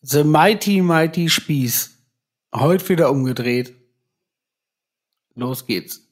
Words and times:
The 0.00 0.22
Mighty 0.22 0.80
Mighty 0.80 1.28
Spieß. 1.28 1.98
Heute 2.54 2.88
wieder 2.88 3.10
umgedreht. 3.10 3.74
Los 5.34 5.66
geht's. 5.66 6.08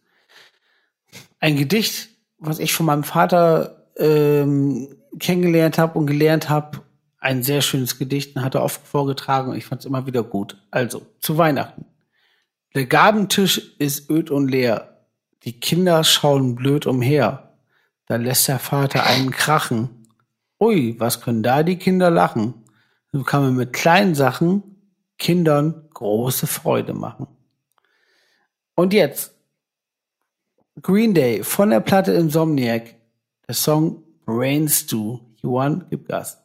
Ein 1.39 1.57
Gedicht, 1.57 2.09
was 2.39 2.59
ich 2.59 2.73
von 2.73 2.87
meinem 2.87 3.05
Vater 3.05 3.93
ähm, 3.97 4.97
kennengelernt 5.21 5.79
habe 5.79 5.99
und 6.01 6.07
gelernt 6.07 6.49
habe. 6.49 6.83
Ein 7.19 7.45
sehr 7.45 7.63
schönes 7.63 7.97
Gedicht, 7.97 8.35
hat 8.37 8.57
er 8.57 8.65
oft 8.65 8.85
vorgetragen 8.85 9.51
und 9.51 9.57
ich 9.57 9.67
fand 9.67 9.83
es 9.83 9.87
immer 9.87 10.05
wieder 10.05 10.25
gut. 10.25 10.61
Also, 10.73 11.07
zu 11.21 11.39
Weihnachten. 11.39 11.85
Der 12.75 12.87
Gabentisch 12.87 13.77
ist 13.79 14.11
öd 14.11 14.33
und 14.33 14.49
leer. 14.49 15.07
Die 15.45 15.61
Kinder 15.61 16.03
schauen 16.03 16.57
blöd 16.57 16.87
umher. 16.87 17.57
Da 18.07 18.17
lässt 18.17 18.49
der 18.49 18.59
Vater 18.59 19.07
einen 19.07 19.31
krachen. 19.31 20.09
Ui, 20.61 20.97
was 20.99 21.21
können 21.21 21.45
da 21.45 21.63
die 21.63 21.77
Kinder 21.77 22.11
lachen? 22.11 22.66
So 23.17 23.23
kann 23.23 23.43
man 23.43 23.57
mit 23.57 23.73
kleinen 23.73 24.15
Sachen 24.15 24.63
Kindern 25.19 25.89
große 25.95 26.47
Freude 26.47 26.93
machen. 26.93 27.27
Und 28.75 28.93
jetzt 28.93 29.33
Green 30.83 31.15
Day 31.15 31.43
von 31.43 31.71
der 31.71 31.81
Platte 31.81 32.13
Insomniac, 32.13 32.95
der 33.49 33.55
Song 33.55 34.03
Brain 34.27 34.69
Stew. 34.69 35.21
Juan, 35.41 35.87
gib 35.89 36.07
Gas. 36.09 36.43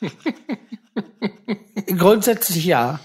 Grundsätzlich 1.96 2.64
ja. 2.64 2.98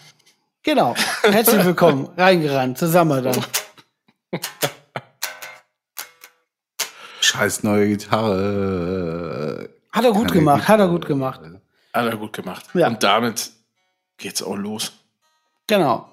Genau. 0.64 0.96
Herzlich 1.22 1.64
willkommen. 1.64 2.10
Reingerannt. 2.18 2.80
Zusammen 2.80 3.24
dann. 3.24 3.46
Scheiß 7.28 7.64
neue 7.64 7.90
Gitarre. 7.90 9.70
Hat 9.92 10.06
er 10.06 10.12
gut 10.12 10.28
Keine 10.28 10.40
gemacht. 10.40 10.68
Hat 10.68 10.80
er 10.80 10.88
gut 10.88 11.06
gemacht. 11.06 11.42
Hat 11.94 12.06
er 12.06 12.18
gut 12.18 12.34
gemacht. 12.34 12.66
Ja. 12.74 12.88
Und 12.88 13.04
damit 13.04 13.52
geht's 14.18 14.42
auch 14.42 14.56
los. 14.56 14.94
Genau. 15.68 16.08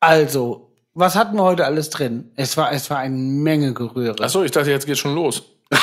Also, 0.00 0.72
was 0.92 1.14
hatten 1.14 1.36
wir 1.36 1.42
heute 1.44 1.64
alles 1.64 1.88
drin? 1.90 2.32
Es 2.34 2.56
war, 2.56 2.72
es 2.72 2.90
war 2.90 2.98
eine 2.98 3.16
Menge 3.16 3.72
Gerühre. 3.72 4.22
Achso, 4.22 4.42
ich 4.42 4.50
dachte, 4.50 4.70
jetzt 4.70 4.86
geht's 4.86 4.98
schon 4.98 5.14
los. 5.14 5.42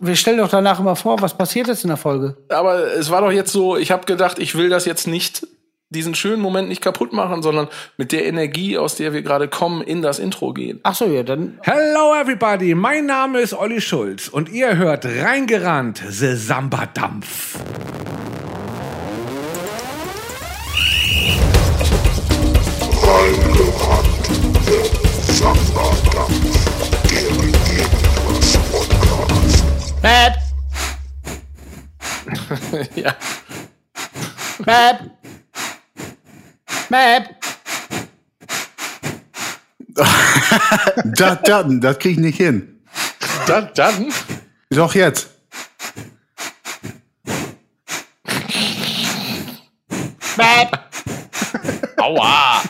Wir 0.00 0.16
stellen 0.16 0.38
doch 0.38 0.50
danach 0.50 0.80
immer 0.80 0.96
vor, 0.96 1.22
was 1.22 1.34
passiert 1.34 1.68
ist 1.68 1.82
in 1.82 1.88
der 1.88 1.96
Folge. 1.96 2.36
Aber 2.50 2.92
es 2.94 3.08
war 3.08 3.22
doch 3.22 3.30
jetzt 3.30 3.52
so, 3.52 3.78
ich 3.78 3.90
habe 3.90 4.04
gedacht, 4.04 4.38
ich 4.38 4.54
will 4.54 4.68
das 4.68 4.84
jetzt 4.84 5.06
nicht, 5.06 5.46
diesen 5.94 6.14
schönen 6.14 6.42
Moment 6.42 6.68
nicht 6.68 6.82
kaputt 6.82 7.12
machen, 7.12 7.42
sondern 7.42 7.68
mit 7.96 8.12
der 8.12 8.26
Energie, 8.26 8.76
aus 8.76 8.96
der 8.96 9.12
wir 9.12 9.22
gerade 9.22 9.48
kommen, 9.48 9.82
in 9.82 10.02
das 10.02 10.18
Intro 10.18 10.52
gehen. 10.52 10.80
Ach 10.82 10.94
so, 10.94 11.06
ja, 11.06 11.22
dann. 11.22 11.58
Hello 11.62 12.14
everybody, 12.20 12.74
mein 12.74 13.06
Name 13.06 13.40
ist 13.40 13.54
Olli 13.54 13.80
Schulz 13.80 14.28
und 14.28 14.50
ihr 14.50 14.76
hört 14.76 15.06
reingerannt, 15.06 16.02
The 16.08 16.34
Samba 16.34 16.86
Dampf. 16.86 17.58
Bab, 30.02 30.34
ja. 32.94 33.14
Bab. 34.64 35.23
Bab. 36.94 37.24
Das, 41.04 41.38
das, 41.42 41.64
das 41.80 41.98
krieg 41.98 42.12
ich 42.12 42.18
nicht 42.18 42.36
hin. 42.36 42.84
Dann, 43.48 43.70
dann 43.74 44.12
Doch 44.70 44.94
jetzt. 44.94 45.28
Bab. 50.36 50.90
Aua! 51.96 52.62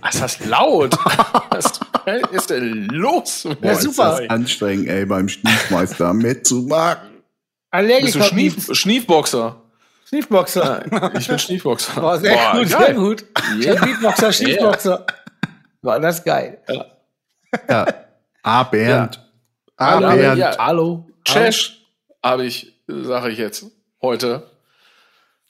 Was 0.00 0.14
ist 0.14 0.20
das 0.22 0.46
laut? 0.46 0.98
Was 1.04 1.80
ist 2.32 2.50
denn 2.50 2.86
los? 2.86 3.46
Ja, 3.62 3.70
Ist 3.70 3.82
super. 3.82 4.18
das 4.20 4.30
anstrengend, 4.30 4.88
ey, 4.88 5.06
beim 5.06 5.28
Stiefmeister 5.28 6.12
mitzumachen. 6.12 7.22
Allergisch 7.70 8.14
Bist 8.14 8.16
du 8.16 8.22
Schnief, 8.22 8.68
Schniefboxer? 8.72 9.62
Schniefboxer. 10.08 10.84
Ja, 10.90 11.12
ich 11.14 11.26
bin 11.26 11.38
Schniefboxer. 11.38 12.00
Boah, 12.00 12.18
sehr 12.18 12.34
Boah, 12.34 12.52
gut, 12.60 12.70
geil. 12.70 12.84
sehr 12.86 12.94
gut. 12.94 13.24
Yeah. 13.60 13.84
Beatboxer, 13.84 14.32
Schniefboxer. 14.32 15.06
War 15.82 16.00
das 16.00 16.22
geil. 16.24 16.58
Ja. 17.68 17.86
A. 18.42 18.62
Bernd. 18.64 19.20
A. 19.76 19.86
Hallo, 19.86 20.08
Bernd. 20.16 20.38
ja. 20.38 20.56
Hallo. 20.58 21.06
Chesh 21.24 21.84
habe 22.24 22.44
ich, 22.44 22.72
sage 22.86 23.30
ich 23.30 23.38
jetzt, 23.38 23.66
heute. 24.00 24.48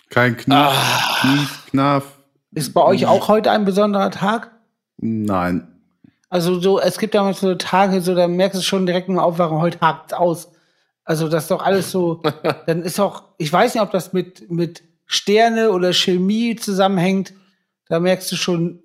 Kein 0.08 0.36
Knief, 0.36 0.56
Ah. 0.56 0.72
Knief, 1.20 1.66
Knaff. 1.70 2.04
Ist 2.52 2.72
bei 2.72 2.82
euch 2.82 3.06
auch 3.06 3.28
heute 3.28 3.50
ein 3.50 3.64
besonderer 3.66 4.10
Tag? 4.10 4.52
Nein. 4.98 5.68
Also 6.30 6.58
so, 6.60 6.80
es 6.80 6.98
gibt 6.98 7.14
ja 7.14 7.22
manchmal 7.22 7.52
so 7.52 7.58
Tage, 7.58 8.00
so 8.00 8.14
da 8.14 8.26
merkst 8.26 8.58
du 8.58 8.62
schon 8.64 8.86
direkt 8.86 9.08
im 9.08 9.18
Aufwachen, 9.18 9.58
heute 9.58 9.80
hakt's 9.80 10.12
aus. 10.14 10.50
Also 11.06 11.28
das 11.28 11.44
ist 11.44 11.50
doch 11.52 11.62
alles 11.62 11.90
so, 11.92 12.20
dann 12.66 12.82
ist 12.82 12.98
auch, 13.00 13.22
ich 13.38 13.50
weiß 13.52 13.74
nicht, 13.74 13.82
ob 13.82 13.92
das 13.92 14.12
mit, 14.12 14.50
mit 14.50 14.82
Sterne 15.06 15.70
oder 15.70 15.92
Chemie 15.92 16.56
zusammenhängt. 16.56 17.32
Da 17.88 18.00
merkst 18.00 18.30
du 18.32 18.36
schon, 18.36 18.82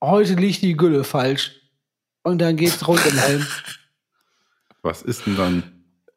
heute 0.00 0.34
liegt 0.34 0.62
die 0.62 0.76
Gülle 0.76 1.02
falsch. 1.04 1.60
Und 2.22 2.38
dann 2.38 2.56
geht's 2.56 2.86
rund 2.86 3.04
im 3.04 3.18
Helm. 3.18 3.46
Was 4.82 5.02
ist 5.02 5.26
denn 5.26 5.36
dann? 5.36 5.62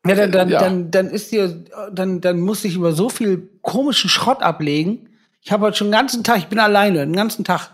Ja, 0.05 0.13
dann, 0.13 0.31
dann, 0.31 0.49
Ja. 0.49 0.59
dann, 0.59 0.91
dann 0.91 1.09
ist 1.09 1.31
dir, 1.31 1.65
dann, 1.91 2.21
dann 2.21 2.39
muss 2.39 2.63
ich 2.63 2.75
über 2.75 2.91
so 2.93 3.09
viel 3.09 3.49
komischen 3.63 4.09
Schrott 4.09 4.43
ablegen. 4.43 5.09
Ich 5.41 5.51
habe 5.51 5.65
heute 5.65 5.77
schon 5.77 5.87
den 5.87 5.93
ganzen 5.93 6.23
Tag, 6.23 6.37
ich 6.37 6.47
bin 6.47 6.59
alleine, 6.59 6.99
den 6.99 7.15
ganzen 7.15 7.43
Tag, 7.43 7.71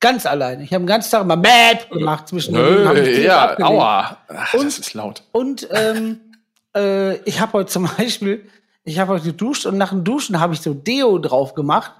ganz 0.00 0.26
alleine. 0.26 0.62
Ich 0.62 0.74
habe 0.74 0.84
den 0.84 0.88
ganzen 0.88 1.10
Tag 1.10 1.22
immer 1.22 1.38
Bäb 1.38 1.88
gemacht 1.90 2.28
zwischen 2.28 2.52
Nö, 2.52 2.84
ja, 2.84 2.90
abgelegt. 2.90 3.62
aua. 3.62 4.18
Ach, 4.28 4.54
Und- 4.54 4.64
das 4.66 4.78
ist 4.78 4.92
laut. 4.92 5.22
Und 5.32 5.66
ähm, 5.72 6.20
äh, 6.76 7.16
ich 7.22 7.40
habe 7.40 7.54
heute 7.54 7.70
zum 7.70 7.88
Beispiel, 7.98 8.46
ich 8.84 8.98
habe 8.98 9.12
heute 9.12 9.26
geduscht 9.26 9.66
und 9.66 9.78
nach 9.78 9.90
dem 9.90 10.04
Duschen 10.04 10.40
habe 10.40 10.54
ich 10.54 10.60
so 10.60 10.74
Deo 10.74 11.18
drauf 11.18 11.54
gemacht. 11.54 11.92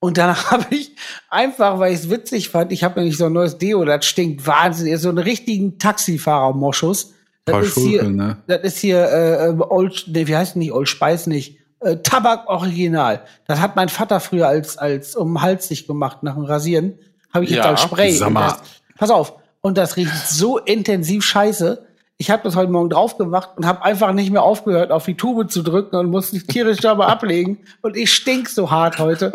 Und 0.00 0.18
danach 0.18 0.50
habe 0.50 0.66
ich 0.70 0.94
einfach, 1.30 1.78
weil 1.78 1.92
ich 1.94 2.00
es 2.00 2.10
witzig 2.10 2.50
fand, 2.50 2.72
ich 2.72 2.84
habe 2.84 3.00
nämlich 3.00 3.16
so 3.16 3.26
ein 3.26 3.32
neues 3.32 3.56
Deo, 3.58 3.84
das 3.84 4.04
stinkt 4.04 4.46
wahnsinnig, 4.46 4.98
so 4.98 5.08
einen 5.08 5.18
richtigen 5.18 5.78
Taxifahrer-Moschus. 5.78 7.14
Das 7.46 7.66
ist 7.66 7.78
hier, 7.78 8.04
ne? 8.04 8.38
das 8.46 8.62
ist 8.62 8.78
hier 8.78 9.04
äh, 9.04 9.54
Old, 9.58 10.04
nee, 10.08 10.26
wie 10.26 10.36
heißt 10.36 10.54
denn 10.54 10.60
nicht 10.60 10.72
Old 10.72 10.88
Spice 10.88 11.26
nicht? 11.26 11.58
Äh, 11.80 11.98
Tabak 11.98 12.48
Original. 12.48 13.22
Das 13.46 13.60
hat 13.60 13.76
mein 13.76 13.90
Vater 13.90 14.20
früher 14.20 14.48
als 14.48 14.78
als 14.78 15.14
um 15.14 15.34
den 15.34 15.42
Hals 15.42 15.68
sich 15.68 15.86
gemacht 15.86 16.22
nach 16.22 16.34
dem 16.34 16.44
Rasieren. 16.44 16.98
Habe 17.32 17.44
ich 17.44 17.50
jetzt 17.50 17.64
Ja, 17.64 17.70
als 17.70 17.82
Spray. 17.82 18.18
das, 18.18 18.62
pass 18.96 19.10
auf. 19.10 19.34
Und 19.60 19.76
das 19.76 19.96
riecht 19.96 20.28
so 20.28 20.58
intensiv 20.58 21.24
scheiße. 21.24 21.86
Ich 22.16 22.30
habe 22.30 22.42
das 22.44 22.54
heute 22.54 22.70
Morgen 22.70 22.90
drauf 22.90 23.18
gemacht 23.18 23.50
und 23.56 23.66
habe 23.66 23.84
einfach 23.84 24.12
nicht 24.12 24.30
mehr 24.30 24.42
aufgehört, 24.42 24.92
auf 24.92 25.04
die 25.04 25.16
Tube 25.16 25.50
zu 25.50 25.62
drücken 25.62 25.96
und 25.96 26.10
musste 26.10 26.38
die 26.38 26.46
tierisch 26.46 26.78
dabei 26.78 27.06
ablegen. 27.08 27.64
Und 27.82 27.96
ich 27.96 28.12
stink 28.12 28.48
so 28.48 28.70
hart 28.70 28.98
heute. 28.98 29.32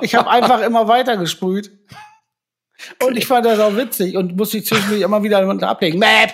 Ich 0.00 0.14
habe 0.14 0.30
einfach 0.30 0.62
immer 0.62 0.88
weiter 0.88 1.16
gesprüht. 1.18 1.70
Und 3.02 3.16
ich 3.16 3.26
fand 3.26 3.44
das 3.44 3.58
auch 3.58 3.76
witzig 3.76 4.16
und 4.16 4.36
musste 4.36 4.62
zwischendurch 4.62 5.02
immer 5.02 5.22
wieder 5.22 5.38
ablegen. 5.68 5.98
Mäp. 5.98 6.32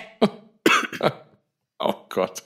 Oh 1.79 1.93
Gott. 2.09 2.43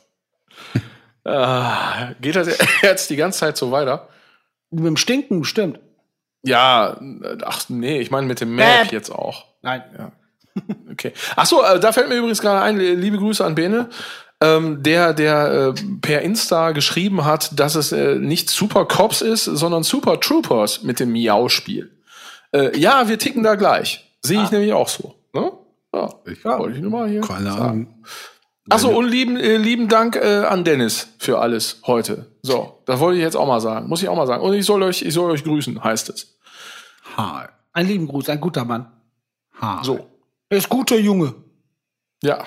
ah, 1.24 2.14
geht 2.20 2.36
das 2.36 2.58
jetzt 2.82 3.10
die 3.10 3.16
ganze 3.16 3.40
Zeit 3.40 3.58
so 3.58 3.72
weiter? 3.72 4.10
Mit 4.72 4.86
dem 4.86 4.98
Stinken 4.98 5.42
bestimmt. 5.42 5.80
Ja, 6.44 7.00
ach 7.44 7.70
nee, 7.70 8.00
ich 8.00 8.12
meine 8.12 8.28
mit 8.28 8.42
dem 8.42 8.56
Map 8.56 8.84
Map. 8.84 8.92
jetzt 8.92 9.12
auch. 9.12 9.46
Nein. 9.62 9.84
Okay. 10.92 11.14
Ach 11.36 11.46
so, 11.46 11.64
äh, 11.64 11.80
da 11.80 11.92
fällt 11.92 12.10
mir 12.10 12.16
übrigens 12.16 12.42
gerade 12.42 12.62
ein, 12.62 12.78
liebe 12.78 13.18
Grüße 13.18 13.44
an 13.46 13.56
Bene, 13.56 13.90
ähm, 14.42 14.84
der, 14.84 15.14
der 15.14 15.74
äh, 15.78 15.82
per 16.02 16.22
Insta 16.22 16.72
geschrieben 16.72 17.26
hat, 17.26 17.58
dass 17.60 17.76
es 17.76 17.92
äh, 17.92 18.16
nicht 18.16 18.50
Super 18.50 18.86
Cops 18.86 19.22
ist, 19.22 19.46
sondern 19.46 19.84
Super 19.84 20.20
Troopers 20.20 20.84
mit 20.84 21.00
dem 21.00 21.12
Miau-Spiel. 21.12 21.92
Äh, 22.52 22.78
ja, 22.78 23.08
wir 23.08 23.20
ticken 23.20 23.44
da 23.44 23.56
gleich. 23.56 24.06
Sehe 24.22 24.44
ich 24.44 24.52
nämlich 24.52 24.74
auch 24.74 24.90
so. 24.90 25.16
Ne? 25.34 25.52
Ja, 25.94 26.10
Ich- 26.26 26.44
wollte 26.44 26.76
ich 26.76 26.82
nur 26.82 26.92
mal 26.92 27.08
hier 27.10 27.22
Keine 27.22 27.52
sagen. 27.52 27.62
Ahnung. 27.64 28.04
Achso, 28.72 28.90
und 28.90 29.08
lieben, 29.08 29.36
äh, 29.38 29.58
lieben 29.58 29.88
Dank 29.88 30.16
äh, 30.16 30.44
an 30.46 30.64
Dennis 30.64 31.08
für 31.18 31.40
alles 31.40 31.82
heute. 31.88 32.28
So, 32.44 32.82
das 32.86 33.00
wollte 33.00 33.18
ich 33.18 33.24
jetzt 33.24 33.36
auch 33.36 33.48
mal 33.48 33.62
sagen. 33.62 33.88
Muss 33.88 34.04
ich 34.04 34.10
auch 34.10 34.16
mal 34.16 34.28
sagen. 34.28 34.44
Und 34.44 34.54
ich 34.54 34.66
soll 34.66 34.84
euch, 34.84 35.02
ich 35.02 35.14
soll 35.14 35.32
euch 35.32 35.44
grüßen, 35.44 35.84
heißt 35.84 36.10
es. 36.10 36.38
Hi. 37.18 37.48
Ein 37.74 37.88
lieben 37.88 38.08
Gruß, 38.08 38.30
ein 38.30 38.40
guter 38.40 38.66
Mann. 38.66 38.92
Hi. 39.60 39.84
So. 39.84 40.09
Er 40.50 40.58
ist 40.58 40.70
guter 40.70 40.98
Junge. 40.98 41.36
Ja. 42.24 42.44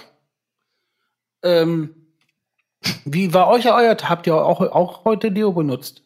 Ähm, 1.42 1.94
wie 3.04 3.32
war 3.32 3.48
euch 3.48 3.66
euer? 3.66 3.96
Habt 4.02 4.26
ihr 4.26 4.34
auch, 4.34 4.60
auch 4.60 5.04
heute 5.04 5.30
Deo 5.30 5.52
benutzt? 5.52 6.02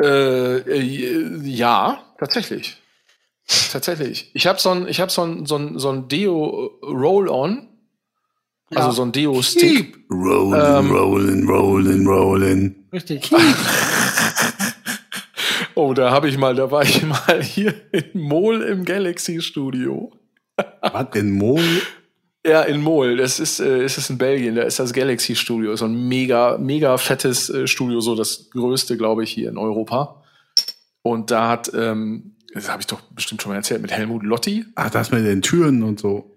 Äh, 0.00 0.58
äh, 0.58 1.40
ja, 1.44 2.02
tatsächlich. 2.18 2.76
Tatsächlich. 3.70 4.30
Ich 4.34 4.46
habe 4.46 4.58
so 4.60 4.70
ein, 4.70 4.86
ich 4.88 5.00
habe 5.00 5.10
so 5.10 5.22
ein, 5.22 5.46
so 5.46 5.56
ein, 5.56 5.78
so 5.78 5.90
ein 5.90 6.08
Deo 6.08 6.78
Roll-On. 6.82 7.68
Also 8.74 8.88
Ja. 8.88 8.92
so 8.92 9.02
ein 9.02 9.12
Deo-Stick. 9.12 9.98
Rollen, 10.10 10.90
rollen, 10.90 11.48
rollen, 11.48 12.06
rollen. 12.06 12.88
Richtig. 12.92 13.30
Oh, 15.74 15.94
da 15.94 16.10
habe 16.10 16.28
ich 16.28 16.36
mal, 16.36 16.54
da 16.54 16.70
war 16.70 16.82
ich 16.82 17.02
mal 17.02 17.42
hier 17.42 17.74
in 17.92 18.20
Mol 18.20 18.62
im 18.62 18.84
Galaxy 18.84 19.40
Studio. 19.40 20.12
Was 20.80 21.14
in 21.14 21.32
Mol? 21.32 21.62
Ja, 22.44 22.62
in 22.62 22.80
Mol. 22.82 23.16
Das 23.16 23.40
ist, 23.40 23.60
äh, 23.60 23.84
ist 23.84 23.98
es 23.98 24.10
in 24.10 24.18
Belgien. 24.18 24.54
Da 24.54 24.62
ist 24.62 24.78
das 24.78 24.92
Galaxy 24.92 25.36
Studio. 25.36 25.76
So 25.76 25.86
ein 25.86 26.08
mega, 26.08 26.58
mega 26.58 26.98
fettes 26.98 27.48
äh, 27.50 27.66
Studio, 27.66 28.00
so 28.00 28.14
das 28.14 28.50
größte, 28.50 28.96
glaube 28.96 29.24
ich, 29.24 29.30
hier 29.30 29.48
in 29.48 29.58
Europa. 29.58 30.22
Und 31.02 31.30
da 31.30 31.48
hat, 31.48 31.70
ähm, 31.74 32.36
das 32.52 32.68
habe 32.68 32.80
ich 32.80 32.86
doch 32.86 33.00
bestimmt 33.12 33.42
schon 33.42 33.52
mal 33.52 33.56
erzählt, 33.56 33.80
mit 33.80 33.92
Helmut 33.92 34.24
Lotti. 34.24 34.64
Ach, 34.74 34.90
das 34.90 35.10
mit 35.10 35.24
den 35.24 35.42
Türen 35.42 35.82
und 35.82 36.00
so. 36.00 36.36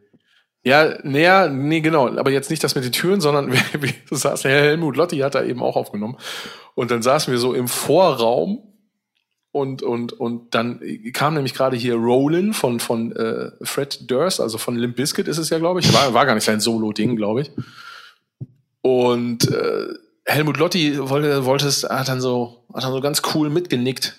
Ja, 0.63 0.97
näher, 1.03 1.49
nee, 1.49 1.81
genau. 1.81 2.07
Aber 2.17 2.31
jetzt 2.31 2.49
nicht 2.49 2.63
das 2.63 2.73
mit 2.73 2.83
den 2.83 2.91
Türen, 2.91 3.19
sondern 3.19 3.51
wir, 3.51 3.61
wir 3.81 3.93
saßen, 4.11 4.49
Helmut 4.49 4.95
Lotti 4.95 5.17
hat 5.19 5.35
da 5.35 5.43
eben 5.43 5.61
auch 5.61 5.75
aufgenommen. 5.75 6.17
Und 6.75 6.91
dann 6.91 7.01
saßen 7.01 7.31
wir 7.31 7.39
so 7.39 7.53
im 7.53 7.67
Vorraum 7.67 8.74
und, 9.55 9.83
und, 9.83 10.11
und 10.11 10.53
dann 10.53 10.81
kam 11.13 11.33
nämlich 11.35 11.53
gerade 11.53 11.77
hier 11.77 11.95
Rollin 11.95 12.53
von, 12.53 12.81
von 12.81 13.15
äh, 13.15 13.51
Fred 13.61 14.11
Durst, 14.11 14.41
also 14.41 14.57
von 14.57 14.75
Limp 14.75 14.97
Bizkit 14.97 15.29
ist 15.29 15.37
es 15.37 15.49
ja, 15.49 15.59
glaube 15.59 15.79
ich. 15.79 15.93
War, 15.93 16.13
war 16.13 16.25
gar 16.25 16.35
nicht 16.35 16.43
sein 16.43 16.59
Solo-Ding, 16.59 17.15
glaube 17.15 17.43
ich. 17.43 17.51
Und 18.81 19.49
äh, 19.49 19.87
Helmut 20.25 20.57
Lotti 20.57 20.97
wollte, 20.99 21.45
wollte 21.45 21.67
es, 21.67 21.83
hat 21.83 22.07
dann 22.09 22.19
so, 22.21 22.65
hat 22.73 22.83
dann 22.83 22.91
so 22.91 22.99
ganz 22.99 23.21
cool 23.33 23.49
mitgenickt 23.49 24.15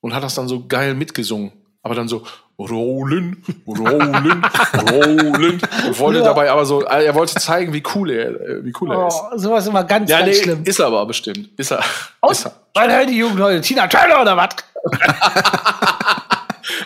und 0.00 0.14
hat 0.14 0.22
das 0.24 0.34
dann 0.34 0.48
so 0.48 0.66
geil 0.66 0.94
mitgesungen. 0.94 1.52
Aber 1.82 1.94
dann 1.94 2.08
so, 2.08 2.24
rollen, 2.58 3.42
rollen, 3.66 4.42
rollen. 4.90 5.60
Und 5.86 5.98
wollte 5.98 6.18
Ja. 6.18 6.24
dabei 6.24 6.50
aber 6.50 6.66
so, 6.66 6.82
er 6.82 7.14
wollte 7.14 7.34
zeigen, 7.36 7.72
wie 7.72 7.82
cool 7.94 8.10
er, 8.10 8.30
äh, 8.40 8.64
wie 8.64 8.72
cool 8.80 8.90
er 8.90 9.06
ist. 9.06 9.14
Oh, 9.32 9.38
sowas 9.38 9.66
immer 9.66 9.84
ganz, 9.84 10.10
Ja, 10.10 10.18
ganz 10.18 10.30
nee, 10.36 10.42
schlimm. 10.42 10.62
ist 10.64 10.78
er 10.80 10.86
aber 10.88 11.06
bestimmt. 11.06 11.48
Ist 11.56 11.70
er. 11.70 11.82
Aus, 12.20 12.40
Ist 12.40 12.46
er. 12.46 12.59
Weil 12.74 12.90
hören 12.92 13.06
die 13.08 13.16
Jugend 13.18 13.40
heute 13.40 13.60
Tina 13.60 13.86
Turner 13.86 14.22
oder 14.22 14.36
was? 14.36 14.50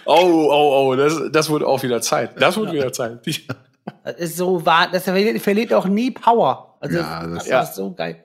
Oh, 0.07 0.49
oh, 0.51 0.89
oh, 0.93 0.97
das, 0.97 1.15
das 1.31 1.51
wird 1.51 1.63
auch 1.63 1.83
wieder 1.83 2.01
Zeit. 2.01 2.41
Das 2.41 2.57
wird 2.57 2.73
wieder 2.73 2.93
Zeit. 2.93 3.21
Das 4.03 4.17
ist 4.17 4.37
so 4.39 4.65
wahr, 4.65 4.89
das 4.91 5.05
verliert, 5.05 5.43
verliert 5.43 5.73
auch 5.75 5.85
nie 5.87 6.11
Power. 6.11 6.77
Also 6.81 6.97
Ja, 6.99 7.23
das- 7.27 7.35
das, 7.35 7.47
Ja. 7.49 7.61
ist 7.63 7.75
so 7.75 7.93
geil. 7.93 8.25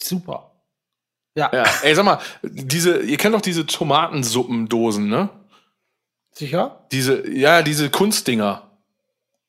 Super. 0.00 0.52
Ja, 1.34 1.50
Ja, 1.52 1.64
ey, 1.82 1.92
sag 1.94 2.04
mal, 2.04 2.18
diese, 2.42 2.98
ihr 3.00 3.16
kennt 3.16 3.34
doch 3.34 3.40
diese 3.40 3.66
Tomatensuppendosen, 3.66 5.08
ne? 5.08 5.28
sicher? 6.32 6.84
Diese, 6.92 7.28
ja, 7.28 7.62
diese 7.62 7.90
Kunstdinger. 7.90 8.62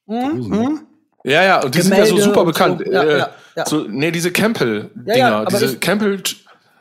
Dosen. 0.07 0.87
Ja, 1.23 1.43
ja, 1.43 1.63
und 1.63 1.75
die 1.75 1.81
sind 1.81 1.95
ja 1.95 2.03
so 2.05 2.15
Gemälde 2.15 2.23
super 2.33 2.45
bekannt. 2.45 2.81
so. 2.83 2.91
Ja, 2.91 3.03
äh, 3.03 3.17
ja, 3.19 3.29
ja. 3.57 3.65
So, 3.67 3.85
nee, 3.87 4.09
diese 4.11 4.31
Campbell-Dinger. 4.31 5.15
Ja, 5.17 5.29
ja, 5.29 5.39
aber 5.41 5.51
diese 5.51 5.73
ich- 5.73 5.79
Campbell, 5.79 6.21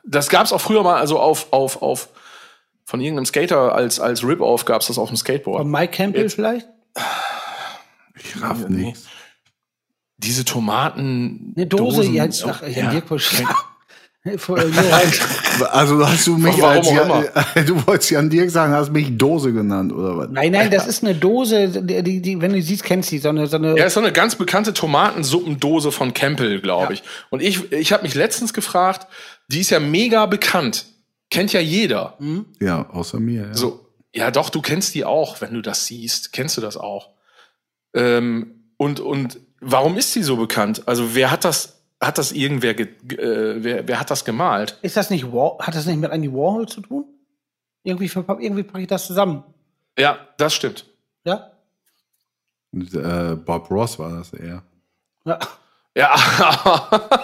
das 0.05 0.29
gab's 0.29 0.53
auch 0.53 0.61
früher 0.61 0.83
mal, 0.83 0.97
also 0.99 1.19
auf, 1.19 1.53
auf, 1.53 1.83
auf, 1.83 2.09
von 2.85 3.01
irgendeinem 3.01 3.27
Skater 3.27 3.75
als, 3.75 4.01
als 4.01 4.25
Rip-Off 4.25 4.65
gab's 4.65 4.89
das 4.89 4.99
auf 4.99 5.09
dem 5.09 5.17
Skateboard. 5.17 5.63
Von 5.63 5.71
Mike 5.71 5.93
Campbell 5.93 6.23
Jetzt- 6.23 6.35
vielleicht? 6.35 6.67
Ich 8.23 8.43
raff 8.43 8.69
nichts. 8.69 9.07
Diese 10.19 10.45
Tomaten. 10.45 11.55
Eine 11.57 11.67
Dose, 11.67 11.99
Dosen, 11.99 12.15
ja, 12.15 12.27
oh, 12.27 12.49
ach, 12.51 12.63
ja, 12.69 12.93
ja. 12.93 13.03
Also 15.71 16.07
hast 16.07 16.27
du 16.27 16.37
mich 16.37 16.61
Warum 16.61 16.77
als 16.77 16.91
Jan, 16.91 17.67
du 17.67 17.87
wolltest 17.87 18.11
Jan 18.11 18.29
Dirk 18.29 18.51
sagen, 18.51 18.75
hast 18.75 18.93
mich 18.93 19.17
Dose 19.17 19.51
genannt 19.53 19.93
oder 19.93 20.17
was? 20.17 20.29
Nein, 20.31 20.53
nein, 20.53 20.71
das 20.71 20.87
ist 20.87 21.03
eine 21.03 21.15
Dose, 21.15 21.69
die, 21.69 22.03
die, 22.03 22.21
die 22.21 22.41
wenn 22.41 22.53
du 22.53 22.61
siehst, 22.61 22.85
kennst 22.85 23.11
du 23.11 23.17
die, 23.17 23.23
so 23.23 23.31
eine, 23.31 23.47
so 23.47 23.57
eine 23.57 23.79
Ja, 23.79 23.87
ist 23.87 23.95
so 23.95 24.01
eine 24.01 24.13
ganz 24.13 24.37
bekannte 24.37 24.75
Tomatensuppendose 24.75 25.91
von 25.91 26.13
Campbell, 26.13 26.61
glaube 26.61 26.85
Ja. 26.85 26.91
ich. 26.91 27.03
Und 27.31 27.41
ich, 27.41 27.73
ich 27.73 27.93
habe 27.93 28.03
mich 28.03 28.15
letztens 28.15 28.53
gefragt, 28.53 29.07
die 29.51 29.61
ist 29.61 29.71
ja 29.71 29.81
mega 29.81 30.27
bekannt. 30.27 30.87
Kennt 31.29 31.53
ja 31.53 31.61
jeder. 31.61 32.17
Ja, 32.61 32.89
außer 32.91 33.21
mir. 33.21 33.49
Ja. 33.49 33.55
So, 33.55 33.87
ja 34.15 34.31
doch, 34.31 34.51
du 34.51 34.63
kennst 34.63 34.95
die 34.95 35.05
auch, 35.05 35.41
wenn 35.41 35.55
du 35.55 35.61
das 35.61 35.87
siehst. 35.87 36.33
Kennst 36.33 36.57
du 36.57 36.61
das 36.61 36.77
auch? 36.77 37.11
Ähm, 37.95 38.73
und, 38.77 39.01
und 39.01 39.41
warum 39.61 39.97
ist 39.97 40.13
sie 40.13 40.23
so 40.23 40.37
bekannt? 40.37 40.87
Also 40.87 41.15
wer 41.15 41.31
hat 41.31 41.45
das, 41.45 41.83
hat 42.01 42.19
das 42.19 42.33
irgendwer, 42.33 42.75
ge, 42.75 42.87
äh, 42.87 43.63
wer, 43.63 43.89
wer 43.89 44.01
hat 44.01 44.11
das 44.11 44.25
gemalt? 44.25 44.79
Ist 44.83 44.97
das 44.97 45.11
nicht 45.11 45.33
War 45.33 45.59
hat 45.61 45.75
das 45.75 45.87
nicht 45.87 45.99
mit 45.99 46.11
Andy 46.11 46.33
Warhol 46.33 46.69
zu 46.69 46.81
tun? 46.81 47.05
Irgendwie, 47.83 48.11
irgendwie 48.15 48.63
packe 48.63 48.83
ich 48.83 48.89
das 48.89 49.07
zusammen. 49.07 49.43
Ja, 49.99 50.29
das 50.37 50.55
stimmt. 50.55 50.87
Ja? 51.25 51.51
Und, 52.73 52.95
äh, 52.95 53.37
Bob 53.37 53.71
Ross 53.71 53.99
war 53.99 54.11
das 54.11 54.33
eher. 54.33 54.63
Ja. 55.25 55.39
Ja. 55.97 56.89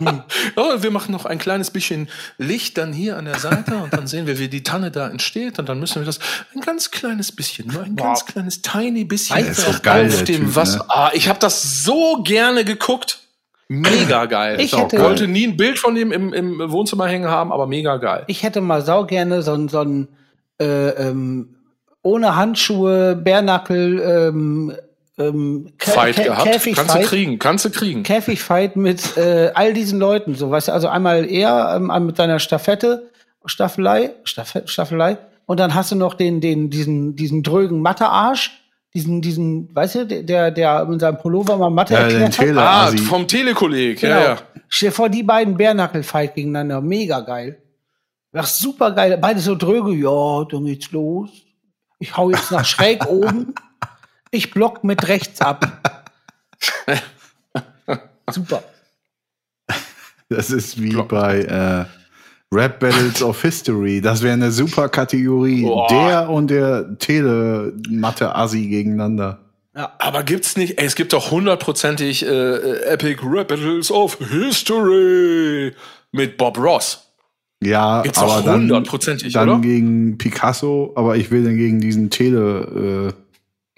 oh, 0.56 0.74
wir 0.82 0.90
machen 0.90 1.12
noch 1.12 1.24
ein 1.24 1.38
kleines 1.38 1.70
bisschen 1.70 2.08
Licht 2.38 2.78
dann 2.78 2.92
hier 2.92 3.16
an 3.16 3.24
der 3.26 3.38
Seite 3.38 3.76
und 3.76 3.92
dann 3.92 4.06
sehen 4.06 4.26
wir, 4.26 4.38
wie 4.38 4.48
die 4.48 4.62
Tanne 4.62 4.90
da 4.90 5.08
entsteht 5.08 5.58
und 5.58 5.68
dann 5.68 5.80
müssen 5.80 6.00
wir 6.00 6.06
das 6.06 6.18
ein 6.54 6.60
ganz 6.60 6.90
kleines 6.90 7.32
bisschen, 7.32 7.68
nur 7.68 7.82
ein 7.82 7.98
Wow. 7.98 8.06
ganz 8.06 8.26
kleines 8.26 8.62
tiny 8.62 9.04
bisschen 9.04 9.46
doch 9.66 9.82
geil, 9.82 10.08
auf 10.08 10.24
dem 10.24 10.36
Typ, 10.44 10.56
Wasser. 10.56 10.78
ne? 10.78 10.84
Ah, 10.88 11.10
ich 11.14 11.28
habe 11.28 11.38
das 11.38 11.82
so 11.84 12.22
gerne 12.22 12.64
geguckt. 12.64 13.20
Mega 13.70 14.24
geil. 14.26 14.58
Ich 14.60 14.72
Ich 14.72 14.78
hätte- 14.78 14.98
wollte 15.00 15.28
nie 15.28 15.46
ein 15.46 15.56
Bild 15.58 15.78
von 15.78 15.94
dem 15.94 16.10
im, 16.10 16.32
im 16.32 16.70
Wohnzimmer 16.72 17.06
hängen 17.06 17.28
haben, 17.28 17.52
aber 17.52 17.66
mega 17.66 17.98
geil. 17.98 18.24
Ich 18.26 18.42
hätte 18.42 18.60
mal 18.62 18.82
sau 18.82 19.04
gerne 19.04 19.42
so 19.42 19.52
ein, 19.52 19.68
so 19.68 19.80
ein 19.80 20.08
äh, 20.58 20.88
ähm, 20.90 21.54
ohne 22.02 22.34
Handschuhe, 22.34 23.14
Bärnackel, 23.14 24.00
ähm, 24.00 24.72
ähm, 25.18 25.72
Fight 25.78 26.16
Kä- 26.18 26.24
gehabt. 26.24 26.44
Kannst 26.44 26.66
du 26.66 26.70
Käfigfight. 26.70 27.06
kriegen, 27.06 27.38
kannst 27.38 27.64
du 27.64 27.70
kriegen. 27.70 28.02
Käfigfight 28.02 28.76
mit 28.76 29.16
äh, 29.16 29.50
all 29.54 29.72
diesen 29.74 29.98
Leuten, 29.98 30.34
so 30.34 30.50
weißt 30.50 30.68
du, 30.68 30.72
also 30.72 30.88
einmal 30.88 31.24
er 31.30 31.74
ähm, 31.76 32.06
mit 32.06 32.16
seiner 32.16 32.38
Staffette, 32.38 33.10
Staffelei, 33.44 34.10
Staffel, 34.24 34.66
Staffelei, 34.68 35.18
und 35.46 35.58
dann 35.60 35.74
hast 35.74 35.90
du 35.92 35.96
noch 35.96 36.14
den, 36.14 36.40
den, 36.40 36.70
diesen, 36.70 37.16
diesen 37.16 37.42
drögen 37.42 37.80
Mathe-Arsch, 37.80 38.50
diesen, 38.94 39.20
diesen, 39.22 39.74
weißt 39.74 39.94
du, 39.96 40.06
der, 40.06 40.50
der 40.50 40.84
mit 40.86 41.00
seinem 41.00 41.18
Pullover 41.18 41.56
mal 41.56 41.70
Mathe 41.70 41.94
Ja, 41.94 42.08
den 42.08 42.20
erklärt 42.22 42.38
hat. 42.38 42.46
Tele- 42.46 42.60
Ah, 42.62 42.84
Asi. 42.86 42.98
vom 42.98 43.26
Telekolleg. 43.28 44.00
Genau. 44.00 44.14
Ja, 44.14 44.24
ja. 44.24 44.36
Stell 44.68 44.88
dir 44.90 44.94
vor, 44.94 45.08
die 45.08 45.22
beiden 45.22 45.56
Bärnackel-Fight 45.56 46.34
gegeneinander, 46.34 46.80
mega 46.80 47.20
geil. 47.20 47.58
Ist 48.32 48.58
super 48.58 48.90
geil, 48.92 49.16
beide 49.20 49.40
so 49.40 49.54
dröge, 49.54 49.92
ja, 49.94 50.44
dann 50.50 50.64
geht's 50.66 50.92
los. 50.92 51.30
Ich 51.98 52.16
hau 52.16 52.30
jetzt 52.30 52.50
nach 52.52 52.64
schräg 52.64 53.06
oben, 53.08 53.54
ich 54.30 54.50
block 54.50 54.84
mit 54.84 55.08
rechts 55.08 55.40
ab. 55.40 56.10
super. 58.30 58.62
Das 60.28 60.50
ist 60.50 60.80
wie 60.80 60.94
bei 60.94 61.40
äh, 61.40 61.84
Rap 62.54 62.80
Battles 62.80 63.22
of 63.22 63.40
History. 63.40 64.00
Das 64.00 64.22
wäre 64.22 64.34
eine 64.34 64.50
super 64.50 64.88
Kategorie. 64.88 65.62
Boah. 65.62 65.88
Der 65.88 66.30
und 66.30 66.48
der 66.50 66.98
Tele-Matte-Assi 66.98 68.66
gegeneinander. 68.66 69.40
Aber 69.74 70.24
gibt's 70.24 70.56
nicht, 70.56 70.78
ey, 70.80 70.86
es 70.86 70.96
gibt 70.96 71.12
doch 71.12 71.30
hundertprozentig 71.30 72.26
äh, 72.26 72.28
äh, 72.28 72.84
Epic 72.92 73.22
Rap 73.24 73.48
Battles 73.48 73.90
of 73.92 74.18
History 74.18 75.72
mit 76.10 76.36
Bob 76.36 76.58
Ross. 76.58 77.04
Ja, 77.62 78.02
Gibt's 78.02 78.18
aber 78.18 78.42
dann, 78.42 78.62
hundertprozentig, 78.62 79.32
dann 79.32 79.48
oder? 79.48 79.60
gegen 79.60 80.18
Picasso, 80.18 80.92
aber 80.96 81.16
ich 81.16 81.30
will 81.30 81.44
den 81.44 81.56
gegen 81.56 81.80
diesen 81.80 82.10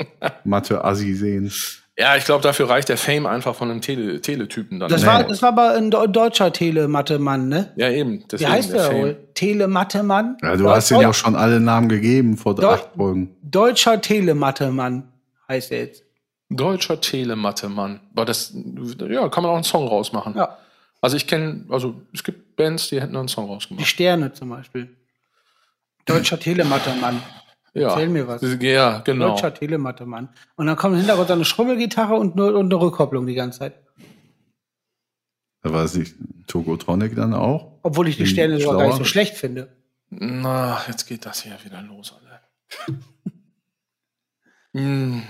Tele-Matte-Assi 0.09 1.15
sehen. 1.15 1.53
Ja, 1.99 2.17
ich 2.17 2.25
glaube, 2.25 2.43
dafür 2.43 2.69
reicht 2.71 2.89
der 2.89 2.97
Fame 2.97 3.27
einfach 3.27 3.55
von 3.55 3.71
einem 3.71 3.83
Tele 3.83 4.21
Teletypen 4.23 4.81
dann. 4.81 4.89
Das 4.89 5.05
war, 5.05 5.23
das 5.25 5.43
war 5.43 5.51
aber 5.51 5.73
ein 5.75 5.91
Deu- 5.93 6.07
deutscher 6.07 6.51
Telematte-Mann, 6.53 7.49
ne? 7.49 7.73
ja, 7.77 7.91
eben. 7.91 8.25
Wie 8.33 8.47
heißt 8.47 8.73
der 8.73 8.85
Fame. 8.85 8.97
wohl? 9.03 9.17
Telematte-Mann? 9.35 10.39
Ja, 10.43 10.57
du 10.57 10.71
hast 10.71 10.91
den 10.91 10.99
Deu- 10.99 11.03
doch 11.05 11.15
schon 11.15 11.37
alle 11.37 11.61
Namen 11.61 11.89
gegeben 11.91 12.39
vor 12.39 12.55
Deu- 12.55 12.69
acht 12.69 12.89
Folgen. 12.97 13.37
Deutscher 13.43 14.01
Telematte-Mann 14.01 15.09
heißt 15.49 15.73
er 15.73 15.79
jetzt. 15.81 16.05
Deutscher 16.49 16.99
Telematte-Mann. 17.01 18.01
Aber 18.15 18.25
das, 18.25 18.55
ja, 18.55 19.29
kann 19.29 19.43
man 19.43 19.53
auch 19.53 19.57
einen 19.57 19.65
Song 19.65 19.87
rausmachen. 19.87 20.35
Ja. 20.37 20.57
Also 21.03 21.17
ich 21.17 21.27
kenne, 21.27 21.65
also 21.69 22.01
es 22.15 22.25
gibt 22.25 22.57
Bands, 22.57 22.89
die 22.89 23.01
hätten 23.01 23.15
einen 23.17 23.29
Song 23.29 23.47
Die 23.47 23.53
rausgemacht. 23.53 23.87
Sterne 23.87 24.33
zum 24.33 24.49
Beispiel. 24.49 24.89
Deutscher 26.07 26.41
Telematte-Mann. 26.41 27.23
Ja. 27.73 27.91
Erzähl 27.91 28.09
mir 28.09 28.27
was. 28.27 28.43
Ja, 28.61 28.99
genau. 29.01 29.31
Deutscher 29.31 29.55
Telematte-Mann. 29.55 30.29
Und 30.57 30.67
dann 30.67 30.77
kommt 30.77 30.95
im 30.95 30.99
Hintergrund 30.99 31.29
so 31.29 31.35
eine 31.35 31.45
Schrummelgitarre 31.45 32.15
und, 32.15 32.35
nur, 32.37 32.55
und 32.55 32.67
eine 32.73 32.81
Rückkopplung 32.81 33.27
die 33.27 33.35
ganze 33.35 33.61
Zeit. 33.61 33.75
Da 35.63 35.73
war 35.73 35.85
es 35.85 35.95
nicht 35.95 36.15
Tokotronic 36.47 37.15
dann 37.15 37.35
auch. 37.35 37.79
Obwohl 37.83 38.09
ich 38.09 38.17
die 38.17 38.27
Sterne 38.27 38.59
sogar 38.61 38.79
gar 38.79 38.87
nicht 38.89 38.97
so 38.99 39.05
schlecht 39.05 39.37
finde. 39.37 39.77
Na, 40.09 40.81
jetzt 40.89 41.07
geht 41.07 41.25
das 41.27 41.43
hier 41.43 41.57
wieder 41.65 41.81
los, 41.83 42.15
alle. 42.19 42.41
hm, 44.75 45.23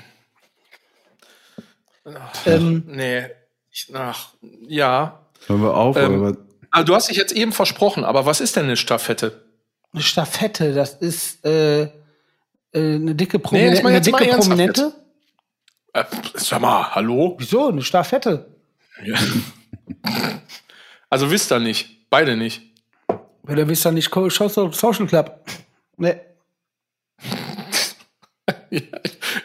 Ähm, 2.47 2.85
nee. 2.87 3.27
Ich, 3.71 3.91
ach, 3.95 4.31
ja. 4.67 5.27
Hören 5.47 5.63
wir 5.63 5.77
auf, 5.77 5.97
Ähm, 5.97 6.23
oder 6.23 6.31
was? 6.31 6.37
Ah, 6.71 6.83
du 6.85 6.95
hast 6.95 7.09
dich 7.11 7.17
jetzt 7.17 7.33
eben 7.33 7.53
versprochen, 7.53 8.05
aber 8.05 8.27
was 8.27 8.41
ist 8.41 8.57
denn 8.57 8.65
eine 8.65 8.77
Staffette? 8.77 9.45
eine 9.93 10.03
Staffette, 10.03 10.73
das 10.73 10.95
ist, 10.95 11.45
äh, 11.45 11.91
Äh, 12.73 12.95
eine 12.97 13.15
dicke, 13.15 13.37
Nee, 13.39 13.43
Prominente. 13.43 13.75
jetzt 13.75 13.83
mal- 13.83 13.89
eine 13.91 13.97
jetzt 13.99 14.11
mal 14.13 14.19
dicke 14.21 14.37
Prominente? 14.39 14.93
Äh, 15.93 16.05
sag 16.35 16.61
mal, 16.61 16.95
hallo? 16.95 17.35
Wieso? 17.39 17.69
Eine 17.69 17.83
Staffette. 17.83 18.47
Also 21.09 21.31
wisst 21.31 21.51
ihr 21.53 21.59
nicht. 21.59 22.09
Beide 22.11 22.37
nicht. 22.37 22.63
Oder 23.49 23.67
wisst 23.69 23.87
ihr 23.87 23.93
nicht, 23.93 24.11
Co- 24.11 24.29
Social 24.31 24.73
Social 24.73 25.07
Club? 25.07 25.41
Nee. 25.97 26.17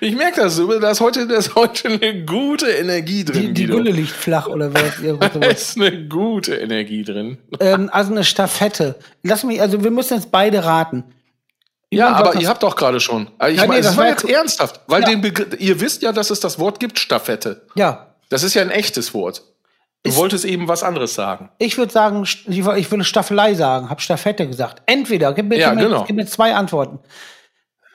Ich 0.01 0.15
merke 0.15 0.41
das, 0.41 0.57
da 0.57 0.91
ist 0.91 0.99
heute, 1.01 1.27
da 1.27 1.35
ist 1.37 1.55
heute 1.55 1.87
eine 1.87 2.25
gute 2.25 2.67
Energie 2.67 3.23
Die, 3.23 3.31
drin. 3.31 3.53
die 3.55 3.65
Guido. 3.65 3.77
Gülle 3.77 3.91
liegt 3.91 4.09
flach 4.11 4.47
oder 4.47 4.71
was? 4.73 5.01
Da 5.39 5.45
ist 5.47 5.77
eine 5.77 6.07
gute 6.07 6.55
Energie 6.55 7.03
drin. 7.03 7.37
ähm, 7.59 7.89
also 7.91 8.11
eine 8.11 8.23
Staffette. 8.23 8.95
Lass 9.23 9.43
mich, 9.43 9.59
also 9.61 9.83
wir 9.83 9.89
müssen 9.91 10.15
jetzt 10.15 10.31
beide 10.31 10.63
raten. 10.63 11.03
Ja, 11.91 12.13
aber 12.13 12.35
ihr 12.35 12.49
habt 12.49 12.61
doch 12.63 12.75
gerade 12.75 12.99
schon. 12.99 13.29
Also 13.37 13.53
ich 13.55 13.61
Ja, 13.61 13.67
nee, 13.67 13.77
das 13.77 13.85
das 13.87 13.97
war 13.97 14.07
jetzt 14.07 14.25
ernsthaft, 14.27 14.81
weil 14.87 15.01
Ja. 15.03 15.07
den 15.09 15.21
Begr- 15.23 15.55
ihr 15.57 15.79
wisst 15.79 16.01
ja, 16.01 16.11
dass 16.11 16.29
es 16.29 16.39
das 16.39 16.59
Wort 16.59 16.79
gibt, 16.79 16.99
Staffette. 16.99 17.65
Ja, 17.75 18.07
Das 18.29 18.41
ist 18.43 18.53
ja 18.55 18.63
ein 18.63 18.71
echtes 18.71 19.13
Wort. 19.13 19.43
Du 20.03 20.09
Ist- 20.09 20.17
wolltest 20.17 20.45
eben 20.45 20.67
was 20.67 20.81
anderes 20.83 21.13
sagen. 21.13 21.49
ich 21.59 21.77
würde 21.77 21.91
sagen, 21.93 22.23
ich 22.47 22.65
würde 22.91 23.03
Staffelei 23.03 23.53
sagen, 23.53 23.89
hab 23.89 24.01
Staffette 24.01 24.47
gesagt. 24.47 24.81
Entweder, 24.87 25.33
gib 25.33 25.45
mir, 25.47 25.57
Ja, 25.59 25.69
gib 25.69 25.77
mir, 25.79 25.85
genau. 25.85 26.03
gib 26.05 26.15
mir 26.15 26.25
zwei 26.25 26.53
Antworten. 26.55 26.99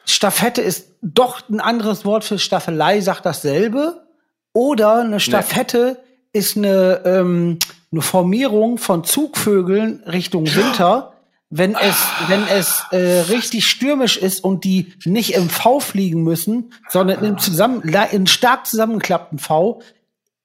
Staffette 0.06 0.61
ist 0.62 0.92
doch 1.02 1.49
ein 1.49 1.61
anderes 1.61 2.04
Wort 2.04 2.25
für 2.25 2.38
Staffelei, 2.38 3.00
sagt 3.00 3.26
dasselbe. 3.26 4.06
Oder 4.52 5.00
eine 5.00 5.20
Staffette 5.20 5.99
ist 6.32 6.56
eine, 6.56 7.02
ähm, 7.04 7.59
eine 7.92 8.02
Formierung 8.02 8.78
von 8.78 9.04
Zugvögeln 9.04 10.02
Richtung 10.06 10.47
Winter. 10.47 11.09
Wenn 11.52 11.75
es, 11.75 11.97
wenn 12.28 12.47
es 12.47 12.85
äh, 12.92 13.23
richtig 13.28 13.69
stürmisch 13.69 14.16
ist 14.16 14.45
und 14.45 14.62
die 14.62 14.92
nicht 15.04 15.35
im 15.35 15.50
V 15.50 15.80
fliegen 15.80 16.23
müssen, 16.23 16.73
sondern 16.88 17.25
im, 17.25 17.38
zusammen, 17.38 17.83
in 18.12 18.28
stark 18.28 18.66
zusammengeklappten 18.66 19.40
V, 19.40 19.83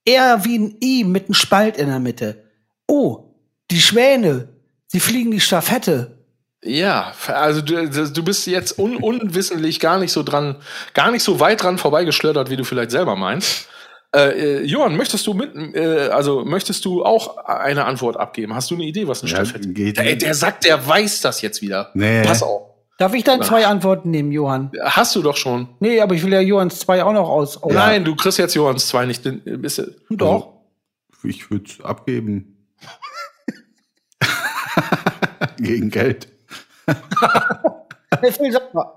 eher 0.04 0.46
wie 0.46 0.58
ein 0.58 0.78
I 0.82 1.04
mit 1.04 1.26
einem 1.26 1.36
Spalt 1.36 1.78
in 1.78 1.88
der 1.88 2.00
Mitte. 2.00 2.44
Oh, 2.88 3.26
die 3.70 3.82
Schwäne, 3.82 4.50
sie 4.88 5.00
fliegen 5.00 5.30
die 5.32 5.40
Staffette. 5.40 6.18
Ja, 6.64 7.14
also 7.28 7.62
du, 7.62 7.88
du 7.88 8.24
bist 8.24 8.48
jetzt 8.48 8.80
un 8.80 8.98
unwissentlich 8.98 9.80
gar 9.80 10.00
nicht 10.00 10.12
so 10.12 10.24
dran, 10.24 10.56
gar 10.96 11.12
nicht 11.12 11.22
so 11.22 11.40
weit 11.40 11.62
dran 11.62 11.78
vorbeigeschlödert, 11.78 12.50
wie 12.50 12.58
du 12.58 12.64
vielleicht 12.64 12.90
selber 12.90 13.16
meinst. 13.16 13.68
Äh, 14.16 14.60
äh, 14.60 14.64
Johann, 14.64 14.96
möchtest 14.96 15.28
du 15.28 15.34
mit, 15.34 15.54
äh, 15.76 16.08
also 16.10 16.46
möchtest 16.46 16.86
du 16.86 17.04
auch 17.04 17.38
eine 17.38 17.84
Antwort 17.86 18.16
abgeben? 18.18 18.56
Hast 18.56 18.72
du 18.72 18.76
eine 18.76 18.86
Idee, 18.86 19.08
was 19.08 19.22
eine 19.24 19.32
Ja, 19.32 19.44
geht 19.44 19.98
Ey, 19.98 20.06
nicht. 20.12 20.22
der 20.22 20.34
sagt, 20.34 20.64
der 20.66 20.88
weiß 20.88 21.20
das 21.22 21.42
jetzt 21.42 21.62
wieder. 21.62 21.92
Nee. 21.96 22.24
Pass 22.24 22.42
auf. 22.42 22.62
Darf 22.98 23.14
ich 23.14 23.26
dann 23.26 23.42
zwei 23.44 23.68
Antworten 23.68 24.10
nehmen, 24.12 24.32
Johann? 24.32 24.72
Hast 24.82 25.14
du 25.18 25.22
doch 25.22 25.36
schon. 25.36 25.68
Nee, 25.82 26.00
aber 26.00 26.16
ich 26.16 26.24
will 26.24 26.32
ja 26.32 26.40
Johanns 26.40 26.80
zwei 26.80 27.04
auch 27.04 27.12
noch 27.12 27.28
aus. 27.28 27.62
aus 27.62 27.74
Nein, 27.74 28.06
du 28.06 28.16
kriegst 28.16 28.38
jetzt 28.38 28.56
Johanns 28.56 28.88
zwei 28.88 29.06
nicht. 29.06 29.26
denn, 29.26 29.42
äh, 29.46 29.58
Bist, 29.58 29.80
du- 29.80 30.16
Doch. 30.16 30.54
Ich 31.26 31.52
würde 31.52 31.66
es 31.68 31.84
abgeben. 31.84 32.66
Gegen 35.58 35.90
Geld. 35.90 36.30
Hey, 38.22 38.32
Phil, 38.32 38.52
sag 38.52 38.74
mal. 38.74 38.92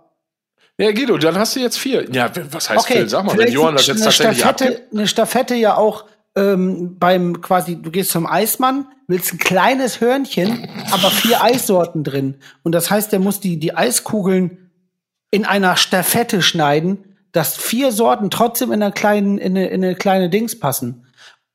Ja, 0.80 0.92
Guido, 0.92 1.18
dann 1.18 1.37
hast 1.37 1.56
du 1.56 1.61
jetzt 1.61 1.78
vier. 1.78 2.08
Ja, 2.12 2.30
was 2.52 2.70
heißt 2.70 2.87
Phil? 2.87 3.08
Sag 3.08 3.25
mal, 3.25 3.37
wenn 3.37 3.52
Johann 3.52 3.75
das 3.75 3.88
jetzt 3.88 3.97
eine 3.97 4.04
tatsächlich 4.04 4.38
Staffette, 4.38 4.64
abgibt. 4.64 4.92
eine 4.92 5.08
Staffette 5.08 5.54
ja 5.56 5.76
auch 5.76 6.04
ähm, 6.37 6.99
beim 6.99 7.40
quasi, 7.40 7.82
du 7.82 7.90
gehst 7.90 8.11
zum 8.11 8.26
Eismann, 8.26 8.87
willst 9.08 9.35
ein 9.35 9.38
kleines 9.38 10.00
Hörnchen, 10.00 10.68
aber 10.92 11.11
vier 11.11 11.42
Eissorten 11.42 12.04
drin. 12.04 12.37
Und 12.62 12.73
das 12.73 12.90
heißt, 12.90 13.11
der 13.11 13.18
muss 13.18 13.40
die, 13.40 13.58
die 13.58 13.76
Eiskugeln 13.76 14.70
in 15.32 15.44
einer 15.44 15.76
Staffette 15.76 16.42
schneiden, 16.42 17.16
dass 17.32 17.56
vier 17.56 17.90
Sorten 17.90 18.30
trotzdem 18.30 18.73
in 18.73 18.82
einer 18.82 18.92
kleinen, 18.92 19.38
in 19.38 19.56
eine, 19.56 19.68
in 19.68 19.85
eine 19.85 19.97
kleine 19.97 20.30
Dings 20.30 20.58
passen. 20.58 21.06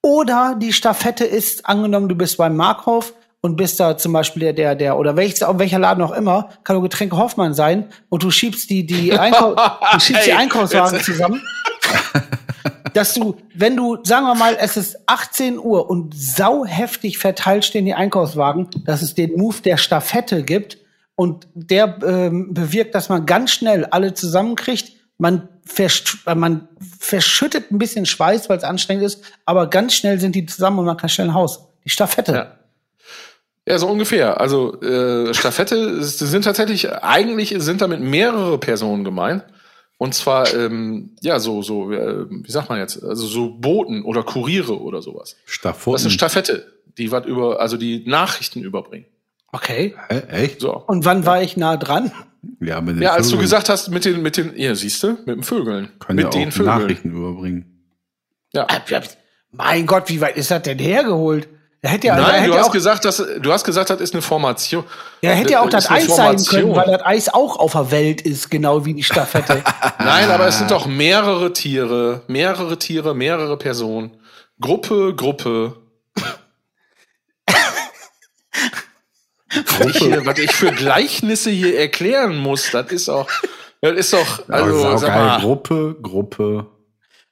Oder 0.01 0.57
die 0.59 0.73
Staffette 0.73 1.23
ist, 1.23 1.65
angenommen, 1.65 2.09
du 2.09 2.15
bist 2.15 2.37
beim 2.37 2.57
Markhof 2.57 3.13
und 3.45 3.57
bist 3.57 3.77
da 3.79 3.97
zum 3.97 4.13
Beispiel 4.13 4.39
der, 4.41 4.53
der, 4.53 4.75
der 4.75 4.97
oder 4.97 5.17
welches, 5.17 5.41
welcher 5.41 5.77
Laden 5.77 6.01
auch 6.01 6.13
immer, 6.13 6.49
kann 6.63 6.75
nur 6.77 6.83
Getränke 6.83 7.17
Hoffmann 7.17 7.53
sein 7.53 7.89
und 8.09 8.23
du 8.23 8.31
schiebst 8.31 8.69
die, 8.69 8.85
die, 8.85 9.11
Einkau 9.19 9.53
du 9.53 9.99
schiebst 9.99 10.25
die 10.25 10.31
Ey, 10.31 10.37
Einkaufswagen 10.37 10.95
jetzt- 10.95 11.05
zusammen. 11.05 11.41
dass 12.93 13.13
du, 13.15 13.35
wenn 13.53 13.75
du, 13.75 13.97
sagen 14.03 14.25
wir 14.25 14.35
mal, 14.35 14.55
es 14.59 14.77
ist 14.77 14.97
18 15.07 15.57
Uhr 15.59 15.89
und 15.89 16.13
sau 16.15 16.65
heftig 16.65 17.17
verteilt 17.17 17.65
stehen 17.65 17.85
die 17.85 17.93
Einkaufswagen, 17.93 18.69
dass 18.85 19.01
es 19.01 19.13
den 19.13 19.33
Move 19.35 19.61
der 19.61 19.77
Staffette 19.77 20.43
gibt 20.43 20.77
und 21.15 21.47
der 21.53 21.97
ähm, 22.05 22.53
bewirkt, 22.53 22.95
dass 22.95 23.09
man 23.09 23.25
ganz 23.25 23.51
schnell 23.51 23.85
alle 23.85 24.13
zusammenkriegt. 24.13 24.93
Man, 25.17 25.47
versch 25.65 26.23
man 26.33 26.67
verschüttet 26.99 27.71
ein 27.71 27.77
bisschen 27.77 28.05
Schweiß, 28.05 28.49
weil 28.49 28.57
es 28.57 28.63
anstrengend 28.63 29.03
ist, 29.05 29.23
aber 29.45 29.69
ganz 29.69 29.93
schnell 29.93 30.19
sind 30.19 30.33
die 30.35 30.45
zusammen 30.45 30.79
und 30.79 30.85
man 30.85 30.97
kann 30.97 31.09
schnell 31.09 31.27
ein 31.29 31.33
Haus. 31.33 31.67
Die 31.85 31.89
Staffette. 31.89 32.31
Ja. 32.33 32.51
Ja, 33.67 33.77
so 33.77 33.87
ungefähr. 33.87 34.41
Also 34.41 34.81
äh, 34.81 35.33
Staffette 35.33 36.03
sind 36.03 36.43
tatsächlich, 36.43 36.91
eigentlich 36.91 37.55
sind 37.57 37.81
damit 37.81 38.01
mehrere 38.01 38.57
Personen 38.57 39.03
gemeint. 39.03 39.43
Und 39.97 40.13
zwar, 40.13 40.53
ähm, 40.53 41.11
ja, 41.21 41.39
so, 41.39 41.61
so, 41.61 41.91
äh, 41.91 42.25
wie 42.29 42.51
sagt 42.51 42.67
man 42.69 42.79
jetzt, 42.79 43.01
also 43.01 43.25
so 43.25 43.51
Boten 43.57 44.03
oder 44.03 44.23
Kuriere 44.23 44.81
oder 44.81 45.01
sowas. 45.01 45.37
Das 45.61 45.77
ist 45.77 45.87
eine. 45.87 46.11
Staffette, 46.11 46.73
die 46.97 47.11
was 47.11 47.25
über, 47.25 47.61
also 47.61 47.77
die 47.77 48.03
Nachrichten 48.05 48.63
überbringen. 48.63 49.05
Okay. 49.53 49.95
Hä, 50.09 50.19
echt? 50.29 50.59
So. 50.59 50.75
Und 50.75 51.05
wann 51.05 51.25
war 51.25 51.41
ich 51.41 51.55
nah 51.55 51.77
dran? 51.77 52.11
Ja, 52.59 52.81
mit 52.81 52.97
den 52.97 53.03
Ja, 53.03 53.13
als 53.13 53.29
du 53.29 53.37
gesagt 53.37 53.69
hast, 53.69 53.89
mit 53.89 54.03
den, 54.03 54.21
mit 54.21 54.35
den, 54.35 54.57
ja, 54.57 54.75
siehst 54.75 55.01
du, 55.03 55.11
mit 55.25 55.37
den 55.37 55.43
Vögeln. 55.43 55.89
können 55.99 56.17
mit 56.17 56.25
ja 56.25 56.31
den 56.31 56.49
auch 56.49 56.53
Vögeln. 56.53 56.79
Nachrichten 56.79 57.11
überbringen. 57.11 57.83
Ja. 58.51 58.67
Mein 59.51 59.85
Gott, 59.85 60.09
wie 60.09 60.19
weit 60.19 60.35
ist 60.35 60.51
das 60.51 60.63
denn 60.63 60.79
hergeholt? 60.79 61.47
Da 61.83 61.89
hätte 61.89 62.07
ja, 62.07 62.15
Nein, 62.15 62.35
hätte 62.35 62.45
du 62.47 62.53
ja 62.53 62.59
hast 62.59 62.67
auch, 62.69 62.71
gesagt, 62.71 63.03
dass, 63.03 63.17
du 63.17 63.51
hast 63.51 63.65
gesagt, 63.65 63.89
das 63.89 63.99
ist 63.99 64.13
eine 64.13 64.21
Formation. 64.21 64.85
ja, 65.21 65.31
hätte 65.31 65.51
ja 65.51 65.61
auch 65.61 65.69
das 65.69 65.91
Eis 65.91 66.07
sein 66.15 66.37
können, 66.37 66.73
weil 66.77 66.87
das 66.87 67.05
Eis 67.05 67.27
auch 67.27 67.57
auf 67.57 67.73
der 67.73 67.91
Welt 67.91 68.21
ist, 68.21 68.49
genau 68.49 68.85
wie 68.85 68.93
die 68.93 69.03
Staffette. 69.03 69.61
Nein, 69.99 70.31
aber 70.31 70.47
es 70.47 70.59
sind 70.59 70.71
doch 70.71 70.85
mehrere 70.85 71.51
Tiere, 71.51 72.21
mehrere 72.27 72.79
Tiere, 72.79 73.13
mehrere 73.13 73.57
Personen. 73.57 74.15
Gruppe, 74.61 75.13
Gruppe. 75.13 75.75
was, 79.51 79.85
ich 79.87 79.97
hier, 79.97 80.25
was 80.25 80.39
ich 80.39 80.53
für 80.53 80.71
Gleichnisse 80.71 81.49
hier 81.49 81.77
erklären 81.77 82.37
muss, 82.37 82.71
das 82.71 82.91
ist 82.93 83.09
auch, 83.09 83.27
das 83.81 83.91
ist 83.97 84.13
doch, 84.13 84.47
also, 84.47 84.85
Also, 84.85 84.97
sag 84.97 85.09
geil. 85.09 85.25
mal, 85.25 85.41
Gruppe, 85.41 85.97
Gruppe. 86.01 86.65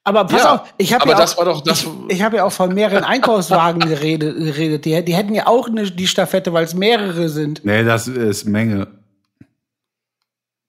Aber 0.04 0.26
pass 0.26 0.44
Ja, 0.44 0.54
auf, 0.56 0.74
ich 0.78 0.94
habe 0.94 1.10
ja 1.10 1.18
auch, 1.18 1.66
ich, 1.66 1.88
ich 2.10 2.22
habe 2.24 2.38
ja 2.38 2.44
auch 2.44 2.52
von 2.52 2.74
mehreren 2.74 3.04
Einkaufswagen 3.04 3.82
geredet, 3.82 4.36
geredet. 4.36 4.86
Die, 4.86 5.06
die 5.06 5.16
hätten 5.16 5.36
ja 5.36 5.46
auch 5.46 5.68
eine, 5.68 5.90
die 5.92 6.08
Staffette, 6.08 6.54
weil 6.54 6.64
es 6.64 6.74
mehrere 6.74 7.30
sind. 7.30 7.64
Nee, 7.64 7.84
das 7.84 8.08
ist 8.08 8.46
Menge. 8.46 8.88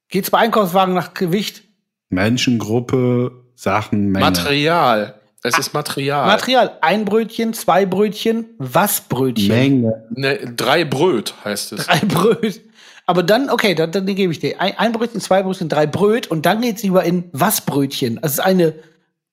Geht's 0.09 0.31
bei 0.31 0.39
Einkaufswagen 0.39 0.95
nach 0.95 1.15
Gewicht? 1.15 1.63
Menschengruppe, 2.11 3.33
Sachen, 3.55 4.11
Menge. 4.11 4.27
Material. 4.27 5.15
Es 5.43 5.59
ist 5.59 5.73
Material. 5.73 6.27
Material. 6.27 6.77
Ein 6.83 7.07
Brötchen, 7.07 7.55
zwei 7.55 7.87
Brötchen, 7.87 8.51
was 8.59 9.01
Brötchen? 9.01 9.49
Menge. 9.49 10.05
ne, 10.11 10.39
drei 10.55 10.85
Bröt 10.85 11.35
heißt 11.45 11.73
es. 11.73 11.87
Drei 11.87 11.99
Bröt. 12.01 12.61
Aber 13.07 13.23
dann, 13.23 13.51
okay, 13.51 13.75
dann, 13.75 13.91
dann 13.91 14.07
gebe 14.07 14.31
ich 14.33 14.39
dir. 14.39 14.61
Ein, 14.61 14.79
ein 14.79 14.93
Brötchen, 14.93 15.21
zwei 15.21 15.43
Brötchen, 15.43 15.69
drei 15.71 15.87
Bröt 15.87 16.29
und 16.29 16.47
dann 16.47 16.61
geht's 16.61 16.85
über 16.85 17.03
in 17.03 17.25
was 17.33 17.63
Brötchen. 17.63 18.21
Das 18.23 18.33
ist 18.33 18.41
eine 18.41 18.75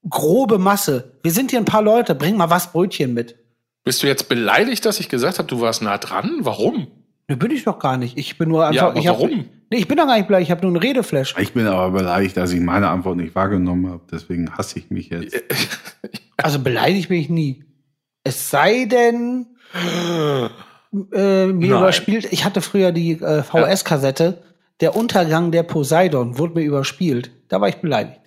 grobe 0.07 0.57
Masse. 0.57 1.19
Wir 1.23 1.31
sind 1.31 1.51
hier 1.51 1.59
ein 1.59 1.65
paar 1.65 1.81
Leute, 1.81 2.15
bring 2.15 2.37
mal 2.37 2.49
was 2.49 2.71
Brötchen 2.71 3.13
mit. 3.13 3.35
Bist 3.83 4.03
du 4.03 4.07
jetzt 4.07 4.29
beleidigt, 4.29 4.85
dass 4.85 4.99
ich 4.99 5.09
gesagt 5.09 5.39
habe, 5.39 5.47
du 5.47 5.61
warst 5.61 5.81
nah 5.81 5.97
dran? 5.97 6.39
Warum? 6.41 6.87
Ne, 7.27 7.37
bin 7.37 7.51
ich 7.51 7.63
doch 7.63 7.79
gar 7.79 7.97
nicht. 7.97 8.17
Ich 8.17 8.37
bin 8.37 8.49
nur 8.49 8.65
einfach. 8.65 8.75
Ja, 8.75 8.87
aber 8.89 8.99
ich 8.99 9.07
hab, 9.07 9.15
warum? 9.15 9.45
Nee, 9.71 9.77
ich 9.77 9.87
bin 9.87 9.97
doch 9.97 10.07
gar 10.07 10.17
nicht 10.17 10.27
bleich, 10.27 10.43
ich 10.43 10.51
habe 10.51 10.61
nur 10.61 10.71
einen 10.71 10.81
Redeflash. 10.81 11.35
Ich 11.37 11.53
bin 11.53 11.67
aber 11.67 11.91
beleidigt, 11.91 12.35
dass 12.37 12.51
ich 12.51 12.59
meine 12.59 12.89
Antwort 12.89 13.17
nicht 13.17 13.35
wahrgenommen 13.35 13.89
habe. 13.89 14.01
Deswegen 14.11 14.51
hasse 14.57 14.79
ich 14.79 14.89
mich 14.89 15.09
jetzt. 15.09 15.35
Also 16.41 16.59
beleidigt 16.59 17.09
bin 17.09 17.19
ich 17.19 17.29
nie. 17.29 17.65
Es 18.23 18.49
sei 18.49 18.85
denn, 18.85 19.47
äh, 19.73 20.47
mir 20.93 21.53
Nein. 21.53 21.63
überspielt. 21.63 22.31
Ich 22.31 22.45
hatte 22.45 22.61
früher 22.61 22.93
die 22.93 23.21
äh, 23.21 23.43
VS-Kassette. 23.43 24.41
Der 24.79 24.95
Untergang 24.95 25.51
der 25.51 25.63
Poseidon 25.63 26.37
wurde 26.37 26.53
mir 26.53 26.63
überspielt. 26.65 27.31
Da 27.49 27.59
war 27.59 27.67
ich 27.67 27.75
beleidigt. 27.77 28.18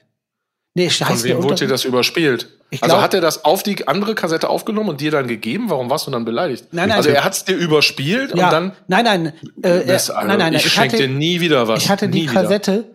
Nee, 0.75 0.89
Von 0.89 1.23
wem 1.23 1.43
wurde 1.43 1.57
dir 1.57 1.69
das 1.69 1.85
überspielt? 1.85 2.49
Also 2.81 2.87
glaub- 2.87 3.03
hat 3.03 3.13
er 3.13 3.21
das 3.21 3.45
auf 3.45 3.63
die 3.63 3.87
andere 3.87 4.15
Kassette 4.15 4.49
aufgenommen 4.49 4.89
und 4.89 5.01
dir 5.03 5.11
dann 5.11 5.29
gegeben? 5.29 5.69
Warum 5.69 5.91
warst 5.91 6.07
du 6.07 6.11
dann 6.11 6.25
beleidigt? 6.25 6.69
Nein, 6.73 6.89
nein. 6.89 6.97
also 6.97 7.11
er 7.11 7.25
hat 7.25 7.35
es 7.35 7.45
dir 7.45 7.57
überspielt 7.57 8.35
ja, 8.35 8.47
und 8.47 8.53
dann. 8.53 8.73
nein, 8.89 9.05
nein, 9.05 9.27
äh, 9.63 9.85
Das, 9.87 10.09
also, 10.09 10.27
nein, 10.27 10.39
nein, 10.39 10.55
ich, 10.55 10.65
ich 10.65 10.73
schenke 10.73 10.97
dir 10.97 11.09
nie 11.09 11.41
wieder 11.41 11.69
was. 11.69 11.83
ich 11.83 11.91
hatte 11.91 12.09
die 12.09 12.23
nie. 12.23 12.27
Kassette, 12.27 12.87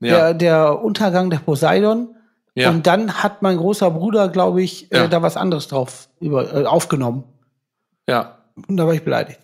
Ja. 0.00 0.32
der, 0.32 0.34
der 0.34 0.82
Untergang 0.82 1.30
der 1.30 1.38
Poseidon. 1.38 2.08
Ja. 2.56 2.70
Und 2.70 2.86
dann 2.88 3.22
hat 3.22 3.40
mein 3.40 3.56
großer 3.56 3.90
Bruder, 3.92 4.28
glaube 4.28 4.60
ich, 4.62 4.88
Ja. 4.92 5.04
äh, 5.04 5.08
da 5.08 5.22
was 5.22 5.36
anderes 5.36 5.68
drauf 5.68 6.08
über, 6.20 6.52
äh, 6.52 6.66
aufgenommen. 6.66 7.22
ja. 8.08 8.38
Und 8.68 8.76
da 8.76 8.86
war 8.86 8.92
ich 8.94 9.02
beleidigt. 9.02 9.38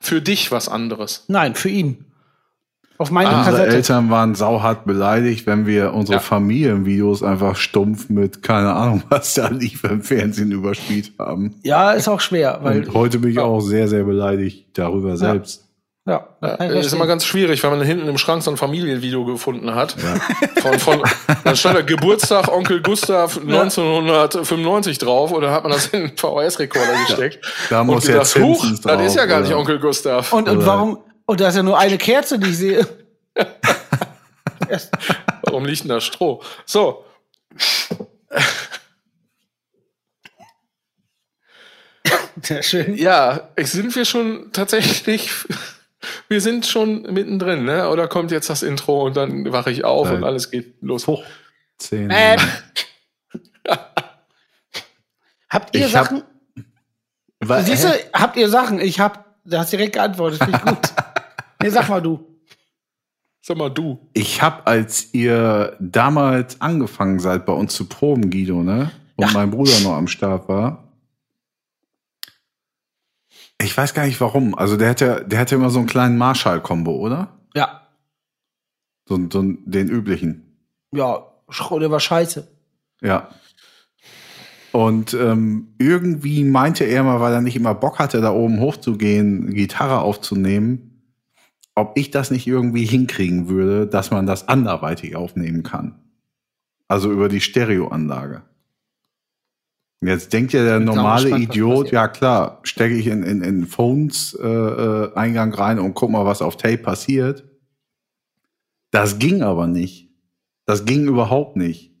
Für 0.00 0.20
dich 0.20 0.50
was 0.52 0.68
anderes. 0.68 1.24
Nein, 1.28 1.54
für 1.54 1.68
ihn. 1.70 2.04
Auf 2.98 3.10
meine 3.10 3.28
Ah, 3.30 3.38
Unsere 3.40 3.56
Kassette. 3.56 3.76
Eltern 3.76 4.10
waren 4.10 4.34
sauhart 4.34 4.84
beleidigt, 4.86 5.46
wenn 5.46 5.66
wir 5.66 5.92
unsere 5.92 6.16
Ja. 6.16 6.20
Familienvideos 6.20 7.22
einfach 7.22 7.56
stumpf 7.56 8.08
mit 8.08 8.42
keine 8.42 8.72
Ahnung, 8.72 9.02
was 9.08 9.34
da 9.34 9.48
lief 9.48 9.84
im 9.84 10.02
Fernsehen 10.02 10.50
überspielt 10.52 11.12
haben. 11.18 11.54
Ja, 11.62 11.92
ist 11.92 12.08
auch 12.08 12.20
schwer, 12.20 12.58
weil 12.62 12.84
Und 12.86 12.94
heute 12.94 13.18
bin 13.18 13.30
ich 13.32 13.38
auch 13.38 13.60
sehr, 13.60 13.88
sehr 13.88 14.04
beleidigt 14.04 14.66
darüber 14.78 15.16
selbst. 15.16 15.64
ja, 16.06 16.26
Ja, 16.40 16.48
ist 16.54 16.92
immer 16.92 17.06
ganz 17.06 17.24
schwierig, 17.26 17.62
wenn 17.62 17.70
man 17.70 17.82
hinten 17.82 18.06
im 18.08 18.16
Schrank 18.18 18.42
so 18.42 18.50
ein 18.50 18.56
Familienvideo 18.56 19.24
gefunden 19.24 19.74
hat. 19.74 19.96
Von, 20.62 20.78
von, 20.78 21.02
dann 21.44 21.54
stand 21.56 21.76
da 21.76 21.82
Geburtstag 21.82 22.48
Onkel 22.48 22.80
Gustav 22.82 23.38
1995 23.38 24.98
drauf 24.98 25.32
oder 25.32 25.50
hat 25.52 25.62
man 25.64 25.72
das 25.72 25.86
in 25.88 26.00
den 26.08 26.16
VHS-Rekorder 26.16 26.92
gesteckt. 27.06 27.40
Da 27.70 27.80
und 27.82 27.88
muss 27.88 28.06
gedacht, 28.06 28.34
jetzt 28.34 28.38
huch, 28.42 28.64
das 28.82 29.02
ist 29.02 29.16
ja 29.16 29.26
gar 29.26 29.40
nicht 29.40 29.50
oder? 29.50 29.58
Onkel 29.60 29.78
Gustav. 29.78 30.32
und, 30.32 30.48
und 30.48 30.64
warum 30.66 30.98
und 31.26 31.40
da 31.40 31.48
ist 31.48 31.56
ja 31.56 31.62
nur 31.62 31.78
eine 31.78 31.98
Kerze, 31.98 32.38
die 32.38 32.50
ich 32.50 32.56
sehe. 32.56 32.86
Warum 35.42 35.64
liegt 35.64 35.82
denn 35.82 35.88
da 35.90 36.00
Stroh? 36.00 36.42
So. 36.64 37.04
Sehr 42.42 42.62
schön. 42.62 42.94
Ja, 42.96 43.48
sind 43.58 43.94
wir 43.96 44.04
schon 44.04 44.52
tatsächlich, 44.52 45.30
wir 46.28 46.40
sind 46.40 46.66
schon 46.66 47.02
mittendrin, 47.12 47.64
ne? 47.64 47.88
Oder 47.88 48.06
kommt 48.08 48.30
jetzt 48.30 48.48
das 48.50 48.62
Intro 48.62 49.04
und 49.06 49.16
dann 49.16 49.50
wache 49.52 49.70
ich 49.70 49.84
auf 49.84 50.08
Nein. 50.08 50.18
und 50.18 50.24
alles 50.24 50.50
geht 50.50 50.74
los. 50.82 51.06
Zehn. 51.78 52.10
Ähm. 52.12 52.38
Habt 55.48 55.74
ihr 55.74 55.86
Ich 55.86 55.96
hab- 55.96 56.06
Sachen? 56.06 56.22
Wa- 57.40 57.62
Siehst 57.62 57.84
du, 57.84 57.88
habt 58.12 58.36
ihr 58.36 58.48
Sachen? 58.48 58.80
Ich 58.80 58.98
hab, 59.00 59.36
du 59.44 59.58
hast 59.58 59.72
direkt 59.72 59.94
geantwortet, 59.94 60.42
finde 60.42 60.58
ich 60.58 60.64
gut. 60.64 60.78
nee, 61.66 61.72
sag 61.74 61.88
mal 61.88 62.00
du. 62.00 62.24
Sag 63.42 63.56
mal 63.56 63.70
du. 63.70 63.98
Ich 64.12 64.42
habe, 64.42 64.66
als 64.66 65.12
ihr 65.14 65.76
damals 65.80 66.60
angefangen 66.60 67.18
seid, 67.18 67.46
bei 67.46 67.52
uns 67.52 67.74
zu 67.74 67.86
proben, 67.88 68.30
Guido, 68.30 68.62
ne? 68.62 68.90
Und 69.16 69.32
mein 69.32 69.50
Bruder 69.50 69.78
noch 69.80 69.94
am 69.94 70.08
Start 70.08 70.48
war. 70.48 70.92
Ich 73.60 73.76
weiß 73.76 73.94
gar 73.94 74.04
nicht 74.06 74.20
warum. 74.20 74.54
Also 74.54 74.76
der 74.76 74.90
hatte, 74.90 75.24
der 75.26 75.38
hatte 75.38 75.54
immer 75.54 75.70
so 75.70 75.78
einen 75.78 75.88
kleinen 75.88 76.18
Marshall-Kombo, 76.18 76.92
oder? 76.96 77.38
Ja, 77.54 77.88
So, 79.08 79.18
so 79.32 79.42
den 79.42 79.88
üblichen. 79.88 80.58
ja, 80.92 81.26
der 81.80 81.90
war 81.90 82.00
scheiße. 82.00 82.46
Ja. 83.00 83.30
Und 84.72 85.14
ähm, 85.14 85.74
irgendwie 85.78 86.44
meinte 86.44 86.84
er 86.84 87.02
mal, 87.02 87.20
weil 87.20 87.32
er 87.32 87.40
nicht 87.40 87.56
immer 87.56 87.74
Bock 87.74 87.98
hatte, 87.98 88.20
da 88.20 88.32
oben 88.32 88.60
hochzugehen, 88.60 89.54
Gitarre 89.54 90.00
aufzunehmen, 90.00 90.95
ob 91.76 91.92
ich 91.96 92.10
das 92.10 92.30
nicht 92.30 92.46
irgendwie 92.46 92.86
hinkriegen 92.86 93.48
würde, 93.48 93.86
dass 93.86 94.10
man 94.10 94.26
das 94.26 94.48
anderweitig 94.48 95.14
aufnehmen 95.14 95.62
kann. 95.62 95.94
Also 96.88 97.12
über 97.12 97.28
die 97.28 97.40
Stereoanlage. 97.40 98.42
Jetzt 100.00 100.32
denkt 100.32 100.52
ja 100.52 100.62
der 100.62 100.80
normale 100.80 101.24
gespannt, 101.24 101.44
Idiot, 101.44 101.90
ja 101.90 102.08
klar, 102.08 102.60
stecke 102.62 102.94
ich 102.94 103.06
in, 103.06 103.22
in, 103.22 103.42
in 103.42 103.66
Phones 103.66 104.36
äh, 104.40 104.46
äh, 104.46 105.14
Eingang 105.14 105.52
rein 105.54 105.78
und 105.78 105.94
guck 105.94 106.10
mal, 106.10 106.24
was 106.24 106.42
auf 106.42 106.56
Tape 106.56 106.78
passiert. 106.78 107.44
Das 108.90 109.18
ging 109.18 109.42
aber 109.42 109.66
nicht. 109.66 110.10
Das 110.64 110.84
ging 110.84 111.06
überhaupt 111.06 111.56
nicht. 111.56 111.92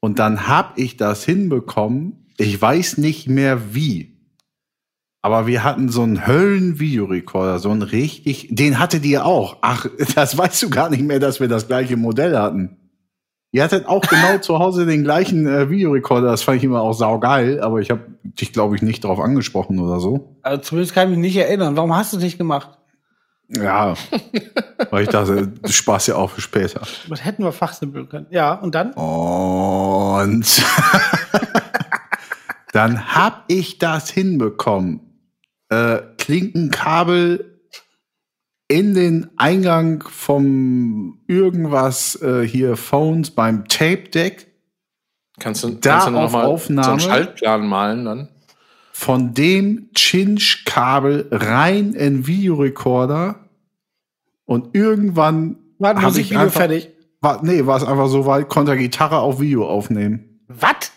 Und 0.00 0.18
dann 0.18 0.48
hab 0.48 0.78
ich 0.78 0.96
das 0.96 1.24
hinbekommen. 1.24 2.26
Ich 2.36 2.60
weiß 2.60 2.98
nicht 2.98 3.28
mehr 3.28 3.74
wie. 3.74 4.13
Aber 5.24 5.46
wir 5.46 5.64
hatten 5.64 5.88
so 5.88 6.02
einen 6.02 6.26
Höllen-Videorekorder, 6.26 7.58
so 7.58 7.70
einen 7.70 7.80
richtig, 7.80 8.48
den 8.50 8.78
hattet 8.78 9.06
ihr 9.06 9.24
auch. 9.24 9.56
Ach, 9.62 9.86
das 10.14 10.36
weißt 10.36 10.62
du 10.62 10.68
gar 10.68 10.90
nicht 10.90 11.02
mehr, 11.02 11.18
dass 11.18 11.40
wir 11.40 11.48
das 11.48 11.66
gleiche 11.66 11.96
Modell 11.96 12.36
hatten. 12.36 12.76
Ihr 13.50 13.64
hattet 13.64 13.86
auch 13.86 14.02
genau 14.02 14.36
zu 14.36 14.58
Hause 14.58 14.84
den 14.84 15.02
gleichen 15.02 15.46
äh, 15.46 15.70
Videorekorder, 15.70 16.26
das 16.26 16.42
fand 16.42 16.58
ich 16.58 16.64
immer 16.64 16.82
auch 16.82 16.92
saugeil, 16.92 17.62
aber 17.62 17.80
ich 17.80 17.90
habe 17.90 18.02
dich, 18.22 18.52
glaube 18.52 18.76
ich, 18.76 18.82
nicht 18.82 19.02
drauf 19.02 19.18
angesprochen 19.18 19.78
oder 19.78 19.98
so. 19.98 20.36
Also 20.42 20.60
zumindest 20.60 20.94
kann 20.94 21.08
ich 21.08 21.16
mich 21.16 21.32
nicht 21.32 21.36
erinnern. 21.38 21.74
Warum 21.74 21.96
hast 21.96 22.12
du 22.12 22.18
es 22.18 22.22
nicht 22.22 22.36
gemacht? 22.36 22.76
Ja, 23.48 23.94
weil 24.90 25.04
ich 25.04 25.08
dachte, 25.08 25.48
das 25.62 25.72
Spaß 25.72 26.08
ja 26.08 26.16
auch 26.16 26.32
für 26.32 26.42
später. 26.42 26.82
Das 27.08 27.24
hätten 27.24 27.44
wir 27.44 27.52
fachsimpeln 27.52 28.10
können. 28.10 28.26
Ja, 28.28 28.52
und 28.52 28.74
dann? 28.74 28.92
Und 28.92 30.62
dann 32.72 33.14
hab 33.14 33.44
ich 33.48 33.78
das 33.78 34.10
hinbekommen. 34.10 35.13
Äh, 35.74 36.02
Klinkenkabel 36.18 37.60
in 38.68 38.94
den 38.94 39.30
Eingang 39.36 40.02
vom 40.08 41.20
irgendwas 41.26 42.20
äh, 42.22 42.46
hier 42.46 42.76
Phones 42.76 43.30
beim 43.30 43.66
Tape 43.68 44.08
Deck 44.08 44.50
Kannst 45.40 45.64
du, 45.64 45.70
Da 45.70 45.90
kannst 45.94 46.06
du 46.06 46.10
noch 46.12 46.20
auf 46.22 46.32
mal 46.32 46.44
so 46.44 46.52
Aufnahme? 46.52 46.90
einen 46.92 47.00
Schaltplan 47.00 47.66
malen 47.66 48.04
dann? 48.04 48.28
von 48.92 49.34
dem 49.34 49.90
Cinch-Kabel 49.96 51.26
rein 51.32 51.94
in 51.94 52.28
Videorekorder 52.28 53.48
und 54.44 54.74
irgendwann 54.76 55.56
War 55.80 55.96
hab 55.96 56.02
Musikvideo 56.02 56.40
einfach- 56.44 56.60
fertig. 56.60 56.90
war, 57.20 57.44
nee, 57.44 57.66
war 57.66 57.76
es 57.78 57.84
einfach 57.84 58.06
so 58.08 58.24
weit, 58.26 58.48
konnte 58.48 58.70
er 58.72 58.76
Gitarre 58.76 59.18
auf 59.18 59.40
Video 59.40 59.68
aufnehmen. 59.68 60.40
Was? 60.46 60.92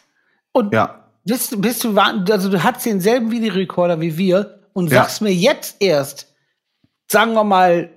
Und 0.52 0.74
Ja. 0.76 1.08
bist, 1.26 1.52
du- 1.52 1.60
bist 1.60 1.84
du, 1.84 1.98
also 1.98 2.50
du 2.52 2.64
hast 2.64 2.86
denselben 2.86 3.32
Videorekorder 3.32 4.00
wie 4.00 4.16
wir 4.18 4.57
und 4.78 4.92
Ja. 4.92 5.02
sagst 5.02 5.22
mir 5.22 5.34
jetzt 5.34 5.78
erst, 5.80 6.28
sagen 7.12 7.34
wir 7.34 7.44
mal, 7.44 7.90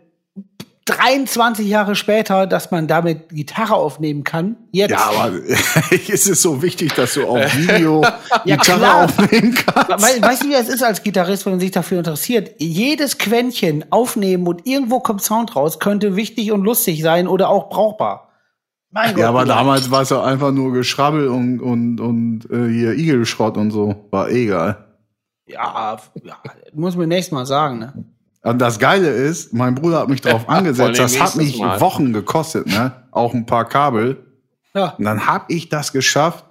23 0.87 1.69
Jahre 1.69 1.95
später, 1.95 2.47
dass 2.47 2.71
man 2.71 2.89
damit 2.89 3.29
Gitarre 3.29 3.75
aufnehmen 3.75 4.25
kann. 4.25 4.57
Jetzt. 4.73 4.91
Ja, 4.91 5.11
aber 5.11 5.33
ist 6.09 6.27
es 6.27 6.43
so 6.43 6.63
wichtig, 6.63 6.95
dass 6.95 7.15
du 7.15 7.27
auf 7.27 7.39
Video 7.57 8.03
Ja, 8.45 8.57
Gitarre 8.57 8.79
klar. 8.81 9.05
aufnehmen 9.05 9.55
kannst? 9.55 9.91
Weil, 10.05 10.23
weißt 10.23 10.43
du, 10.45 10.49
wie 10.49 10.55
es 10.55 10.69
ist 10.69 10.83
als 10.83 11.03
Gitarrist, 11.03 11.45
wenn 11.47 11.53
man 11.53 11.61
sich 11.61 11.71
dafür 11.71 11.99
interessiert? 11.99 12.51
Jedes 12.59 13.19
Quäntchen 13.19 13.85
aufnehmen 13.91 14.47
und 14.49 14.67
irgendwo 14.67 15.01
kommt 15.01 15.23
Sound 15.23 15.55
raus, 15.55 15.79
könnte 15.79 16.17
wichtig 16.17 16.51
und 16.51 16.63
lustig 16.65 17.03
sein 17.03 17.29
oder 17.29 17.51
auch 17.51 17.69
brauchbar. 17.69 18.29
Mein 18.91 19.17
ja, 19.17 19.29
aber 19.29 19.45
damals 19.45 19.93
war 19.93 20.03
es 20.03 20.11
ja 20.11 20.25
einfach 20.25 20.51
nur 20.51 20.73
Geschrabbel 20.73 21.29
und, 21.29 21.61
und, 21.61 22.01
und 22.01 22.49
äh, 22.51 22.69
hier 22.69 22.95
Igelschrott 22.95 23.57
und 23.57 23.71
so. 23.71 23.95
War 24.11 24.29
eh 24.31 24.45
egal. 24.47 24.87
Ja, 25.53 25.99
ja, 26.23 26.37
muss 26.73 26.97
mir 26.97 27.07
nächstes 27.07 27.33
Mal 27.33 27.47
sagen, 27.47 27.79
ne? 27.79 28.05
Und 28.43 28.59
das 28.59 28.79
Geile 28.79 29.09
ist, 29.09 29.53
mein 29.53 29.75
Bruder 29.75 30.01
hat 30.01 30.09
mich 30.09 30.23
drauf 30.23 30.49
angesetzt. 30.49 30.99
Das 30.99 31.21
hat 31.21 31.37
mich 31.37 31.59
Mal. 31.59 31.81
Wochen 31.81 32.13
gekostet, 32.13 32.67
ne? 32.67 32.93
Auch 33.11 33.35
ein 33.35 33.47
paar 33.47 33.69
Kabel. 33.69 34.25
Ja. 34.75 34.95
Und 34.97 35.05
dann 35.05 35.27
hab 35.27 35.51
ich 35.51 35.69
das 35.69 35.93
geschafft. 35.93 36.45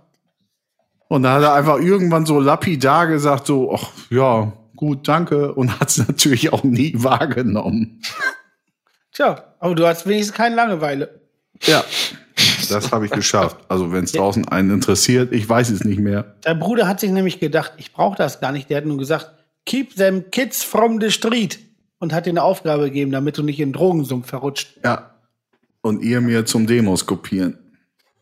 Und 1.07 1.23
dann 1.23 1.33
hat 1.33 1.43
er 1.43 1.53
einfach 1.53 1.79
irgendwann 1.79 2.25
so 2.25 2.39
lapidar 2.39 3.07
gesagt, 3.07 3.47
so, 3.47 3.73
ach 3.73 3.89
ja, 4.11 4.53
gut, 4.75 5.07
danke. 5.07 5.53
Und 5.55 5.79
hat 5.79 5.89
es 5.89 5.97
natürlich 5.97 6.53
auch 6.53 6.63
nie 6.63 6.93
wahrgenommen. 6.97 8.01
Tja, 9.11 9.43
aber 9.59 9.73
du 9.73 9.87
hast 9.87 10.05
wenigstens 10.05 10.35
keine 10.35 10.55
Langeweile. 10.55 11.21
Ja, 11.61 11.83
das 12.69 12.91
habe 12.91 13.05
ich 13.05 13.11
geschafft. 13.11 13.57
Also 13.67 13.91
wenn 13.91 14.03
es 14.03 14.11
draußen 14.11 14.47
einen 14.47 14.71
interessiert, 14.71 15.33
ich 15.33 15.47
weiß 15.47 15.69
es 15.69 15.83
nicht 15.83 15.99
mehr. 15.99 16.35
Dein 16.41 16.59
Bruder 16.59 16.87
hat 16.87 16.99
sich 16.99 17.11
nämlich 17.11 17.39
gedacht, 17.39 17.73
ich 17.77 17.93
brauche 17.93 18.17
das 18.17 18.39
gar 18.39 18.51
nicht. 18.51 18.69
Der 18.69 18.77
hat 18.77 18.85
nur 18.85 18.97
gesagt, 18.97 19.31
keep 19.65 19.95
them 19.95 20.31
kids 20.31 20.63
from 20.63 20.99
the 21.01 21.11
street. 21.11 21.59
Und 21.99 22.13
hat 22.13 22.25
dir 22.25 22.29
eine 22.29 22.43
Aufgabe 22.43 22.85
gegeben, 22.85 23.11
damit 23.11 23.37
du 23.37 23.43
nicht 23.43 23.59
in 23.59 23.69
den 23.69 23.73
Drogensumpf 23.73 24.27
verrutscht. 24.27 24.79
Ja. 24.85 25.15
Und 25.81 26.01
ihr 26.01 26.21
mir 26.21 26.45
zum 26.45 26.65
Demos 26.65 27.05
kopieren. 27.05 27.57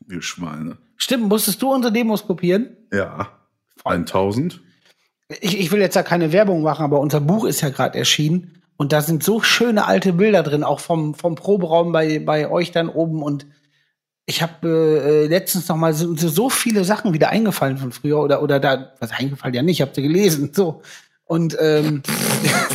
Ihr 0.10 0.22
Schweine. 0.22 0.78
Stimmt, 0.96 1.30
musstest 1.30 1.62
du 1.62 1.72
unsere 1.72 1.94
Demos 1.94 2.26
kopieren? 2.26 2.76
Ja. 2.92 3.30
1000. 3.84 4.60
Ich, 5.42 5.60
ich 5.60 5.72
will 5.72 5.80
jetzt 5.80 5.96
ja 5.96 6.04
keine 6.04 6.32
Werbung 6.32 6.64
machen, 6.64 6.84
aber 6.84 7.00
unser 7.00 7.22
Buch 7.22 7.46
ist 7.46 7.62
ja 7.62 7.70
gerade 7.70 7.98
erschienen. 7.98 8.62
Und 8.78 8.94
da 8.94 9.02
sind 9.02 9.24
so 9.24 9.42
schöne 9.42 9.86
alte 9.86 10.14
Bilder 10.14 10.44
drin, 10.44 10.64
auch 10.64 10.80
vom, 10.80 11.16
vom 11.16 11.36
Proberaum 11.36 11.92
bei, 11.92 12.20
bei 12.20 12.50
euch 12.50 12.72
dann 12.72 12.90
oben. 12.90 13.22
Und 13.24 13.46
ich 14.30 14.42
habe 14.42 14.68
äh, 14.68 15.28
letztens 15.28 15.70
noch 15.70 15.78
mal 15.78 15.94
so, 15.94 16.14
so, 16.16 16.28
so 16.28 16.50
viele 16.50 16.84
Sachen 16.84 17.14
wieder 17.14 17.30
eingefallen 17.30 17.78
von 17.78 17.94
früher. 17.94 18.20
Oder, 18.20 18.44
oder 18.44 18.60
da, 18.60 18.92
was 19.00 19.12
eingefallen 19.12 19.56
ja 19.56 19.64
nicht, 19.64 19.78
ich 19.78 19.82
habe 19.82 19.94
sie 19.96 20.02
gelesen. 20.02 20.52
So. 20.54 20.82
Und 21.24 21.58
ähm, 21.62 22.04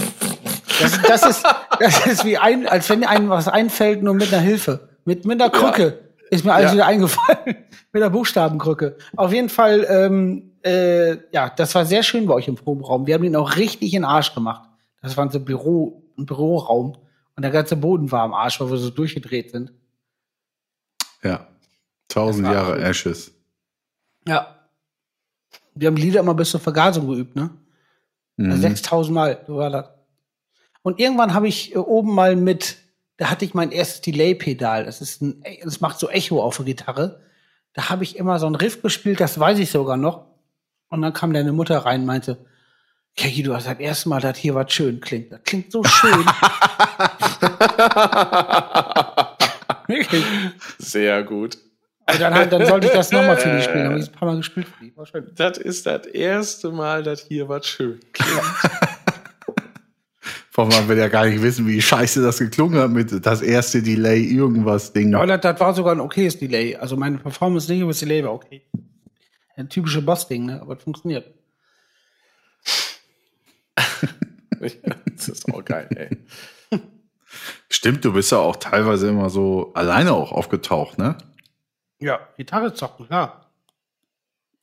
das, 0.81 1.01
das, 1.03 1.27
ist, 1.27 1.45
das 1.79 2.07
ist 2.07 2.25
wie 2.25 2.39
ein, 2.39 2.67
als 2.67 2.89
wenn 2.89 3.05
einem 3.05 3.29
was 3.29 3.49
einfällt, 3.49 4.03
nur 4.03 4.15
mit 4.15 4.33
einer 4.33 4.41
Hilfe. 4.43 4.89
Mit, 5.05 5.27
mit 5.27 5.43
einer 5.43 5.51
Krücke 5.51 5.99
ist 6.31 6.43
mir 6.47 6.55
alles 6.55 6.71
Ja. 6.71 6.75
wieder 6.75 6.87
eingefallen. 6.87 7.45
mit 7.93 8.03
einer 8.03 8.11
Buchstabenkrücke. 8.11 8.97
Auf 9.17 9.35
jeden 9.35 9.51
Fall, 9.51 9.87
ähm, 9.91 10.53
äh, 10.65 11.19
ja, 11.33 11.51
das 11.55 11.75
war 11.75 11.85
sehr 11.85 12.03
schön 12.03 12.25
bei 12.25 12.33
euch 12.33 12.49
im 12.49 12.55
Proberaum. 12.55 13.07
Wir 13.07 13.15
haben 13.15 13.25
ihn 13.25 13.37
auch 13.37 13.57
richtig 13.57 13.93
in 13.93 14.01
den 14.03 14.05
Arsch 14.07 14.35
gemacht. 14.35 14.71
Das 15.03 15.19
war 15.19 15.27
unser 15.27 15.41
Büro, 15.41 16.03
ein 16.17 16.25
Büroraum. 16.25 16.97
Und 17.37 17.43
der 17.43 17.51
ganze 17.51 17.77
Boden 17.77 18.11
war 18.11 18.23
am 18.23 18.33
Arsch, 18.33 18.59
weil 18.59 18.71
wir 18.71 18.79
so 18.79 18.89
durchgedreht 18.89 19.51
sind. 19.51 19.73
Ja. 21.25 21.47
1000 22.11 22.45
Das 22.45 22.45
war 22.45 22.55
Jahre 22.55 22.77
schön. 22.77 22.85
Ashes. 22.85 23.33
Ja. 24.27 24.57
Wir 25.75 25.89
haben 25.89 25.97
Lieder 25.97 26.21
immer 26.21 26.35
bis 26.35 26.51
zur 26.51 26.61
Vergasung 26.61 27.09
geübt, 27.09 27.35
ne? 27.35 27.51
Mhm. 28.37 28.57
6000 28.57 29.15
Mal, 29.15 29.41
so 29.47 29.57
war 29.57 29.71
das. 29.71 29.89
Und 30.83 31.01
irgendwann 31.01 31.35
habe 31.35 31.49
ich 31.49 31.75
äh, 31.75 31.79
oben 31.79 32.15
mal 32.15 32.37
mit, 32.37 32.77
da 33.17 33.31
hatte 33.31 33.45
ich 33.45 33.55
mein 33.55 33.71
erstes 33.71 34.01
Delay-Pedal. 34.03 34.85
Das 34.85 35.01
ist 35.01 35.23
ein, 35.23 35.43
das 35.63 35.81
macht 35.81 35.99
so 35.99 36.09
Echo 36.09 36.43
auf 36.43 36.57
der 36.57 36.67
Gitarre. 36.67 37.21
Da 37.73 37.89
habe 37.89 38.05
ich 38.05 38.17
immer 38.17 38.39
so 38.39 38.47
einen 38.47 38.57
Riff 38.57 38.83
gespielt, 38.83 39.21
das 39.21 39.39
weiß 39.39 39.59
ich 39.59 39.71
sogar 39.71 39.97
noch. 39.97 40.27
Und 40.89 41.03
dann 41.03 41.15
kam 41.15 41.33
deine 41.33 41.53
Mutter 41.53 41.79
rein 41.79 42.01
und 42.01 42.07
meinte, 42.07 42.45
Kiki, 43.15 43.43
du 43.43 43.55
hast 43.55 43.67
das 43.67 43.79
erste 43.79 44.09
Mal, 44.09 44.21
dass 44.21 44.39
hier 44.39 44.55
was 44.55 44.73
schön 44.73 45.01
klingt. 45.01 45.33
Das 45.33 45.41
klingt 45.45 45.73
so 45.73 45.83
schön. 45.85 46.13
Wirklich. 49.93 50.25
Sehr 50.79 51.23
gut. 51.23 51.59
Dann, 52.07 52.35
halt- 52.35 52.53
dann 52.53 52.67
sollte 52.67 52.89
ich 52.89 52.93
das 52.93 53.13
nochmal 53.13 53.37
für 53.37 53.57
die 53.57 53.63
spielen. 53.63 53.85
Habe 53.87 53.97
ich 53.97 54.03
es 54.03 54.09
ein 54.09 54.15
paar 54.15 54.29
Mal 54.29 54.37
gespielt 54.37 54.67
für 54.67 54.85
die. 54.85 54.97
War 54.97 55.07
schön. 55.07 55.31
Das 55.37 55.59
ist 55.59 55.87
das 55.87 56.07
erste 56.07 56.71
Mal, 56.73 57.03
dass 57.03 57.23
hier 57.23 57.49
was 57.49 57.67
schön 57.67 58.01
klingt. 58.13 58.31
Vor 60.51 60.65
allem, 60.65 60.75
man 60.75 60.89
will 60.89 60.99
ja 60.99 61.09
gar 61.09 61.25
nicht 61.25 61.41
wissen, 61.41 61.67
wie 61.67 61.81
scheiße 61.81 62.21
das 62.21 62.39
geklungen 62.39 62.79
hat 62.79 62.91
mit 62.91 63.25
das 63.25 63.41
erste 63.41 63.83
Delay 63.83 64.23
irgendwas 64.23 64.93
Ding. 64.93 65.11
Ja, 65.11 65.25
das, 65.25 65.41
das 65.41 65.59
war 65.59 65.73
sogar 65.73 65.95
ein 65.95 66.01
okayes 66.01 66.39
Delay. 66.39 66.77
Also 66.77 66.95
meine 66.97 67.17
Performance 67.17 67.73
nicht, 67.73 67.81
aber 67.83 67.93
das 67.93 68.01
Delay 68.01 68.23
war 68.23 68.35
okay. 68.35 68.61
Ein 69.57 69.71
typische 69.71 70.03
Boss-Ding, 70.03 70.45
ne? 70.47 70.61
aber 70.61 70.77
es 70.77 70.83
funktioniert. 70.83 71.33
das 74.61 75.29
ist 75.29 75.49
auch 75.53 75.65
geil, 75.65 75.89
ey. 75.97 76.19
Stimmt, 77.69 78.05
du 78.05 78.13
bist 78.13 78.33
ja 78.33 78.39
auch 78.39 78.57
teilweise 78.57 79.09
immer 79.09 79.31
so 79.31 79.73
alleine 79.75 80.13
auch 80.13 80.33
aufgetaucht, 80.33 80.99
ne? 80.99 81.17
Ja, 81.99 82.21
Gitarre 82.37 82.75
zocken, 82.75 83.07
klar. 83.07 83.51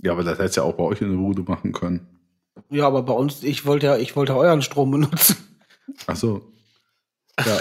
Ja, 0.01 0.11
aber 0.13 0.23
das 0.23 0.39
hättest 0.39 0.57
du 0.57 0.61
ja 0.61 0.67
auch 0.67 0.75
bei 0.75 0.83
euch 0.83 1.01
in 1.01 1.11
der 1.11 1.17
Bude 1.17 1.41
machen 1.43 1.73
können. 1.73 2.07
Ja, 2.69 2.87
aber 2.87 3.03
bei 3.03 3.13
uns, 3.13 3.43
ich 3.43 3.65
wollte 3.65 3.87
ja, 3.87 3.97
ich 3.97 4.15
wollte 4.15 4.35
euren 4.35 4.61
Strom 4.61 4.91
benutzen. 4.91 5.37
Ach 6.07 6.15
so. 6.15 6.51
Ja, 7.39 7.57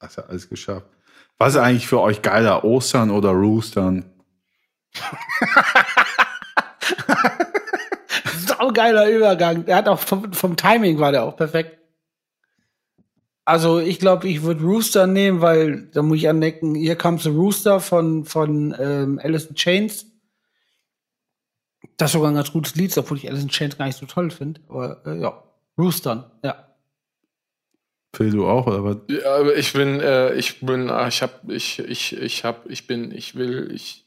hast 0.00 0.16
ja 0.16 0.24
alles 0.24 0.48
geschafft. 0.48 0.86
Was 1.38 1.54
ist 1.54 1.60
eigentlich 1.60 1.86
für 1.86 2.00
euch 2.00 2.22
geiler, 2.22 2.64
Ostern 2.64 3.10
oder 3.10 3.30
Roostern? 3.30 4.04
Saugeiler 8.46 9.08
Übergang. 9.10 9.64
Der 9.64 9.76
hat 9.76 9.88
auch 9.88 9.98
vom, 9.98 10.32
vom 10.32 10.56
Timing 10.56 10.98
war 10.98 11.12
der 11.12 11.24
auch 11.24 11.36
perfekt. 11.36 11.78
Also 13.44 13.78
ich 13.78 13.98
glaube, 13.98 14.28
ich 14.28 14.42
würde 14.42 14.64
Rooster 14.64 15.06
nehmen, 15.06 15.40
weil 15.40 15.88
da 15.92 16.02
muss 16.02 16.18
ich 16.18 16.28
andenken, 16.28 16.74
hier 16.74 16.96
kam 16.96 17.18
the 17.18 17.28
Rooster 17.28 17.80
von, 17.80 18.24
von 18.24 18.74
ähm, 18.78 19.20
Alice 19.22 19.46
in 19.46 19.54
Chains. 19.54 20.06
Das 21.98 22.10
ist 22.10 22.12
sogar 22.14 22.30
ein 22.30 22.34
ganz 22.34 22.52
gutes 22.52 22.74
Lied, 22.74 22.96
obwohl 22.96 23.18
ich 23.18 23.28
Alice 23.28 23.42
in 23.42 23.48
Chains 23.50 23.76
gar 23.76 23.86
nicht 23.86 23.98
so 23.98 24.06
toll 24.06 24.30
finde. 24.30 24.60
Aber 24.68 25.02
äh, 25.06 25.20
ja, 25.20 25.42
Roostern, 25.76 26.30
ja. 26.42 26.74
Phil, 28.14 28.30
du 28.30 28.46
auch, 28.46 28.66
oder 28.66 28.84
was? 28.84 28.96
Ja, 29.08 29.36
aber 29.36 29.56
ich 29.56 29.72
bin, 29.72 30.00
äh, 30.00 30.34
ich 30.34 30.60
bin, 30.60 30.88
ah, 30.88 31.08
ich 31.08 31.20
hab, 31.20 31.48
ich, 31.50 31.80
ich, 31.80 32.16
ich 32.16 32.44
hab, 32.44 32.70
ich 32.70 32.86
bin, 32.86 33.10
ich 33.10 33.34
will, 33.34 33.70
ich, 33.74 34.06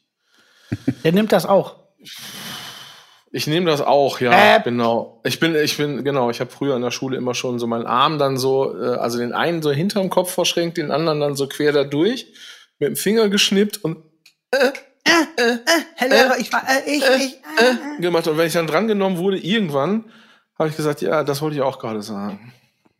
Der 1.04 1.12
nimmt 1.12 1.32
das 1.32 1.46
auch. 1.46 1.76
Ich 3.30 3.46
nehme 3.46 3.70
das 3.70 3.80
auch, 3.82 4.20
ja, 4.20 4.56
Äh. 4.56 4.60
genau. 4.62 5.20
Ich 5.24 5.38
bin, 5.40 5.54
ich 5.54 5.76
bin, 5.76 6.02
genau, 6.04 6.30
ich 6.30 6.40
habe 6.40 6.50
früher 6.50 6.76
in 6.76 6.82
der 6.82 6.90
Schule 6.90 7.16
immer 7.16 7.34
schon 7.34 7.58
so 7.58 7.66
meinen 7.66 7.86
Arm 7.86 8.18
dann 8.18 8.36
so, 8.38 8.74
äh, 8.78 8.96
also 8.96 9.18
den 9.18 9.32
einen 9.32 9.62
so 9.62 9.70
hinterm 9.70 10.08
Kopf 10.10 10.32
verschränkt, 10.32 10.78
den 10.78 10.90
anderen 10.90 11.20
dann 11.20 11.36
so 11.36 11.46
quer 11.46 11.72
da 11.72 11.84
durch, 11.84 12.26
mit 12.78 12.88
dem 12.90 12.96
Finger 12.96 13.28
geschnippt 13.28 13.84
und 13.84 13.98
Herr 15.96 16.08
Lehrer, 16.08 16.38
ich 16.38 16.52
war, 16.52 16.62
äh, 16.68 16.90
ich, 16.90 17.02
ich. 17.02 17.32
äh, 17.62 18.00
gemacht. 18.00 18.26
Und 18.28 18.36
wenn 18.38 18.46
ich 18.46 18.52
dann 18.52 18.66
drangenommen 18.66 19.18
wurde, 19.18 19.38
irgendwann 19.38 20.04
habe 20.58 20.68
ich 20.68 20.76
gesagt, 20.76 21.00
ja, 21.02 21.22
das 21.24 21.40
wollte 21.40 21.56
ich 21.56 21.62
auch 21.62 21.78
gerade 21.78 22.02
sagen. 22.02 22.52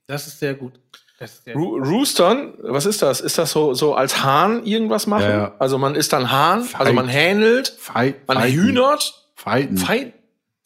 Das 0.06 0.26
ist 0.26 0.38
sehr 0.38 0.54
gut. 0.54 0.72
Ist 1.20 1.44
sehr 1.44 1.54
Ro 1.54 1.76
Roostern, 1.76 2.54
was 2.62 2.86
ist 2.86 3.02
das? 3.02 3.20
Ist 3.20 3.38
das 3.38 3.50
so, 3.50 3.74
so 3.74 3.94
als 3.94 4.22
Hahn 4.22 4.64
irgendwas 4.64 5.06
machen? 5.08 5.24
Ja, 5.24 5.30
ja. 5.38 5.54
Also 5.58 5.76
man 5.76 5.96
ist 5.96 6.12
dann 6.12 6.30
Hahn, 6.30 6.60
also 6.60 6.68
Fight. 6.76 6.94
man 6.94 7.08
hähnelt, 7.08 7.68
Fight, 7.78 8.28
man 8.28 8.36
fighten. 8.38 8.54
hühnert, 8.54 9.28
Fighten. 9.34 9.76
fight, 9.78 10.12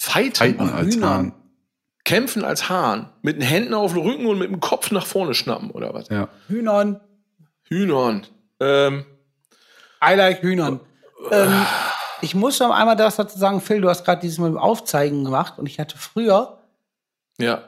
fighten, 0.02 0.34
Fighten 0.34 0.68
als 0.70 0.94
Hühnern. 0.94 1.10
Hahn. 1.10 1.34
kämpfen 2.04 2.44
als 2.44 2.68
Hahn, 2.68 3.10
mit 3.22 3.36
den 3.36 3.42
Händen 3.42 3.74
auf 3.74 3.92
den 3.92 4.02
Rücken 4.02 4.26
und 4.26 4.38
mit 4.38 4.50
dem 4.50 4.60
Kopf 4.60 4.90
nach 4.90 5.06
vorne 5.06 5.34
schnappen 5.34 5.70
oder 5.70 5.94
was? 5.94 6.08
Ja. 6.08 6.28
Hühnern. 6.48 7.00
Hühnern. 7.64 8.26
Ähm, 8.60 9.04
I 10.04 10.14
like 10.14 10.42
Hühnern. 10.42 10.80
Ähm, 11.30 11.66
ich 12.20 12.34
muss 12.34 12.58
noch 12.58 12.72
einmal 12.72 12.96
das 12.96 13.16
dazu 13.16 13.38
sagen, 13.38 13.60
Phil, 13.60 13.80
du 13.80 13.88
hast 13.88 14.04
gerade 14.04 14.20
dieses 14.20 14.38
mit 14.38 14.48
dem 14.48 14.58
Aufzeigen 14.58 15.24
gemacht 15.24 15.58
und 15.58 15.66
ich 15.66 15.78
hatte 15.78 15.96
früher, 15.96 16.58
ja, 17.38 17.62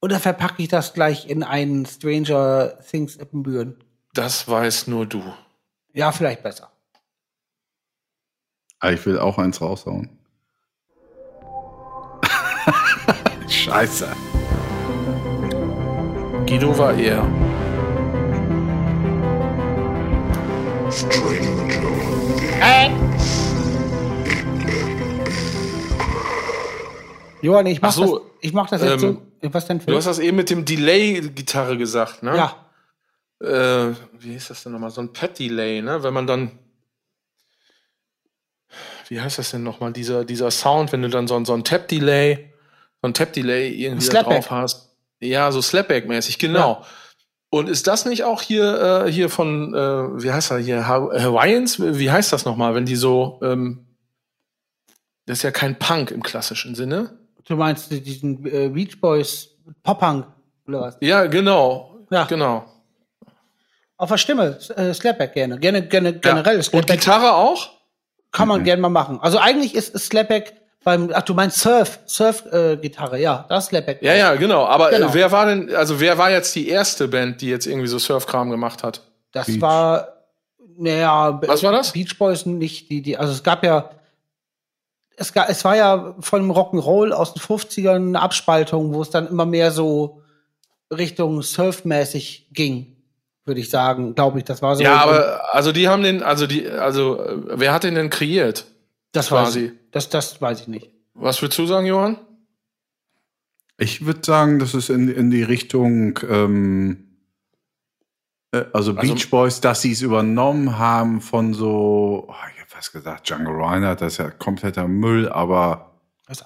oder 0.00 0.20
verpacke 0.20 0.62
ich 0.62 0.68
das 0.68 0.94
gleich 0.94 1.28
in 1.28 1.42
einen 1.42 1.84
Stranger 1.84 2.78
Things 2.88 3.16
Ippenbüren? 3.16 3.82
das 4.14 4.48
weiß 4.48 4.86
nur 4.86 5.06
du. 5.06 5.22
Ja, 5.92 6.12
vielleicht 6.12 6.42
besser. 6.44 6.70
Ah, 8.78 8.90
ich 8.90 9.04
will 9.06 9.18
auch 9.18 9.38
eins 9.38 9.60
raushauen. 9.60 10.17
Scheiße. 13.48 14.08
Guido 16.46 16.76
war 16.78 16.94
er. 16.94 17.24
Johann, 27.40 27.66
ich 27.66 27.80
mach, 27.80 27.90
Ach 27.90 27.92
so, 27.92 28.18
das, 28.18 28.26
ich 28.40 28.52
mach 28.52 28.68
das 28.68 28.82
jetzt 28.82 29.02
ähm, 29.02 29.20
so. 29.42 29.52
Was 29.52 29.66
denn, 29.66 29.78
Du 29.78 29.84
Phil? 29.84 29.96
hast 29.96 30.06
das 30.06 30.18
eben 30.18 30.36
mit 30.36 30.50
dem 30.50 30.64
Delay-Gitarre 30.64 31.78
gesagt, 31.78 32.22
ne? 32.24 32.36
ja, 32.36 32.64
Äh, 33.40 33.94
wie 34.18 34.32
hieß 34.32 34.48
das 34.48 34.64
denn 34.64 34.72
nochmal? 34.72 34.90
So 34.90 35.00
ein 35.00 35.12
Pad-Delay, 35.12 35.80
ne? 35.82 36.02
Wenn 36.02 36.12
man 36.12 36.26
dann. 36.26 36.58
Wie 39.08 39.20
heißt 39.20 39.38
das 39.38 39.52
denn 39.52 39.62
nochmal? 39.62 39.92
Dieser, 39.92 40.24
dieser 40.24 40.50
Sound, 40.50 40.90
wenn 40.92 41.02
du 41.02 41.08
dann 41.08 41.28
so, 41.28 41.36
ein- 41.36 41.44
so 41.44 41.54
ein 41.54 41.62
Tap-Delay, 41.62 42.52
so 43.02 43.08
ein 43.08 43.14
Tap-Delay 43.14 43.70
irgendwie 43.70 44.04
Slapback. 44.06 44.36
drauf 44.42 44.50
hast. 44.50 44.94
Ja, 45.20 45.50
so 45.52 45.60
Slapback-mäßig, 45.60 46.38
genau. 46.38 46.84
Und 47.50 47.68
ist 47.68 47.86
das 47.86 48.04
nicht 48.04 48.24
auch 48.24 48.42
hier, 48.42 49.04
äh, 49.06 49.10
hier 49.12 49.30
von, 49.30 49.74
äh, 49.74 50.22
wie 50.22 50.30
heißt 50.32 50.50
er 50.50 50.58
hier, 50.58 50.86
Ha- 50.86 51.10
Hawaiians? 51.18 51.80
Wie 51.80 52.10
heißt 52.10 52.32
das 52.32 52.44
nochmal, 52.44 52.74
wenn 52.74 52.84
die 52.86 52.96
so, 52.96 53.40
ähm, 53.42 53.86
das 55.26 55.38
ist 55.38 55.42
ja 55.44 55.50
kein 55.50 55.78
Punk 55.78 56.10
im 56.10 56.22
klassischen 56.22 56.74
Sinne. 56.74 57.18
du 57.46 57.56
meinst 57.56 57.90
diesen 57.90 58.44
äh, 58.46 58.68
Beach 58.68 59.00
Boys 59.00 59.48
Pop-Punk 59.82 60.26
oder 60.66 60.80
was? 60.82 60.96
Ja, 61.00 61.24
genau. 61.26 61.98
Ja. 62.10 62.24
Genau. 62.24 62.64
Auf 63.96 64.10
der 64.10 64.18
Stimme, 64.18 64.58
äh, 64.76 64.92
Slapback 64.94 65.32
gerne. 65.34 65.58
Gerne, 65.58 65.86
gerne 65.88 66.12
generell 66.18 66.52
ja. 66.54 66.58
Und 66.58 66.64
Slapback 66.64 67.00
Gitarre 67.00 67.34
auch? 67.34 67.70
kann 68.30 68.46
man 68.48 68.62
gerne 68.62 68.82
mal 68.82 68.90
machen. 68.90 69.18
Also 69.22 69.38
eigentlich 69.38 69.74
ist, 69.74 69.94
ist 69.94 70.06
Slapback 70.06 70.52
beim, 70.88 71.10
ach 71.12 71.20
du 71.20 71.34
meinst 71.34 71.58
Surf, 71.58 71.98
Surf-Gitarre, 72.06 72.72
äh, 72.72 72.76
Gitarre, 72.78 73.20
ja, 73.20 73.44
das 73.50 73.64
ist 73.64 73.68
Slapback. 73.68 74.02
Ja, 74.02 74.14
ja, 74.14 74.34
genau. 74.36 74.64
Aber 74.64 74.88
Genau. 74.88 75.08
Äh, 75.08 75.14
wer 75.14 75.30
war 75.30 75.44
denn, 75.44 75.74
also 75.74 76.00
wer 76.00 76.16
war 76.16 76.30
jetzt 76.30 76.54
die 76.54 76.66
erste 76.66 77.08
Band, 77.08 77.42
die 77.42 77.48
jetzt 77.48 77.66
irgendwie 77.66 77.88
so 77.88 77.98
Surfkram 77.98 78.50
gemacht 78.50 78.82
hat? 78.82 79.02
Das 79.32 79.46
Beach. 79.46 79.60
war, 79.60 80.08
naja, 80.78 81.42
Was 81.46 81.62
war 81.62 81.72
das? 81.72 81.92
Beach 81.92 82.16
Boys 82.18 82.46
nicht 82.46 82.88
die, 82.88 83.02
die, 83.02 83.18
also 83.18 83.34
es 83.34 83.42
gab 83.42 83.64
ja, 83.64 83.90
es, 85.18 85.34
gab, 85.34 85.50
es 85.50 85.62
war 85.62 85.76
ja 85.76 86.14
von 86.20 86.40
dem 86.40 86.50
Rock'n'Roll 86.52 87.12
aus 87.12 87.34
den 87.34 87.42
50ern 87.42 87.96
eine 87.96 88.22
Abspaltung, 88.22 88.94
wo 88.94 89.02
es 89.02 89.10
dann 89.10 89.28
immer 89.28 89.44
mehr 89.44 89.70
so 89.70 90.22
Richtung 90.90 91.42
Surfmäßig 91.42 92.48
ging, 92.52 92.96
würde 93.44 93.60
ich 93.60 93.68
sagen, 93.68 94.14
glaube 94.14 94.38
ich. 94.38 94.44
Das 94.46 94.62
war 94.62 94.74
so. 94.74 94.82
Ja, 94.82 94.96
aber 95.02 95.54
also 95.54 95.70
die 95.70 95.86
haben 95.86 96.02
den, 96.02 96.22
also 96.22 96.46
die, 96.46 96.66
also 96.66 97.22
äh, 97.22 97.36
wer 97.60 97.74
hat 97.74 97.84
den 97.84 97.94
denn 97.94 98.08
kreiert? 98.08 98.64
das 99.12 99.30
weiß 99.30 99.48
quasi. 99.48 99.77
Das, 99.90 100.08
das 100.08 100.40
weiß 100.40 100.62
ich 100.62 100.68
nicht. 100.68 100.90
Was 101.14 101.40
würdest 101.42 101.58
du 101.58 101.66
sagen, 101.66 101.86
Johann? 101.86 102.18
Ich 103.76 104.04
würde 104.04 104.20
sagen, 104.24 104.58
das 104.58 104.74
ist 104.74 104.90
in, 104.90 105.08
in 105.08 105.30
die 105.30 105.42
Richtung, 105.42 106.18
ähm, 106.28 107.16
äh, 108.52 108.64
also 108.72 108.92
Also- 108.96 109.14
Beach 109.14 109.30
Boys, 109.30 109.60
dass 109.60 109.82
sie 109.82 109.92
es 109.92 110.02
übernommen 110.02 110.78
haben 110.78 111.20
von 111.20 111.54
so, 111.54 112.26
oh, 112.28 112.34
ich 112.54 112.60
hab 112.60 112.70
fast 112.70 112.92
gesagt, 112.92 113.28
Django 113.28 113.52
Reinhardt, 113.52 114.00
das 114.00 114.14
ist 114.14 114.18
ja 114.18 114.30
kompletter 114.30 114.88
Müll, 114.88 115.28
aber 115.28 115.84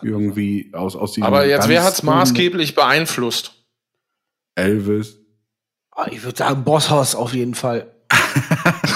irgendwie 0.03 0.71
aus, 0.75 0.95
aus 0.95 1.13
diesem 1.13 1.25
Aber 1.25 1.45
jetzt, 1.47 1.69
wer 1.69 1.83
hat's 1.83 2.01
frühen 2.01 2.11
maßgeblich 2.11 2.75
beeinflusst? 2.75 3.53
Elvis. 4.55 5.19
Ah, 5.91 6.07
Ich 6.11 6.23
würde 6.23 6.37
sagen, 6.39 6.63
Bosshaus 6.65 7.15
auf 7.15 7.35
jeden 7.35 7.55
Fall. 7.55 7.91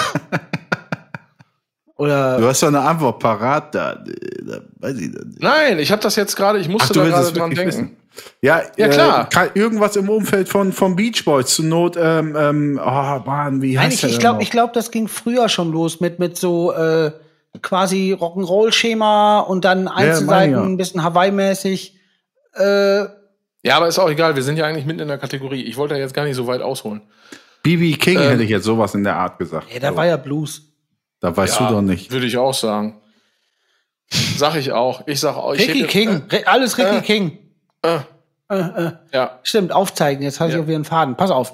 Oder 1.97 2.37
Du 2.37 2.45
hast 2.47 2.61
doch 2.61 2.67
eine 2.67 2.79
Antwort 2.81 3.19
parat 3.19 3.73
da. 3.73 3.95
da 3.95 4.59
weiß 4.79 4.97
ich 4.99 5.11
das 5.11 5.25
nicht. 5.25 5.41
Nein, 5.41 5.79
ich 5.79 5.91
habe 5.91 6.01
das 6.01 6.15
jetzt 6.15 6.35
gerade, 6.35 6.59
ich 6.59 6.69
musste 6.69 6.93
du 6.93 6.99
da 6.99 7.07
gerade 7.09 7.31
dran 7.33 7.49
denken. 7.51 7.67
wissen? 7.67 7.97
Ja, 8.41 8.61
Ja, 8.77 8.87
klar. 8.87 9.29
Äh, 9.35 9.59
irgendwas 9.59 9.95
im 9.95 10.09
Umfeld 10.09 10.47
von, 10.49 10.73
von 10.73 10.95
Beach 10.95 11.23
Boys. 11.25 11.53
Zur 11.55 11.65
Not, 11.65 11.97
ähm, 11.99 12.35
ähm, 12.37 12.79
oh 12.83 12.89
Mann, 13.25 13.61
wie 13.61 13.75
Nein, 13.75 13.85
heißt 13.85 13.95
ich, 13.95 14.01
der 14.01 14.09
ich 14.09 14.15
denn 14.15 14.21
glaube, 14.21 14.43
ich 14.43 14.51
glaub, 14.51 14.73
das 14.73 14.91
ging 14.91 15.07
früher 15.07 15.49
schon 15.49 15.71
los 15.71 15.99
mit, 15.99 16.19
mit 16.19 16.37
so 16.37 16.71
äh, 16.73 17.11
quasi 17.61 18.13
Rock'n'Roll-Schema 18.19 19.39
und 19.41 19.65
dann 19.65 19.87
Einzelseiten, 19.87 20.25
meine 20.27 20.51
ja. 20.53 20.63
ein 20.63 20.77
bisschen 20.77 21.03
Hawaii-mäßig. 21.03 21.95
Äh, 22.55 22.99
Ja, 23.63 23.77
aber 23.77 23.87
ist 23.87 23.99
auch 23.99 24.09
egal, 24.09 24.35
wir 24.35 24.43
sind 24.43 24.57
ja 24.57 24.65
eigentlich 24.65 24.85
mitten 24.85 24.99
in 25.01 25.07
der 25.07 25.17
Kategorie. 25.17 25.63
Ich 25.63 25.77
wollte 25.77 25.95
ja 25.95 25.99
jetzt 26.01 26.13
gar 26.13 26.25
nicht 26.25 26.35
so 26.35 26.47
weit 26.47 26.61
ausholen. 26.61 27.01
BB 27.63 27.99
King 27.99 28.17
Ähm. 28.19 28.29
hätte 28.29 28.43
ich 28.43 28.49
jetzt 28.49 28.65
sowas 28.65 28.93
in 28.95 29.03
der 29.03 29.15
Art 29.15 29.37
gesagt. 29.39 29.67
Ey, 29.71 29.79
da 29.79 29.95
war 29.95 30.05
ja 30.05 30.17
Blues. 30.17 30.66
Da 31.19 31.35
weißt 31.35 31.59
Ja, 31.59 31.67
du 31.69 31.75
doch 31.75 31.81
nicht. 31.81 32.11
Würde 32.11 32.25
ich 32.25 32.37
auch 32.37 32.53
sagen. 32.53 32.99
Sag 34.37 34.55
ich 34.55 34.71
auch. 34.71 35.05
Ich 35.07 35.19
sag 35.19 35.35
auch. 35.35 35.53
Ich 35.53 35.61
Ricky 35.61 35.79
hätte- 35.79 35.87
King. 35.87 36.09
Ri- 36.29 36.45
Alles 36.45 36.77
Ricky 36.77 36.97
äh, 36.97 37.01
King. 37.01 37.37
Äh, 37.81 37.99
Äh, 38.49 38.55
äh. 38.55 38.91
ja, 39.13 39.39
Stimmt, 39.43 39.73
aufzeigen. 39.73 40.23
Jetzt 40.23 40.39
habe 40.39 40.49
ich 40.49 40.55
Ja. 40.55 40.61
auch 40.61 40.67
wieder 40.67 40.75
einen 40.75 40.85
Faden. 40.85 41.15
Pass 41.17 41.31
auf. 41.31 41.53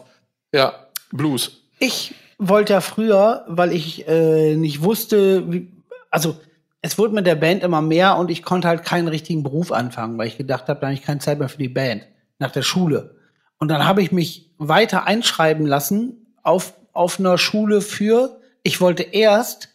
ja. 0.51 0.73
Blues. 1.11 1.61
Ich 1.79 2.15
wollte 2.39 2.73
ja 2.73 2.81
früher, 2.81 3.45
weil 3.47 3.71
ich 3.71 4.07
äh, 4.07 4.55
nicht 4.55 4.81
wusste, 4.81 5.51
wie, 5.51 5.71
also 6.09 6.35
es 6.81 6.97
wurde 6.97 7.13
mit 7.13 7.27
der 7.27 7.35
Band 7.35 7.61
immer 7.63 7.81
mehr 7.83 8.17
und 8.17 8.31
ich 8.31 8.41
konnte 8.41 8.67
halt 8.67 8.83
keinen 8.83 9.07
richtigen 9.07 9.43
Beruf 9.43 9.71
anfangen, 9.71 10.17
weil 10.17 10.27
ich 10.27 10.37
gedacht 10.37 10.67
habe, 10.69 10.79
da 10.79 10.87
habe 10.87 10.95
ich 10.95 11.03
keine 11.03 11.19
Zeit 11.19 11.37
mehr 11.37 11.49
für 11.49 11.59
die 11.59 11.69
Band 11.69 12.03
nach 12.39 12.49
der 12.51 12.63
Schule. 12.63 13.15
Und 13.59 13.67
dann 13.69 13.85
habe 13.85 14.01
ich 14.01 14.11
mich 14.11 14.49
weiter 14.57 15.05
einschreiben 15.05 15.67
lassen 15.67 16.33
auf, 16.41 16.73
auf 16.93 17.19
einer 17.19 17.37
Schule 17.37 17.81
für, 17.81 18.39
ich 18.63 18.81
wollte 18.81 19.03
erst 19.03 19.69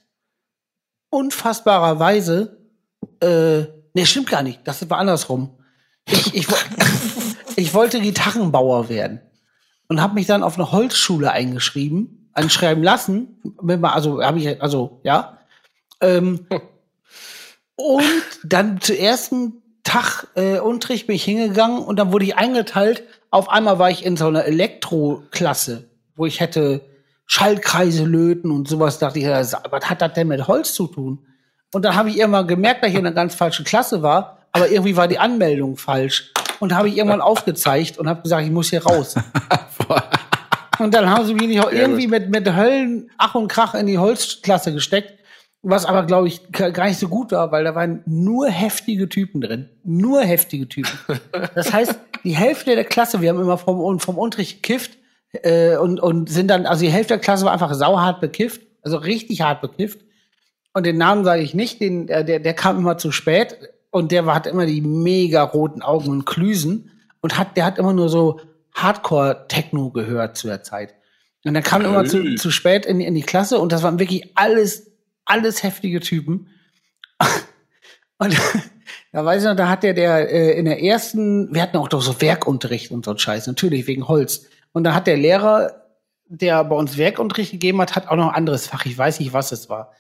unfassbarerweise, 1.11 2.59
äh, 3.21 3.61
nee, 3.95 4.07
stimmt 4.07 4.29
gar 4.29 4.43
nicht, 4.43 4.61
das 4.65 4.89
war 4.91 4.99
andersrum. 4.99 5.59
Ich, 6.07 6.35
ich, 6.35 6.47
ich 7.57 7.75
wollte 7.75 8.01
Gitarrenbauer 8.01 8.89
werden 8.89 9.21
und 9.89 10.01
habe 10.01 10.15
mich 10.15 10.27
dann 10.27 10.43
auf 10.43 10.57
eine 10.57 10.73
Holzschule 10.73 11.31
eingeschrieben, 11.31 12.31
anschreiben 12.33 12.83
lassen, 12.83 13.41
also 13.83 14.23
habe 14.23 14.39
ich 14.39 14.63
also 14.63 15.01
ja. 15.03 15.39
Ähm, 16.01 16.47
und 17.77 18.23
dann 18.45 18.81
zu 18.81 18.97
ersten 18.97 19.63
Tag 19.83 20.29
äh, 20.35 20.59
Unterricht 20.59 21.07
bin 21.07 21.17
ich 21.17 21.25
hingegangen 21.25 21.79
und 21.79 21.99
dann 21.99 22.13
wurde 22.13 22.27
ich 22.27 22.37
eingeteilt. 22.37 23.03
Auf 23.31 23.49
einmal 23.49 23.79
war 23.79 23.91
ich 23.91 24.05
in 24.05 24.17
so 24.17 24.27
einer 24.27 24.45
Elektroklasse, 24.45 25.89
wo 26.15 26.27
ich 26.27 26.41
hätte 26.41 26.83
Schaltkreise 27.29 28.05
löten 28.05 28.51
und 28.51 28.67
sowas. 28.67 28.99
Dachte 28.99 29.21
ich, 29.21 29.27
was 29.27 29.55
hat 29.89 30.03
das 30.03 30.15
denn 30.15 30.27
mit 30.29 30.49
Holz 30.49 30.75
zu 30.75 30.89
tun? 30.89 31.25
Und 31.73 31.85
dann 31.85 31.95
habe 31.95 32.09
ich 32.09 32.19
irgendwann 32.19 32.49
gemerkt, 32.49 32.83
dass 32.83 32.91
ich 32.91 32.97
in 32.97 33.07
einer 33.07 33.15
ganz 33.15 33.35
falschen 33.37 33.65
Klasse 33.65 34.03
war, 34.03 34.39
aber 34.53 34.69
irgendwie 34.71 34.97
war 34.97 35.07
die 35.07 35.19
Anmeldung 35.19 35.77
falsch. 35.77 36.33
Und 36.59 36.75
habe 36.75 36.89
ich 36.89 36.97
irgendwann 36.97 37.21
aufgezeigt 37.21 37.99
und 37.99 38.09
habe 38.09 38.23
gesagt, 38.23 38.45
ich 38.45 38.51
muss 38.51 38.71
hier 38.71 38.83
raus. 38.85 39.15
Und 40.79 40.95
dann 40.95 41.11
haben 41.11 41.25
sie 41.27 41.35
mich 41.35 41.49
nicht 41.49 41.61
auch 41.61 41.73
irgendwie 41.73 42.07
mit, 42.07 42.31
mit 42.31 42.55
Höllen, 42.55 43.11
Ach 43.19 43.35
und 43.35 43.49
Krach 43.49 43.75
in 43.75 43.87
die 43.87 43.99
Holzklasse 43.99 44.73
gesteckt. 44.73 45.15
Was 45.61 45.85
aber, 45.87 46.05
glaube 46.05 46.29
ich, 46.29 46.53
ga- 46.53 46.71
gar 46.71 46.87
nicht 46.87 47.01
so 47.01 47.09
gut 47.09 47.33
war, 47.33 47.51
weil 47.51 47.65
da 47.65 47.75
waren 47.75 48.03
nur 48.07 48.49
heftige 48.49 49.09
Typen 49.09 49.41
drin. 49.41 49.69
Nur 49.83 50.21
heftige 50.23 50.69
Typen. 50.69 50.91
Das 51.57 51.73
heißt, 51.73 51.99
die 52.23 52.37
Hälfte 52.37 52.77
der 52.77 52.85
Klasse, 52.85 53.21
wir 53.21 53.31
haben 53.31 53.41
immer 53.41 53.59
vom, 53.59 53.99
vom 53.99 54.19
Unterricht 54.19 54.63
gekifft 54.63 54.93
äh, 55.33 55.77
und, 55.77 56.01
und 56.01 56.31
sind 56.31 56.49
dann, 56.49 56.67
also 56.67 56.85
die 56.85 56.91
Hälfte 56.91 57.15
der 57.15 57.21
Klasse 57.21 57.45
war 57.45 57.53
einfach 57.53 57.75
sauhart 57.75 58.21
bekifft, 58.21 58.63
also 58.83 58.97
richtig 58.97 59.41
hart 59.41 59.61
bekifft. 59.61 60.01
Und 60.75 60.87
den 60.87 60.99
Namen 60.99 61.25
sage 61.25 61.43
ich 61.43 61.55
nicht, 61.55 61.81
den, 61.81 62.07
der, 62.07 62.25
der, 62.25 62.55
kam 62.55 62.79
immer 62.79 62.99
zu 62.99 63.11
spät 63.11 63.59
und 63.91 64.13
der 64.13 64.27
war, 64.27 64.35
hat 64.35 64.47
immer 64.47 64.67
die 64.67 64.81
mega 64.81 65.43
roten 65.43 65.83
Augen 65.83 66.09
und 66.09 66.25
Klüsen 66.25 66.91
und 67.21 67.39
hat, 67.39 67.57
der 67.57 67.65
hat 67.65 67.79
immer 67.79 67.93
nur 67.93 68.09
so 68.09 68.41
Hardcore-Techno 68.75 69.91
gehört 69.91 70.37
zu 70.37 70.47
der 70.47 70.63
Zeit. 70.63 70.95
Und 71.45 71.55
der 71.55 71.63
kam 71.63 71.85
immer 71.85 72.05
zu, 72.05 72.35
zu 72.35 72.51
spät 72.51 72.85
in, 72.87 73.01
in 73.01 73.15
die 73.15 73.23
Klasse 73.23 73.59
und 73.59 73.73
das 73.73 73.83
waren 73.83 73.99
wirklich 73.99 74.33
alles, 74.35 74.93
alles 75.25 75.63
heftige 75.63 76.01
Typen. 76.01 76.49
Und 78.19 78.37
da 79.13 79.25
weiß 79.25 79.43
ich 79.43 79.49
noch, 79.49 79.57
da 79.57 79.69
hat 79.69 79.85
der, 79.85 79.95
der 79.95 80.31
äh, 80.31 80.59
in 80.59 80.65
der 80.65 80.83
ersten, 80.83 81.55
wir 81.55 81.63
hatten 81.63 81.77
auch 81.77 81.89
doch 81.89 82.03
so 82.03 82.21
Werkunterricht 82.21 82.91
und 82.91 83.05
so 83.05 83.17
Scheiß, 83.17 83.47
natürlich 83.47 83.87
wegen 83.87 84.09
Holz. 84.09 84.47
Und 84.73 84.85
da 84.85 84.95
hat 84.95 85.07
der 85.07 85.17
Lehrer, 85.17 85.85
der 86.27 86.65
bei 86.65 86.77
uns 86.77 86.97
Werkunterricht 86.97 87.53
gegeben 87.53 87.81
hat, 87.81 87.97
hat 87.97 88.09
auch 88.09 88.17
noch 88.17 88.29
ein 88.29 88.35
anderes 88.35 88.67
Fach. 88.67 88.85
Ich 88.87 88.97
weiß 88.97 89.21
nicht, 89.21 89.33
was 89.33 89.53
es 89.53 89.69
war. 89.69 89.93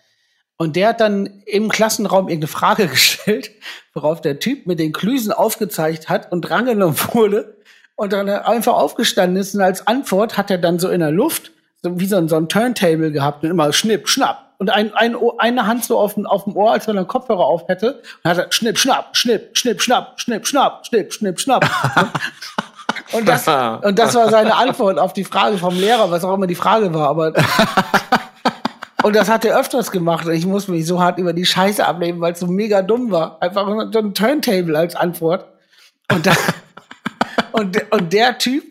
Und 0.57 0.75
der 0.77 0.89
hat 0.89 1.01
dann 1.01 1.43
im 1.47 1.69
Klassenraum 1.69 2.29
irgendeine 2.29 2.49
Frage 2.49 2.87
gestellt, 2.89 3.51
worauf 3.95 4.21
der 4.21 4.41
Typ 4.41 4.67
mit 4.67 4.79
den 4.79 4.93
Klüsen 4.93 5.33
aufgezeigt 5.33 6.09
hat 6.09 6.33
und 6.33 6.43
drangenommen 6.43 6.97
wurde 7.13 7.57
und 7.95 8.13
dann 8.13 8.29
einfach 8.29 8.75
aufgestanden 8.75 9.37
ist 9.37 9.55
und 9.55 9.61
als 9.61 9.87
Antwort 9.87 10.37
hat 10.37 10.51
er 10.51 10.59
dann 10.59 10.79
so 10.79 10.89
in 10.89 11.01
der 11.01 11.11
Luft 11.11 11.53
so 11.83 11.99
wie 11.99 12.07
so 12.07 12.17
ein, 12.17 12.29
so 12.29 12.37
ein 12.37 12.49
Turntable 12.49 13.13
gehabt 13.13 13.45
und 13.45 13.51
immer 13.51 13.73
schnipp, 13.73 14.09
schnapp 14.09 14.55
und 14.59 14.71
ein, 14.71 14.93
ein, 14.95 15.17
eine 15.39 15.67
Hand 15.67 15.85
so 15.85 15.99
auf 15.99 16.15
dem, 16.15 16.27
auf 16.27 16.45
dem 16.45 16.57
Ohr, 16.57 16.73
als 16.73 16.89
wenn 16.89 16.97
er 16.97 17.01
einen 17.01 17.09
Kopfhörer 17.09 17.45
auf 17.45 17.69
hätte 17.69 18.03
und 18.23 18.31
hat 18.31 18.39
er 18.39 18.53
schnipp, 18.53 18.79
schnapp, 18.79 19.17
schnipp, 19.17 19.57
schnipp, 19.57 19.81
schnapp, 19.81 20.21
schnipp, 20.21 20.47
schnapp, 20.47 20.87
schnipp, 20.87 21.13
schnipp, 21.13 21.41
schnapp. 21.41 21.65
Und 23.13 23.29
das, 23.29 23.47
und 23.83 23.99
das 23.99 24.15
war 24.15 24.31
seine 24.31 24.55
Antwort 24.55 24.99
auf 24.99 25.13
die 25.13 25.25
Frage 25.25 25.59
vom 25.59 25.75
Lehrer, 25.75 26.11
was 26.11 26.25
auch 26.25 26.35
immer 26.35 26.47
die 26.47 26.55
Frage 26.55 26.93
war, 26.93 27.09
aber 27.09 27.33
und 29.03 29.17
das 29.17 29.29
hat 29.29 29.45
er 29.45 29.59
öfters 29.59 29.91
gemacht. 29.91 30.27
Ich 30.29 30.47
muss 30.47 30.69
mich 30.69 30.87
so 30.87 31.01
hart 31.01 31.19
über 31.19 31.33
die 31.33 31.45
Scheiße 31.47 31.87
abnehmen, 31.87 32.21
weil 32.21 32.33
es 32.33 32.41
so 32.41 32.47
mega 32.47 32.83
dumm 32.83 33.11
war. 33.11 33.41
Einfach 33.41 33.67
so 33.93 33.99
ein 33.99 34.15
Turntable 34.15 34.79
als 34.79 34.95
Antwort. 34.97 35.47
Und, 36.13 36.27
da, 36.27 36.33
und, 37.53 37.75
der- 37.75 37.93
und 37.93 38.13
der 38.13 38.39
Typ, 38.39 38.65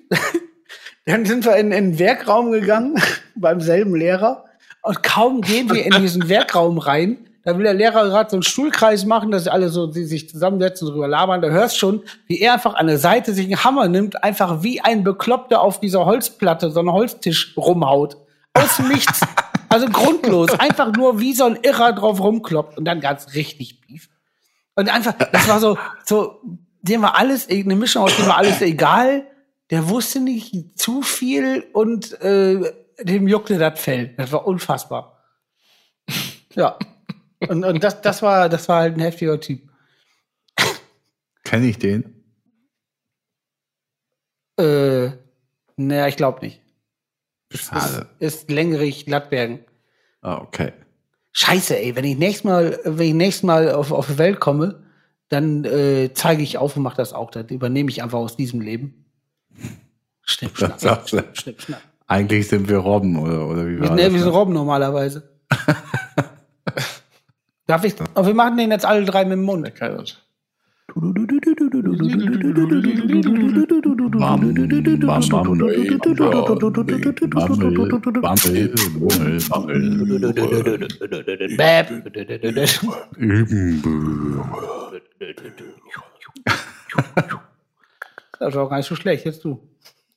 dann 1.05 1.25
sind 1.25 1.45
wir 1.45 1.55
in, 1.55 1.71
in 1.71 1.91
den 1.91 1.99
Werkraum 1.99 2.51
gegangen, 2.51 3.01
beim 3.35 3.61
selben 3.61 3.95
Lehrer. 3.95 4.45
Und 4.81 5.03
kaum 5.03 5.41
gehen 5.41 5.69
wir 5.73 5.85
in 5.85 6.01
diesen 6.01 6.29
Werkraum 6.29 6.77
rein, 6.77 7.17
da 7.47 7.57
will 7.57 7.63
der 7.63 7.73
Lehrer 7.73 8.09
gerade 8.09 8.29
so 8.29 8.35
einen 8.35 8.43
Stuhlkreis 8.43 9.05
machen, 9.05 9.31
dass 9.31 9.47
alle 9.47 9.69
so 9.69 9.87
die 9.87 10.03
sich 10.03 10.29
zusammensetzen 10.29 10.85
und 10.85 10.95
drüber 10.95 11.07
labern. 11.07 11.41
Da 11.41 11.47
hörst 11.47 11.77
schon, 11.77 12.03
wie 12.25 12.41
er 12.41 12.51
einfach 12.51 12.75
an 12.75 12.87
der 12.87 12.97
Seite 12.97 13.33
sich 13.33 13.45
einen 13.45 13.63
Hammer 13.63 13.87
nimmt, 13.87 14.21
einfach 14.21 14.63
wie 14.63 14.81
ein 14.81 15.05
Bekloppter 15.05 15.61
auf 15.61 15.79
dieser 15.79 16.03
Holzplatte, 16.03 16.71
so 16.71 16.81
einen 16.81 16.91
Holztisch 16.91 17.55
rumhaut. 17.55 18.17
Aus 18.53 18.79
Nichts. 18.79 19.21
Also 19.69 19.87
grundlos. 19.87 20.57
Einfach 20.59 20.93
nur 20.93 21.19
wie 21.19 21.33
so 21.33 21.43
ein 21.43 21.57
Irrer 21.61 21.91
drauf 21.91 22.21
rumkloppt 22.21 22.77
und 22.77 22.85
dann 22.85 23.01
ganz 23.01 23.33
richtig 23.33 23.81
Beef. 23.81 24.07
Und 24.75 24.87
einfach, 24.87 25.13
das 25.13 25.47
war 25.49 25.59
so, 25.59 25.77
so, 26.05 26.41
dem 26.81 27.01
war 27.01 27.17
alles, 27.17 27.49
eine 27.49 27.75
Mischung 27.75 28.03
aus 28.03 28.15
dem 28.15 28.27
war 28.27 28.37
alles 28.37 28.61
egal. 28.61 29.25
Der 29.69 29.89
wusste 29.89 30.21
nicht 30.21 30.79
zu 30.79 31.01
viel 31.01 31.65
und 31.73 32.19
äh, 32.21 32.73
dem 33.01 33.27
juckte 33.27 33.57
das 33.57 33.77
Fell. 33.77 34.13
Das 34.15 34.31
war 34.31 34.47
unfassbar. 34.47 35.21
Ja. 36.55 36.77
Und, 37.39 37.63
und 37.63 37.83
das, 37.83 38.01
das 38.01 38.21
war, 38.21 38.49
das 38.49 38.67
war 38.67 38.81
halt 38.81 38.95
ein 38.95 39.01
heftiger 39.01 39.39
Typ. 39.39 39.61
Kenne 41.43 41.67
ich 41.67 41.77
den? 41.77 42.23
Äh, 44.57 45.11
naja, 45.75 46.07
ich 46.07 46.17
glaube 46.17 46.41
nicht. 46.41 46.61
Schade. 47.53 48.09
Ist 48.19 48.49
Lengerich, 48.49 49.07
Lattbergen. 49.07 49.59
Ah, 50.21 50.39
okay. 50.39 50.73
Scheiße, 51.31 51.77
ey, 51.77 51.95
wenn 51.95 52.03
ich 52.03 52.17
nächstes 52.17 52.43
Mal, 52.43 52.79
wenn 52.83 53.07
ich 53.07 53.13
nächstes 53.13 53.43
Mal 53.43 53.71
auf, 53.71 53.91
auf 53.91 54.07
die 54.07 54.17
Welt 54.17 54.39
komme, 54.39 54.83
dann 55.29 55.63
äh, 55.65 56.09
zeige 56.13 56.41
ich 56.41 56.57
auf 56.57 56.75
und 56.75 56.83
mache 56.83 56.97
das 56.97 57.13
auch. 57.13 57.31
Das 57.31 57.49
übernehme 57.51 57.89
ich 57.91 58.01
einfach 58.01 58.17
aus 58.17 58.35
diesem 58.35 58.59
Leben. 58.59 59.05
Schnipp, 60.23 60.57
schnapp, 60.57 60.79
du. 60.79 61.07
schnipp, 61.07 61.37
schnipp, 61.37 61.61
schnapp. 61.61 61.81
Eigentlich 62.07 62.47
sind 62.47 62.67
wir 62.67 62.77
Robben, 62.77 63.17
oder, 63.17 63.47
oder 63.47 63.67
wie 63.67 63.79
war 63.79 63.93
nee, 63.93 64.03
das? 64.03 64.13
wir 64.13 64.19
sind 64.21 64.29
Robben 64.29 64.53
normalerweise. 64.53 65.29
Darf 67.67 67.83
ich? 67.83 67.95
Aber 68.13 68.25
wir 68.25 68.33
machen 68.33 68.57
den 68.57 68.71
jetzt 68.71 68.85
alle 68.85 69.03
drei 69.03 69.25
mit 69.25 69.33
dem 69.33 69.43
Mund. 69.43 69.75
Keine. 69.75 70.05
Das 88.39 88.55
war 88.55 88.63
auch 88.63 88.69
gar 88.69 88.77
nicht 88.77 88.87
so 88.87 88.95
schlecht, 88.95 89.25
jetzt 89.25 89.43
du. 89.43 89.59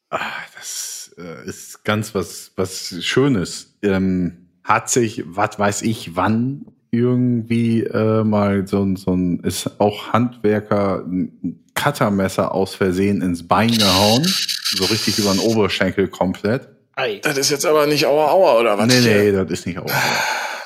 Das 0.08 1.14
äh, 1.18 1.48
ist 1.48 1.84
ganz 1.84 2.14
was, 2.14 2.52
was 2.54 3.02
Schönes. 3.04 3.76
Ähm, 3.82 4.50
hat 4.62 4.90
sich, 4.90 5.24
was 5.26 5.58
weiß 5.58 5.82
ich, 5.82 6.14
wann 6.14 6.66
irgendwie 6.90 7.82
äh, 7.84 8.24
mal 8.24 8.66
so, 8.66 8.82
ein- 8.82 8.96
so 8.96 9.12
ein, 9.14 9.40
ist 9.40 9.80
auch 9.80 10.12
Handwerker 10.12 11.04
ein 11.06 11.64
Cuttermesser 11.74 12.52
aus 12.54 12.74
Versehen 12.74 13.22
ins 13.22 13.46
Bein 13.46 13.70
gehauen. 13.70 14.24
So 14.24 14.84
richtig 14.84 15.18
über 15.18 15.30
den 15.32 15.40
Oberschenkel 15.40 16.08
komplett. 16.08 16.68
Ei. 16.96 17.20
Das 17.22 17.38
ist 17.38 17.50
jetzt 17.50 17.64
aber 17.64 17.86
nicht 17.86 18.06
Aua 18.06 18.30
Aua 18.30 18.60
oder 18.60 18.76
was? 18.78 18.86
Nee, 18.86 19.00
nee, 19.00 19.32
das 19.32 19.50
ist 19.50 19.66
nicht 19.66 19.78
auch. 19.78 19.90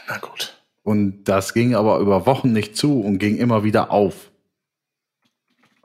Na 0.08 0.18
gut. 0.18 0.54
Und 0.82 1.24
das 1.24 1.54
ging 1.54 1.74
aber 1.74 1.98
über 1.98 2.26
Wochen 2.26 2.52
nicht 2.52 2.76
zu 2.76 3.00
und 3.00 3.18
ging 3.18 3.37
immer 3.37 3.62
wieder 3.64 3.90
auf. 3.90 4.30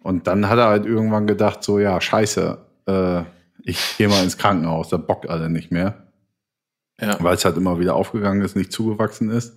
Und 0.02 0.28
dann 0.28 0.50
hat 0.50 0.58
er 0.58 0.68
halt 0.68 0.86
irgendwann 0.86 1.28
gedacht, 1.28 1.64
so, 1.64 1.78
ja, 1.80 2.00
scheiße, 2.02 2.58
äh, 2.88 3.22
ich 3.64 3.98
gehe 3.98 4.08
mal 4.08 4.24
ins 4.24 4.38
Krankenhaus, 4.38 4.90
da 4.90 4.98
bockt 4.98 5.30
alle 5.30 5.50
nicht 5.50 5.72
mehr. 5.72 6.08
Ja. 7.00 7.18
Weil 7.22 7.36
es 7.36 7.46
halt 7.46 7.58
immer 7.58 7.80
wieder 7.80 7.96
aufgegangen 7.96 8.42
ist, 8.42 8.56
nicht 8.56 8.72
zugewachsen 8.72 9.30
ist. 9.30 9.54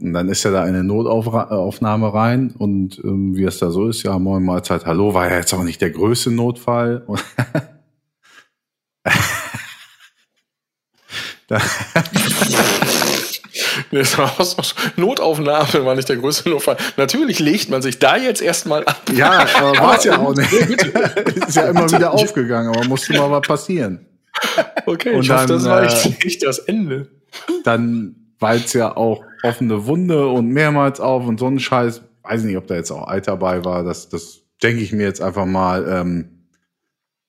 Und 0.00 0.12
dann 0.14 0.28
ist 0.28 0.44
er 0.44 0.52
da 0.52 0.62
in 0.64 0.70
eine 0.74 0.84
Notaufnahme 0.84 2.12
rein 2.14 2.54
und 2.56 2.98
ähm, 3.04 3.36
wie 3.36 3.44
es 3.44 3.58
da 3.58 3.70
so 3.70 3.88
ist, 3.88 4.02
ja, 4.02 4.18
moin 4.18 4.42
Mahlzeit, 4.42 4.86
hallo, 4.86 5.12
war 5.14 5.28
ja 5.30 5.36
jetzt 5.36 5.52
auch 5.52 5.62
nicht 5.62 5.80
der 5.82 5.90
größte 5.90 6.30
Notfall. 6.30 7.04
Und 7.06 7.22
Das 13.90 14.16
war 14.18 14.26
auch 14.38 14.44
so- 14.44 14.62
Notaufnahme 14.96 15.84
war 15.84 15.94
nicht 15.96 16.08
der 16.08 16.16
größte 16.16 16.48
Notfall. 16.48 16.76
Natürlich 16.96 17.40
legt 17.40 17.70
man 17.70 17.82
sich 17.82 17.98
da 17.98 18.16
jetzt 18.16 18.40
erstmal 18.40 18.84
ab. 18.84 19.02
Ja, 19.12 19.44
aber 19.56 19.78
war 19.80 19.96
es 19.98 20.04
ja 20.04 20.18
auch 20.18 20.34
nicht. 20.34 20.52
ist 21.48 21.56
ja 21.56 21.68
immer 21.70 21.90
wieder 21.90 22.12
aufgegangen, 22.12 22.68
aber 22.74 22.86
musste 22.86 23.14
mal 23.14 23.30
was 23.30 23.42
passieren. 23.46 24.06
Okay, 24.86 25.14
Und 25.16 25.22
ich 25.22 25.30
hoffe, 25.30 25.46
das 25.46 25.64
dann, 25.64 25.72
war 25.72 25.82
äh, 25.82 25.86
echt 25.86 26.24
nicht 26.24 26.42
das 26.44 26.60
Ende. 26.60 27.08
Dann, 27.64 28.19
weil 28.40 28.58
es 28.58 28.72
ja 28.72 28.96
auch 28.96 29.24
offene 29.42 29.86
Wunde 29.86 30.28
und 30.28 30.48
mehrmals 30.48 31.00
auf 31.00 31.26
und 31.26 31.38
so 31.38 31.46
ein 31.46 31.60
Scheiß, 31.60 32.02
weiß 32.22 32.42
nicht, 32.44 32.56
ob 32.56 32.66
da 32.66 32.74
jetzt 32.74 32.90
auch 32.90 33.06
Alter 33.06 33.36
bei 33.36 33.64
war, 33.64 33.84
das, 33.84 34.08
das 34.08 34.40
denke 34.62 34.82
ich 34.82 34.92
mir 34.92 35.04
jetzt 35.04 35.22
einfach 35.22 35.46
mal. 35.46 35.86
Ähm, 35.88 36.46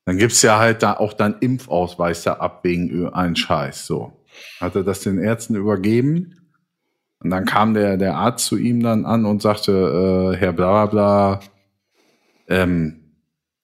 dann 0.05 0.17
gibt's 0.17 0.41
ja 0.41 0.57
halt 0.57 0.81
da 0.81 0.93
auch 0.93 1.13
dann 1.13 1.35
Impfausweis 1.39 2.23
da 2.23 2.33
ab 2.33 2.61
wegen 2.63 3.07
einen 3.09 3.35
Scheiß. 3.35 3.85
So. 3.85 4.13
Hat 4.59 4.75
er 4.75 4.83
das 4.83 5.01
den 5.01 5.19
Ärzten 5.19 5.55
übergeben? 5.55 6.37
Und 7.19 7.29
dann 7.29 7.45
kam 7.45 7.75
der, 7.75 7.97
der 7.97 8.15
Arzt 8.15 8.45
zu 8.45 8.57
ihm 8.57 8.81
dann 8.81 9.05
an 9.05 9.25
und 9.25 9.43
sagte, 9.43 10.33
äh, 10.33 10.37
Herr 10.37 10.53
bla 10.53 10.87
bla 10.87 11.39
ähm, 12.47 13.13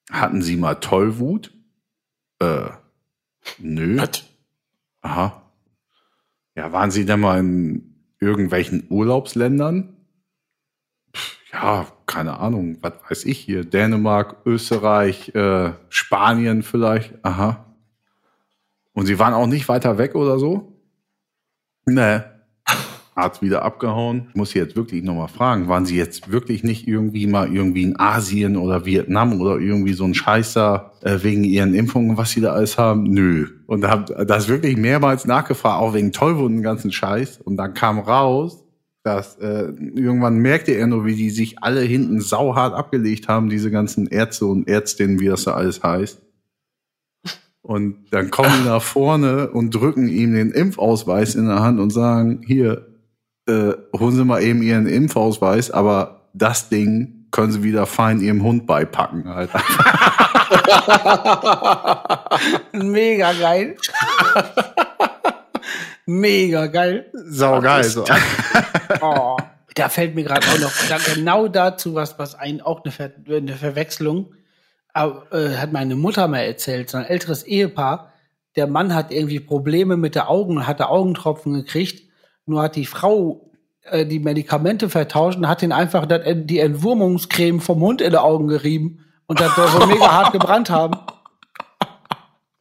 hatten 0.10 0.42
Sie 0.42 0.56
mal 0.56 0.76
Tollwut? 0.76 1.54
Äh, 2.40 2.70
nö. 3.58 3.98
Was? 3.98 4.24
Aha. 5.02 5.47
Ja, 6.58 6.72
waren 6.72 6.90
Sie 6.90 7.06
denn 7.06 7.20
mal 7.20 7.40
in 7.40 7.94
irgendwelchen 8.20 8.88
Urlaubsländern? 8.90 9.96
Pff, 11.16 11.38
ja, 11.54 11.86
keine 12.08 12.40
Ahnung, 12.40 12.80
was 12.82 12.94
weiß 13.08 13.26
ich 13.26 13.38
hier. 13.38 13.64
Dänemark, 13.64 14.38
Österreich, 14.44 15.36
äh, 15.36 15.74
Spanien 15.90 16.64
vielleicht. 16.64 17.24
Aha. 17.24 17.76
Und 18.94 19.06
Sie 19.06 19.20
waren 19.20 19.36
auch 19.36 19.46
nicht 19.46 19.70
weiter 19.70 20.00
weg 20.00 20.16
oder 20.16 20.40
so? 20.40 20.82
Nee. 21.86 22.22
Arzt 23.18 23.42
wieder 23.42 23.64
abgehauen. 23.64 24.28
Ich 24.30 24.36
muss 24.36 24.54
jetzt 24.54 24.76
wirklich 24.76 25.04
nochmal 25.04 25.28
fragen, 25.28 25.68
waren 25.68 25.86
Sie 25.86 25.98
jetzt 25.98 26.32
wirklich 26.32 26.64
nicht 26.64 26.88
irgendwie 26.88 27.28
mal 27.28 27.54
irgendwie 27.54 27.84
in 27.84 28.00
Asien 28.00 28.58
oder 28.58 28.86
Vietnam 28.86 29.42
oder 29.42 29.60
irgendwie 29.60 29.94
so 29.94 30.04
ein 30.04 30.14
Scheißer 30.14 30.92
äh, 31.02 31.20
wegen 31.24 31.44
Ihren 31.44 31.74
Impfungen, 31.74 32.18
was 32.18 32.32
Sie 32.32 32.42
da 32.42 32.54
alles 32.54 32.78
haben? 32.78 33.04
Nö. 33.04 33.48
Und 33.66 33.82
da 33.82 33.90
hab 33.90 34.28
das 34.28 34.48
wirklich 34.48 34.78
mehrmals 34.78 35.26
nachgefragt, 35.26 35.82
auch 35.82 35.94
wegen 35.94 36.12
Tollwunden, 36.12 36.60
den 36.60 36.64
ganzen 36.64 36.92
Scheiß. 36.92 37.42
Und 37.42 37.58
dann 37.58 37.74
kam 37.74 38.00
raus, 38.00 38.64
dass 39.04 39.38
äh, 39.38 39.72
irgendwann 39.96 40.38
merkte 40.38 40.74
er 40.74 40.86
nur, 40.86 41.06
wie 41.06 41.16
die 41.16 41.30
sich 41.30 41.64
alle 41.64 41.82
hinten 41.82 42.20
sauhart 42.20 42.74
abgelegt 42.74 43.28
haben, 43.28 43.50
diese 43.50 43.72
ganzen 43.72 44.08
Ärzte 44.08 44.46
und 44.46 44.68
Ärztinnen, 44.68 45.20
wie 45.20 45.28
das 45.28 45.46
da 45.46 45.54
alles 45.54 45.82
heißt. 45.82 46.22
Und 47.62 48.06
dann 48.12 48.32
kommen 48.32 48.52
die 48.62 48.68
nach 48.70 48.82
vorne 48.82 49.50
und 49.50 49.76
drücken 49.76 50.08
ihm 50.08 50.34
den 50.34 50.52
Impfausweis 50.52 51.36
in 51.36 51.48
der 51.48 51.62
Hand 51.62 51.80
und 51.80 51.90
sagen, 51.90 52.42
hier, 52.46 52.86
äh, 53.48 53.74
holen 53.98 54.16
Sie 54.16 54.26
mal 54.26 54.42
eben 54.42 54.62
Ihren 54.62 54.88
Impfausweis, 54.88 55.72
aber 55.72 56.22
das 56.34 56.70
Ding 56.70 57.28
können 57.32 57.52
Sie 57.52 57.64
wieder 57.64 57.86
fein 57.86 58.20
Ihrem 58.22 58.44
Hund 58.44 58.66
beipacken. 58.68 59.28
Halt. 59.28 59.50
Mega 62.74 63.34
geil. 63.34 63.76
Mega 66.06 66.68
geil. 66.68 67.10
Sau 67.14 67.60
geil. 67.62 67.84
So. 67.84 68.06
Oh, 69.02 69.36
da 69.76 69.90
fällt 69.90 70.16
mir 70.16 70.24
gerade 70.24 70.48
auch 70.48 70.60
noch 70.60 70.72
da- 70.88 70.98
genau 71.14 71.50
dazu 71.50 71.94
was, 71.94 72.18
was 72.18 72.36
ein, 72.36 72.62
auch 72.62 72.84
eine, 72.84 72.92
Ver, 72.94 73.12
eine 73.30 73.54
Verwechslung. 73.54 74.34
Aber, 74.94 75.26
äh, 75.34 75.58
hat 75.58 75.74
meine 75.74 75.96
Mutter 75.96 76.28
mal 76.30 76.40
erzählt, 76.40 76.90
so 76.90 76.98
ein 76.98 77.04
älteres 77.04 77.44
Ehepaar. 77.44 78.14
Der 78.56 78.68
Mann 78.68 78.96
hat 78.96 79.12
irgendwie 79.12 79.42
Probleme 79.42 79.98
mit 79.98 80.16
der 80.16 80.30
Augen, 80.30 80.66
hatte 80.66 80.88
Augentropfen 80.88 81.54
gekriegt. 81.54 82.07
Nur 82.48 82.64
hat 82.64 82.76
die 82.76 82.86
Frau 82.86 83.52
äh, 83.84 84.06
die 84.06 84.20
Medikamente 84.20 84.90
vertauscht 84.90 85.38
und 85.38 85.48
hat 85.48 85.62
ihn 85.62 85.72
einfach 85.72 86.06
dat, 86.06 86.24
die 86.26 86.60
Entwurmungscreme 86.60 87.62
vom 87.62 87.80
Hund 87.82 88.02
in 88.02 88.12
die 88.12 88.18
Augen 88.18 88.48
gerieben 88.48 89.06
und 89.28 89.40
das 89.40 89.56
soll 89.56 89.68
so 89.70 89.86
mega 89.88 90.12
hart 90.12 90.34
gebrannt 90.34 90.70
haben. 90.70 90.96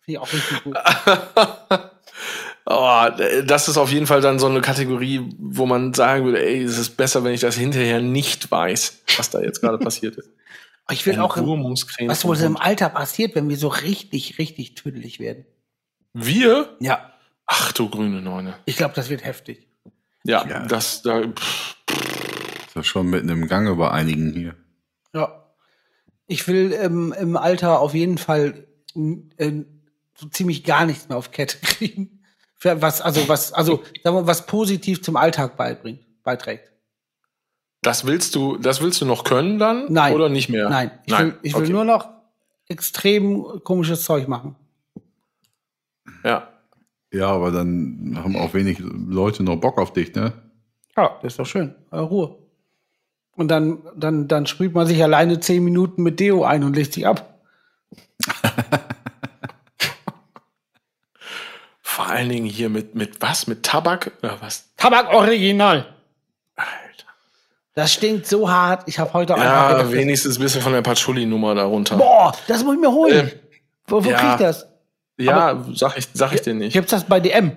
Finde 0.01 0.07
ich 0.07 0.19
auch 0.19 0.33
richtig 0.33 0.65
gut. 0.65 0.77
Oh, 2.69 3.07
das 3.45 3.69
ist 3.69 3.77
auf 3.77 3.93
jeden 3.93 4.09
Fall 4.09 4.21
dann 4.21 4.41
so 4.41 4.49
eine 4.49 4.61
Kategorie, 4.61 5.21
wo 5.39 5.67
man 5.67 5.95
sagen 5.95 6.25
würde, 6.25 6.45
ey, 6.45 6.65
es 6.65 6.79
ist 6.79 6.97
besser, 6.97 7.23
wenn 7.23 7.33
ich 7.33 7.41
das 7.41 7.55
hinterher 7.55 8.01
nicht 8.01 8.51
weiß, 8.51 9.03
was 9.17 9.31
da 9.31 9.41
jetzt 9.41 9.61
gerade 9.61 9.79
passiert 9.79 10.17
ist. 10.17 10.29
Ich 10.91 11.05
will 11.05 11.19
auch, 11.19 11.37
im, 11.37 11.47
was 12.07 12.25
wohl 12.25 12.37
so 12.37 12.47
im. 12.47 12.57
Alter 12.57 12.89
passiert, 12.89 13.35
wenn 13.35 13.49
wir 13.49 13.57
so 13.57 13.67
richtig, 13.67 14.39
richtig 14.39 14.77
tüdelig 14.77 15.19
werden. 15.19 15.45
Wir? 16.13 16.77
Ja, 16.79 17.13
Ach 17.45 17.73
du 17.73 17.89
grüne 17.89 18.23
Neune. 18.23 18.55
ich 18.67 18.77
glaube, 18.77 18.95
das 18.95 19.11
wird 19.11 19.25
heftig. 19.25 19.67
Ja, 20.27 20.47
Ja. 20.47 20.67
das 20.67 21.03
da. 21.03 21.23
Pff, 21.23 21.77
Ist 22.67 22.75
ja 22.77 22.83
schon 22.83 23.09
mitten 23.09 23.29
im 23.29 23.47
Gange 23.49 23.75
bei 23.77 23.91
einigen 23.91 24.33
hier. 24.33 24.55
Ja. 25.15 25.43
Ich 26.27 26.47
will 26.49 26.73
ähm, 26.73 27.15
im 27.19 27.37
Alter 27.37 27.81
auf 27.81 27.95
jeden 27.95 28.19
Fall 28.19 28.67
äh, 29.37 29.53
so 30.15 30.29
ziemlich 30.29 30.65
gar 30.65 30.85
nichts 30.87 31.09
mehr 31.09 31.17
auf 31.19 31.31
Kette 31.31 31.59
kriegen. 31.63 32.23
Für 32.59 32.81
was, 32.83 33.01
also 33.03 33.29
was, 33.29 33.53
also 33.53 33.83
sagen 34.03 34.17
wir, 34.17 34.27
was 34.27 34.47
positiv 34.47 35.03
zum 35.03 35.17
Alltag 35.17 35.57
beibringt, 35.57 36.01
beiträgt. 36.23 36.73
das 37.83 38.07
willst 38.07 38.35
du, 38.35 38.57
das 38.57 38.81
willst 38.81 39.01
du 39.03 39.05
noch 39.05 39.25
können 39.25 39.59
dann? 39.59 39.93
Nein. 39.93 40.15
Oder 40.15 40.29
nicht 40.31 40.49
mehr? 40.49 40.69
Nein, 40.71 40.91
ich 41.05 41.13
Nein. 41.13 41.27
will, 41.27 41.39
ich 41.43 41.55
will 41.55 41.63
okay. 41.65 41.73
nur 41.73 41.85
noch 41.85 42.09
extrem 42.69 43.45
komisches 43.63 44.05
Zeug 44.05 44.27
machen. 44.27 44.57
Ja. 46.25 46.49
Ja, 47.13 47.29
aber 47.29 47.51
dann 47.51 48.19
haben 48.23 48.37
auch 48.37 48.55
wenig 48.55 48.79
Leute 48.81 49.43
noch 49.43 49.57
Bock 49.57 49.79
auf 49.79 49.93
dich, 49.93 50.15
ne? 50.15 50.33
Ja, 50.97 51.19
das 51.23 51.35
ist 51.35 51.39
doch 51.39 51.47
schön. 51.47 51.75
Ruhe. 51.93 52.37
Und 53.37 53.49
dann, 53.49 53.79
dann, 53.95 54.29
dann 54.29 54.47
sprüht 54.47 54.75
man 54.75 54.87
sich 54.87 55.03
alleine 55.03 55.41
zehn 55.41 55.63
Minuten 55.63 56.03
mit 56.03 56.21
Deo 56.21 56.45
ein 56.45 56.65
und 56.65 56.75
legt 56.75 56.95
sich 56.95 57.07
ab. 57.07 57.39
Vor 61.83 62.07
allen 62.07 62.31
Dingen 62.31 62.47
hier 62.47 62.71
mit, 62.71 62.95
mit 62.95 63.21
was? 63.21 63.47
Mit 63.47 63.63
Tabak? 63.63 64.13
Oder 64.23 64.41
was? 64.41 64.71
Tabak 64.77 65.13
Original. 65.13 65.95
Alter. 66.57 67.07
Das 67.75 67.93
stinkt 67.93 68.27
so 68.27 68.51
hart. 68.51 68.85
Ich 68.87 68.99
habe 68.99 69.13
heute 69.13 69.35
einfach 69.35 69.81
Ja, 69.81 69.93
wenigstens 69.93 70.39
ein 70.39 70.43
bisschen 70.43 70.63
von 70.63 70.73
der 70.73 70.81
Patchouli-Nummer 70.83 71.55
darunter. 71.55 71.97
Boah, 71.97 72.35
das 72.49 72.65
muss 72.65 72.75
ich 72.75 72.81
mir 72.81 72.91
holen. 72.91 73.31
Ähm, 73.33 73.41
wo 73.87 74.03
wo 74.05 74.11
ja. 74.11 74.19
krieg 74.19 74.31
ich 74.33 74.37
das? 74.47 74.67
Ja, 75.19 75.65
sag 75.73 75.97
ich, 75.99 76.09
sag 76.13 76.33
ich 76.35 76.43
dir 76.43 76.55
nicht. 76.55 76.73
Gibt's 76.73 76.91
das 76.91 77.05
bei 77.05 77.21
DM? 77.21 77.53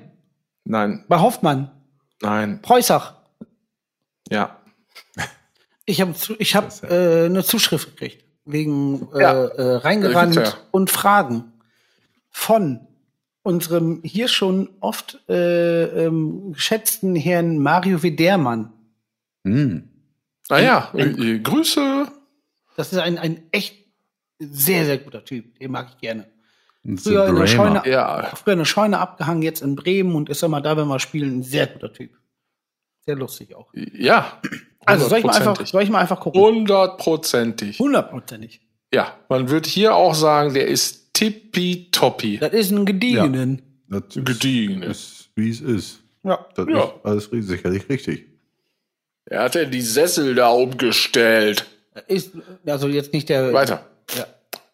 Nein, 0.65 1.03
Bei 1.07 1.19
Hoffmann? 1.19 1.71
nein, 2.21 2.61
Preußach? 2.61 3.15
ja. 4.29 4.55
Ich 5.85 6.01
habe 6.01 6.13
ich 6.37 6.55
hab, 6.55 6.83
äh, 6.83 7.25
eine 7.25 7.43
Zuschrift 7.43 7.89
gekriegt. 7.97 8.23
Wegen 8.45 9.07
äh, 9.15 9.21
Ja. 9.23 9.45
äh, 9.45 9.75
reingerannt 9.77 10.35
ja. 10.35 10.53
und 10.69 10.91
Fragen 10.91 11.51
von 12.29 12.81
unserem 13.41 14.01
hier 14.03 14.27
schon 14.27 14.69
oft 14.81 15.19
äh, 15.27 15.85
ähm, 16.05 16.53
geschätzten 16.53 17.15
Herrn 17.15 17.57
Mario 17.57 18.03
Widermann. 18.03 18.71
Hm. 19.43 19.89
Ah 20.49 20.59
ja, 20.59 20.91
äh, 20.93 21.05
äh, 21.05 21.39
Grüße. 21.39 22.07
Das 22.75 22.93
ist 22.93 22.99
ein, 22.99 23.17
ein 23.17 23.41
echt 23.51 23.75
sehr, 24.37 24.85
sehr 24.85 24.99
guter 24.99 25.25
Typ. 25.25 25.57
Den 25.57 25.71
mag 25.71 25.87
ich 25.89 25.97
gerne. 25.97 26.27
Früher 26.97 27.27
in 27.27 27.35
der. 27.35 27.47
Scheune, 27.47 27.81
Ja. 27.85 28.31
früher 28.35 28.53
in 28.53 28.59
der 28.59 28.65
Scheune 28.65 28.99
abgehangen, 28.99 29.41
jetzt 29.43 29.61
in 29.61 29.75
Bremen 29.75 30.15
und 30.15 30.29
ist 30.29 30.43
immer 30.43 30.61
da, 30.61 30.75
wenn 30.77 30.87
wir 30.87 30.99
spielen. 30.99 31.39
Ein 31.39 31.43
sehr 31.43 31.67
guter 31.67 31.91
Typ. 31.93 32.11
Sehr 33.05 33.15
lustig 33.15 33.55
auch. 33.55 33.69
Ja. 33.73 34.39
Also 34.85 35.07
soll 35.07 35.19
ich 35.19 35.25
mal 35.25 35.35
einfach, 35.35 35.65
soll 35.67 35.83
ich 35.83 35.89
mal 35.89 35.99
einfach 35.99 36.19
gucken? 36.19 36.41
Hundertprozentig. 36.41 37.79
Hundertprozentig. 37.79 38.61
Ja, 38.93 39.13
man 39.29 39.49
wird 39.49 39.67
hier 39.67 39.93
auch 39.95 40.15
sagen, 40.15 40.53
der 40.53 40.67
ist 40.67 41.13
tippitoppi. 41.13 42.37
Das 42.39 42.53
ist 42.53 42.71
ein 42.71 42.85
gediegenen. 42.85 43.61
Das 43.87 44.03
ist, 44.15 44.25
Gediegen. 44.25 44.83
ist, 44.83 45.29
wie 45.35 45.49
es 45.49 45.61
ist. 45.61 45.99
Ja. 46.23 46.45
Das 46.55 46.67
Ja. 46.69 46.83
ist 46.83 46.93
alles 47.03 47.29
sicherlich 47.47 47.89
richtig. 47.89 48.25
Er 49.25 49.43
hat 49.43 49.55
ja 49.55 49.65
die 49.65 49.81
Sessel 49.81 50.33
da 50.35 50.49
umgestellt. 50.49 51.65
Das 51.93 52.03
ist, 52.07 52.31
also 52.65 52.87
jetzt 52.87 53.13
nicht 53.13 53.29
der. 53.29 53.53
Weiter. 53.53 53.85
Ja, 54.15 54.25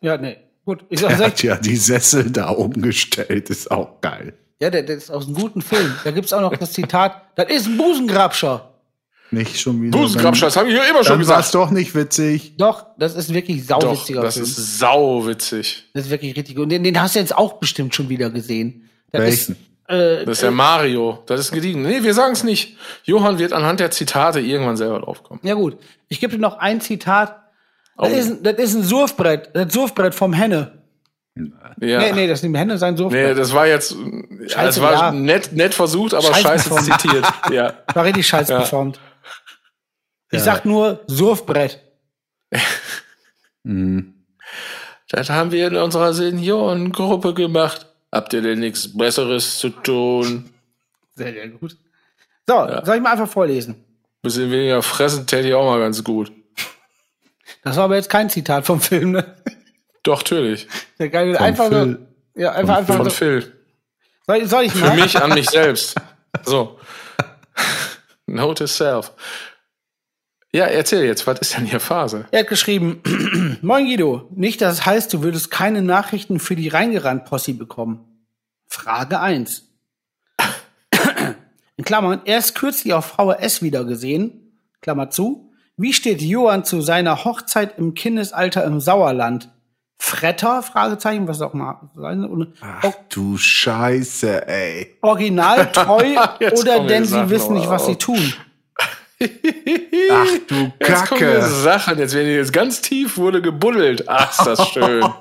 ja 0.01 0.17
nee. 0.17 0.37
Gut. 0.65 0.83
Ich 0.89 0.99
sag, 0.99 1.11
Er 1.11 1.17
sag, 1.17 1.27
hat 1.27 1.43
ja 1.43 1.55
die 1.57 1.75
Sessel 1.75 2.31
da 2.31 2.49
umgestellt, 2.49 3.49
ist 3.49 3.69
auch 3.71 4.01
geil. 4.01 4.33
ja, 4.59 4.69
der, 4.69 4.83
der 4.83 4.97
ist 4.97 5.11
aus 5.11 5.25
einem 5.27 5.35
guten 5.35 5.61
Film. 5.61 5.93
Da 6.03 6.11
gibt's 6.11 6.33
auch 6.33 6.41
noch 6.41 6.55
das 6.57 6.73
Zitat, 6.73 7.21
das 7.35 7.49
ist 7.49 7.67
ein 7.67 7.77
Busengrabscher. 7.77 8.71
Nicht 9.31 9.59
schon 9.59 9.81
wieder. 9.81 9.97
Busengrabscher, 9.97 10.45
das 10.47 10.55
habe 10.57 10.69
ich 10.69 10.75
ja 10.75 10.83
immer 10.83 11.03
schon 11.03 11.19
Dann 11.19 11.27
war 11.27 11.39
es 11.39 11.47
gesagt. 11.47 11.55
doch 11.55 11.71
nicht 11.71 11.93
witzig. 11.95 12.57
Doch, 12.57 12.85
das 12.97 13.15
ist 13.15 13.33
wirklich 13.33 13.65
Doch, 13.65 13.81
sauwitziger 13.81 14.21
das 14.21 14.35
Film. 14.35 14.45
ist 14.45 14.77
sauwitzig. 14.79 15.85
das 15.93 16.05
ist 16.05 16.11
wirklich 16.11 16.35
richtig. 16.35 16.57
Und 16.59 16.69
den, 16.69 16.83
den 16.83 16.99
hast 17.01 17.15
du 17.15 17.19
jetzt 17.19 17.35
auch 17.35 17.53
bestimmt 17.53 17.93
schon 17.95 18.07
wieder 18.09 18.29
gesehen. 18.29 18.89
Das 19.11 19.21
Welchen? 19.21 19.51
Ist, 19.53 19.59
äh, 19.89 20.25
Das 20.25 20.37
ist 20.37 20.43
der 20.43 20.51
Mario. 20.51 21.19
Das 21.25 21.39
ist 21.39 21.51
gediegen. 21.51 21.81
Nee, 21.81 22.03
wir 22.03 22.13
sagen 22.13 22.33
es 22.33 22.43
nicht. 22.43 22.77
Johann 23.03 23.39
wird 23.39 23.51
anhand 23.53 23.79
der 23.79 23.91
Zitate 23.91 24.39
irgendwann 24.39 24.77
selber 24.77 24.99
draufkommen. 24.99 25.41
ja 25.43 25.53
gut. 25.55 25.77
Ich 26.07 26.19
gebe 26.19 26.33
dir 26.35 26.39
noch 26.41 26.57
ein 26.59 26.79
Zitat. 26.81 27.41
Das, 27.97 28.11
Oh. 28.11 28.15
ist, 28.15 28.27
ein- 28.29 28.43
das 28.43 28.53
ist 28.57 28.75
ein 28.75 28.83
Surfbrett. 28.83 29.49
Das 29.53 29.71
Surfbrett 29.73 30.13
vom 30.15 30.33
Henne. 30.33 30.81
Ja. 31.35 31.99
Nee, 31.99 32.11
nee, 32.13 32.27
das 32.27 32.41
sind 32.41 32.55
Hände 32.55 32.77
sein 32.77 32.95
so. 32.95 33.09
Nee, 33.09 33.33
das 33.33 33.53
war 33.53 33.67
jetzt, 33.67 33.91
Scheiße, 33.91 34.55
das 34.55 34.81
war 34.81 34.93
ja. 34.93 35.11
nett, 35.11 35.51
nett 35.51 35.73
versucht, 35.73 36.13
aber 36.13 36.33
Scheiße 36.33 36.73
zitiert. 36.77 37.25
Ja. 37.51 37.73
War 37.93 38.05
richtig 38.05 38.25
scheiße 38.27 38.53
Ja. 38.53 38.59
geformt. 38.59 38.99
Ich 40.31 40.39
Ja. 40.39 40.45
sag 40.45 40.65
nur 40.65 41.01
Surfbrett. 41.07 41.81
Mhm. 43.63 44.13
Das 45.09 45.29
haben 45.29 45.51
wir 45.51 45.67
in 45.67 45.75
unserer 45.75 46.13
Seniorengruppe 46.13 47.33
gemacht. 47.33 47.85
Habt 48.11 48.33
ihr 48.33 48.41
denn 48.41 48.59
nichts 48.59 48.97
Besseres 48.97 49.59
zu 49.59 49.69
tun? 49.69 50.49
Sehr, 51.15 51.33
sehr 51.33 51.47
gut. 51.49 51.77
So, 52.47 52.67
soll 52.83 52.95
ich 52.97 53.01
mal 53.01 53.11
einfach 53.11 53.29
vorlesen? 53.29 53.75
Bisschen 54.21 54.51
weniger 54.51 54.81
fressen 54.81 55.27
täte 55.27 55.47
ich 55.49 55.53
auch 55.53 55.65
mal 55.65 55.79
ganz 55.79 56.03
gut. 56.03 56.31
Das 57.65 57.77
war 57.77 57.85
aber 57.85 57.95
jetzt 57.95 58.11
kein 58.11 58.29
Zitat 58.29 58.63
vom 58.63 58.79
Film, 58.79 59.11
ne? 59.11 59.35
Doch, 60.03 60.19
natürlich. 60.19 60.67
Der 60.99 61.09
geile, 61.09 61.41
einfach 61.41 61.65
so, 61.65 61.71
Phil. 61.71 62.07
ja, 62.35 62.51
einfach, 62.51 62.77
einfach 62.77 62.95
Von 62.95 63.05
so. 63.05 63.09
Phil. 63.09 63.53
Soll, 64.27 64.45
soll 64.45 64.63
ich 64.65 64.71
Für 64.71 64.85
mal? 64.85 64.95
mich 64.95 65.17
an 65.17 65.33
mich 65.33 65.49
selbst. 65.49 65.95
So. 66.43 66.79
Note 68.27 68.63
to 68.63 68.67
self. 68.67 69.11
Ja, 70.53 70.65
erzähl 70.65 71.05
jetzt, 71.05 71.25
was 71.25 71.39
ist 71.39 71.57
denn 71.57 71.65
hier 71.65 71.79
Phase? 71.79 72.27
Er 72.29 72.41
hat 72.41 72.47
geschrieben, 72.49 73.01
Moin 73.63 73.85
Guido, 73.85 74.29
nicht, 74.35 74.61
dass 74.61 74.75
es 74.75 74.85
heißt, 74.85 75.11
du 75.11 75.23
würdest 75.23 75.49
keine 75.49 75.81
Nachrichten 75.81 76.39
für 76.39 76.55
die 76.55 76.67
Reingerannt-Posse 76.67 77.55
bekommen. 77.55 78.27
Frage 78.67 79.19
1. 79.19 79.63
In 81.77 81.83
Klammern, 81.83 82.21
erst 82.25 82.53
kürzlich 82.53 82.93
auf 82.93 83.05
VHS 83.17 83.63
wieder 83.63 83.85
gesehen, 83.85 84.61
Klammer 84.81 85.09
zu, 85.09 85.44
wie 85.77 85.93
steht 85.93 86.21
Johann 86.21 86.63
zu 86.63 86.81
seiner 86.81 87.25
Hochzeit 87.25 87.77
im 87.77 87.93
Kindesalter 87.93 88.63
im 88.63 88.79
Sauerland? 88.79 89.49
Fretter? 89.97 90.61
Fragezeichen, 90.61 91.27
was 91.27 91.41
auch 91.41 91.53
mal 91.53 91.89
sein. 91.95 92.47
Ach 92.61 92.91
du 93.09 93.37
Scheiße, 93.37 94.45
ey. 94.47 94.95
Original 95.01 95.71
treu 95.73 96.15
oder 96.59 96.79
denn 96.85 97.03
die 97.03 97.07
sie 97.09 97.15
Sachen 97.15 97.29
wissen 97.29 97.53
nicht, 97.55 97.69
was 97.69 97.85
sie 97.85 97.93
auf. 97.93 97.97
tun. 97.99 98.33
Ach 100.11 100.27
du 100.47 100.55
Jetzt 100.81 101.07
kommen 101.07 101.19
Kacke. 101.21 101.41
Sachen, 101.43 101.97
jetzt 101.97 102.13
werden 102.13 102.27
hier 102.27 102.35
jetzt 102.37 102.51
ganz 102.53 102.81
tief 102.81 103.17
wurde 103.17 103.41
gebuddelt. 103.41 104.03
Ach, 104.07 104.29
ist 104.31 104.45
das 104.45 104.67
schön. 104.69 105.03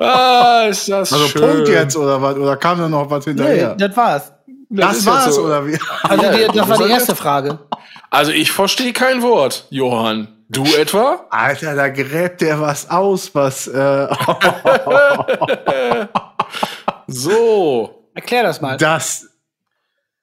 Ah, 0.00 0.66
ist 0.68 0.88
das 0.88 1.12
Also 1.12 1.26
schön. 1.28 1.40
Punkt 1.42 1.68
jetzt 1.68 1.96
oder 1.96 2.20
was? 2.20 2.36
Oder 2.36 2.56
kam 2.56 2.78
da 2.78 2.88
noch 2.88 3.08
was 3.10 3.24
Nee, 3.26 3.32
hinterher? 3.32 3.74
das 3.76 3.96
war's. 3.96 4.32
das 4.70 4.96
ist 4.98 5.06
war's 5.06 5.34
so. 5.34 5.42
oder 5.44 5.66
wie? 5.66 5.78
Also 6.02 6.22
die, 6.36 6.56
das 6.58 6.68
war 6.68 6.78
die 6.78 6.90
erste 6.90 7.12
das? 7.12 7.18
Frage. 7.18 7.58
Also 8.12 8.30
ich 8.30 8.52
verstehe 8.52 8.92
kein 8.92 9.22
Wort, 9.22 9.66
Johann. 9.70 10.28
Du 10.50 10.64
etwa? 10.64 11.26
Alter, 11.30 11.74
da 11.74 11.88
gräbt 11.88 12.42
der 12.42 12.60
was 12.60 12.90
aus, 12.90 13.34
was. 13.34 13.66
Äh, 13.66 14.06
So. 17.06 18.08
Erklär 18.14 18.42
das 18.42 18.60
mal. 18.60 18.76
das. 18.76 19.28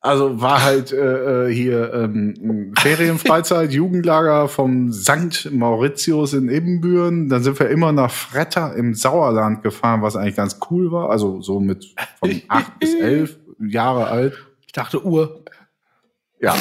Also 0.02 0.40
war 0.40 0.64
halt 0.64 0.94
äh, 0.94 1.48
äh, 1.48 1.54
hier 1.54 1.94
ähm, 1.94 2.74
Ferienfreizeit, 2.80 3.72
Jugendlager 3.72 4.48
vom 4.48 4.94
St. 4.94 5.50
Mauritius 5.52 6.34
in 6.34 6.48
Ibbenbüren. 6.48 7.28
Dann 7.28 7.42
sind 7.42 7.60
wir 7.60 7.70
immer 7.70 7.92
nach 7.92 8.12
Fretter 8.12 8.76
im 8.76 8.94
Sauerland 8.94 9.64
gefahren, 9.64 10.04
was 10.04 10.16
eigentlich 10.16 10.36
ganz 10.36 10.60
cool 10.70 10.92
war. 10.92 11.10
Also 11.10 11.42
so 11.42 11.60
mit 11.60 11.96
von 12.20 12.40
acht 12.50 12.80
bis 12.80 12.94
elf 12.94 13.38
Jahre 13.60 14.08
alt. 14.08 14.38
Ich 14.68 14.74
dachte 14.74 15.04
Uhr. 15.04 15.44
Ja. 16.40 16.56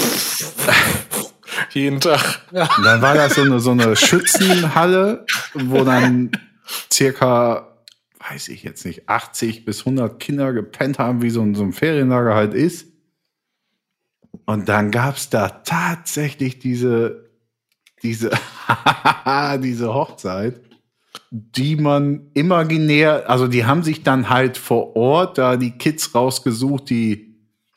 Jeden 1.71 2.01
Tag. 2.01 2.43
Und 2.51 2.85
dann 2.85 3.03
war 3.03 3.15
das 3.15 3.35
so 3.35 3.43
eine, 3.43 3.61
so 3.61 3.73
eine 3.73 3.97
Schützenhalle, 3.97 5.27
wo 5.55 5.85
dann 5.85 6.31
circa, 6.93 7.79
weiß 8.29 8.49
ich 8.49 8.63
jetzt 8.63 8.85
nicht, 8.85 9.09
80 9.09 9.65
bis 9.65 9.81
100 9.81 10.19
Kinder 10.19 10.53
gepennt 10.53 10.99
haben, 10.99 11.23
wie 11.23 11.31
so 11.31 11.43
ein, 11.43 11.55
so 11.55 11.63
ein 11.63 11.73
Ferienlager 11.73 12.35
halt 12.35 12.55
ist. 12.55 12.87
Und 14.45 14.69
dann 14.69 14.91
gab's 14.91 15.31
da 15.31 15.49
tatsächlich 15.49 16.59
diese, 16.59 17.31
diese, 18.03 18.31
diese 19.63 19.93
Hochzeit, 19.93 20.61
die 21.31 21.77
man 21.77 22.31
imaginär, 22.35 23.29
also 23.29 23.47
die 23.47 23.67
haben 23.67 23.83
sich 23.83 24.03
dann 24.03 24.31
halt 24.31 24.57
vor 24.57 24.97
Ort 24.97 25.39
da 25.39 25.57
die 25.57 25.73
Kids 25.73 26.15
rausgesucht, 26.15 26.89
die 26.91 27.28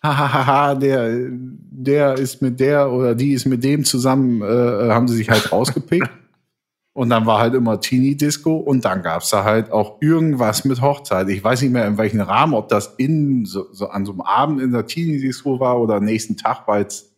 hahaha, 0.02 0.76
der, 0.76 1.28
der 1.30 2.16
ist 2.16 2.42
mit 2.42 2.60
der 2.60 2.92
oder 2.92 3.16
die 3.16 3.34
ist 3.34 3.46
mit 3.46 3.64
dem 3.64 3.86
zusammen, 3.86 4.42
äh, 4.42 4.90
haben 4.92 5.08
sie 5.08 5.16
sich 5.16 5.30
halt 5.30 5.52
rausgepickt. 5.52 6.10
Und 6.94 7.10
dann 7.10 7.26
war 7.26 7.40
halt 7.40 7.54
immer 7.54 7.80
Teenie-Disco 7.80 8.58
und 8.58 8.84
dann 8.84 9.02
gab's 9.02 9.30
da 9.30 9.46
halt 9.46 9.72
auch 9.72 10.02
irgendwas 10.02 10.66
mit 10.66 10.82
Hochzeit. 10.82 11.30
Ich 11.30 11.42
weiß 11.42 11.62
nicht 11.62 11.72
mehr 11.72 11.88
in 11.88 11.98
welchem 11.98 12.20
Rahmen, 12.20 12.54
ob 12.54 12.68
das 12.68 12.96
in 12.98 13.46
so, 13.46 13.72
so 13.72 13.88
an 13.88 14.06
so 14.06 14.12
einem 14.12 14.20
Abend 14.20 14.62
in 14.62 14.74
der 14.74 14.86
Teenie-Disco 14.86 15.62
war 15.62 15.80
oder 15.80 15.96
am 15.96 16.04
nächsten 16.04 16.36
Tag, 16.36 16.68
weil 16.68 16.84
es 16.84 17.12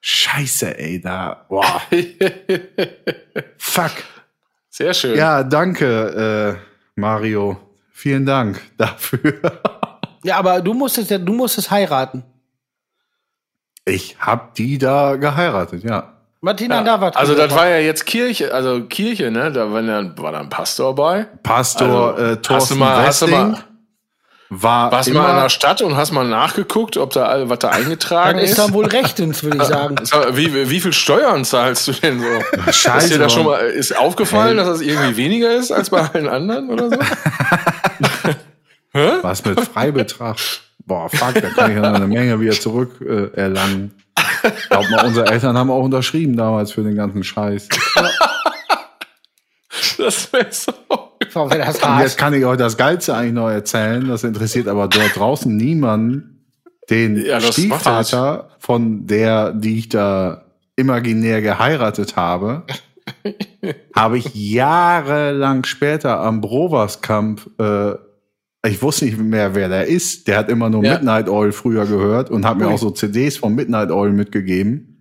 Scheiße, 0.00 0.78
ey, 0.78 1.00
da, 1.00 1.44
boah, 1.48 1.82
fuck. 3.58 3.92
Sehr 4.70 4.94
schön. 4.94 5.16
Ja, 5.16 5.42
danke, 5.42 6.56
äh, 6.56 6.98
Mario. 6.98 7.58
Vielen 7.92 8.24
Dank 8.24 8.62
dafür. 8.78 9.40
Ja, 10.24 10.36
aber 10.38 10.60
du 10.60 10.74
musstest 10.74 11.10
ja, 11.10 11.18
du 11.18 11.32
musstest 11.32 11.70
heiraten. 11.70 12.24
Ich 13.84 14.16
hab 14.18 14.54
die 14.54 14.78
da 14.78 15.16
geheiratet, 15.16 15.84
ja. 15.84 16.12
Martina, 16.40 16.82
da 16.82 17.00
war 17.00 17.16
Also 17.16 17.34
das 17.34 17.52
war 17.54 17.68
ja 17.68 17.78
jetzt 17.78 18.04
Kirche, 18.06 18.52
also 18.52 18.82
Kirche, 18.84 19.30
ne? 19.30 19.50
Da 19.52 19.72
war 19.72 19.82
dann, 19.82 20.16
war 20.18 20.32
dann 20.32 20.42
ein 20.42 20.48
Pastor 20.50 20.94
bei. 20.94 21.26
Pastor 21.42 22.14
Also, 22.14 22.22
äh, 22.22 22.28
hast 22.28 22.36
du 22.36 22.42
Thorsten 22.42 22.78
mal- 22.78 23.06
hast 23.06 23.22
du 23.22 23.26
mal- 23.28 23.64
war 24.48 24.92
Warst 24.92 25.08
immer, 25.08 25.22
mal 25.22 25.30
in 25.36 25.42
der 25.42 25.48
Stadt 25.48 25.82
und 25.82 25.96
hast 25.96 26.12
mal 26.12 26.24
nachgeguckt, 26.24 26.96
ob 26.98 27.10
da 27.12 27.26
all- 27.26 27.48
was 27.48 27.58
da 27.58 27.70
eingetragen 27.70 28.34
Dann 28.36 28.44
ist 28.44 28.50
ist? 28.52 28.58
dann 28.60 28.72
wohl 28.74 28.86
rechtens, 28.86 29.42
würde 29.42 29.56
ich 29.56 29.64
sagen. 29.64 29.96
Sag, 30.04 30.36
Wie, 30.36 30.70
wie 30.70 30.78
viel 30.80 30.92
Steuern 30.92 31.44
zahlst 31.44 31.88
du 31.88 31.92
denn 31.92 32.20
so? 32.20 32.26
Ist 32.68 32.76
Scheiße, 32.76 33.08
dir 33.08 33.18
da 33.18 33.28
schon 33.28 33.44
mal 33.46 33.56
ist 33.58 33.96
aufgefallen, 33.98 34.56
dass 34.56 34.68
das 34.68 34.82
irgendwie 34.82 35.16
weniger 35.16 35.52
ist 35.52 35.72
als 35.72 35.90
bei 35.90 36.00
allen 36.00 36.28
anderen 36.28 36.70
oder 36.70 36.90
so? 36.90 36.96
was 39.22 39.44
mit 39.44 39.60
Freibetrag. 39.60 40.36
Boah, 40.84 41.08
fuck, 41.08 41.34
da 41.34 41.48
kann 41.50 41.70
ich 41.70 41.76
ja 41.76 41.90
noch 41.90 41.96
eine 41.96 42.06
Menge 42.06 42.38
wieder 42.40 42.52
zurück 42.52 43.00
äh, 43.00 43.34
erlangen. 43.36 43.92
Glaub 44.68 44.88
mal, 44.90 45.06
unsere 45.06 45.26
Eltern 45.26 45.56
haben 45.58 45.70
auch 45.70 45.82
unterschrieben 45.82 46.36
damals 46.36 46.72
für 46.72 46.82
den 46.82 46.96
ganzen 46.96 47.24
Scheiß. 47.24 47.68
Das 49.98 50.32
wäre 50.32 50.46
so. 50.50 50.72
So, 51.30 51.50
wenn 51.50 51.58
das 51.58 51.82
Und 51.82 51.98
jetzt 52.00 52.18
kann 52.18 52.34
ich 52.34 52.44
euch 52.44 52.58
das 52.58 52.76
Geilste 52.76 53.14
eigentlich 53.14 53.32
noch 53.32 53.48
erzählen. 53.48 54.06
Das 54.06 54.22
interessiert 54.22 54.68
aber 54.68 54.86
dort 54.86 55.16
draußen 55.16 55.54
niemanden. 55.54 56.44
Den 56.88 57.16
Ja, 57.16 57.40
Stiefvater 57.40 58.50
von 58.58 59.06
der, 59.06 59.52
die 59.52 59.78
ich 59.78 59.88
da 59.88 60.44
imaginär 60.76 61.42
geheiratet 61.42 62.16
habe, 62.16 62.64
habe 63.96 64.18
ich 64.18 64.34
jahrelang 64.34 65.64
später 65.64 66.20
am 66.20 66.40
Broverskamp, 66.40 67.50
äh, 67.58 67.94
ich 68.66 68.82
wusste 68.82 69.04
nicht 69.06 69.18
mehr, 69.18 69.54
wer 69.54 69.68
der 69.68 69.86
ist. 69.86 70.28
Der 70.28 70.38
hat 70.38 70.48
immer 70.50 70.68
nur 70.70 70.84
Ja. 70.84 70.94
Midnight 70.94 71.28
Oil 71.28 71.52
früher 71.52 71.86
gehört 71.86 72.30
und 72.30 72.44
hat 72.46 72.58
mir 72.58 72.68
auch 72.68 72.78
so 72.78 72.90
CDs 72.90 73.36
von 73.38 73.54
Midnight 73.54 73.90
Oil 73.90 74.12
mitgegeben. 74.12 74.92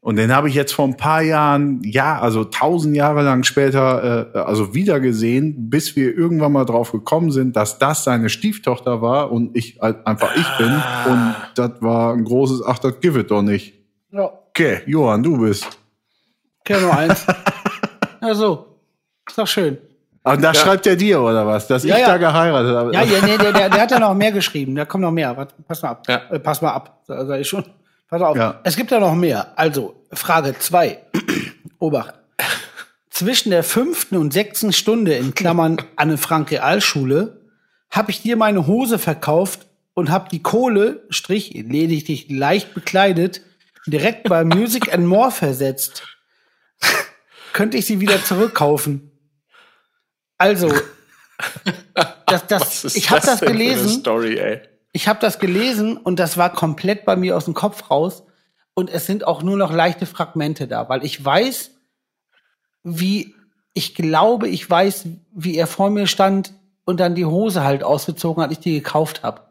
Und 0.00 0.14
den 0.16 0.32
habe 0.32 0.48
ich 0.48 0.54
jetzt 0.54 0.72
vor 0.72 0.86
ein 0.86 0.96
paar 0.96 1.20
Jahren, 1.22 1.82
ja, 1.82 2.20
also 2.20 2.44
tausend 2.44 2.94
Jahre 2.94 3.22
lang 3.22 3.42
später, 3.42 4.32
äh, 4.34 4.38
also 4.38 4.72
wieder 4.72 5.00
gesehen, 5.00 5.68
bis 5.68 5.96
wir 5.96 6.16
irgendwann 6.16 6.52
mal 6.52 6.64
drauf 6.64 6.92
gekommen 6.92 7.32
sind, 7.32 7.56
dass 7.56 7.80
das 7.80 8.04
seine 8.04 8.28
Stieftochter 8.28 9.02
war 9.02 9.32
und 9.32 9.56
ich 9.56 9.80
halt 9.80 10.06
einfach 10.06 10.36
ich 10.36 10.46
bin. 10.58 10.72
Und 11.12 11.34
das 11.56 11.82
war 11.82 12.12
ein 12.14 12.22
großes 12.22 12.62
Ach, 12.64 12.78
das 12.78 13.00
give 13.00 13.18
it 13.18 13.30
doch 13.32 13.42
nicht. 13.42 13.74
Ja, 14.12 14.30
Okay, 14.50 14.80
Johann, 14.86 15.22
du 15.24 15.36
bist. 15.38 15.66
kenn 16.64 16.80
nur 16.80 16.96
eins. 16.96 17.26
Ja, 18.22 18.32
so. 18.34 18.78
Ist 19.28 19.36
doch 19.36 19.46
schön. 19.46 19.76
Und 20.32 20.42
das 20.42 20.58
schreibt 20.58 20.86
er 20.86 20.96
dir, 20.96 21.20
oder 21.20 21.46
was? 21.46 21.68
Dass 21.68 21.84
Ja, 21.84 21.94
ich 21.94 22.00
ja. 22.00 22.08
da 22.08 22.16
geheiratet 22.16 22.74
habe. 22.74 22.92
Ja, 22.92 23.02
ja 23.04 23.24
nee, 23.24 23.38
der, 23.38 23.52
der, 23.52 23.70
der 23.70 23.80
hat 23.80 23.90
ja 23.92 24.00
noch 24.00 24.14
mehr 24.14 24.32
geschrieben. 24.32 24.74
Da 24.74 24.84
kommt 24.84 25.02
noch 25.02 25.12
mehr. 25.12 25.36
Warte, 25.36 25.54
pass 25.66 25.82
mal 25.82 25.90
ab. 25.90 26.02
Ja. 26.08 26.22
Äh, 26.30 26.40
pass 26.40 26.60
mal 26.60 26.72
ab. 26.72 27.00
Sag 27.06 27.26
sag 27.26 27.40
ich 27.40 27.48
schon. 27.48 27.64
Pass 28.08 28.22
auf. 28.22 28.36
Ja. 28.36 28.60
Es 28.64 28.76
gibt 28.76 28.90
ja 28.90 28.98
noch 28.98 29.14
mehr. 29.14 29.52
Also, 29.56 29.94
Frage 30.12 30.58
zwei. 30.58 30.98
Obacht. 31.78 32.14
Zwischen 33.10 33.50
der 33.50 33.62
fünften 33.62 34.16
und 34.16 34.32
sechsten 34.32 34.72
Stunde 34.72 35.14
in 35.14 35.34
Klammern 35.34 35.78
Anne-Frank-Realschule 35.94 37.40
habe 37.90 38.10
ich 38.10 38.22
dir 38.22 38.36
meine 38.36 38.66
Hose 38.66 38.98
verkauft 38.98 39.66
und 39.94 40.10
habe 40.10 40.28
die 40.30 40.42
Kohle, 40.42 41.04
Strich, 41.08 41.54
lediglich 41.54 42.26
leicht 42.28 42.74
bekleidet, 42.74 43.42
direkt 43.86 44.28
bei 44.28 44.44
Music 44.44 44.92
and 44.92 45.06
More 45.06 45.30
versetzt. 45.30 46.02
Könnte 47.52 47.78
ich 47.78 47.86
sie 47.86 48.00
wieder 48.00 48.22
zurückkaufen? 48.22 49.12
Also, 50.38 50.72
das, 52.26 52.46
das, 52.46 52.84
ich 52.94 53.10
habe 53.10 53.24
das 53.24 53.42
eine 53.42 53.52
gelesen 53.52 54.00
Story, 54.00 54.60
ich 54.92 55.08
habe 55.08 55.20
das 55.20 55.38
gelesen 55.38 55.96
und 55.96 56.18
das 56.18 56.36
war 56.36 56.52
komplett 56.52 57.04
bei 57.04 57.16
mir 57.16 57.36
aus 57.36 57.44
dem 57.44 57.54
Kopf 57.54 57.90
raus. 57.90 58.22
Und 58.74 58.90
es 58.90 59.06
sind 59.06 59.26
auch 59.26 59.42
nur 59.42 59.56
noch 59.56 59.72
leichte 59.72 60.04
Fragmente 60.04 60.68
da, 60.68 60.88
weil 60.88 61.02
ich 61.04 61.22
weiß, 61.24 61.70
wie, 62.82 63.34
ich 63.72 63.94
glaube, 63.94 64.48
ich 64.48 64.68
weiß, 64.68 65.06
wie 65.34 65.56
er 65.56 65.66
vor 65.66 65.88
mir 65.88 66.06
stand, 66.06 66.52
und 66.86 67.00
dann 67.00 67.14
die 67.14 67.26
Hose 67.26 67.62
halt 67.62 67.82
ausgezogen, 67.82 68.42
als 68.42 68.52
ich 68.52 68.60
die 68.60 68.74
gekauft 68.74 69.22
habe. 69.22 69.42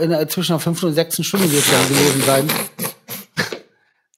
In 0.00 0.10
der, 0.10 0.28
zwischen 0.28 0.52
der 0.52 0.60
fünften 0.60 0.86
und 0.86 0.92
sechsten 0.92 1.24
Stunde 1.24 1.50
wird 1.50 1.64
es 1.64 1.70
dann 1.70 1.88
gewesen 1.88 2.22
sein. 2.22 2.48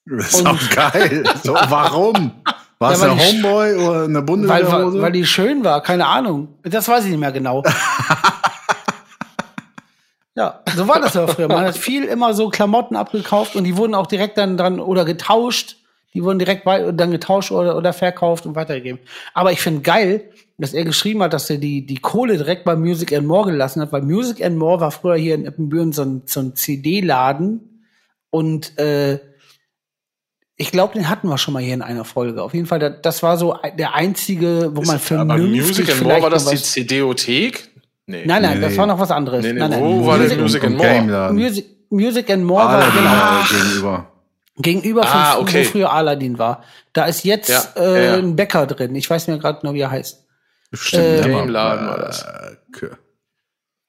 Das 0.04 0.34
ist 0.34 0.46
auch 0.46 0.70
geil. 0.70 1.24
So, 1.42 1.54
warum? 1.54 2.42
War 2.80 2.92
es 2.92 3.00
Ja, 3.02 3.08
weil 3.10 3.16
die- 3.16 3.22
Homeboy 3.42 3.74
oder 3.74 4.04
eine 4.04 4.14
Weil, 4.18 4.22
Bundeswehrhose? 4.22 4.96
weil, 4.96 5.02
weil 5.02 5.12
die 5.12 5.24
schön 5.24 5.64
war, 5.64 5.82
keine 5.82 6.06
Ahnung. 6.06 6.48
Das 6.62 6.86
weiß 6.88 7.04
ich 7.04 7.10
nicht 7.10 7.18
mehr 7.20 7.32
genau. 7.32 7.62
ja, 10.36 10.60
so 10.76 10.86
war 10.86 11.00
das 11.00 11.16
aber 11.16 11.28
früher. 11.28 11.48
Man 11.48 11.64
hat 11.64 11.76
viel 11.76 12.04
immer 12.04 12.32
so 12.34 12.48
Klamotten 12.48 12.94
abgekauft 12.96 13.56
und 13.56 13.64
die 13.64 13.76
wurden 13.76 13.94
auch 13.94 14.06
direkt 14.06 14.38
dann 14.38 14.56
dran 14.56 14.78
oder 14.78 15.04
getauscht. 15.04 15.76
Die 16.14 16.22
wurden 16.22 16.38
direkt 16.38 16.64
wei- 16.64 16.92
dann 16.92 17.10
getauscht 17.10 17.50
oder, 17.50 17.76
oder 17.76 17.92
verkauft 17.92 18.46
und 18.46 18.54
weitergegeben. 18.54 19.00
Aber 19.34 19.50
ich 19.52 19.60
finde 19.60 19.82
geil, 19.82 20.30
dass 20.56 20.72
er 20.72 20.84
geschrieben 20.84 21.22
hat, 21.22 21.32
dass 21.32 21.50
er 21.50 21.58
die, 21.58 21.84
die 21.84 21.98
Kohle 21.98 22.36
direkt 22.36 22.64
bei 22.64 22.76
Music 22.76 23.12
and 23.12 23.26
More 23.26 23.50
gelassen 23.50 23.82
hat, 23.82 23.92
weil 23.92 24.02
Music 24.02 24.42
and 24.44 24.56
More 24.56 24.80
war 24.80 24.90
früher 24.92 25.16
hier 25.16 25.34
in 25.34 25.44
Ippenbüren 25.44 25.92
so 25.92 26.02
ein, 26.02 26.22
so 26.26 26.40
ein 26.40 26.54
CD-Laden 26.56 27.84
und 28.30 28.78
äh, 28.78 29.18
ich 30.58 30.70
glaube, 30.72 30.92
den 30.94 31.08
hatten 31.08 31.28
wir 31.28 31.38
schon 31.38 31.54
mal 31.54 31.62
hier 31.62 31.72
in 31.74 31.82
einer 31.82 32.04
Folge. 32.04 32.42
Auf 32.42 32.52
jeden 32.52 32.66
Fall, 32.66 32.78
da- 32.80 32.90
das 32.90 33.22
war 33.22 33.36
so 33.38 33.56
der 33.78 33.94
einzige, 33.94 34.70
wo 34.74 34.80
man 34.82 34.90
Aber 34.96 34.98
vernünftig 34.98 35.66
Music 35.66 35.90
and 35.92 36.02
More 36.02 36.22
war 36.22 36.30
das 36.30 36.44
die 36.46 36.56
CD-othek? 36.56 37.68
Nee. 38.06 38.24
Nein, 38.26 38.42
nein, 38.42 38.58
Nee, 38.60 38.66
das 38.66 38.76
war 38.76 38.86
noch 38.86 38.98
was 38.98 39.10
anderes. 39.10 39.42
Nee, 39.44 39.52
nee, 39.52 39.60
nein, 39.60 39.70
nein. 39.70 39.80
wo 39.82 40.04
war 40.06 40.18
denn 40.18 40.40
Music, 40.40 40.62
Music 40.62 40.64
and 40.64 40.76
More? 41.08 41.32
Music, 41.32 41.66
Music 41.90 42.30
and 42.30 42.44
More 42.44 42.64
war 42.64 42.70
Aladdin 42.70 42.94
genau 42.98 43.10
war 43.10 43.46
gegenüber. 43.48 44.12
gegenüber 44.56 45.02
von 45.04 45.20
Ah, 45.20 45.36
wo 45.36 45.42
okay. 45.42 45.64
früher 45.64 45.92
Aladdin 45.92 46.38
war. 46.38 46.62
Da 46.92 47.04
ist 47.06 47.24
jetzt 47.24 47.48
Ja, 47.50 47.62
äh, 47.82 48.04
ja, 48.06 48.14
ein 48.14 48.34
Bäcker 48.34 48.66
drin. 48.66 48.94
Ich 48.96 49.08
weiß 49.08 49.28
mir 49.28 49.38
gerade 49.38 49.64
noch, 49.64 49.74
wie 49.74 49.80
er 49.80 49.90
heißt. 49.90 50.24
Stimmt, 50.72 51.22
Game-Laden 51.24 51.86
war 51.86 51.98
das. 51.98 52.24
Okay. 52.74 52.90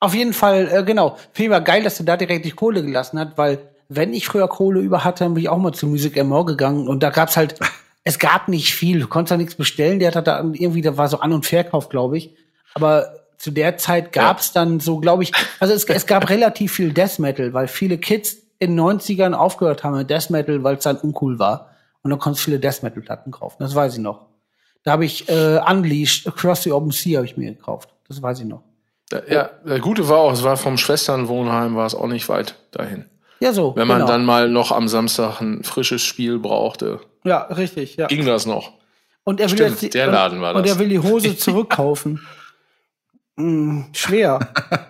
Auf 0.02 0.14
jeden 0.14 0.34
Fall, 0.34 0.70
äh, 0.72 0.84
genau. 0.84 1.18
Finde 1.34 1.44
ich 1.44 1.50
mal 1.50 1.60
geil, 1.60 1.84
dass 1.84 2.00
er 2.00 2.06
da 2.06 2.16
direkt 2.16 2.46
die 2.46 2.52
Kohle 2.52 2.84
gelassen 2.84 3.20
hat, 3.20 3.38
weil 3.38 3.60
wenn 3.90 4.14
ich 4.14 4.28
früher 4.28 4.48
Kohle 4.48 4.80
über 4.80 5.04
hatte, 5.04 5.24
dann 5.24 5.34
bin 5.34 5.44
ich 5.44 5.50
auch 5.50 5.58
mal 5.58 5.74
zu 5.74 5.88
Music 5.88 6.24
More 6.24 6.46
gegangen 6.46 6.88
und 6.88 7.02
da 7.02 7.10
gab's 7.10 7.36
halt, 7.36 7.56
es 8.04 8.20
gab 8.20 8.48
nicht 8.48 8.74
viel. 8.74 9.02
Du 9.02 9.08
konntest 9.08 9.32
da 9.32 9.38
nichts 9.38 9.56
bestellen. 9.56 10.00
Der 10.00 10.14
hat 10.14 10.28
da 10.28 10.40
irgendwie, 10.40 10.82
da 10.82 10.96
war 10.96 11.10
so 11.10 11.20
An- 11.20 11.34
und 11.34 11.46
Verkauf, 11.46 11.90
glaube 11.90 12.18
ich. 12.18 12.36
Aber 12.76 13.16
zu 13.38 13.52
der 13.52 13.78
Zeit 13.78 14.14
gab's 14.14 14.54
dann 14.54 14.80
so, 14.80 15.00
glaube 15.00 15.24
ich, 15.24 15.34
also 15.60 15.74
es, 15.74 15.86
es 15.86 16.06
gab 16.06 16.30
relativ 16.30 16.74
viel 16.74 16.94
Death 16.94 17.20
Metal, 17.20 17.54
weil 17.54 17.68
viele 17.68 17.98
Kids 17.98 18.38
in 18.60 18.76
den 18.76 18.80
90ern 18.80 19.34
aufgehört 19.34 19.84
haben 19.84 19.98
mit 19.98 20.10
Death 20.10 20.30
Metal, 20.30 20.64
weil 20.64 20.76
es 20.76 20.84
dann 20.84 20.98
uncool 20.98 21.40
war. 21.40 21.72
Und 22.02 22.12
dann 22.12 22.20
konntest 22.20 22.46
du 22.46 22.52
viele 22.52 22.60
Death 22.60 22.84
Metal 22.84 23.02
Platten 23.02 23.32
kaufen. 23.32 23.58
Das 23.60 23.74
weiß 23.74 23.96
ich 23.96 24.00
noch. 24.00 24.28
Da 24.84 24.92
habe 24.92 25.06
ich 25.06 25.28
äh, 25.30 25.60
Unleashed, 25.70 26.28
Across 26.28 26.64
the 26.64 26.72
Open 26.72 26.92
Sea 26.92 27.18
habe 27.18 27.26
ich 27.26 27.38
mir 27.38 27.54
gekauft. 27.54 27.90
Das 28.08 28.22
weiß 28.22 28.40
ich 28.40 28.46
noch. 28.46 28.64
Ja, 29.28 29.50
der 29.66 29.80
Gute 29.80 30.08
war 30.08 30.20
auch, 30.20 30.32
es 30.32 30.44
war 30.44 30.56
vom 30.56 30.78
Schwesternwohnheim, 30.78 31.76
war 31.76 31.88
es 31.88 31.96
auch 31.96 32.08
nicht 32.08 32.30
weit 32.30 32.56
dahin. 32.72 33.06
Ja, 33.40 33.54
so. 33.54 33.76
Wenn 33.76 33.88
man 33.88 34.00
genau. 34.00 34.12
dann 34.12 34.26
mal 34.26 34.50
noch 34.50 34.72
am 34.72 34.88
Samstag 34.88 35.40
ein 35.42 35.64
frisches 35.64 36.02
Spiel 36.02 36.40
brauchte, 36.40 37.00
Ja, 37.24 37.44
richtig, 37.44 37.96
ja. 37.96 38.08
ging 38.08 38.26
das 38.26 38.46
noch. 38.46 38.74
Und 39.24 39.40
er 39.40 39.50
will 39.50 39.58
Stimmt, 39.58 39.70
jetzt 39.72 39.82
die, 39.82 39.90
der 39.92 40.08
und, 40.08 40.14
Laden 40.14 40.42
war 40.42 40.56
Und 40.56 40.66
das. 40.66 40.74
er 40.76 40.80
will 40.80 40.90
die 40.90 41.00
Hose 41.00 41.38
zurückkaufen. 41.38 42.22
Hm, 43.38 43.86
schwer. 43.94 44.40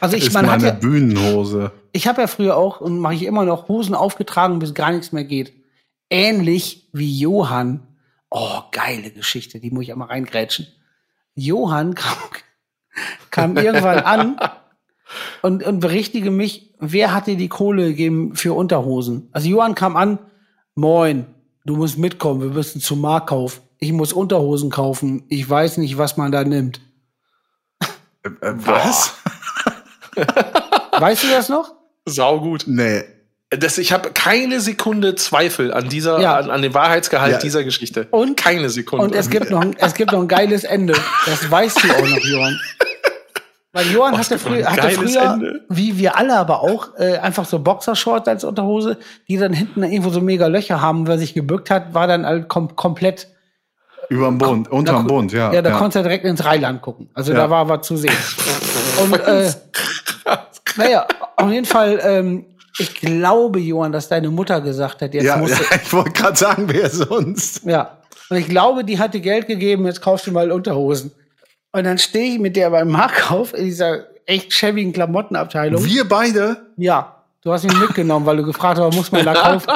Also 0.00 0.16
ich, 0.18 0.26
Ist 0.26 0.34
man 0.34 0.50
hat 0.50 0.60
meine 0.60 0.72
ja, 0.72 0.78
Bühnenhose. 0.78 1.72
ich 1.92 2.06
habe 2.06 2.20
ja 2.20 2.26
früher 2.26 2.56
auch 2.58 2.82
und 2.82 2.98
mache 2.98 3.14
ich 3.14 3.22
immer 3.22 3.44
noch 3.46 3.68
Hosen 3.68 3.94
aufgetragen, 3.94 4.58
bis 4.58 4.74
gar 4.74 4.92
nichts 4.92 5.12
mehr 5.12 5.24
geht. 5.24 5.54
Ähnlich 6.10 6.90
wie 6.92 7.18
Johann. 7.18 7.80
Oh, 8.30 8.60
geile 8.72 9.10
Geschichte, 9.10 9.58
die 9.58 9.70
muss 9.70 9.84
ich 9.84 9.92
einmal 9.92 10.08
reingrätschen. 10.08 10.66
Johann 11.34 11.94
kam, 11.94 12.16
kam 13.30 13.56
irgendwann 13.56 14.00
an 14.00 14.36
und, 15.42 15.64
und 15.64 15.80
berichtige 15.80 16.30
mich, 16.30 16.74
wer 16.78 17.12
hat 17.14 17.26
dir 17.26 17.36
die 17.36 17.48
Kohle 17.48 17.86
gegeben 17.88 18.34
für 18.34 18.52
Unterhosen? 18.54 19.28
Also 19.32 19.48
Johann 19.48 19.74
kam 19.74 19.96
an, 19.96 20.18
moin, 20.74 21.26
du 21.64 21.76
musst 21.76 21.98
mitkommen, 21.98 22.40
wir 22.42 22.50
müssen 22.50 22.80
zum 22.80 23.00
Marktkauf. 23.00 23.60
Ich 23.78 23.92
muss 23.92 24.12
Unterhosen 24.12 24.70
kaufen. 24.70 25.24
Ich 25.28 25.48
weiß 25.48 25.76
nicht, 25.78 25.98
was 25.98 26.16
man 26.16 26.32
da 26.32 26.44
nimmt. 26.44 26.80
Äh, 28.22 28.30
was? 28.54 29.12
Weißt 30.98 31.24
du 31.24 31.28
das 31.28 31.48
noch? 31.48 31.72
Sau 32.06 32.40
gut. 32.40 32.64
Nee. 32.66 33.02
Das, 33.50 33.78
ich 33.78 33.92
habe 33.92 34.10
keine 34.12 34.60
Sekunde 34.60 35.14
Zweifel 35.14 35.72
an 35.72 35.88
dieser, 35.88 36.20
Ja. 36.20 36.36
an, 36.36 36.50
an 36.50 36.62
dem 36.62 36.74
Wahrheitsgehalt 36.74 37.32
Ja. 37.34 37.38
dieser 37.38 37.62
Geschichte. 37.64 38.08
Und- 38.10 38.36
keine 38.36 38.70
Sekunde. 38.70 39.04
Und 39.04 39.14
es 39.14 39.30
gibt 39.30 39.50
noch, 39.50 39.60
ein- 39.60 39.76
es 39.78 39.94
gibt 39.94 40.10
noch 40.12 40.20
ein 40.22 40.26
geiles 40.28 40.64
Ende. 40.64 40.94
Das 41.26 41.48
weißt 41.48 41.84
du 41.84 41.90
auch 41.94 42.00
noch, 42.08 42.24
Johann. 42.24 42.58
Weil 43.76 43.90
Johann 43.92 44.14
Oh, 44.14 44.18
hatte, 44.18 44.38
früher, 44.38 44.66
hatte 44.70 44.90
früher, 44.90 45.22
Ende. 45.34 45.60
wie 45.68 45.98
wir 45.98 46.16
alle 46.16 46.36
aber 46.36 46.62
auch, 46.62 46.88
äh, 46.98 47.18
einfach 47.18 47.44
so 47.44 47.58
Boxershorts 47.58 48.26
als 48.26 48.42
Unterhose, 48.44 48.96
die 49.28 49.36
dann 49.36 49.52
hinten 49.52 49.82
irgendwo 49.82 50.08
so 50.10 50.20
mega 50.20 50.46
Löcher 50.46 50.80
haben, 50.80 51.06
wer 51.06 51.18
sich 51.18 51.34
gebückt 51.34 51.70
hat, 51.70 51.92
war 51.94 52.06
dann 52.06 52.24
halt 52.24 52.48
kom 52.48 52.74
komplett. 52.74 53.28
Überm 54.08 54.38
Bund, 54.38 54.70
unterm 54.70 55.06
da, 55.06 55.12
Bund, 55.14 55.32
ja. 55.32 55.52
Ja, 55.52 55.62
da 55.62 55.72
konntest 55.72 55.96
du 55.96 56.02
direkt 56.08 56.24
ins 56.24 56.44
Rheinland 56.44 56.80
gucken. 56.80 57.10
Also 57.12 57.32
Ja. 57.32 57.38
da 57.38 57.50
war 57.50 57.68
was 57.68 57.86
zu 57.86 57.96
sehen. 57.96 58.14
Und 59.02 59.12
äh, 59.26 59.50
naja, 60.76 61.06
auf 61.36 61.50
jeden 61.50 61.66
Fall, 61.66 62.00
ähm, 62.02 62.44
ich 62.78 62.94
glaube, 62.94 63.58
Johann, 63.58 63.92
dass 63.92 64.08
deine 64.08 64.28
Mutter 64.30 64.60
gesagt 64.60 65.02
hat, 65.02 65.14
jetzt 65.14 65.24
ja, 65.24 65.36
musst 65.36 65.58
ja, 65.58 65.76
ich 65.82 65.92
wollte 65.92 66.12
gerade 66.12 66.36
sagen, 66.36 66.64
wer 66.68 66.88
sonst. 66.90 67.64
du, 67.64 67.70
ja. 67.70 67.98
Und 68.28 68.36
ich 68.38 68.48
glaube, 68.48 68.84
die 68.84 68.98
hat 68.98 69.14
dir 69.14 69.20
Geld 69.20 69.46
gegeben, 69.46 69.86
jetzt 69.86 70.00
kaufst 70.02 70.26
du 70.26 70.32
mal 70.32 70.50
Unterhosen. 70.50 71.12
Und 71.76 71.84
dann 71.84 71.98
stehe 71.98 72.32
ich 72.32 72.38
mit 72.38 72.56
der 72.56 72.70
beim 72.70 72.88
Markauf 72.90 73.52
in 73.52 73.66
dieser 73.66 74.06
echt 74.24 74.50
schäbigen 74.54 74.94
Klamottenabteilung. 74.94 75.84
Wir 75.84 76.08
beide? 76.08 76.68
Ja, 76.78 77.16
du 77.42 77.52
hast 77.52 77.64
mich 77.64 77.76
mitgenommen, 77.78 78.24
weil 78.24 78.38
du 78.38 78.44
gefragt 78.44 78.80
hast, 78.80 78.96
muss 78.96 79.12
man 79.12 79.26
da 79.26 79.34
kaufen? 79.34 79.68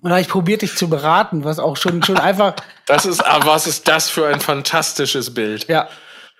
Und 0.00 0.04
da 0.04 0.10
habe 0.10 0.20
ich 0.20 0.28
probiert, 0.28 0.62
dich 0.62 0.76
zu 0.76 0.88
beraten, 0.88 1.42
was 1.42 1.58
auch 1.58 1.76
schon, 1.76 2.04
schon 2.04 2.18
einfach, 2.18 2.54
Das 2.86 3.04
ist, 3.04 3.20
aber 3.20 3.46
was 3.46 3.66
ist 3.66 3.88
das 3.88 4.08
für 4.08 4.28
ein 4.28 4.40
fantastisches 4.40 5.34
Bild? 5.34 5.66
ja. 5.66 5.88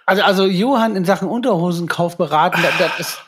Also, 0.07 0.23
also 0.23 0.47
Johann 0.47 0.95
in 0.95 1.05
Sachen 1.05 1.27
Unterhosenkauf 1.27 2.17
beraten, 2.17 2.63
das, 2.63 2.73
das 2.79 3.01
ist, 3.01 3.19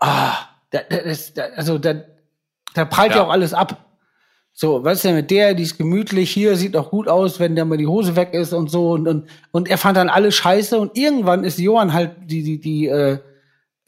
ah, 0.00 0.36
das, 0.70 1.32
das, 1.32 1.52
also 1.56 1.78
da, 1.78 1.94
da 2.74 2.84
prallt 2.84 3.12
ja. 3.12 3.16
Ja. 3.16 3.22
auch 3.24 3.30
alles 3.30 3.54
ab. 3.54 3.78
So, 4.56 4.84
weißt 4.84 5.04
du, 5.06 5.12
mit 5.12 5.32
der, 5.32 5.54
die 5.54 5.64
ist 5.64 5.78
gemütlich, 5.78 6.30
hier 6.30 6.54
sieht 6.54 6.76
auch 6.76 6.90
gut 6.90 7.08
aus, 7.08 7.40
wenn 7.40 7.56
dann 7.56 7.68
mal 7.68 7.76
die 7.76 7.88
Hose 7.88 8.14
weg 8.14 8.34
ist 8.34 8.52
und 8.52 8.70
so 8.70 8.92
und, 8.92 9.08
und, 9.08 9.28
und 9.50 9.68
er 9.68 9.78
fand 9.78 9.96
dann 9.96 10.08
alles 10.08 10.36
scheiße 10.36 10.78
und 10.78 10.96
irgendwann 10.96 11.42
ist 11.42 11.58
Johann 11.58 11.92
halt 11.92 12.12
die, 12.26 12.44
die, 12.44 12.60
die, 12.60 12.86
äh, 12.86 13.18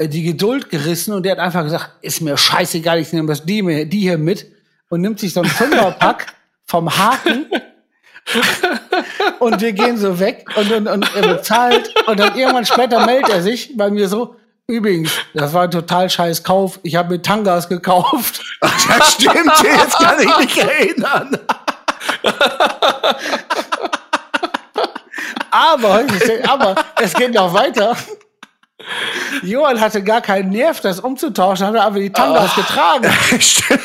die 0.01 0.25
Geduld 0.25 0.69
gerissen 0.69 1.15
und 1.15 1.23
der 1.25 1.33
hat 1.33 1.39
einfach 1.39 1.63
gesagt, 1.63 1.93
ist 2.03 2.21
mir 2.21 2.37
scheißegal, 2.37 2.99
ich 2.99 3.13
nehme 3.13 3.29
das 3.29 3.45
die, 3.45 3.63
mir- 3.63 3.87
die 3.87 4.01
hier 4.01 4.19
mit 4.19 4.47
und 4.91 5.03
nimmt 5.03 5.21
sich 5.21 5.33
so 5.33 5.41
ein 5.43 5.47
Fünferpack 5.49 6.35
vom 6.65 6.91
Haken 6.99 7.47
und 9.39 9.61
wir 9.61 9.73
gehen 9.73 9.97
so 9.97 10.19
weg 10.19 10.47
und, 10.57 10.73
und, 10.73 10.89
und 10.89 11.15
er 11.17 11.37
bezahlt 11.37 11.95
und 12.09 12.19
dann 12.19 12.37
irgendwann 12.37 12.67
später 12.67 13.07
meldet 13.07 13.29
er 13.31 13.41
sich 13.41 13.77
bei 13.77 13.89
mir 13.89 14.09
so, 14.09 14.35
übrigens, 14.69 15.13
das 15.35 15.53
war 15.53 15.65
ein 15.65 15.71
total 15.71 16.11
scheiß 16.11 16.43
Kauf, 16.43 16.81
ich 16.83 16.97
habe 16.97 17.15
mir 17.15 17.23
Tangas 17.23 17.69
gekauft. 17.69 18.43
Das 18.89 19.13
stimmt, 19.15 19.35
jetzt 19.63 19.99
kann 19.99 20.19
ich 20.21 20.39
mich 20.39 20.59
erinnern. 20.59 21.39
Aber, 25.51 26.05
aber 26.47 26.75
es 27.01 27.15
geht 27.15 27.35
noch 27.35 27.53
weiter. 27.53 27.97
Johann 29.43 29.81
hatte 29.81 30.03
gar 30.03 30.21
keinen 30.21 30.51
Nerv, 30.51 30.81
das 30.81 31.01
umzutauschen, 31.01 31.67
hat 31.67 31.75
er 31.75 31.85
aber 31.85 31.99
die 31.99 32.13
Tangas 32.13 32.55
getragen. 32.55 33.11
Stimmt. 33.41 33.81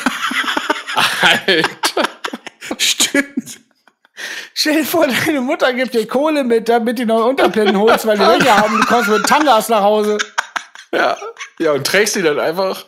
Alter. 1.22 2.02
Stimmt. 2.78 3.60
Stell 4.54 4.76
dir 4.76 4.84
vor, 4.84 5.06
deine 5.06 5.40
Mutter 5.40 5.72
gibt 5.72 5.94
dir 5.94 6.06
Kohle 6.06 6.44
mit, 6.44 6.68
damit 6.68 6.98
du 6.98 7.06
neue 7.06 7.24
Unterplätten 7.24 7.78
holst, 7.78 8.06
weil 8.06 8.18
die 8.18 8.26
welche 8.26 8.56
haben, 8.56 8.80
du 8.80 8.86
kommst 8.86 9.08
mit 9.08 9.26
Tangas 9.26 9.68
nach 9.68 9.82
Hause. 9.82 10.18
Ja. 10.94 11.16
ja, 11.58 11.72
und 11.72 11.86
trägst 11.86 12.16
die 12.16 12.22
dann 12.22 12.38
einfach. 12.38 12.84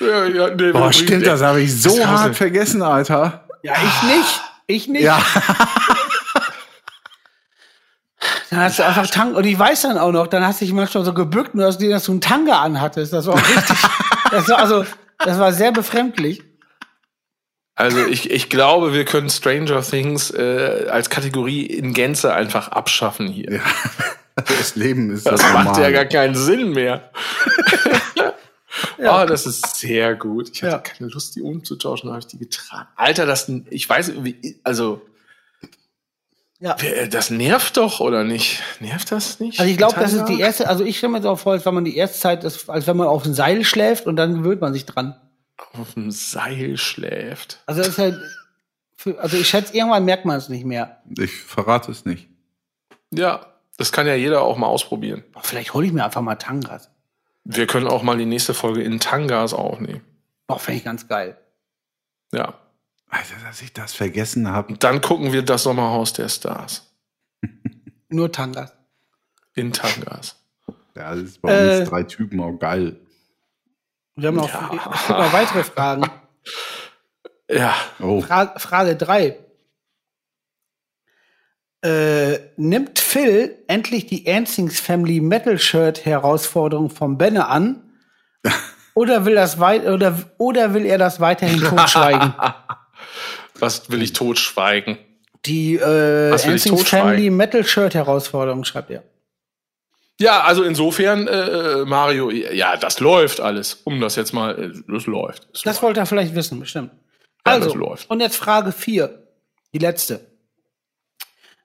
Ja, 0.00 0.26
ja, 0.26 0.50
nee, 0.54 0.72
Boah, 0.72 0.92
stimmt, 0.92 1.26
das 1.26 1.42
habe 1.42 1.62
ich 1.62 1.80
so 1.80 1.96
Das 1.96 2.06
hart 2.06 2.36
vergessen, 2.36 2.82
Alter. 2.82 3.46
Ja, 3.62 3.74
ich 3.74 4.02
nicht. 4.02 4.40
Ich 4.66 4.88
nicht. 4.88 5.02
Ja. 5.02 5.22
Dann 8.50 8.60
hast 8.60 8.78
du 8.78 8.84
einfach 8.84 9.08
Tanga, 9.08 9.38
und 9.38 9.46
ich 9.46 9.58
weiß 9.58 9.82
dann 9.82 9.96
auch 9.96 10.12
noch, 10.12 10.26
dann 10.26 10.46
hast 10.46 10.60
du 10.60 10.66
dich 10.66 10.74
manchmal 10.74 11.04
so 11.04 11.14
gebückt 11.14 11.54
und 11.54 11.62
hast 11.62 11.78
dir, 11.78 11.90
dass 11.90 12.04
du 12.04 12.12
einen 12.12 12.20
Tanga 12.20 12.60
anhattest. 12.60 13.12
Das 13.12 13.26
war 13.26 13.34
auch 13.34 13.48
richtig, 13.48 13.76
das 14.30 14.48
war 14.48 14.58
also, 14.58 14.84
das 15.18 15.38
war 15.38 15.52
sehr 15.52 15.72
befremdlich. 15.72 16.42
Also 17.74 18.04
ich, 18.04 18.30
ich 18.30 18.50
glaube, 18.50 18.92
wir 18.92 19.06
können 19.06 19.30
Stranger 19.30 19.82
Things 19.82 20.30
äh, 20.30 20.86
als 20.90 21.08
Kategorie 21.08 21.64
in 21.64 21.94
Gänze 21.94 22.34
einfach 22.34 22.68
abschaffen 22.68 23.26
hier. 23.26 23.60
Das 24.36 24.76
Leben 24.76 25.10
ist 25.10 25.26
das, 25.26 25.40
Das 25.40 25.52
macht 25.52 25.64
normal. 25.66 25.82
ja 25.82 25.90
gar 25.90 26.04
keinen 26.06 26.34
Sinn 26.34 26.70
mehr. 26.72 27.10
Oh, 28.98 29.24
das 29.26 29.46
ist 29.46 29.76
sehr 29.76 30.14
gut. 30.14 30.50
Ich 30.52 30.62
hatte 30.62 30.72
Ja. 30.72 30.78
keine 30.78 31.10
Lust, 31.10 31.34
die 31.36 31.42
umzutauschen, 31.42 32.08
habe 32.10 32.20
ich 32.20 32.26
die 32.28 32.38
getragen. 32.38 32.88
Alter, 32.96 33.26
das, 33.26 33.50
ich 33.70 33.88
weiß, 33.88 34.12
wie, 34.24 34.58
also, 34.64 35.02
Ja. 36.60 36.76
Das 37.10 37.30
nervt 37.30 37.76
doch, 37.76 37.98
oder 38.00 38.22
nicht? 38.24 38.62
Nervt 38.80 39.10
das 39.10 39.40
nicht? 39.40 39.58
Also 39.58 39.70
ich 39.70 39.76
glaube, 39.76 39.96
das 39.98 40.12
ist 40.12 40.26
die 40.26 40.38
erste, 40.40 40.68
also 40.68 40.84
ich 40.84 40.96
stelle 40.98 41.12
mir 41.14 41.22
so 41.22 41.34
vor, 41.36 41.52
als 41.52 41.66
wenn 41.66 41.74
man 41.74 41.84
die 41.84 41.96
erste 41.96 42.18
Zeit 42.20 42.44
ist, 42.44 42.70
als 42.70 42.86
wenn 42.86 42.96
man 42.96 43.08
auf 43.08 43.24
dem 43.24 43.34
Seil 43.34 43.64
schläft 43.64 44.06
und 44.06 44.14
dann 44.16 44.34
gewöhnt 44.42 44.60
man 44.60 44.72
sich 44.72 44.86
dran. 44.86 45.20
Auf 45.72 45.94
dem 45.94 46.10
Seil 46.12 46.76
schläft. 46.76 47.60
Also 47.66 47.80
das 47.80 47.88
ist 47.90 47.98
halt, 47.98 48.16
für, 48.96 49.18
also 49.18 49.36
ich 49.36 49.48
schätze, 49.48 49.74
irgendwann 49.76 50.04
merkt 50.04 50.24
man 50.24 50.38
es 50.38 50.48
nicht 50.48 50.64
mehr. 50.64 51.02
Ich 51.18 51.32
verrate 51.34 51.90
es 51.90 52.04
nicht. 52.04 52.28
Ja, 53.10 53.51
das 53.82 53.90
kann 53.90 54.06
ja 54.06 54.14
jeder 54.14 54.42
auch 54.42 54.56
mal 54.56 54.68
ausprobieren. 54.68 55.24
Vielleicht 55.42 55.74
hole 55.74 55.84
ich 55.84 55.92
mir 55.92 56.04
einfach 56.04 56.20
mal 56.20 56.36
Tangas. 56.36 56.88
Wir 57.42 57.66
können 57.66 57.88
auch 57.88 58.04
mal 58.04 58.16
die 58.16 58.26
nächste 58.26 58.54
Folge 58.54 58.80
in 58.80 59.00
Tangas 59.00 59.52
aufnehmen. 59.54 60.02
Boah, 60.46 60.60
fände 60.60 60.78
ich 60.78 60.84
ganz 60.84 61.08
geil. 61.08 61.36
Ja. 62.32 62.54
Alter, 63.10 63.34
dass 63.44 63.60
ich 63.60 63.72
das 63.72 63.92
vergessen 63.92 64.48
habe. 64.52 64.74
Dann 64.78 65.00
gucken 65.00 65.32
wir 65.32 65.42
das 65.42 65.64
Sommerhaus 65.64 66.12
der 66.12 66.28
Stars. 66.28 66.94
Nur 68.08 68.30
Tangas. 68.30 68.72
In 69.54 69.72
Tangas. 69.72 70.36
Ja, 70.94 71.10
das 71.16 71.18
ist 71.24 71.42
bei 71.42 71.52
Äh, 71.52 71.80
uns 71.80 71.88
drei 71.90 72.04
Typen 72.04 72.40
auch 72.40 72.52
geil. 72.58 73.00
Wir 74.14 74.28
haben 74.28 74.36
noch, 74.36 74.48
Ja. 74.48 75.32
weitere 75.32 75.64
Fragen. 75.64 76.08
Ja. 77.50 77.74
Oh, 78.00 78.20
Fra 78.22 78.56
Frage 78.58 78.94
3. 78.96 79.36
Äh, 81.84 82.38
nimmt 82.56 82.98
Phil 83.00 83.56
endlich 83.66 84.06
die 84.06 84.30
Ansings 84.30 84.78
Family 84.80 85.20
Metal 85.20 85.58
Shirt 85.58 86.04
Herausforderung 86.04 86.90
vom 86.90 87.18
Benne 87.18 87.48
an? 87.48 87.82
Oder 88.94 89.24
will, 89.24 89.34
das 89.34 89.58
wei 89.58 89.90
oder, 89.90 90.18
oder 90.36 90.74
will 90.74 90.84
er 90.84 90.98
das 90.98 91.18
weiterhin 91.18 91.60
totschweigen? 91.64 92.34
Was 93.58 93.90
will 93.90 94.02
ich 94.02 94.12
totschweigen? 94.12 94.98
Die 95.46 95.76
äh, 95.76 96.32
Ansings? 96.32 96.88
Family 96.88 97.30
Metal 97.30 97.64
Shirt 97.64 97.94
Herausforderung 97.94 98.64
schreibt 98.64 98.90
er. 98.90 99.02
Ja, 100.20 100.42
also 100.42 100.62
insofern, 100.62 101.26
äh, 101.26 101.84
Mario, 101.86 102.30
ja, 102.30 102.76
das 102.76 103.00
läuft 103.00 103.40
alles. 103.40 103.80
Um 103.84 104.00
das 104.00 104.14
jetzt 104.16 104.32
mal, 104.32 104.56
äh, 104.62 104.72
das 104.86 105.06
läuft. 105.06 105.48
Das 105.52 105.62
Das 105.62 105.82
wollte 105.82 106.00
er 106.00 106.06
vielleicht 106.06 106.34
wissen, 106.34 106.60
bestimmt. 106.60 106.90
Ja, 107.46 107.54
Also, 107.54 107.74
läuft. 107.74 108.10
und 108.10 108.20
jetzt 108.20 108.36
Frage 108.36 108.72
4. 108.72 109.26
Die 109.72 109.78
letzte. 109.78 110.20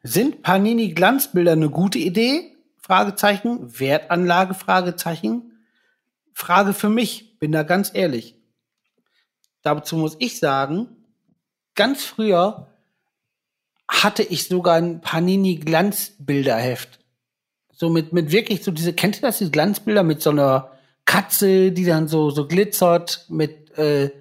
Sind 0.08 0.41
Panini 0.41 0.93
Glanzbilder 0.93 1.51
eine 1.51 1.70
gute 1.70 1.99
Idee? 1.99 2.55
Fragezeichen. 2.78 3.78
Wertanlage? 3.78 4.53
Fragezeichen. 4.53 5.51
Frage 6.34 6.74
für 6.74 6.88
mich. 6.88 7.38
Bin 7.39 7.51
da 7.51 7.64
ganz 7.64 7.91
ehrlich. 7.93 8.36
Dazu 9.64 9.97
muss 9.97 10.16
ich 10.20 10.39
sagen, 10.39 10.88
ganz 11.76 12.05
früher 12.05 12.68
hatte 13.89 14.24
ich 14.24 14.47
sogar 14.47 14.76
ein 14.76 15.01
Panini 15.01 15.58
Glanzbilderheft. 15.58 16.99
So 17.74 17.89
mit, 17.89 18.14
mit 18.14 18.32
wirklich 18.32 18.64
so 18.64 18.72
diese, 18.72 18.93
kennt 18.93 19.18
ihr 19.18 19.24
das, 19.24 19.39
diese 19.39 19.51
Glanzbilder 19.51 20.03
mit 20.03 20.22
so 20.22 20.30
einer 20.30 20.72
Katze, 21.03 21.74
die 21.74 21.84
dann 21.84 22.08
so, 22.08 22.30
so 22.30 22.47
glitzert, 22.47 23.26
mit 23.28 23.78
äh, 23.78 24.12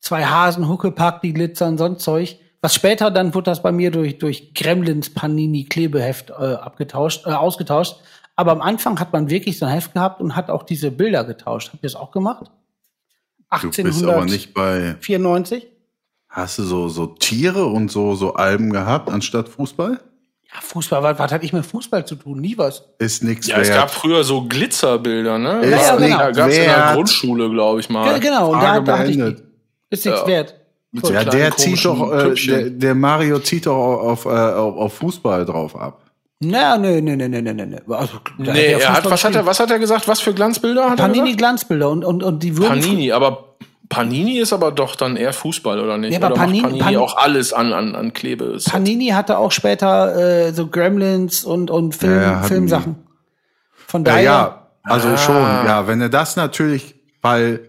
zwei 0.00 0.26
Hasen, 0.26 0.68
Huckepack, 0.68 1.22
die 1.22 1.32
glitzern, 1.32 1.78
sonst 1.78 2.02
Zeug. 2.02 2.38
Was 2.62 2.74
später 2.74 3.10
dann 3.10 3.32
wurde 3.34 3.44
das 3.50 3.62
bei 3.62 3.72
mir 3.72 3.90
durch, 3.90 4.18
durch 4.18 4.52
Gremlins 4.54 5.10
Panini 5.14 5.64
Klebeheft 5.64 6.30
äh, 6.30 6.32
abgetauscht, 6.34 7.26
äh, 7.26 7.30
ausgetauscht. 7.30 7.96
Aber 8.36 8.52
am 8.52 8.60
Anfang 8.60 8.98
hat 9.00 9.12
man 9.12 9.30
wirklich 9.30 9.58
so 9.58 9.66
ein 9.66 9.72
Heft 9.72 9.94
gehabt 9.94 10.20
und 10.20 10.36
hat 10.36 10.50
auch 10.50 10.62
diese 10.62 10.90
Bilder 10.90 11.24
getauscht. 11.24 11.70
Habt 11.72 11.82
ihr 11.82 11.88
das 11.90 11.96
auch 11.96 12.10
gemacht? 12.10 12.50
du 13.62 13.70
bist 13.82 14.04
aber 14.04 14.24
nicht 14.26 14.54
bei. 14.54 14.94
1894? 15.00 15.66
Hast 16.28 16.58
du 16.58 16.62
so, 16.62 16.88
so 16.88 17.06
Tiere 17.06 17.66
und 17.66 17.90
so, 17.90 18.14
so 18.14 18.34
Alben 18.34 18.70
gehabt 18.72 19.10
anstatt 19.10 19.48
Fußball? 19.48 19.98
Ja, 20.52 20.60
Fußball, 20.60 21.02
was, 21.02 21.18
was 21.18 21.32
hatte 21.32 21.44
ich 21.44 21.52
mit 21.52 21.66
Fußball 21.66 22.06
zu 22.06 22.14
tun? 22.14 22.40
Nie 22.40 22.56
was. 22.56 22.84
Ist 22.98 23.24
nix 23.24 23.46
Ja, 23.48 23.58
es 23.58 23.68
gab 23.68 23.78
wert. 23.78 23.90
früher 23.90 24.22
so 24.24 24.42
Glitzerbilder, 24.46 25.38
ne? 25.38 25.60
Ist 25.60 25.70
Ja, 25.70 25.78
ja, 25.78 25.96
genau. 25.96 26.18
Da 26.18 26.30
gab's 26.30 26.56
in 26.56 26.62
der 26.62 26.76
wert. 26.76 26.94
Grundschule, 26.94 27.50
glaube 27.50 27.80
ich 27.80 27.88
mal. 27.90 28.12
Ge- 28.12 28.20
genau, 28.28 28.52
und 28.52 28.60
da, 28.62 28.80
da 28.80 28.98
hatte 28.98 29.10
ich. 29.10 29.18
Ist 29.18 30.04
nichts 30.06 30.20
Ja. 30.20 30.26
wert. 30.26 30.54
So 30.92 31.12
Ja, 31.12 31.24
der 31.24 31.56
zieht 31.56 31.84
doch, 31.84 32.12
äh, 32.12 32.34
der, 32.34 32.70
der 32.70 32.94
Mario 32.94 33.38
zieht 33.38 33.66
doch 33.66 33.76
auf, 33.76 34.24
äh, 34.24 34.28
auf, 34.28 34.76
auf 34.76 34.94
Fußball 34.94 35.44
drauf 35.44 35.76
ab. 35.76 36.02
Na, 36.40 36.76
nee, 36.78 37.00
nee, 37.00 37.16
nee, 37.16 37.28
nee, 37.28 37.40
nee, 37.42 37.52
nee. 37.52 37.76
Also, 37.88 38.14
Nee, 38.38 38.72
ja 38.72 38.78
er 38.78 38.92
hat, 38.94 39.08
was 39.10 39.22
hat 39.24 39.34
er, 39.34 39.44
was 39.46 39.60
hat 39.60 39.70
er 39.70 39.78
gesagt? 39.78 40.08
Was 40.08 40.20
für 40.20 40.32
Glanzbilder 40.32 40.84
hat 40.90 40.98
er 40.98 41.06
Panini 41.06 41.20
gesagt? 41.26 41.38
Glanzbilder 41.38 41.90
und, 41.90 42.04
und, 42.04 42.22
und 42.22 42.42
die 42.42 42.56
würden. 42.56 42.80
Panini, 42.80 43.12
aber 43.12 43.44
Panini 43.88 44.38
ist 44.38 44.52
aber 44.52 44.72
doch 44.72 44.96
dann 44.96 45.16
eher 45.16 45.32
Fußball, 45.32 45.78
oder 45.80 45.98
nicht? 45.98 46.12
Ja, 46.12 46.18
aber 46.18 46.34
oder 46.34 46.42
Panini- 46.42 46.62
macht 46.62 46.70
Panini 46.78 46.82
Pan- 46.82 46.96
auch 46.96 47.16
alles 47.16 47.52
an, 47.52 47.72
an, 47.72 47.94
an 47.94 48.12
Klebe? 48.12 48.56
Panini 48.64 49.08
hatte 49.08 49.36
auch 49.38 49.52
später 49.52 50.16
äh, 50.48 50.52
so 50.52 50.66
Gremlins 50.68 51.44
und, 51.44 51.70
und 51.70 51.94
Film, 51.94 52.14
Ja, 52.14 52.22
ja, 52.22 52.42
Filmsachen. 52.42 52.96
Von 53.86 54.04
Ja, 54.04 54.10
daher. 54.12 54.22
ja, 54.24 54.66
also 54.84 55.08
Ah. 55.08 55.16
schon, 55.18 55.34
ja, 55.42 55.86
wenn 55.86 56.00
er 56.00 56.08
das 56.08 56.36
natürlich, 56.36 56.94
weil 57.20 57.68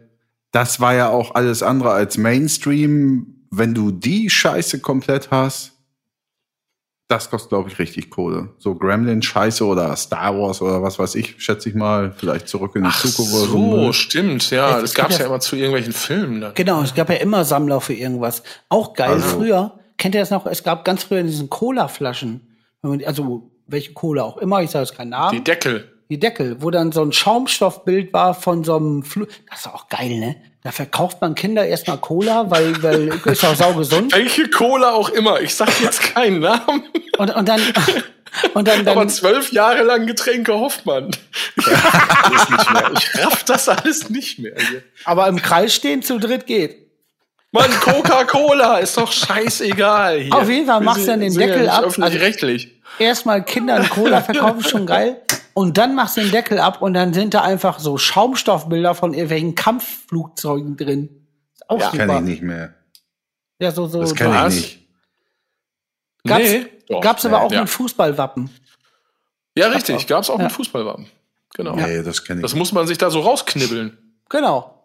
das 0.51 0.79
war 0.79 0.93
ja 0.93 1.09
auch 1.09 1.35
alles 1.35 1.63
andere 1.63 1.91
als 1.91 2.17
Mainstream, 2.17 3.47
wenn 3.51 3.73
du 3.73 3.91
die 3.91 4.29
Scheiße 4.29 4.79
komplett 4.79 5.31
hast, 5.31 5.73
das 7.09 7.29
kostet, 7.29 7.49
glaube 7.49 7.69
ich, 7.69 7.77
richtig 7.77 8.09
Kohle. 8.09 8.49
So 8.57 8.73
Gremlin-Scheiße 8.75 9.65
oder 9.65 9.93
Star 9.97 10.33
Wars 10.37 10.61
oder 10.61 10.81
was 10.81 10.97
weiß 10.97 11.15
ich, 11.15 11.35
schätze 11.43 11.67
ich 11.67 11.75
mal, 11.75 12.13
vielleicht 12.15 12.47
zurück 12.47 12.73
in 12.75 12.83
die 12.83 12.89
Ach 12.89 13.01
Zukunft 13.01 13.33
oder 13.33 13.45
so, 13.47 13.75
so. 13.87 13.93
stimmt, 13.93 14.49
ja. 14.49 14.77
Es 14.77 14.81
Das 14.83 14.93
gab 14.93 15.05
gab's 15.07 15.15
ja- 15.17 15.21
ja 15.21 15.27
immer 15.27 15.39
zu 15.41 15.57
irgendwelchen 15.57 15.91
Filmen. 15.91 16.39
Da. 16.39 16.51
Genau, 16.51 16.81
es 16.81 16.93
gab 16.95 17.09
ja 17.09 17.15
immer 17.17 17.43
Sammler 17.43 17.81
für 17.81 17.93
irgendwas. 17.93 18.43
Auch 18.69 18.93
geil. 18.93 19.09
Also- 19.11 19.27
früher, 19.27 19.77
kennt 19.97 20.15
ihr 20.15 20.21
das 20.21 20.29
noch? 20.31 20.45
Es 20.45 20.63
gab 20.63 20.85
ganz 20.85 21.03
früher 21.03 21.19
in 21.19 21.27
diesen 21.27 21.49
Cola-Flaschen, 21.49 22.47
also 23.05 23.51
welche 23.67 23.91
Cola 23.91 24.23
auch 24.23 24.37
immer, 24.37 24.61
ich 24.61 24.69
sage 24.71 24.85
jetzt 24.85 24.95
keinen 24.95 25.09
Namen. 25.09 25.37
Die 25.37 25.43
Deckel. 25.43 25.91
Die 26.11 26.19
Deckel, 26.19 26.57
wo 26.59 26.71
dann 26.71 26.91
so 26.91 27.01
ein 27.01 27.13
Schaumstoffbild 27.13 28.11
war 28.11 28.35
von 28.35 28.65
so 28.65 28.75
einem 28.75 29.03
Flu 29.03 29.25
Das 29.49 29.61
ist 29.61 29.67
auch 29.67 29.87
geil, 29.87 30.19
ne? 30.19 30.35
Da 30.61 30.71
verkauft 30.71 31.21
man 31.21 31.35
Kinder 31.35 31.65
erstmal 31.65 31.97
Cola, 31.97 32.51
weil, 32.51 32.83
weil 32.83 33.07
ist 33.25 33.45
auch 33.45 33.55
saugesund. 33.55 34.13
Welche 34.13 34.49
Cola 34.49 34.91
auch 34.91 35.09
immer. 35.09 35.39
Ich 35.39 35.55
sag 35.55 35.69
jetzt 35.81 36.01
keinen 36.01 36.41
Namen. 36.41 36.83
Und, 37.17 37.33
und 37.33 37.47
dann, 37.47 37.61
und 38.53 38.67
dann, 38.67 38.85
Aber 38.87 38.99
dann 38.99 39.09
zwölf 39.09 39.53
Jahre 39.53 39.83
lang 39.83 40.05
Getränke 40.05 40.53
Hoffmann. 40.53 41.11
Ich 41.55 41.67
raff 41.67 42.27
das 42.29 42.49
nicht 42.49 42.73
mehr. 42.73 42.91
Ich 42.93 43.25
raff 43.25 43.43
das 43.45 43.69
alles 43.69 44.09
nicht 44.09 44.39
mehr. 44.39 44.55
Hier. 44.57 44.83
aber 45.05 45.27
im 45.29 45.41
Kreis 45.41 45.73
stehen 45.73 46.03
zu 46.03 46.19
dritt 46.19 46.45
geht. 46.45 46.77
Mann, 47.53 47.71
Coca-Cola 47.79 48.79
ist 48.79 48.97
doch 48.97 49.11
scheißegal. 49.11 50.19
Hier. 50.19 50.35
Auf 50.35 50.49
jeden 50.49 50.67
Fall 50.67 50.81
machst 50.81 51.03
du 51.03 51.07
dann 51.07 51.21
den 51.21 51.33
ja 51.33 51.39
Deckel 51.39 51.61
nicht 51.61 51.71
ab. 51.71 51.85
Öffentlich-rechtlich. 51.85 52.81
Erstmal 52.99 53.43
Kindern 53.43 53.89
Cola 53.89 54.21
verkaufen, 54.21 54.63
schon 54.63 54.85
geil. 54.85 55.21
Und 55.53 55.77
dann 55.77 55.95
machst 55.95 56.17
du 56.17 56.21
den 56.21 56.31
Deckel 56.31 56.59
ab 56.59 56.81
und 56.81 56.93
dann 56.93 57.13
sind 57.13 57.33
da 57.33 57.41
einfach 57.41 57.79
so 57.79 57.97
Schaumstoffbilder 57.97 58.95
von 58.95 59.13
irgendwelchen 59.13 59.55
Kampfflugzeugen 59.55 60.77
drin. 60.77 61.27
Ist 61.53 61.69
auch 61.69 61.79
Ja, 61.79 61.91
super. 61.91 61.97
Kenne 62.07 62.19
ich 62.19 62.21
nicht 62.25 62.41
mehr. 62.41 62.73
Ja, 63.59 63.71
so, 63.71 63.87
so. 63.87 63.99
Das 64.01 64.09
so. 64.09 64.15
kenne 64.15 64.33
was? 64.35 64.55
ich 64.55 64.61
nicht. 64.61 64.87
Gab's, 66.25 66.43
Nee, 66.43 66.65
doch. 66.87 67.01
gab's 67.01 67.25
aber 67.25 67.41
auch 67.41 67.51
ja. 67.51 67.61
mit 67.61 67.69
Fußballwappen. 67.69 68.49
Ja, 69.57 69.67
richtig. 69.67 70.07
Gab's 70.07 70.29
auch 70.29 70.37
Ja. 70.37 70.45
mit 70.45 70.51
Fußballwappen. 70.53 71.07
Genau. 71.55 71.75
Nee, 71.75 72.01
das 72.03 72.23
kenne 72.23 72.39
ich 72.39 72.43
Das 72.43 72.55
muss 72.55 72.71
man 72.71 72.87
sich 72.87 72.97
da 72.97 73.09
so 73.09 73.19
rausknibbeln. 73.21 73.97
Genau. 74.29 74.77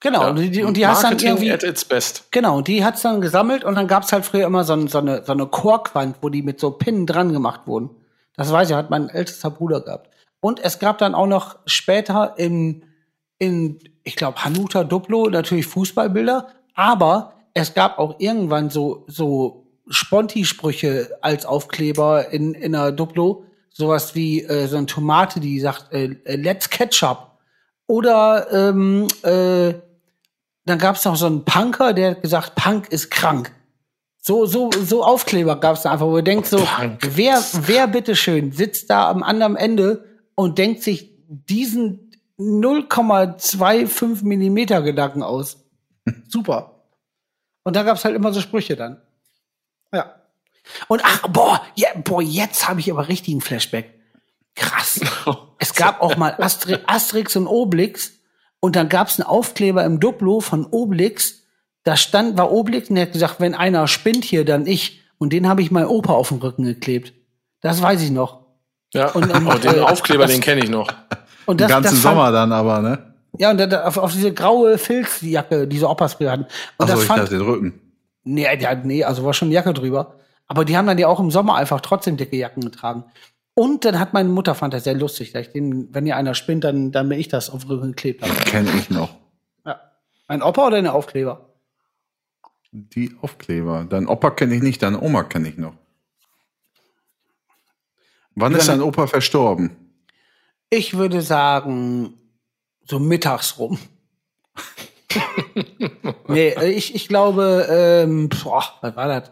Genau. 0.00 0.22
Ja. 0.22 0.28
Und 0.30 0.36
die, 0.36 0.62
und 0.64 0.76
die 0.76 0.86
hast 0.86 1.02
dann 1.02 1.10
Marketing 1.12 1.28
irgendwie. 1.28 1.52
at 1.52 1.62
its 1.62 1.84
best. 1.84 2.24
Genau, 2.30 2.58
und 2.58 2.68
die 2.68 2.84
hat's 2.84 3.02
dann 3.02 3.20
gesammelt 3.20 3.64
und 3.64 3.74
dann 3.74 3.86
gab's 3.86 4.12
halt 4.12 4.24
früher 4.24 4.46
immer 4.46 4.64
so, 4.64 4.72
ein, 4.74 4.88
so, 4.88 4.98
eine, 4.98 5.24
so 5.24 5.32
eine 5.32 5.46
Korkwand, 5.46 6.16
wo 6.22 6.28
die 6.30 6.42
mit 6.42 6.58
so 6.60 6.70
Pinnen 6.70 7.06
dran 7.06 7.32
gemacht 7.32 7.62
wurden. 7.66 7.90
Das 8.36 8.50
weiß 8.50 8.70
ich, 8.70 8.76
hat 8.76 8.90
mein 8.90 9.08
ältester 9.10 9.50
Bruder 9.50 9.80
gehabt. 9.82 10.09
Und 10.40 10.60
es 10.60 10.78
gab 10.78 10.98
dann 10.98 11.14
auch 11.14 11.26
noch 11.26 11.58
später 11.66 12.34
in, 12.38 12.84
in 13.38 13.78
ich 14.02 14.16
glaube, 14.16 14.42
Hanuta 14.44 14.84
Duplo 14.84 15.28
natürlich 15.28 15.66
Fußballbilder, 15.66 16.48
aber 16.74 17.34
es 17.54 17.74
gab 17.74 17.98
auch 17.98 18.16
irgendwann 18.18 18.70
so, 18.70 19.04
so 19.06 19.66
Sponti-Sprüche 19.88 21.18
als 21.20 21.44
Aufkleber 21.44 22.30
in, 22.30 22.54
in 22.54 22.74
einer 22.74 22.92
Duplo. 22.92 23.44
Sowas 23.72 24.14
wie 24.14 24.42
äh, 24.42 24.66
so 24.66 24.76
eine 24.76 24.86
Tomate, 24.86 25.40
die 25.40 25.60
sagt, 25.60 25.92
äh, 25.92 26.16
let's 26.24 26.70
Ketchup. 26.70 27.38
Oder 27.86 28.46
ähm, 28.52 29.08
äh, 29.22 29.74
dann 30.64 30.78
gab 30.78 30.96
es 30.96 31.04
noch 31.04 31.16
so 31.16 31.26
einen 31.26 31.44
Punker, 31.44 31.92
der 31.92 32.12
hat 32.12 32.22
gesagt, 32.22 32.54
Punk 32.54 32.88
ist 32.90 33.10
krank. 33.10 33.52
So, 34.18 34.46
so, 34.46 34.70
so 34.70 35.02
Aufkleber 35.02 35.58
gab 35.58 35.76
es 35.76 35.82
da 35.82 35.92
einfach, 35.92 36.06
wo 36.06 36.16
ihr 36.16 36.22
denkt 36.22 36.46
so, 36.46 36.58
Punk. 36.58 37.00
wer, 37.14 37.42
wer 37.62 37.86
bitteschön 37.86 38.52
sitzt 38.52 38.90
da 38.90 39.10
am 39.10 39.22
anderen 39.22 39.56
Ende 39.56 40.04
und 40.40 40.56
denkt 40.58 40.82
sich 40.82 41.10
diesen 41.28 42.10
0,25 42.38 44.24
Millimeter 44.24 44.80
Gedanken 44.80 45.22
aus. 45.22 45.64
Super. 46.28 46.86
Und 47.62 47.76
da 47.76 47.82
gab 47.82 47.98
es 47.98 48.04
halt 48.04 48.16
immer 48.16 48.32
so 48.32 48.40
Sprüche 48.40 48.74
dann. 48.74 49.02
Ja. 49.92 50.14
Und 50.88 51.02
ach, 51.04 51.28
boah, 51.28 51.60
ja, 51.74 51.88
boah, 52.02 52.22
jetzt 52.22 52.68
habe 52.68 52.80
ich 52.80 52.90
aber 52.90 53.08
richtigen 53.08 53.40
Flashback. 53.40 54.00
Krass. 54.54 55.00
Es 55.62 55.74
gab 55.74 56.00
auch 56.00 56.16
mal 56.16 56.34
Astri 56.38 56.78
Asterix 56.86 57.36
und 57.36 57.46
Obelix 57.46 58.14
und 58.60 58.76
dann 58.76 58.88
gab 58.88 59.08
es 59.08 59.20
einen 59.20 59.28
Aufkleber 59.28 59.84
im 59.84 60.00
Duplo 60.00 60.40
von 60.40 60.64
Obelix. 60.64 61.42
Da 61.82 61.98
stand, 61.98 62.38
war 62.38 62.50
Obelix 62.50 62.88
und 62.88 62.94
der 62.94 63.04
hat 63.04 63.12
gesagt, 63.12 63.40
wenn 63.40 63.54
einer 63.54 63.86
spinnt 63.86 64.24
hier, 64.24 64.46
dann 64.46 64.66
ich. 64.66 65.02
Und 65.18 65.34
den 65.34 65.46
habe 65.46 65.60
ich 65.60 65.70
meinem 65.70 65.90
Opa 65.90 66.14
auf 66.14 66.30
den 66.30 66.38
Rücken 66.38 66.64
geklebt. 66.64 67.12
Das 67.60 67.82
weiß 67.82 68.00
ich 68.00 68.10
noch. 68.10 68.39
Ja, 68.92 69.10
Und, 69.12 69.34
ähm, 69.34 69.46
oh, 69.46 69.54
den 69.58 69.76
äh, 69.76 69.80
Aufkleber, 69.80 70.24
das- 70.24 70.32
den 70.32 70.40
kenne 70.40 70.62
ich 70.64 70.70
noch. 70.70 70.88
Und 71.46 71.58
Den 71.60 71.64
das, 71.68 71.68
ganzen 71.76 71.94
das 71.94 72.00
fand, 72.00 72.16
Sommer 72.16 72.32
dann 72.32 72.52
aber, 72.52 72.80
ne? 72.80 72.98
Ja, 73.38 73.50
und 73.50 73.58
da, 73.58 73.84
auf, 73.84 73.96
auf 73.96 74.12
diese 74.12 74.32
graue 74.34 74.76
Filzjacke, 74.78 75.66
diese 75.68 75.88
Opas 75.88 76.14
früher 76.14 76.32
hatten. 76.32 76.42
Und 76.42 76.50
Achso, 76.78 76.94
das 76.94 77.02
ich 77.02 77.06
fand, 77.06 77.22
dachte 77.22 77.38
den 77.38 77.42
Rücken. 77.46 77.80
nee, 78.24 78.46
ja, 78.58 78.74
nee, 78.74 79.04
also 79.04 79.24
war 79.24 79.32
schon 79.34 79.46
eine 79.46 79.54
Jacke 79.54 79.72
drüber. 79.72 80.14
Aber 80.48 80.64
die 80.64 80.76
haben 80.76 80.86
dann 80.86 80.98
ja 80.98 81.06
auch 81.06 81.20
im 81.20 81.30
Sommer 81.30 81.54
einfach 81.54 81.80
trotzdem 81.80 82.16
dicke 82.16 82.36
Jacken 82.36 82.62
getragen. 82.64 83.04
Und 83.54 83.84
dann 83.84 83.98
hat 84.00 84.12
meine 84.14 84.28
Mutter, 84.28 84.54
fand 84.56 84.74
das 84.74 84.84
sehr 84.84 84.94
lustig, 84.94 85.32
dass 85.32 85.42
ich 85.46 85.52
den, 85.52 85.92
wenn 85.94 86.06
ihr 86.06 86.16
einer 86.16 86.34
spinnt, 86.34 86.64
dann, 86.64 86.90
dann 86.92 87.08
bin 87.08 87.20
ich 87.20 87.28
das 87.28 87.50
auf 87.50 87.62
den 87.62 87.70
Rücken 87.70 87.88
geklebt. 87.92 88.24
Kenne 88.46 88.70
ich 88.76 88.90
noch. 88.90 89.10
Ja. 89.64 89.80
Ein 90.26 90.42
Opa 90.42 90.66
oder 90.66 90.76
eine 90.78 90.92
Aufkleber? 90.92 91.46
Die 92.72 93.14
Aufkleber. 93.22 93.86
Dein 93.88 94.06
Opa 94.08 94.30
kenne 94.30 94.54
ich 94.54 94.62
nicht, 94.62 94.82
deine 94.82 95.00
Oma 95.00 95.22
kenne 95.24 95.48
ich 95.48 95.56
noch. 95.58 95.74
Wann 98.40 98.54
ist 98.54 98.68
dein 98.68 98.80
Opa 98.80 99.06
verstorben? 99.06 99.70
Ich 100.70 100.96
würde 100.96 101.20
sagen, 101.22 102.14
so 102.84 102.98
mittags 102.98 103.58
rum. 103.58 103.78
nee, 106.28 106.48
äh, 106.48 106.70
ich, 106.70 106.94
ich 106.94 107.08
glaube, 107.08 107.66
ähm, 107.70 108.28
boah, 108.28 108.64
was 108.80 108.96
war 108.96 109.08
das? 109.08 109.30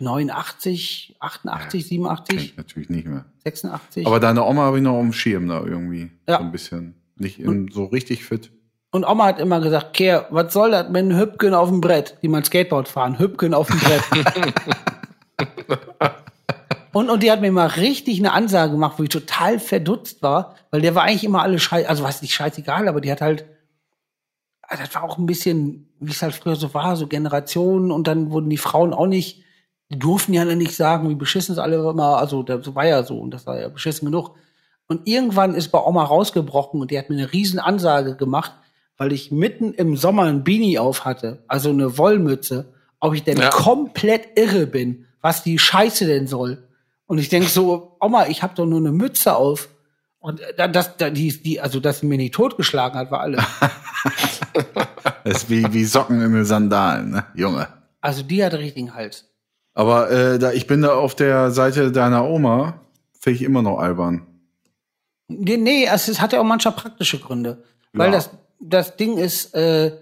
89, 0.00 1.16
88, 1.20 1.80
Kenn 1.82 1.88
87, 1.88 2.36
ich 2.36 2.56
natürlich 2.56 2.88
nicht 2.88 3.06
mehr. 3.06 3.26
86. 3.44 4.06
Aber 4.06 4.18
deine 4.18 4.42
Oma 4.44 4.62
habe 4.62 4.78
ich 4.78 4.82
noch 4.82 4.94
auf 4.94 5.02
dem 5.02 5.12
Schirm 5.12 5.48
da 5.48 5.62
irgendwie. 5.62 6.10
Ja. 6.26 6.38
So 6.38 6.44
ein 6.44 6.52
bisschen. 6.52 6.94
Nicht 7.16 7.38
in, 7.38 7.70
so 7.70 7.84
richtig 7.84 8.24
fit. 8.24 8.50
Und 8.90 9.04
Oma 9.04 9.26
hat 9.26 9.40
immer 9.40 9.60
gesagt, 9.60 9.94
Kehr, 9.94 10.26
was 10.30 10.52
soll 10.52 10.70
das 10.70 10.88
mit 10.88 10.98
einem 10.98 11.18
Hüpken 11.18 11.54
auf 11.54 11.68
dem 11.68 11.80
Brett, 11.80 12.16
die 12.22 12.28
mal 12.28 12.44
Skateboard 12.44 12.88
fahren, 12.88 13.18
Hüpken 13.18 13.54
auf 13.54 13.68
dem 13.68 13.78
Brett. 13.78 14.02
und, 16.94 17.10
und 17.10 17.22
die 17.22 17.30
hat 17.30 17.40
mir 17.40 17.52
mal 17.52 17.66
richtig 17.66 18.18
eine 18.18 18.32
Ansage 18.32 18.72
gemacht, 18.72 18.94
wo 18.98 19.02
ich 19.02 19.08
total 19.08 19.58
verdutzt 19.58 20.22
war, 20.22 20.54
weil 20.70 20.80
der 20.80 20.94
war 20.94 21.02
eigentlich 21.02 21.24
immer 21.24 21.42
alles 21.42 21.62
scheiße, 21.62 21.88
also 21.88 22.04
was 22.04 22.22
nicht 22.22 22.34
scheißegal, 22.34 22.88
aber 22.88 23.00
die 23.00 23.10
hat 23.12 23.20
halt, 23.20 23.44
ah, 24.62 24.76
das 24.76 24.94
war 24.94 25.02
auch 25.02 25.18
ein 25.18 25.26
bisschen, 25.26 25.92
wie 26.00 26.12
es 26.12 26.22
halt 26.22 26.34
früher 26.34 26.56
so 26.56 26.72
war, 26.72 26.96
so 26.96 27.06
Generationen 27.06 27.90
und 27.90 28.06
dann 28.06 28.30
wurden 28.30 28.48
die 28.48 28.56
Frauen 28.56 28.94
auch 28.94 29.06
nicht, 29.06 29.42
die 29.90 29.98
durften 29.98 30.32
ja 30.32 30.44
nicht 30.44 30.74
sagen, 30.74 31.10
wie 31.10 31.14
beschissen 31.14 31.52
es 31.52 31.58
alle 31.58 31.76
immer, 31.76 32.16
also 32.18 32.42
das 32.42 32.74
war 32.74 32.86
ja 32.86 33.02
so 33.02 33.18
und 33.18 33.32
das 33.32 33.46
war 33.46 33.60
ja 33.60 33.68
beschissen 33.68 34.06
genug. 34.06 34.34
Und 34.86 35.08
irgendwann 35.08 35.54
ist 35.54 35.68
bei 35.68 35.80
Oma 35.82 36.04
rausgebrochen 36.04 36.80
und 36.80 36.90
die 36.90 36.98
hat 36.98 37.10
mir 37.10 37.16
eine 37.16 37.32
riesen 37.32 37.58
Ansage 37.58 38.16
gemacht, 38.16 38.52
weil 38.96 39.12
ich 39.12 39.30
mitten 39.30 39.72
im 39.74 39.96
Sommer 39.96 40.24
ein 40.24 40.44
Beanie 40.44 40.78
auf 40.78 41.04
hatte, 41.04 41.42
also 41.48 41.70
eine 41.70 41.98
Wollmütze, 41.98 42.72
ob 43.00 43.14
ich 43.14 43.24
denn 43.24 43.38
Ja. 43.38 43.50
komplett 43.50 44.38
irre 44.38 44.66
bin, 44.66 45.06
was 45.20 45.42
die 45.42 45.58
Scheiße 45.58 46.06
denn 46.06 46.26
soll. 46.26 46.68
Und 47.06 47.18
ich 47.18 47.28
denk 47.28 47.48
so, 47.48 47.96
Oma, 48.00 48.26
ich 48.26 48.42
habe 48.42 48.54
doch 48.54 48.66
nur 48.66 48.78
eine 48.78 48.92
Mütze 48.92 49.36
auf. 49.36 49.68
Und 50.18 50.40
dann, 50.56 50.72
das, 50.72 50.96
da- 50.96 51.10
die, 51.10 51.42
die, 51.42 51.60
also 51.60 51.80
dass 51.80 52.00
sie 52.00 52.06
mir 52.06 52.16
nicht 52.16 52.34
totgeschlagen 52.34 52.98
hat, 52.98 53.10
war 53.10 53.20
alles. 53.20 53.42
Das 55.24 55.42
ist 55.44 55.50
wie, 55.50 55.64
wie 55.72 55.84
Socken 55.84 56.20
in 56.20 56.32
den 56.34 56.44
Sandalen, 56.44 57.10
ne? 57.10 57.24
Junge. 57.34 57.66
Also 58.00 58.22
die 58.22 58.44
hat 58.44 58.52
richtigen 58.54 58.94
Hals. 58.94 59.24
Aber 59.72 60.10
äh, 60.10 60.38
da, 60.38 60.52
ich 60.52 60.66
bin 60.66 60.82
da 60.82 60.94
auf 60.94 61.14
der 61.14 61.50
Seite 61.50 61.90
deiner 61.90 62.24
Oma, 62.28 62.80
finde 63.18 63.36
ich 63.38 63.42
immer 63.42 63.62
noch 63.62 63.78
albern. 63.78 64.26
Nee, 65.28 65.56
nee 65.56 65.86
es, 65.90 66.08
es 66.08 66.20
hat 66.20 66.32
ja 66.34 66.40
auch 66.40 66.44
manchmal 66.44 66.74
praktische 66.74 67.18
Gründe. 67.18 67.64
Weil 67.94 68.10
Ja. 68.12 68.16
das, 68.18 68.30
das 68.60 68.96
Ding 68.96 69.16
ist, 69.16 69.54
äh, 69.54 69.96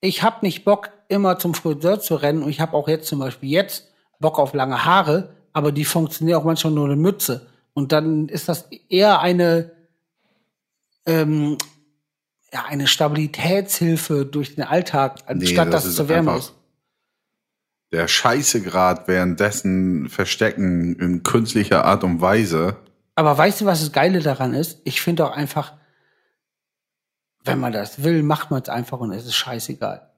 ich 0.00 0.22
habe 0.22 0.38
nicht 0.44 0.64
Bock, 0.64 0.90
immer 1.08 1.38
zum 1.38 1.54
Friseur 1.54 2.00
zu 2.00 2.16
rennen. 2.16 2.42
Und 2.42 2.50
ich 2.50 2.60
habe 2.60 2.74
auch 2.76 2.88
jetzt 2.88 3.06
zum 3.08 3.20
Beispiel 3.20 3.50
jetzt 3.50 3.88
Bock 4.18 4.38
auf 4.38 4.52
lange 4.52 4.84
Haare, 4.84 5.34
aber 5.52 5.72
die 5.72 5.84
funktionieren 5.84 6.40
auch 6.40 6.44
manchmal 6.44 6.72
nur 6.72 6.86
eine 6.86 6.96
Mütze. 6.96 7.46
Und 7.72 7.92
dann 7.92 8.28
ist 8.28 8.48
das 8.48 8.68
eher 8.88 9.20
eine, 9.20 9.70
ähm, 11.06 11.56
ja, 12.52 12.64
eine 12.66 12.86
Stabilitätshilfe 12.86 14.26
durch 14.26 14.54
den 14.56 14.64
Alltag, 14.64 15.20
anstatt 15.26 15.38
Nee, 15.38 15.54
dass 15.54 15.68
das 15.70 15.84
es 15.84 15.90
ist 15.90 15.96
zu 15.96 16.08
wärm 16.08 16.28
einfach- 16.28 16.40
ist. 16.40 16.54
Der 17.92 18.06
Scheißegrad 18.06 19.08
währenddessen 19.08 20.08
verstecken 20.08 20.94
in 21.00 21.22
künstlicher 21.24 21.84
Art 21.84 22.04
und 22.04 22.20
Weise. 22.20 22.76
Aber 23.16 23.36
weißt 23.36 23.60
du, 23.62 23.64
was 23.64 23.80
das 23.80 23.90
Geile 23.92 24.20
daran 24.20 24.54
ist? 24.54 24.80
Ich 24.84 25.00
finde 25.00 25.26
auch 25.26 25.32
einfach, 25.36 25.74
wenn 27.44 27.58
man 27.58 27.72
das 27.72 28.04
will, 28.04 28.22
macht 28.22 28.50
man 28.52 28.62
es 28.62 28.68
einfach 28.68 29.00
und 29.00 29.10
es 29.12 29.24
ist 29.26 29.34
scheißegal. 29.34 30.08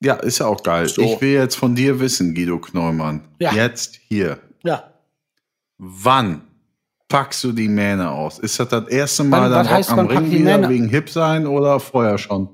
Ja, 0.00 0.14
ist 0.14 0.38
ja 0.38 0.46
auch 0.46 0.62
geil. 0.62 0.88
So. 0.88 1.02
Ich 1.02 1.20
will 1.20 1.32
jetzt 1.32 1.56
von 1.56 1.74
dir 1.74 1.98
wissen, 1.98 2.34
Guido 2.34 2.58
Knollmann. 2.60 3.26
Ja. 3.40 3.52
Jetzt 3.52 3.96
hier. 4.08 4.38
Ja. 4.66 4.84
Wann 5.78 6.42
packst 7.08 7.44
du 7.44 7.52
die 7.52 7.68
Mähne 7.68 8.10
aus? 8.10 8.38
Ist 8.38 8.58
das 8.58 8.68
das 8.68 8.88
erste 8.88 9.24
Mal 9.24 9.50
Wann- 9.50 9.66
dann 9.66 9.98
am 9.98 10.06
Ring 10.06 10.30
die 10.30 10.40
wieder 10.40 10.58
Mähne? 10.58 10.68
wegen 10.68 10.88
Hip 10.88 11.08
sein 11.10 11.46
oder 11.46 11.78
vorher 11.80 12.18
schon? 12.18 12.48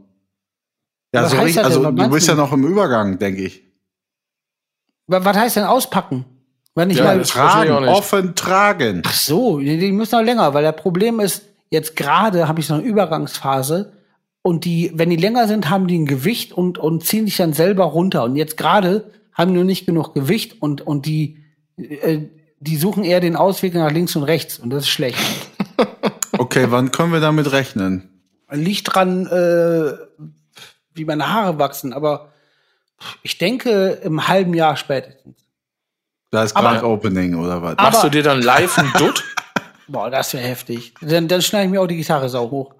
Ja, 1.14 1.22
Was 1.24 1.30
so 1.30 1.36
heißt 1.36 1.46
richtig, 1.46 1.62
das 1.62 1.74
denn? 1.74 1.84
also 1.86 1.90
du 2.04 2.10
bist 2.10 2.28
ja 2.28 2.34
noch 2.34 2.52
im 2.52 2.64
Übergang, 2.64 3.18
denke 3.18 3.42
ich. 3.42 3.62
Wa- 5.06 5.24
Was 5.24 5.36
heißt 5.36 5.56
denn 5.56 5.64
auspacken? 5.64 6.24
Wenn 6.74 6.90
ich 6.90 6.98
Ja, 6.98 7.04
mal, 7.04 7.18
das 7.18 7.28
ich 7.28 7.34
Tragen, 7.34 7.80
nicht. 7.84 7.88
offen 7.94 8.34
tragen. 8.34 9.02
ach 9.06 9.14
so, 9.14 9.58
die, 9.58 9.78
die 9.78 9.92
müssen 9.92 10.16
noch 10.18 10.24
länger, 10.24 10.54
weil 10.54 10.62
der 10.62 10.72
Problem 10.72 11.20
ist, 11.20 11.42
jetzt 11.70 11.96
gerade 11.96 12.48
habe 12.48 12.60
ich 12.60 12.66
so 12.66 12.74
eine 12.74 12.82
Übergangsphase 12.82 13.92
und 14.40 14.64
die, 14.64 14.90
wenn 14.94 15.10
die 15.10 15.16
länger 15.16 15.46
sind, 15.48 15.68
haben 15.68 15.86
die 15.86 15.98
ein 15.98 16.06
Gewicht 16.06 16.52
und, 16.52 16.78
und 16.78 17.04
ziehen 17.04 17.26
sich 17.26 17.36
dann 17.36 17.52
selber 17.52 17.84
runter. 17.84 18.24
Und 18.24 18.36
jetzt 18.36 18.56
gerade 18.56 19.10
haben 19.34 19.50
die 19.50 19.56
nur 19.56 19.64
nicht 19.64 19.84
genug 19.86 20.14
Gewicht 20.14 20.62
und, 20.62 20.80
und 20.80 21.04
die, 21.04 21.41
äh, 21.76 22.20
die 22.60 22.76
suchen 22.76 23.04
eher 23.04 23.20
den 23.20 23.36
Ausweg 23.36 23.74
nach 23.74 23.90
links 23.90 24.14
und 24.16 24.22
rechts 24.22 24.58
und 24.58 24.70
das 24.70 24.84
ist 24.84 24.90
schlecht. 24.90 25.18
Okay, 26.38 26.66
wann 26.70 26.90
können 26.90 27.12
wir 27.12 27.20
damit 27.20 27.52
rechnen? 27.52 28.08
Liegt 28.50 28.94
dran, 28.94 29.26
äh, 29.26 29.92
wie 30.94 31.04
meine 31.04 31.32
Haare 31.32 31.58
wachsen, 31.58 31.92
aber 31.92 32.32
ich 33.22 33.38
denke 33.38 34.00
im 34.02 34.28
halben 34.28 34.54
Jahr 34.54 34.76
spätestens. 34.76 35.36
Da 36.30 36.44
ist 36.44 36.54
gerade 36.54 36.84
Opening 36.86 37.34
oder 37.34 37.62
was? 37.62 37.76
Machst 37.76 38.04
du 38.04 38.08
dir 38.08 38.22
dann 38.22 38.40
live 38.40 38.78
einen 38.78 38.92
Dutt? 38.94 39.22
Boah, 39.88 40.10
das 40.10 40.32
wäre 40.32 40.44
heftig. 40.44 40.94
Dann, 41.02 41.28
dann 41.28 41.42
schneide 41.42 41.66
ich 41.66 41.70
mir 41.70 41.82
auch 41.82 41.86
die 41.86 41.96
Gitarre 41.96 42.28
sau 42.30 42.50
hoch. 42.50 42.74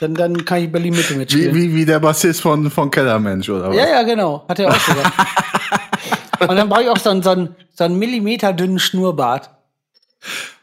Dann, 0.00 0.14
dann 0.14 0.44
kann 0.44 0.62
ich 0.62 0.72
Berlin 0.72 0.94
Mitte 0.94 1.14
Wie, 1.14 1.18
mitspielen. 1.18 1.54
wie, 1.54 1.74
wie 1.74 1.84
der 1.84 2.00
Bassist 2.00 2.40
von, 2.40 2.70
von 2.70 2.90
Kellermensch 2.90 3.50
oder 3.50 3.68
was? 3.68 3.76
Ja, 3.76 3.86
ja, 3.86 4.02
genau. 4.02 4.46
Hat 4.48 4.58
er 4.58 4.70
auch 4.70 4.86
gesagt. 4.86 5.12
Und 6.40 6.56
dann 6.56 6.68
brauche 6.68 6.82
ich 6.82 6.88
auch 6.88 6.98
so 6.98 7.10
einen, 7.10 7.22
so 7.22 7.30
einen, 7.30 7.56
so 7.74 7.84
einen 7.84 7.98
Millimeter 7.98 8.52
dünnen 8.52 8.78
Schnurrbart. 8.78 9.50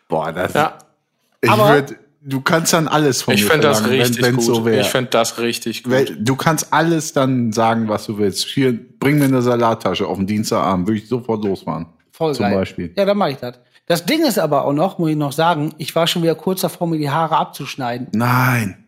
Boah, 0.07 0.31
das 0.31 0.53
Ja, 0.53 0.77
ich 1.41 1.49
Aber- 1.49 1.69
würd, 1.73 1.95
du 2.21 2.41
kannst 2.41 2.73
dann 2.73 2.87
alles 2.87 3.21
von 3.21 3.33
ich 3.33 3.43
mir 3.43 3.49
fände 3.49 3.67
das 3.67 3.87
richtig 3.87 4.17
wenn, 4.17 4.23
wenn's 4.35 4.45
gut. 4.47 4.55
so 4.55 4.65
wäre. 4.65 4.81
ich 4.81 4.87
fände 4.87 5.09
das 5.11 5.37
richtig 5.39 5.83
gut. 5.83 6.15
Du 6.19 6.35
kannst 6.35 6.73
alles 6.73 7.13
dann 7.13 7.51
sagen, 7.51 7.87
was 7.87 8.05
du 8.05 8.17
willst. 8.17 8.45
Hier, 8.47 8.73
bring 8.99 9.19
mir 9.19 9.25
eine 9.25 9.41
Salattasche 9.41 10.07
auf 10.07 10.17
den 10.17 10.27
Dienstagabend, 10.27 10.87
würde 10.87 10.99
ich 10.99 11.07
sofort 11.07 11.43
losfahren. 11.43 11.87
Voll 12.11 12.33
Zum 12.33 12.45
geil. 12.45 12.55
Beispiel. 12.55 12.93
Ja, 12.95 13.05
dann 13.05 13.17
mache 13.17 13.31
ich 13.31 13.37
das. 13.37 13.59
Das 13.87 14.05
Ding 14.05 14.25
ist 14.25 14.39
aber 14.39 14.65
auch 14.65 14.73
noch, 14.73 14.97
muss 14.97 15.11
ich 15.11 15.15
noch 15.15 15.31
sagen, 15.33 15.73
ich 15.77 15.93
war 15.95 16.07
schon 16.07 16.23
wieder 16.23 16.33
kurz 16.35 16.61
davor, 16.61 16.87
mir 16.87 16.97
die 16.97 17.09
Haare 17.11 17.37
abzuschneiden. 17.37 18.07
Nein. 18.13 18.83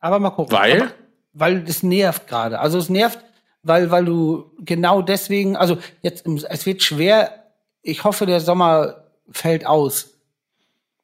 Aber 0.00 0.18
mal 0.18 0.30
gucken. 0.30 0.52
Weil? 0.56 0.82
Aber, 0.82 0.90
weil 1.32 1.64
es 1.66 1.82
nervt 1.82 2.26
gerade. 2.28 2.58
Also 2.58 2.76
es 2.78 2.88
nervt, 2.90 3.18
weil, 3.66 3.90
weil 3.90 4.04
du 4.04 4.52
genau 4.60 5.02
deswegen, 5.02 5.56
also 5.56 5.78
jetzt, 6.02 6.26
es 6.26 6.66
wird 6.66 6.82
schwer. 6.82 7.30
Ich 7.82 8.04
hoffe, 8.04 8.26
der 8.26 8.40
Sommer 8.40 9.04
fällt 9.30 9.66
aus. 9.66 10.10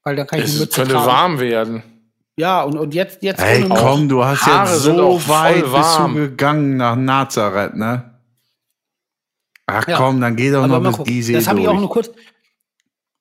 Weil 0.05 0.17
dann 0.17 0.27
kann 0.27 0.41
ich 0.41 0.47
die 0.47 0.51
Es 0.53 0.59
Mütze 0.61 0.81
könnte 0.81 0.95
tragen. 0.95 1.07
warm 1.07 1.41
werden. 1.41 1.83
Ja, 2.37 2.63
und, 2.63 2.79
und 2.79 2.95
jetzt, 2.95 3.23
jetzt. 3.23 3.41
Ey, 3.41 3.69
komm, 3.69 4.09
du 4.09 4.25
hast 4.25 4.47
Haare 4.47 4.71
jetzt 4.73 4.83
so 4.83 5.29
weit 5.29 5.63
bist 5.63 5.67
du 5.75 5.75
warm. 5.75 6.15
gegangen 6.15 6.77
nach 6.77 6.97
Nazareth, 6.97 7.75
ne? 7.77 8.11
Ach 9.67 9.87
Ja. 9.87 9.97
komm, 9.99 10.21
dann 10.21 10.35
geh 10.35 10.51
doch 10.51 10.65
Aber 10.65 10.79
noch 10.81 10.83
bis 10.83 10.97
gucken. 10.97 11.13
Gizeh 11.13 11.33
Das 11.35 11.47
habe 11.47 11.61
ich 11.61 11.69
auch 11.69 11.79
nur 11.79 11.91
kurz. 11.91 12.11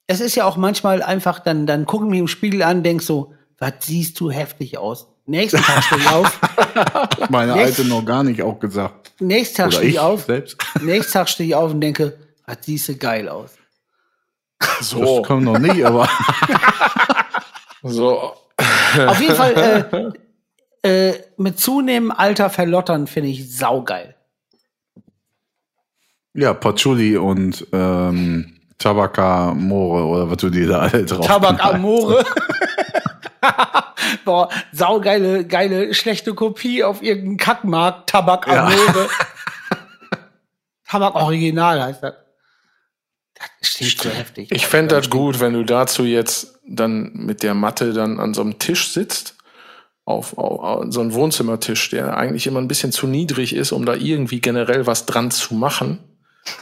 Es 0.07 0.21
ist 0.21 0.35
ja 0.35 0.45
auch 0.45 0.57
manchmal 0.57 1.03
einfach, 1.03 1.39
dann, 1.39 1.65
dann 1.67 1.85
gucke 1.85 2.05
ich 2.05 2.09
mich 2.11 2.19
im 2.19 2.27
Spiegel 2.27 2.63
an, 2.63 2.83
denk 2.83 3.01
so, 3.01 3.33
was 3.59 3.73
siehst 3.81 4.19
du 4.19 4.31
heftig 4.31 4.77
aus? 4.77 5.07
Nächsten 5.25 5.61
Tag 5.61 5.83
stehe 5.83 6.01
ich 6.01 6.09
auf, 6.09 6.39
Meine 7.29 7.55
Jetzt- 7.55 7.79
Alte 7.79 7.85
noch 7.89 8.03
gar 8.05 8.23
nicht 8.23 8.41
auch 8.41 8.59
gesagt. 8.59 9.11
nächsten 9.19 9.57
Tag 9.57 9.67
Oder 9.67 9.77
stehe 9.77 9.89
ich 9.91 9.99
auf, 9.99 10.25
selbst. 10.25 10.57
nächsten 10.81 11.13
Tag 11.13 11.29
stehe 11.29 11.47
ich 11.49 11.55
auf 11.55 11.71
und 11.71 11.81
denke, 11.81 12.17
was 12.45 12.57
siehst 12.61 12.89
du 12.89 12.95
geil 12.97 13.29
aus? 13.29 13.51
So, 14.81 15.19
Das 15.19 15.27
kommt 15.27 15.43
noch 15.43 15.59
nicht, 15.59 15.83
aber 15.85 16.07
so. 17.83 18.33
Auf 19.07 19.19
jeden 19.21 19.35
Fall, 19.35 20.13
äh, 20.83 21.09
äh, 21.09 21.23
mit 21.37 21.59
zunehmendem 21.59 22.11
Alter 22.11 22.49
verlottern 22.49 23.07
finde 23.07 23.29
ich 23.29 23.55
saugeil. 23.57 24.15
ja, 26.33 26.53
Patchouli 26.53 27.17
und 27.17 27.65
ähm, 27.73 28.57
Tabaka 28.77 29.53
More 29.55 30.03
oder 30.05 30.29
was 30.31 30.37
du 30.37 30.49
dir 30.49 30.67
da 30.67 30.79
alle 30.79 31.05
drauf 31.05 31.25
Tabak 31.25 31.57
knallst. 31.59 31.75
Amore. 31.75 32.25
Boah, 34.25 34.49
saugeile, 34.71 35.45
geile, 35.45 35.93
schlechte 35.93 36.33
Kopie 36.33 36.83
auf 36.83 37.01
irgendeinem 37.01 37.37
Kackmarkt. 37.37 38.09
Tabak 38.09 38.47
Ja. 38.47 38.71
Tabak 40.87 41.15
Original 41.15 41.81
heißt 41.81 42.03
das. 42.03 42.13
Das 43.59 43.69
Steht 43.69 43.99
so 43.99 44.09
heftig. 44.09 44.51
Ich 44.51 44.67
fände 44.67 44.95
das 44.95 45.09
gut, 45.09 45.39
wenn 45.39 45.53
du 45.53 45.63
dazu 45.63 46.03
jetzt 46.03 46.59
dann 46.67 47.11
mit 47.13 47.43
der 47.43 47.53
Matte 47.53 47.93
dann 47.93 48.19
an 48.19 48.33
so 48.33 48.41
einem 48.41 48.59
Tisch 48.59 48.89
sitzt. 48.89 49.35
Auf, 50.03 50.37
auf, 50.37 50.59
auf 50.59 50.85
so 50.89 50.99
einem 50.99 51.13
Wohnzimmertisch, 51.13 51.89
der 51.91 52.17
eigentlich 52.17 52.47
immer 52.47 52.59
ein 52.59 52.67
bisschen 52.67 52.91
zu 52.91 53.07
niedrig 53.07 53.55
ist, 53.55 53.71
um 53.71 53.85
da 53.85 53.93
irgendwie 53.93 54.41
generell 54.41 54.87
was 54.87 55.05
dran 55.05 55.31
zu 55.31 55.53
machen. 55.53 55.99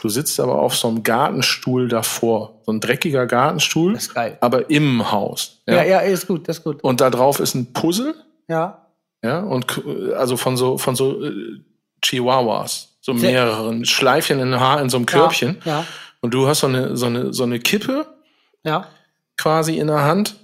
Du 0.02 0.08
sitzt 0.08 0.38
aber 0.40 0.60
auf 0.60 0.76
so 0.76 0.88
einem 0.88 1.02
Gartenstuhl 1.02 1.88
davor. 1.88 2.60
So 2.66 2.72
ein 2.72 2.80
dreckiger 2.80 3.26
Gartenstuhl, 3.26 3.94
Das 3.94 4.04
ist 4.08 4.14
geil. 4.14 4.36
aber 4.40 4.68
im 4.70 5.10
Haus. 5.10 5.62
Ja, 5.66 5.82
ja, 5.84 6.00
ist 6.00 6.26
gut, 6.26 6.48
das 6.48 6.58
ist 6.58 6.64
gut. 6.64 6.82
Und 6.84 7.00
da 7.00 7.08
drauf 7.10 7.40
ist 7.40 7.54
ein 7.54 7.72
Puzzle, 7.72 8.14
Ja. 8.48 8.86
ja, 9.24 9.40
und 9.40 9.82
also 10.16 10.36
von 10.36 10.56
so, 10.56 10.76
von 10.78 10.96
so 10.96 11.24
äh, 11.24 11.32
Chihuahuas, 12.02 12.96
so 13.00 13.16
Sehr- 13.16 13.30
mehreren 13.30 13.84
Schleifchen 13.86 14.38
in 14.40 14.58
Haar 14.60 14.80
in 14.82 14.90
so 14.90 14.96
einem 14.98 15.06
Körbchen. 15.06 15.58
Ja. 15.64 15.86
Und 16.20 16.34
du 16.34 16.46
hast 16.46 16.60
so 16.60 16.66
eine, 16.66 16.96
so 16.96 17.06
eine, 17.06 17.32
so 17.32 17.44
eine 17.44 17.58
Kippe 17.58 18.06
Ja. 18.64 18.86
quasi 19.38 19.78
in 19.78 19.86
der 19.86 20.02
Hand 20.02 20.36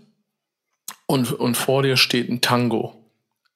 und, 1.06 1.32
und 1.32 1.56
vor 1.56 1.82
dir 1.82 1.96
steht 1.98 2.30
ein 2.30 2.40
Tango. 2.40 2.94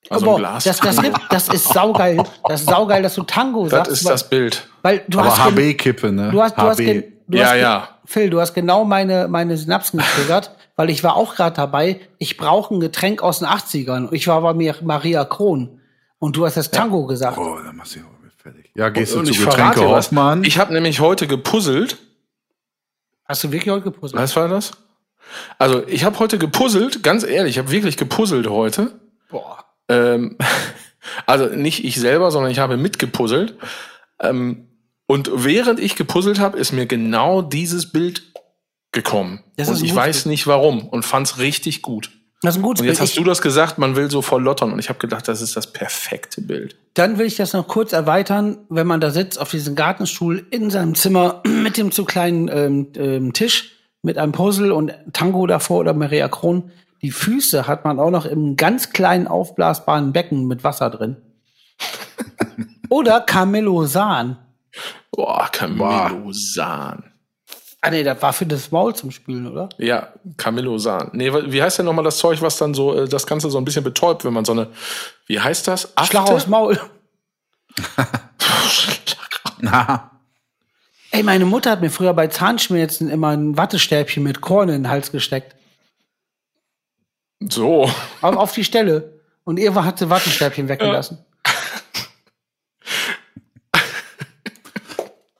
Also 0.08 0.30
ein 0.30 0.36
Glas. 0.38 0.64
das, 0.64 0.78
das, 0.80 0.96
das 1.28 1.48
ist 1.48 1.68
saugeil. 1.72 2.22
Das 2.48 2.62
ist 2.62 2.68
saugeil, 2.70 3.02
dass 3.02 3.14
du 3.14 3.22
Tango 3.22 3.64
Das 3.64 3.70
sagst. 3.86 3.92
ist 3.92 4.04
weil, 4.04 4.12
das 4.12 4.28
Bild. 4.28 4.68
Weil 4.82 5.02
du 5.08 5.18
Aber 5.20 5.30
hast 5.30 5.44
HB-Kippe, 5.44 6.10
ne? 6.10 6.30
Du 6.32 6.42
hast, 6.42 6.56
du 6.56 6.62
hast, 6.62 6.78
HB. 6.80 6.84
gen- 6.84 7.04
du 7.28 7.38
Ja, 7.38 7.46
hast 7.50 7.56
ja. 7.56 7.88
Phil, 8.06 8.30
du 8.30 8.40
hast 8.40 8.54
genau 8.54 8.84
meine, 8.84 9.28
meine 9.28 9.56
Synapsen 9.56 10.00
getriggert, 10.00 10.56
weil 10.74 10.90
ich 10.90 11.04
war 11.04 11.14
auch 11.16 11.36
gerade 11.36 11.54
dabei, 11.54 12.00
ich 12.18 12.36
brauche 12.36 12.74
ein 12.74 12.80
Getränk 12.80 13.22
aus 13.22 13.38
den 13.40 13.46
80ern. 13.48 14.08
Ich 14.12 14.26
war 14.26 14.40
bei 14.40 14.52
mir 14.54 14.74
Maria 14.82 15.24
Kron. 15.24 15.80
Und 16.18 16.36
du 16.36 16.44
hast 16.44 16.56
das 16.56 16.70
Tango 16.70 17.06
gesagt. 17.06 17.38
Oh, 17.38 17.56
dann 17.64 17.76
machst 17.76 17.94
du 17.94 18.00
mich 18.00 18.34
fertig. 18.36 18.70
Ja, 18.74 18.88
gehst 18.88 19.14
du 19.14 19.20
Und 19.20 19.26
zu 19.26 19.44
Getränke. 19.44 19.80
Hoffmann? 19.88 20.42
Ich 20.44 20.58
habe 20.58 20.72
nämlich 20.72 20.98
heute 21.00 21.26
gepuzzelt. 21.26 21.98
Hast 23.26 23.44
du 23.44 23.52
wirklich 23.52 23.70
heute 23.72 23.84
gepuzzelt? 23.84 24.20
Was 24.20 24.34
war 24.34 24.48
das? 24.48 24.72
Also, 25.58 25.86
ich 25.86 26.04
habe 26.04 26.18
heute 26.18 26.36
gepuzzelt, 26.38 27.02
ganz 27.04 27.22
ehrlich, 27.22 27.52
ich 27.52 27.58
habe 27.58 27.70
wirklich 27.70 27.96
gepuzzelt 27.96 28.48
heute. 28.48 28.90
Boah. 29.30 29.58
Ähm, 29.90 30.38
also 31.26 31.46
nicht 31.46 31.84
ich 31.84 31.96
selber, 31.96 32.30
sondern 32.30 32.50
ich 32.50 32.58
habe 32.58 32.76
mitgepuzzelt. 32.76 33.56
Ähm, 34.20 34.68
und 35.06 35.30
während 35.34 35.80
ich 35.80 35.96
gepuzzelt 35.96 36.38
habe, 36.38 36.56
ist 36.56 36.72
mir 36.72 36.86
genau 36.86 37.42
dieses 37.42 37.90
Bild 37.90 38.22
gekommen. 38.92 39.42
Das 39.56 39.68
und 39.68 39.82
ich 39.82 39.94
weiß 39.94 40.26
nicht 40.26 40.46
warum 40.46 40.88
und 40.88 41.04
fand's 41.04 41.38
richtig 41.38 41.82
gut. 41.82 42.10
Das 42.42 42.54
ist 42.54 42.60
ein 42.60 42.62
gutes 42.62 42.80
Und 42.80 42.86
jetzt 42.86 42.98
Bild. 42.98 43.10
hast 43.10 43.18
du 43.18 43.24
das 43.24 43.42
gesagt, 43.42 43.78
man 43.78 43.96
will 43.96 44.10
so 44.10 44.22
verlottern. 44.22 44.72
Und 44.72 44.78
ich 44.78 44.88
habe 44.88 44.98
gedacht, 44.98 45.28
das 45.28 45.42
ist 45.42 45.56
das 45.56 45.72
perfekte 45.72 46.40
Bild. 46.40 46.76
Dann 46.94 47.18
will 47.18 47.26
ich 47.26 47.36
das 47.36 47.52
noch 47.52 47.68
kurz 47.68 47.92
erweitern, 47.92 48.58
wenn 48.70 48.86
man 48.86 49.00
da 49.00 49.10
sitzt 49.10 49.38
auf 49.38 49.50
diesem 49.50 49.74
Gartenstuhl 49.74 50.46
in 50.50 50.70
seinem 50.70 50.94
Zimmer 50.94 51.42
mit 51.46 51.76
dem 51.76 51.92
zu 51.92 52.04
kleinen 52.04 52.48
ähm, 52.48 52.86
ähm, 52.96 53.32
Tisch 53.32 53.72
mit 54.02 54.16
einem 54.16 54.32
Puzzle 54.32 54.72
und 54.72 54.94
Tango 55.12 55.46
davor 55.46 55.80
oder 55.80 55.92
Maria 55.92 56.28
Kron. 56.28 56.70
Die 57.02 57.10
Füße 57.10 57.66
hat 57.66 57.84
man 57.84 57.98
auch 57.98 58.10
noch 58.10 58.26
im 58.26 58.56
ganz 58.56 58.90
kleinen 58.90 59.26
aufblasbaren 59.26 60.12
Becken 60.12 60.46
mit 60.46 60.64
Wasser 60.64 60.90
drin. 60.90 61.16
oder 62.90 63.20
Camellosan. 63.20 64.38
Boah, 65.10 65.48
Camillosan. 65.50 67.04
Ah 67.82 67.90
nee, 67.90 68.02
das 68.02 68.20
war 68.20 68.34
für 68.34 68.44
das 68.44 68.70
Maul 68.70 68.94
zum 68.94 69.10
Spülen, 69.10 69.46
oder? 69.46 69.70
Ja, 69.78 70.12
Camillosan. 70.36 71.10
Nee, 71.14 71.32
wie 71.32 71.62
heißt 71.62 71.78
denn 71.78 71.86
nochmal 71.86 72.04
das 72.04 72.18
Zeug, 72.18 72.42
was 72.42 72.58
dann 72.58 72.74
so 72.74 72.94
äh, 72.94 73.08
das 73.08 73.26
Ganze 73.26 73.50
so 73.50 73.56
ein 73.56 73.64
bisschen 73.64 73.84
betäubt, 73.84 74.24
wenn 74.24 74.34
man 74.34 74.44
so 74.44 74.52
eine, 74.52 74.68
wie 75.26 75.40
heißt 75.40 75.66
das? 75.66 75.96
Afte? 75.96 76.10
Schlag 76.12 76.30
aufs 76.30 76.46
Maul. 76.46 76.78
Na, 79.60 80.10
Ey, 81.12 81.24
meine 81.24 81.44
Mutter 81.44 81.72
hat 81.72 81.80
mir 81.80 81.90
früher 81.90 82.14
bei 82.14 82.28
Zahnschmerzen 82.28 83.08
immer 83.08 83.28
ein 83.28 83.56
Wattestäbchen 83.56 84.22
mit 84.22 84.40
Korn 84.40 84.68
in 84.68 84.82
den 84.82 84.90
Hals 84.90 85.10
gesteckt. 85.10 85.56
So. 87.40 87.90
Auf, 88.20 88.36
auf 88.36 88.52
die 88.52 88.64
Stelle. 88.64 89.20
Und 89.44 89.58
Eva 89.58 89.84
hat 89.84 89.98
sie 89.98 90.10
Wattestäbchen 90.10 90.68
weggelassen. 90.68 91.18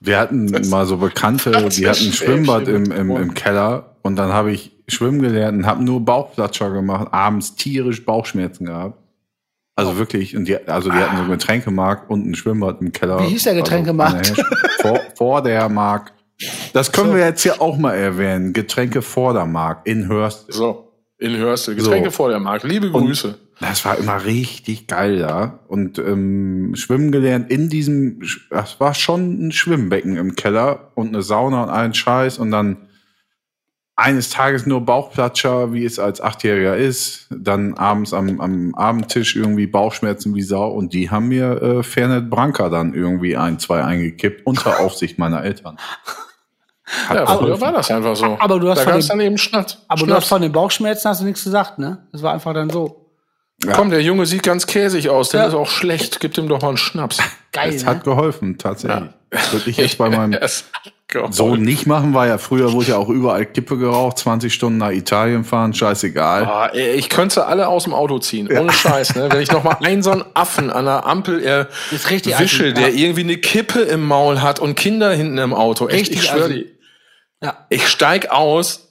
wir 0.00 0.18
hatten 0.18 0.46
mal 0.68 0.86
so 0.86 0.96
Bekannte, 0.96 1.68
die 1.68 1.86
hatten 1.88 2.06
ein 2.06 2.12
Schwimmbad 2.12 2.68
im, 2.68 2.90
im, 2.90 3.10
im 3.10 3.34
Keller 3.34 3.96
und 4.02 4.16
dann 4.16 4.32
habe 4.32 4.50
ich 4.50 4.72
schwimmen 4.88 5.20
gelernt 5.20 5.58
und 5.58 5.66
habe 5.66 5.84
nur 5.84 6.04
Bauchplatscher 6.04 6.70
gemacht, 6.70 7.08
abends 7.12 7.54
tierisch 7.54 8.04
Bauchschmerzen 8.04 8.64
gehabt. 8.66 8.98
Also 9.76 9.96
wirklich, 9.96 10.36
und 10.36 10.46
die, 10.46 10.56
also 10.68 10.90
die 10.90 10.96
hatten 10.96 11.16
so 11.16 11.22
einen 11.22 11.30
Getränkemarkt 11.30 12.10
und 12.10 12.28
ein 12.28 12.34
Schwimmbad 12.34 12.80
im 12.80 12.92
Keller. 12.92 13.20
Wie 13.20 13.28
hieß 13.28 13.44
der 13.44 13.54
Getränkemarkt? 13.54 14.30
Also, 14.30 14.42
vor, 14.80 15.00
vor 15.16 15.42
der 15.42 15.68
Markt. 15.68 16.12
Das 16.72 16.90
können 16.90 17.14
wir 17.14 17.24
jetzt 17.24 17.42
hier 17.42 17.60
auch 17.60 17.78
mal 17.78 17.94
erwähnen. 17.94 18.52
Getränke 18.52 19.02
vor 19.02 19.32
der 19.34 19.46
Markt 19.46 19.86
in 19.86 20.08
Hörst. 20.08 20.52
So. 20.52 20.89
In 21.20 21.36
Hörstel. 21.36 21.74
Getränke 21.76 22.10
So. 22.10 22.16
vor 22.16 22.28
der 22.30 22.40
Markt. 22.40 22.64
Liebe 22.64 22.90
Grüße. 22.90 23.36
Das 23.60 23.84
war 23.84 23.98
immer 23.98 24.24
richtig 24.24 24.86
geil 24.86 25.18
da. 25.18 25.60
Und 25.68 25.98
ähm, 25.98 26.72
schwimmen 26.74 27.12
gelernt 27.12 27.50
in 27.50 27.68
diesem, 27.68 28.22
das 28.48 28.80
war 28.80 28.94
schon 28.94 29.48
ein 29.48 29.52
Schwimmbecken 29.52 30.16
im 30.16 30.34
Keller 30.34 30.92
und 30.94 31.08
eine 31.08 31.22
Sauna 31.22 31.64
und 31.64 31.68
allen 31.68 31.92
Scheiß. 31.92 32.38
Und 32.38 32.50
dann 32.50 32.88
eines 33.96 34.30
Tages 34.30 34.64
nur 34.64 34.80
Bauchplatscher, 34.80 35.74
wie 35.74 35.84
es 35.84 35.98
als 35.98 36.22
Achtjähriger 36.22 36.74
ist. 36.78 37.26
Dann 37.30 37.74
abends 37.74 38.14
am, 38.14 38.40
am 38.40 38.74
Abendtisch 38.74 39.36
irgendwie 39.36 39.66
Bauchschmerzen 39.66 40.34
wie 40.34 40.42
Sau. 40.42 40.70
Und 40.70 40.94
die 40.94 41.10
haben 41.10 41.28
mir 41.28 41.60
äh, 41.60 41.82
Fernet 41.82 42.30
Branca 42.30 42.70
dann 42.70 42.94
irgendwie 42.94 43.36
ein, 43.36 43.58
zwei 43.58 43.84
eingekippt, 43.84 44.46
unter 44.46 44.80
Aufsicht 44.80 45.18
meiner 45.18 45.44
Eltern. 45.44 45.76
Ja, 47.12 47.26
früher 47.26 47.60
war 47.60 47.72
das 47.72 47.90
einfach 47.90 48.16
so. 48.16 48.36
Aber 48.40 48.58
du 48.58 48.68
hast 48.68 48.78
da 48.78 48.84
von 48.84 48.92
gab's 48.94 49.06
dem- 49.06 49.18
dann 49.18 49.20
eben 49.26 49.38
Schnatt. 49.38 49.78
Aber 49.88 50.00
du 50.00 50.06
Schnaps. 50.06 50.22
hast 50.22 50.28
von 50.28 50.42
den 50.42 50.52
Bauchschmerzen 50.52 51.08
hast 51.08 51.20
du 51.20 51.24
nichts 51.24 51.44
gesagt, 51.44 51.78
ne? 51.78 51.98
Das 52.12 52.22
war 52.22 52.32
einfach 52.34 52.54
dann 52.54 52.70
so. 52.70 52.96
Komm, 53.74 53.90
der 53.90 54.00
Junge 54.02 54.24
sieht 54.24 54.42
ganz 54.42 54.66
käsig 54.66 55.10
aus. 55.10 55.28
Der 55.28 55.42
Ja. 55.42 55.46
ist 55.48 55.54
auch 55.54 55.68
schlecht. 55.68 56.18
Gib 56.20 56.36
ihm 56.38 56.48
doch 56.48 56.62
mal 56.62 56.68
einen 56.68 56.76
Schnaps. 56.78 57.18
Geil, 57.52 57.74
Es 57.74 57.84
ne? 57.84 57.90
hat 57.90 58.04
geholfen, 58.04 58.56
tatsächlich. 58.56 59.10
Das 59.30 59.52
würde 59.52 59.68
ich 59.70 59.76
jetzt 59.76 59.98
bei 59.98 60.08
meinem 60.16 60.32
Es. 60.32 60.64
So 61.30 61.56
nicht 61.56 61.88
machen 61.88 62.14
war 62.14 62.28
ja 62.28 62.38
früher, 62.38 62.72
wurde 62.72 62.90
ja 62.92 62.96
auch 62.96 63.08
überall 63.08 63.44
Kippe 63.44 63.76
geraucht, 63.76 64.18
20 64.18 64.54
Stunden 64.54 64.78
nach 64.78 64.92
Italien 64.92 65.42
fahren, 65.42 65.74
scheißegal. 65.74 66.70
Ey, 66.72 66.92
ich 66.92 67.08
könnte 67.08 67.46
alle 67.46 67.66
aus 67.66 67.82
dem 67.82 67.92
Auto 67.94 68.20
ziehen. 68.20 68.48
Ohne 68.56 68.72
Scheiß, 68.72 69.16
ne? 69.16 69.26
Wenn 69.28 69.42
ich 69.42 69.50
noch 69.50 69.64
mal 69.64 69.76
einen 69.82 70.04
so 70.04 70.12
einen 70.12 70.24
Affen 70.34 70.70
an 70.70 70.84
der 70.84 71.06
Ampel 71.06 71.42
er 71.42 71.66
Ist 71.90 72.10
richtig 72.10 72.38
wische, 72.38 72.66
assi, 72.66 72.74
der 72.74 72.90
ja. 72.90 72.94
irgendwie 72.96 73.22
eine 73.22 73.36
Kippe 73.38 73.80
im 73.80 74.06
Maul 74.06 74.40
hat 74.40 74.60
und 74.60 74.76
Kinder 74.76 75.10
hinten 75.12 75.38
im 75.38 75.52
Auto. 75.52 75.88
Echt, 75.88 76.02
Richtig 76.10 76.16
ich 76.18 76.28
schwöre 76.28 76.48
dir. 76.48 76.64
Ja. 77.42 77.66
Ich 77.68 77.88
steig 77.88 78.30
aus. 78.30 78.88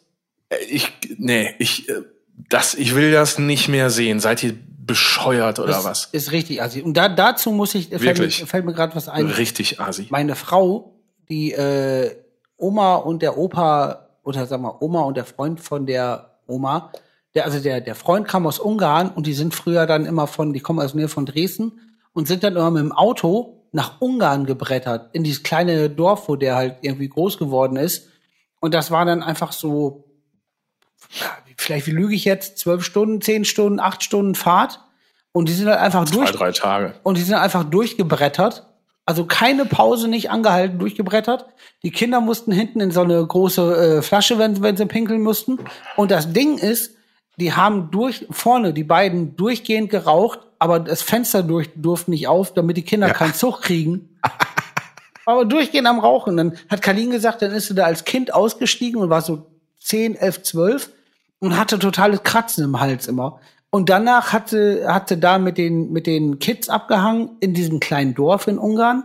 Äh, 0.49 0.55
Ich, 0.69 0.91
nee, 1.17 1.53
ich, 1.59 1.89
äh, 1.89 2.01
das, 2.49 2.73
ich 2.75 2.95
will 2.95 3.11
das 3.11 3.37
nicht 3.39 3.67
mehr 3.67 3.89
sehen. 3.89 4.19
Seid 4.19 4.43
ihr 4.43 4.53
bescheuert 4.85 5.59
oder 5.59 5.73
Das 5.73 5.85
was? 5.85 6.05
ist 6.11 6.31
richtig 6.31 6.61
assi. 6.63 6.81
Und 6.81 6.95
da, 6.95 7.09
dazu 7.09 7.51
muss 7.51 7.75
ich, 7.75 7.89
fällt 7.89 8.01
mir, 8.01 8.07
Wirklich. 8.07 8.43
fällt 8.45 8.65
mir 8.65 8.73
gerade 8.73 8.95
was 8.95 9.07
ein. 9.07 9.27
Richtig 9.27 9.79
assi. 9.79 10.07
Meine 10.09 10.35
Frau, 10.35 10.95
die 11.29 11.51
äh, 11.51 12.15
Oma 12.57 12.95
und 12.95 13.21
der 13.21 13.37
Opa, 13.37 14.07
oder 14.23 14.47
sag 14.47 14.59
mal, 14.61 14.75
Oma 14.79 15.01
und 15.03 15.15
der 15.15 15.25
Freund 15.25 15.59
von 15.61 15.85
der 15.85 16.31
Oma, 16.47 16.91
der, 17.35 17.45
also 17.45 17.59
der, 17.59 17.81
der 17.81 17.93
Freund 17.93 18.27
kam 18.27 18.47
aus 18.47 18.57
Ungarn 18.57 19.09
und 19.09 19.27
die 19.27 19.33
sind 19.33 19.53
früher 19.53 19.85
dann 19.85 20.07
immer 20.07 20.25
von, 20.25 20.53
die 20.53 20.59
kommen 20.59 20.79
aus 20.79 20.95
Nähe 20.95 21.07
von 21.07 21.27
Dresden 21.27 21.79
und 22.13 22.27
sind 22.27 22.43
dann 22.43 22.55
immer 22.55 22.71
mit 22.71 22.81
dem 22.81 22.91
Auto 22.91 23.67
nach 23.71 24.01
Ungarn 24.01 24.47
gebrettert, 24.47 25.09
in 25.13 25.23
dieses 25.23 25.43
kleine 25.43 25.91
Dorf, 25.91 26.27
wo 26.27 26.35
der 26.35 26.55
halt 26.55 26.77
irgendwie 26.81 27.07
groß 27.07 27.37
geworden 27.37 27.77
ist. 27.77 28.07
Und 28.59 28.73
das 28.73 28.91
war 28.91 29.05
dann 29.05 29.23
einfach 29.23 29.51
so, 29.51 30.05
ja, 31.11 31.27
vielleicht 31.57 31.87
wie 31.87 31.91
lüge 31.91 32.15
ich 32.15 32.25
jetzt, 32.25 32.57
zwölf 32.57 32.83
Stunden, 32.83 33.21
zehn 33.21 33.45
Stunden, 33.45 33.79
acht 33.79 34.03
Stunden 34.03 34.35
Fahrt. 34.35 34.81
Und 35.31 35.47
die 35.47 35.53
sind 35.53 35.67
halt 35.67 35.79
einfach 35.79 36.05
Zwei, 36.05 36.15
durch, 36.15 36.31
drei 36.31 36.51
Tage. 36.51 36.93
und 37.03 37.17
die 37.17 37.21
sind 37.21 37.35
einfach 37.35 37.63
durchgebrettert. 37.63 38.65
Also 39.05 39.25
keine 39.25 39.65
Pause 39.65 40.07
nicht 40.07 40.29
angehalten, 40.29 40.77
durchgebrettert. 40.77 41.45
Die 41.83 41.89
Kinder 41.91 42.21
mussten 42.21 42.51
hinten 42.51 42.79
in 42.79 42.91
so 42.91 43.01
eine 43.01 43.25
große 43.25 43.97
äh, 43.97 44.01
Flasche, 44.03 44.37
wenn, 44.37 44.61
wenn 44.61 44.77
sie 44.77 44.85
pinkeln 44.85 45.21
mussten. 45.21 45.57
Und 45.95 46.11
das 46.11 46.31
Ding 46.31 46.57
ist, 46.59 46.95
die 47.37 47.53
haben 47.53 47.89
durch 47.89 48.27
vorne 48.29 48.73
die 48.73 48.83
beiden 48.83 49.35
durchgehend 49.35 49.89
geraucht, 49.89 50.39
aber 50.59 50.79
das 50.79 51.01
Fenster 51.01 51.41
durch 51.41 51.69
durfte 51.75 52.11
nicht 52.11 52.27
auf, 52.27 52.53
damit 52.53 52.77
die 52.77 52.83
Kinder 52.83 53.09
keinen 53.11 53.33
Zug 53.33 53.61
kriegen. 53.61 54.19
aber 55.29 55.45
durchgehend 55.45 55.87
am 55.87 55.99
Rauchen. 55.99 56.37
Dann 56.37 56.57
hat 56.69 56.81
Kalin 56.81 57.11
gesagt, 57.11 57.41
dann 57.41 57.51
ist 57.51 57.67
sie 57.67 57.75
da 57.75 57.85
als 57.85 58.05
Kind 58.05 58.33
ausgestiegen 58.33 59.01
und 59.01 59.09
war 59.09 59.21
so 59.21 59.45
10, 59.79 60.15
11, 60.15 60.43
12 60.43 60.89
und 61.39 61.57
hatte 61.57 61.79
totales 61.79 62.23
Kratzen 62.23 62.63
im 62.63 62.79
Hals 62.79 63.07
immer. 63.07 63.39
Und 63.69 63.89
danach 63.89 64.33
hatte, 64.33 64.85
hatte 64.87 65.17
da 65.17 65.37
mit 65.37 65.57
den, 65.57 65.91
mit 65.91 66.07
den 66.07 66.39
Kids 66.39 66.69
abgehangen 66.69 67.37
in 67.39 67.53
diesem 67.53 67.79
kleinen 67.79 68.15
Dorf 68.15 68.47
in 68.47 68.57
Ungarn, 68.57 69.03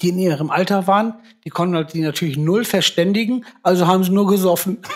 die 0.00 0.10
in 0.10 0.18
ihrem 0.18 0.50
Alter 0.50 0.86
waren. 0.86 1.14
Die 1.44 1.50
konnten 1.50 1.74
halt 1.74 1.94
die 1.94 2.02
natürlich 2.02 2.36
null 2.36 2.64
verständigen, 2.64 3.44
also 3.62 3.86
haben 3.86 4.04
sie 4.04 4.10
nur 4.10 4.26
gesoffen. 4.26 4.78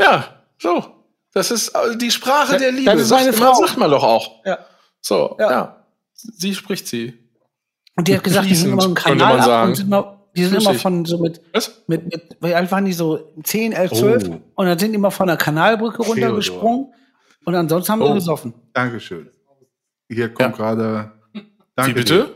Ja, 0.00 0.24
so. 0.58 0.84
Das 1.32 1.50
ist 1.50 1.68
äh, 1.68 1.96
die 1.96 2.10
Sprache 2.10 2.56
der 2.56 2.72
Liebe. 2.72 2.90
das 2.90 3.02
ist 3.02 3.10
meine 3.10 3.32
Frau. 3.32 3.54
sagt 3.54 3.76
man 3.76 3.90
doch 3.90 4.02
auch. 4.02 4.44
Ja. 4.44 4.58
So, 5.00 5.36
ja. 5.38 5.50
Ja. 5.50 5.86
Sie 6.14 6.54
spricht 6.54 6.86
sie. 6.86 7.18
Und 7.96 8.08
die 8.08 8.14
hat 8.16 8.24
gesagt, 8.24 8.48
die 8.48 8.54
sind 8.54 8.72
immer 8.72 8.84
im 8.84 8.94
Kanal 8.94 9.36
man 9.38 9.44
sagen. 9.46 9.68
und 9.70 9.74
sind 9.76 9.86
immer, 9.86 10.26
die 10.36 10.44
sind 10.44 10.60
immer 10.60 10.74
von 10.74 11.04
so 11.04 11.18
mit, 11.18 11.40
Was? 11.52 11.82
mit, 11.86 12.04
mit, 12.04 12.36
wie 12.40 12.54
alt 12.54 12.70
waren 12.70 12.84
die 12.84 12.92
so? 12.92 13.32
10, 13.42 13.72
11, 13.72 13.92
12? 13.92 14.28
Oh. 14.28 14.40
Und 14.54 14.66
dann 14.66 14.78
sind 14.78 14.92
die 14.92 14.96
immer 14.96 15.10
von 15.10 15.26
der 15.26 15.36
Kanalbrücke 15.36 15.96
Theodor. 16.02 16.12
runtergesprungen. 16.14 16.92
Und 17.44 17.54
ansonsten 17.54 17.92
haben 17.92 18.02
Oh. 18.02 18.08
sie 18.08 18.14
gesoffen. 18.14 18.54
Dankeschön. 18.74 19.30
Hier 20.08 20.28
kommt 20.32 20.56
gerade. 20.56 21.12
Wie 21.32 21.42
Danke 21.74 21.94
bitte? 21.94 22.34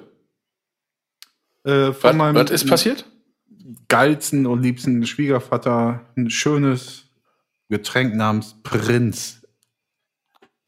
dir. 1.65 1.71
Äh, 1.71 1.89
Was, 1.91 1.97
von 1.99 2.17
meinem 2.17 2.35
was 2.37 2.51
ist 2.51 2.69
passiert? 2.69 3.05
geilsten 3.89 4.47
und 4.47 4.63
liebsten 4.63 5.05
Schwiegervater 5.07 6.05
ein 6.17 6.29
schönes 6.31 7.05
Getränk 7.69 8.15
namens 8.15 8.57
Prinz. 8.63 9.43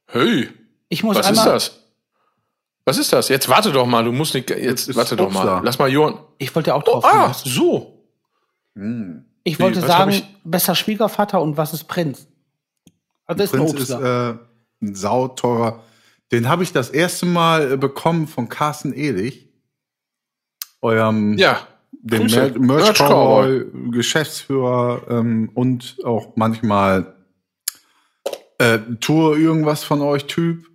Hey, 0.06 0.48
Ich 0.88 1.02
muss 1.02 1.16
was 1.16 1.26
einmal, 1.26 1.46
ist 1.46 1.52
das? 1.70 1.82
Was 2.86 2.98
ist 2.98 3.12
das? 3.12 3.28
Jetzt 3.28 3.48
warte 3.48 3.72
doch 3.72 3.84
mal, 3.86 4.04
du 4.04 4.12
musst 4.12 4.32
nicht, 4.34 4.48
jetzt 4.48 4.94
warte 4.96 5.16
doch 5.16 5.30
mal. 5.30 5.40
Obstler. 5.40 5.60
Lass 5.64 5.78
mal 5.78 5.88
Johann. 5.90 6.18
ich 6.38 6.54
wollte 6.54 6.74
auch 6.74 6.82
Oh, 6.86 6.92
drauf 6.92 7.04
ah, 7.04 7.10
hinaus. 7.12 7.42
so. 7.44 8.04
Mm. 8.74 9.18
Ich 9.42 9.58
wollte 9.60 9.80
hab 9.82 9.88
sagen, 9.88 10.10
ich- 10.12 10.24
besser 10.44 10.74
Schwiegervater 10.74 11.42
und 11.42 11.56
was 11.56 11.74
ist 11.74 11.84
Prinz? 11.84 12.26
Also 13.26 13.38
das 13.38 13.52
ist 13.52 13.54
ein 13.54 13.66
Prinz 13.66 13.72
ist 13.80 13.90
Obstler. 13.90 14.38
äh, 14.80 14.84
ein 14.86 14.94
sauteurer. 14.94 15.82
Den 16.32 16.48
habe 16.48 16.62
ich 16.62 16.72
das 16.72 16.90
erste 16.90 17.26
Mal 17.26 17.72
äh, 17.72 17.76
bekommen 17.76 18.28
von 18.28 18.48
Carsten 18.48 18.92
Ehlich, 18.92 19.48
eurem 20.80 21.36
Ja. 21.38 21.58
dem 21.90 22.22
Grüße. 22.22 22.36
Mer 22.36 22.58
Merch 22.58 22.84
Merch 22.86 22.98
Cowboy, 22.98 23.64
Geschäftsführer 23.90 25.02
ähm, 25.10 25.50
und 25.54 25.96
auch 26.04 26.34
manchmal 26.36 27.14
äh, 28.58 28.78
Tour 29.00 29.36
irgendwas 29.36 29.82
von 29.84 30.00
euch 30.02 30.26
Typ. 30.26 30.66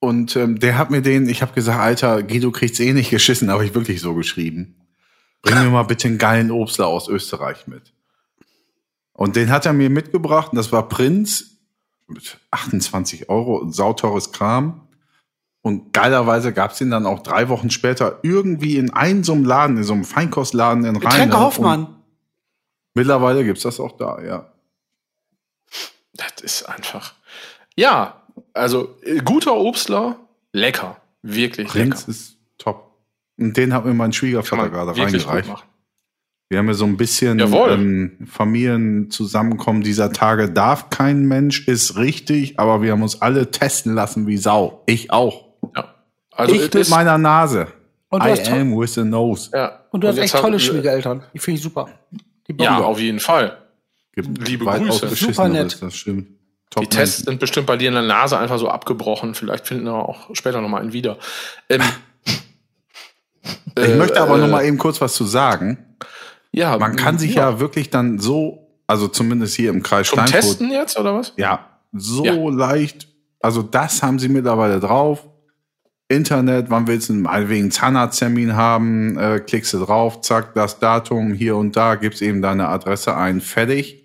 Und 0.00 0.34
ähm, 0.34 0.58
der 0.58 0.78
hat 0.78 0.90
mir 0.90 1.02
den, 1.02 1.28
ich 1.28 1.42
habe 1.42 1.52
gesagt, 1.52 1.78
Alter, 1.78 2.22
Guido 2.22 2.50
kriegt's 2.50 2.80
eh 2.80 2.92
nicht 2.94 3.10
geschissen, 3.10 3.50
habe 3.50 3.66
ich 3.66 3.74
wirklich 3.74 4.00
so 4.00 4.14
geschrieben. 4.14 4.76
Bring 5.42 5.62
mir 5.62 5.70
mal 5.70 5.82
bitte 5.84 6.08
einen 6.08 6.18
geilen 6.18 6.50
Obstler 6.50 6.86
aus 6.86 7.08
Österreich 7.08 7.66
mit. 7.66 7.92
Und 9.12 9.36
den 9.36 9.50
hat 9.50 9.66
er 9.66 9.74
mir 9.74 9.90
mitgebracht, 9.90 10.52
und 10.52 10.56
das 10.56 10.72
war 10.72 10.88
Prinz 10.88 11.58
mit 12.06 12.38
28 12.50 13.28
Euro, 13.28 13.62
ein 13.62 13.72
sauteures 13.72 14.32
Kram. 14.32 14.88
Und 15.60 15.92
geilerweise 15.92 16.54
gab's 16.54 16.78
den 16.78 16.90
dann 16.90 17.04
auch 17.04 17.22
drei 17.22 17.50
Wochen 17.50 17.68
später 17.68 18.20
irgendwie 18.22 18.78
in 18.78 18.90
einem 18.90 19.22
so 19.22 19.34
einem 19.34 19.44
Laden, 19.44 19.76
in 19.76 19.84
so 19.84 19.92
einem 19.92 20.04
Feinkostladen 20.04 20.84
in 20.84 20.96
Rheine. 20.96 21.00
Getränke 21.00 21.36
Und 21.36 21.42
Hoffmann. 21.42 22.02
Mittlerweile 22.94 23.44
gibt's 23.44 23.62
das 23.62 23.78
auch 23.78 23.96
da, 23.98 24.22
ja. 24.22 24.52
Das 26.14 26.40
ist 26.42 26.62
einfach. 26.62 27.14
Ja, 27.76 28.19
also 28.60 28.96
äh, 29.02 29.18
guter 29.18 29.56
Obstler, 29.56 30.16
lecker. 30.52 30.96
Wirklich 31.22 31.68
Prinz 31.68 32.00
lecker. 32.00 32.10
ist 32.10 32.36
top. 32.58 32.94
Und 33.38 33.56
den 33.56 33.72
hat 33.72 33.84
mir 33.84 33.94
mein 33.94 34.12
Schwiegervater 34.12 34.68
gerade 34.68 34.96
reingereicht. 34.96 35.50
Wir 36.50 36.58
haben 36.58 36.66
ja 36.66 36.74
so 36.74 36.84
ein 36.84 36.96
bisschen 36.96 37.38
ähm, 37.38 38.26
Familienzusammenkommen 38.26 39.82
dieser 39.82 40.12
Tage. 40.12 40.50
Darf 40.50 40.90
kein 40.90 41.26
Mensch, 41.26 41.68
ist 41.68 41.96
richtig, 41.96 42.58
aber 42.58 42.82
wir 42.82 42.90
haben 42.92 43.02
uns 43.02 43.22
alle 43.22 43.52
testen 43.52 43.94
lassen 43.94 44.26
wie 44.26 44.36
Sau. 44.36 44.82
Ich 44.86 45.12
auch. 45.12 45.44
Ja. 45.76 45.94
Also 46.32 46.54
ich 46.54 46.74
mit 46.74 46.88
meiner 46.90 47.18
Nase. 47.18 47.68
Und 48.08 48.24
du 48.24 48.28
I 48.28 48.50
am 48.50 48.76
with 48.76 48.94
the 48.94 49.04
nose. 49.04 49.50
ja. 49.54 49.84
Und 49.92 50.02
du 50.02 50.08
hast 50.08 50.18
echt 50.18 50.34
tolle 50.34 50.58
Schwiegereltern. 50.58 51.22
Die 51.32 51.38
finde 51.38 51.58
ich 51.58 51.62
super. 51.62 51.88
Die 52.48 52.60
Ja, 52.60 52.78
auf 52.78 52.98
jeden 52.98 53.20
Fall. 53.20 53.56
Gibt 54.12 54.48
Liebe 54.48 54.64
Grüße. 54.64 55.08
Super 55.14 55.48
nett. 55.48 55.80
Das 55.80 55.94
stimmt. 55.94 56.39
Top 56.70 56.84
Die 56.84 56.88
Tests 56.88 57.24
sind 57.24 57.40
bestimmt 57.40 57.66
bei 57.66 57.76
dir 57.76 57.88
in 57.88 57.94
der 57.94 58.04
Nase 58.04 58.38
einfach 58.38 58.58
so 58.58 58.68
abgebrochen. 58.68 59.34
Vielleicht 59.34 59.66
finden 59.66 59.84
wir 59.86 59.94
auch 59.94 60.30
später 60.34 60.60
noch 60.60 60.68
mal 60.68 60.80
einen 60.80 60.92
wieder. 60.92 61.18
Ähm, 61.68 61.82
Ich 63.78 63.94
möchte 63.96 64.20
aber 64.20 64.36
äh, 64.36 64.40
noch 64.40 64.48
mal 64.48 64.64
eben 64.64 64.78
kurz 64.78 65.00
was 65.00 65.14
zu 65.14 65.24
sagen. 65.24 65.78
ja, 66.52 66.76
Man 66.78 66.96
kann 66.96 67.18
sich 67.18 67.34
ja, 67.34 67.58
wirklich 67.60 67.90
dann 67.90 68.18
so, 68.18 68.68
also 68.86 69.08
zumindest 69.08 69.54
hier 69.56 69.70
im 69.70 69.82
Kreis 69.82 70.08
Steinfurt, 70.08 70.30
Testen 70.32 70.70
jetzt 70.70 70.98
oder 70.98 71.14
was? 71.14 71.32
Ja, 71.36 71.66
so 71.92 72.24
Ja. 72.24 72.34
leicht. 72.34 73.08
Also 73.40 73.62
das 73.62 74.02
haben 74.02 74.18
sie 74.18 74.28
mittlerweile 74.28 74.80
drauf. 74.80 75.26
Internet, 76.08 76.66
wann 76.70 76.88
willst 76.88 77.08
du 77.08 77.14
meinetwegen 77.14 77.62
einen 77.64 77.70
Zahnarzttermin 77.70 78.56
haben, 78.56 79.16
äh, 79.16 79.38
klickst 79.40 79.72
du 79.72 79.78
drauf, 79.84 80.20
zack, 80.22 80.54
das 80.54 80.80
Datum, 80.80 81.32
hier 81.32 81.56
und 81.56 81.76
da, 81.76 81.94
gibst 81.94 82.20
eben 82.20 82.42
deine 82.42 82.68
Adresse 82.68 83.16
ein, 83.16 83.40
fertig. 83.40 83.99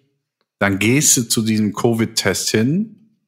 Dann 0.65 0.79
gehst 0.79 1.15
du 1.15 1.21
zu 1.21 1.43
diesem 1.43 1.75
Covid-Test 1.75 2.49
hin. 2.49 3.19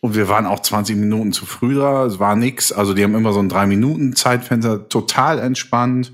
Und 0.00 0.14
wir 0.14 0.28
waren 0.28 0.46
auch 0.46 0.60
20 0.60 0.96
Minuten 0.96 1.32
zu 1.32 1.46
früh 1.46 1.74
da, 1.74 2.06
es 2.06 2.20
war 2.20 2.36
nix. 2.36 2.70
Also 2.70 2.94
die 2.94 3.02
haben 3.02 3.16
immer 3.16 3.32
so 3.32 3.40
ein 3.40 3.48
drei 3.48 3.66
Minuten 3.66 4.14
Zeitfenster, 4.14 4.88
total 4.88 5.40
entspannt. 5.40 6.12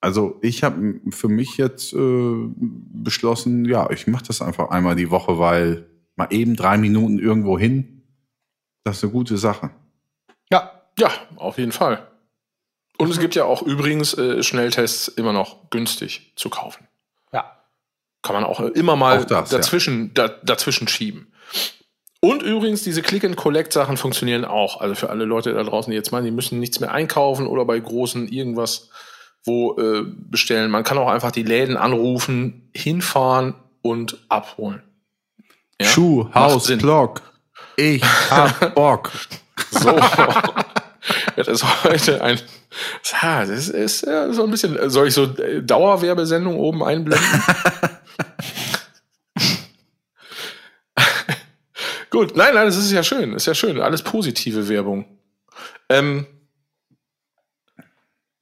Also 0.00 0.38
ich 0.40 0.62
habe 0.62 1.00
für 1.10 1.26
mich 1.26 1.56
jetzt 1.56 1.94
äh, 1.94 2.48
beschlossen, 2.58 3.64
ja, 3.64 3.90
ich 3.90 4.06
mache 4.06 4.22
das 4.24 4.40
einfach 4.40 4.70
einmal 4.70 4.94
die 4.94 5.10
Woche, 5.10 5.36
weil 5.36 5.90
mal 6.14 6.28
eben 6.30 6.54
drei 6.54 6.78
Minuten 6.78 7.18
irgendwo 7.18 7.58
hin, 7.58 8.04
das 8.84 8.98
ist 8.98 9.02
eine 9.02 9.12
gute 9.14 9.36
Sache. 9.36 9.70
Ja. 10.48 10.84
Ja, 10.96 11.10
auf 11.34 11.58
jeden 11.58 11.72
Fall. 11.72 12.06
Und 12.98 13.10
es 13.10 13.18
gibt 13.18 13.34
ja 13.34 13.46
auch 13.46 13.62
übrigens 13.62 14.14
äh, 14.14 14.44
Schnelltests 14.44 15.08
immer 15.08 15.32
noch 15.32 15.70
günstig 15.70 16.34
zu 16.36 16.50
kaufen. 16.50 16.86
Ja. 18.24 18.28
Kann 18.28 18.34
man 18.34 18.44
auch 18.44 18.60
immer 18.60 18.96
mal 18.96 19.20
Auch 19.20 19.24
das, 19.24 19.50
dazwischen, 19.50 20.12
da, 20.14 20.28
dazwischen 20.28 20.88
schieben. 20.88 21.32
Und 22.20 22.42
übrigens, 22.42 22.82
diese 22.82 23.00
Click-and-Collect-Sachen 23.02 23.96
funktionieren 23.96 24.44
auch. 24.44 24.80
Also 24.80 24.96
für 24.96 25.08
alle 25.10 25.24
Leute 25.24 25.54
da 25.54 25.62
draußen, 25.62 25.90
die 25.90 25.96
jetzt 25.96 26.10
meinen, 26.10 26.24
die 26.24 26.32
müssen 26.32 26.58
nichts 26.58 26.80
mehr 26.80 26.90
einkaufen 26.90 27.46
oder 27.46 27.64
bei 27.64 27.78
großen 27.78 28.28
irgendwas 28.28 28.90
wo 29.44 29.76
äh, 29.78 30.04
bestellen. 30.04 30.70
Man 30.70 30.84
kann 30.84 30.98
auch 30.98 31.08
einfach 31.08 31.32
die 31.32 31.42
Läden 31.42 31.76
anrufen, 31.76 32.70
hinfahren 32.74 33.54
und 33.82 34.18
abholen. 34.28 34.82
Ja? 35.80 35.88
Schuh, 35.88 36.28
Haus. 36.34 36.66
Block. 36.78 37.22
Ich 37.76 38.02
hab 38.30 38.74
Bock. 38.74 39.10
So. 39.70 39.98
das 41.36 41.48
ist 41.48 41.84
heute 41.84 42.22
ein. 42.22 42.40
Ja, 43.22 43.44
das 43.44 43.68
ist 43.68 44.06
ja, 44.06 44.32
so 44.32 44.44
ein 44.44 44.50
bisschen. 44.50 44.90
Soll 44.90 45.08
ich 45.08 45.14
so 45.14 45.24
äh, 45.24 45.62
Dauerwerbesendung 45.62 46.56
oben 46.56 46.82
einblenden? 46.82 47.26
Gut, 52.18 52.34
nein, 52.36 52.52
nein, 52.52 52.66
das 52.66 52.76
ist 52.76 52.90
ja 52.90 53.04
schön. 53.04 53.32
Ist 53.34 53.46
ja 53.46 53.54
schön. 53.54 53.80
Alles 53.80 54.02
positive 54.02 54.68
Werbung. 54.68 55.04
Ähm, 55.88 56.26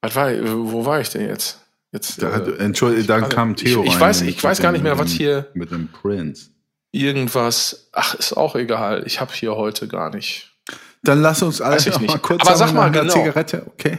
was 0.00 0.14
war, 0.14 0.30
wo 0.72 0.86
war 0.86 0.98
ich 0.98 1.10
denn 1.10 1.28
jetzt? 1.28 1.60
Jetzt. 1.92 2.22
Da, 2.22 2.38
äh, 2.38 2.56
Entschuldigung, 2.56 3.06
dann 3.06 3.28
kam 3.28 3.54
Theo 3.54 3.84
ich, 3.84 3.90
ich 3.90 4.00
weiß, 4.00 4.22
ich 4.22 4.42
weiß 4.42 4.62
gar 4.62 4.72
nicht 4.72 4.82
mehr, 4.82 4.98
was 4.98 5.10
hier 5.10 5.50
Mit 5.52 5.72
dem 5.72 5.88
Prince. 5.92 6.52
irgendwas. 6.90 7.90
Ach, 7.92 8.14
ist 8.14 8.32
auch 8.32 8.56
egal. 8.56 9.02
Ich 9.04 9.20
habe 9.20 9.34
hier 9.34 9.56
heute 9.56 9.88
gar 9.88 10.08
nicht. 10.08 10.56
Dann 11.02 11.20
lass 11.20 11.42
uns 11.42 11.60
alle 11.60 11.76
Weiß 11.76 11.86
ich 11.86 11.92
noch 11.92 12.00
nicht. 12.00 12.10
mal 12.10 12.18
kurz 12.18 12.46
Aber 12.46 12.56
sag 12.56 12.72
mal 12.72 12.90
genau. 12.90 13.12
Zigarette, 13.12 13.66
okay? 13.66 13.98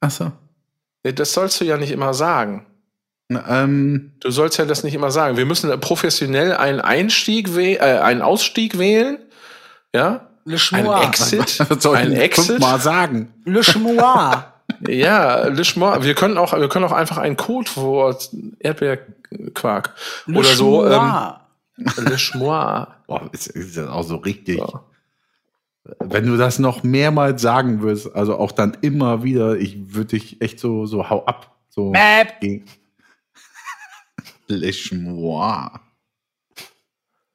Achso. 0.00 0.32
Das 1.02 1.34
sollst 1.34 1.60
du 1.60 1.66
ja 1.66 1.76
nicht 1.76 1.90
immer 1.90 2.14
sagen. 2.14 2.64
Ähm, 3.30 4.12
Du 4.20 4.30
sollst 4.30 4.58
ja 4.58 4.64
das 4.64 4.84
nicht 4.84 4.94
immer 4.94 5.10
sagen. 5.10 5.36
Wir 5.36 5.44
müssen 5.46 5.68
professionell 5.80 6.52
einen 6.54 6.80
Einstieg 6.80 7.48
äh, 7.56 7.78
einen 7.78 8.22
Ausstieg 8.22 8.78
wählen. 8.78 9.18
Ja? 9.94 10.28
Le 10.44 10.54
Ein 10.54 10.58
Schmoir. 10.58 11.02
Exit. 11.04 11.60
was 11.68 11.82
soll 11.82 11.96
ich 11.96 12.02
ein 12.04 12.12
Exit. 12.12 12.46
fünfmal 12.46 12.80
sagen? 12.80 13.32
Le 13.44 13.62
Schmoir. 13.62 14.52
Ja, 14.86 15.46
Le 15.48 15.64
Schmoir. 15.64 16.04
Wir 16.04 16.14
können 16.14 16.36
auch, 16.36 16.52
wir 16.52 16.68
können 16.68 16.84
auch 16.84 16.92
einfach 16.92 17.16
ein 17.16 17.36
Codewort 17.36 18.30
Erdbeerquark 18.60 19.94
Le 20.26 20.38
oder 20.38 20.48
so. 20.54 20.84
Ähm, 20.86 20.92
Schmoir. 20.92 21.40
Le 21.96 22.18
Schmoir. 22.18 22.94
Boah, 23.06 23.28
ist, 23.32 23.46
ist 23.48 23.76
das 23.78 23.88
auch 23.88 24.02
so 24.04 24.16
richtig. 24.16 24.58
Ja. 24.58 24.82
Wenn 26.00 26.26
du 26.26 26.36
das 26.36 26.58
noch 26.58 26.82
mehrmals 26.82 27.40
sagen 27.40 27.80
würdest, 27.80 28.14
also 28.14 28.38
auch 28.38 28.52
dann 28.52 28.76
immer 28.82 29.22
wieder, 29.24 29.56
ich 29.56 29.94
würde 29.94 30.10
dich 30.18 30.40
echt 30.42 30.60
so, 30.60 30.84
so 30.84 31.08
hau 31.08 31.24
ab. 31.24 31.56
So 31.70 31.90
Mäp. 31.90 32.38
gegen- 32.40 32.66
Le 34.48 34.72
Schmoir. 34.72 35.80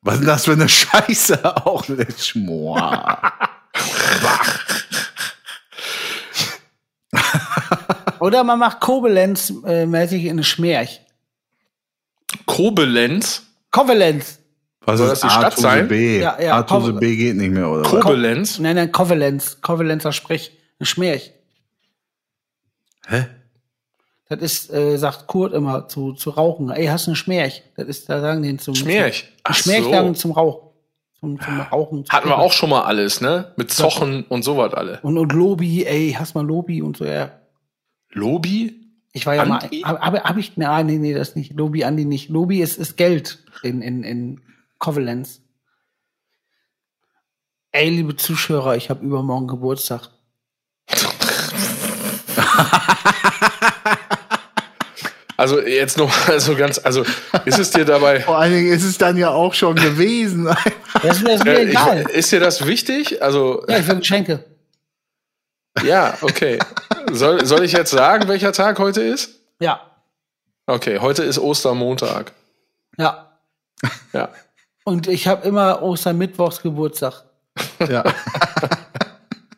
Was 0.01 0.15
ist 0.15 0.19
denn 0.21 0.27
das 0.27 0.45
für 0.45 0.51
eine 0.53 0.67
Scheiße? 0.69 1.55
Auch 1.65 1.87
Le 1.87 2.07
Schmoir. 2.17 3.33
Oder 8.19 8.43
man 8.43 8.59
macht 8.59 8.79
Koblenz-mäßig 8.81 10.23
in 10.25 10.31
eine 10.31 10.43
Schmerch. 10.43 11.01
Koblenz. 12.45 13.43
Kovalenz. 13.71 14.39
Was 14.81 14.97
Soll 14.99 15.11
ist 15.11 15.23
das 15.23 15.31
die 15.31 15.37
Stadt 15.39 15.57
sein? 15.57 15.87
B? 15.87 16.19
Ja, 16.19 16.39
ja, 16.41 16.57
A 16.57 16.63
to 16.63 16.79
the 16.81 16.91
Kob- 16.91 16.99
B 16.99 17.15
geht 17.15 17.35
nicht 17.37 17.51
mehr, 17.51 17.69
oder? 17.69 17.83
was? 17.91 18.01
Koblenz. 18.01 18.59
Nein, 18.59 18.75
nein, 18.75 18.91
Kovalenz. 18.91 19.59
Kovalenzer 19.61 20.11
Sprich. 20.11 20.51
Schmerch. 20.81 21.31
Hä? 23.07 23.25
Das 24.35 24.41
ist, 24.41 24.73
äh, 24.73 24.97
sagt 24.97 25.27
Kurt 25.27 25.53
immer 25.53 25.87
zu, 25.87 26.13
zu 26.13 26.31
rauchen. 26.31 26.69
Ey, 26.69 26.87
hast 26.87 27.07
du 27.07 27.11
einen 27.11 27.15
Schmerch? 27.15 27.63
Das 27.75 27.87
ist, 27.87 28.09
da 28.09 28.19
sagen 28.19 28.41
den 28.41 28.59
zum 28.59 28.75
Schmerch. 28.75 29.31
Ach 29.43 29.53
Schmerch 29.53 29.83
so. 29.83 29.91
sagen 29.91 30.15
zum 30.15 30.31
Rauch. 30.31 30.71
Zum, 31.19 31.39
zum 31.39 31.61
Rauchen. 31.61 32.05
zum 32.05 32.15
Hatten 32.15 32.29
wir 32.29 32.39
auch 32.39 32.51
schon 32.51 32.69
mal 32.69 32.83
alles, 32.83 33.21
ne? 33.21 33.53
Mit 33.55 33.71
Zochen 33.71 34.23
und 34.23 34.43
sowas 34.43 34.73
alle. 34.73 34.99
Und, 35.03 35.17
und 35.17 35.31
Lobi, 35.31 35.85
ey, 35.85 36.15
hast 36.17 36.35
mal 36.35 36.45
Lobi 36.45 36.81
und 36.81 36.97
so, 36.97 37.05
ja. 37.05 37.31
Lobi? 38.11 38.83
Ich 39.13 39.25
war 39.25 39.35
ja 39.35 39.43
Andi? 39.43 39.81
mal, 39.81 39.99
habe 39.99 40.23
hab 40.23 40.37
ich, 40.37 40.57
nein, 40.57 40.87
nee, 40.87 40.97
nee, 40.97 41.13
das 41.13 41.35
nicht. 41.35 41.53
Lobi, 41.53 41.83
Andi 41.83 42.05
nicht. 42.05 42.29
Lobi 42.29 42.61
ist, 42.61 42.77
ist 42.77 42.97
Geld 42.97 43.39
in, 43.61 43.81
in, 43.81 44.03
in 44.03 44.41
Covalence. 44.79 45.41
Ey, 47.71 47.89
liebe 47.89 48.15
Zuschauer, 48.15 48.75
ich 48.75 48.89
habe 48.89 49.05
übermorgen 49.05 49.47
Geburtstag. 49.47 50.09
Also 55.37 55.59
jetzt 55.61 55.97
noch 55.97 56.27
mal 56.27 56.39
so 56.39 56.55
ganz, 56.55 56.79
also 56.83 57.03
ist 57.45 57.57
es 57.59 57.71
dir 57.71 57.85
dabei, 57.85 58.21
Vor 58.21 58.37
allen 58.37 58.53
Dingen 58.53 58.71
ist 58.71 58.83
es 58.83 58.97
dann 58.97 59.17
ja 59.17 59.29
auch 59.31 59.53
schon 59.53 59.75
gewesen. 59.75 60.45
Das 61.01 61.17
ist 61.17 61.23
mir, 61.23 61.33
ist 61.33 61.43
mir 61.45 61.57
äh, 61.59 61.69
egal. 61.69 62.05
ich, 62.09 62.15
ist 62.15 62.31
dir 62.31 62.39
das 62.39 62.65
wichtig? 62.67 63.21
Also 63.23 63.63
ja, 63.67 63.79
ich 63.79 63.87
will 63.87 63.97
Geschenke. 63.97 64.43
ja, 65.83 66.15
okay. 66.21 66.59
Soll, 67.11 67.45
soll 67.45 67.63
ich 67.63 67.71
jetzt 67.71 67.91
sagen, 67.91 68.27
welcher 68.27 68.51
Tag 68.53 68.79
heute 68.79 69.01
ist? 69.01 69.31
Ja, 69.59 69.81
Okay, 70.65 70.99
heute 70.99 71.23
ist 71.23 71.39
Ostermontag. 71.39 72.31
ja. 72.97 73.29
Ja. 74.13 74.29
Und 74.85 75.07
ich 75.07 75.27
habe 75.27 75.45
immer 75.45 75.81
Ostermittwochs 75.81 76.61
Geburtstag. 76.61 77.23
ja. 77.89 78.03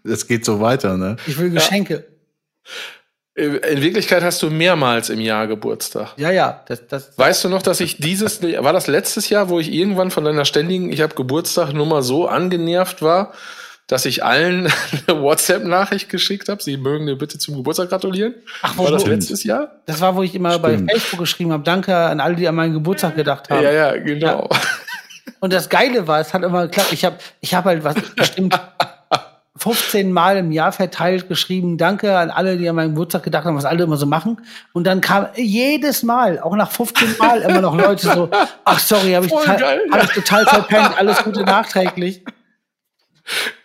Das 0.07 0.27
geht 0.27 0.45
so 0.45 0.61
weiter, 0.61 0.97
ne? 0.97 1.15
Ich 1.25 1.35
will 1.39 1.49
Geschenke. 1.49 2.05
In 3.35 3.81
Wirklichkeit 3.81 4.23
hast 4.23 4.41
du 4.43 4.49
mehrmals 4.49 5.09
im 5.09 5.19
Jahr 5.19 5.45
Geburtstag. 5.47 6.13
Ja, 6.15 6.31
ja. 6.31 6.63
Das, 6.67 6.87
das, 6.87 7.17
Weißt 7.17 7.43
du 7.43 7.49
noch, 7.49 7.61
dass 7.61 7.81
ich 7.81 7.97
dieses, 7.97 8.41
war 8.41 8.71
das 8.71 8.87
letztes 8.87 9.29
Jahr, 9.29 9.49
wo 9.49 9.59
ich 9.59 9.73
irgendwann 9.73 10.09
von 10.09 10.23
deiner 10.23 10.45
ständigen, 10.45 10.89
ich 10.91 11.01
habe 11.01 11.15
Geburtstag 11.15 11.73
Nummer 11.73 12.01
so 12.01 12.27
angenervt 12.29 13.01
war, 13.01 13.33
dass 13.87 14.05
ich 14.05 14.23
allen 14.23 14.71
eine 15.07 15.21
WhatsApp-Nachricht 15.21 16.07
geschickt 16.07 16.47
habe, 16.47 16.63
sie 16.63 16.77
mögen 16.77 17.07
dir 17.07 17.17
bitte 17.17 17.37
zum 17.37 17.57
Geburtstag 17.57 17.89
gratulieren. 17.89 18.35
Ach, 18.61 18.77
war 18.77 18.89
das 18.89 19.05
wo- 19.05 19.09
letztes 19.09 19.43
Jahr? 19.43 19.75
das 19.85 19.99
war, 19.99 20.15
wo 20.15 20.23
ich 20.23 20.33
immer 20.33 20.57
bei 20.57 20.73
Stimmt. 20.75 20.91
Facebook 20.93 21.19
geschrieben 21.19 21.51
habe, 21.51 21.63
danke 21.63 21.93
an 21.93 22.21
alle, 22.21 22.35
die 22.35 22.47
an 22.47 22.55
meinen 22.55 22.73
Geburtstag 22.73 23.17
gedacht 23.17 23.49
haben. 23.49 23.61
Ja, 23.63 23.71
ja, 23.71 23.97
genau. 23.97 24.47
Und 25.41 25.51
das 25.51 25.67
Geile 25.67 26.07
war, 26.07 26.21
es 26.21 26.33
hat 26.33 26.41
immer 26.43 26.63
geklappt. 26.67 26.93
Ich 26.93 27.03
habe 27.03 27.17
ich 27.41 27.53
hab 27.53 27.65
halt 27.65 27.83
was 27.83 27.95
bestimmt 28.15 28.57
15 29.57 30.11
Mal 30.11 30.37
im 30.37 30.51
Jahr 30.51 30.71
verteilt 30.73 31.29
geschrieben, 31.29 31.77
danke 31.77 32.17
an 32.17 32.29
alle, 32.29 32.57
die 32.57 32.67
an 32.67 32.75
meinen 32.75 32.89
Geburtstag 32.89 33.23
gedacht 33.23 33.45
haben, 33.45 33.55
was 33.55 33.63
alle 33.65 33.83
immer 33.85 33.95
so 33.97 34.05
machen. 34.05 34.41
Und 34.73 34.85
dann 34.85 34.99
kam 35.01 35.27
jedes 35.35 36.03
Mal, 36.03 36.39
auch 36.39 36.55
nach 36.55 36.69
15 36.71 37.17
Mal, 37.17 37.41
immer 37.41 37.61
noch 37.61 37.75
Leute 37.75 38.05
so, 38.07 38.29
ach 38.65 38.79
sorry, 38.79 39.13
habe 39.13 39.25
ich, 39.27 39.31
total- 39.31 39.57
geil, 39.57 39.79
hab 39.91 40.03
ich 40.03 40.09
total 40.11 40.45
verpennt, 40.45 40.97
alles 40.99 41.23
Gute 41.23 41.43
nachträglich. 41.43 42.23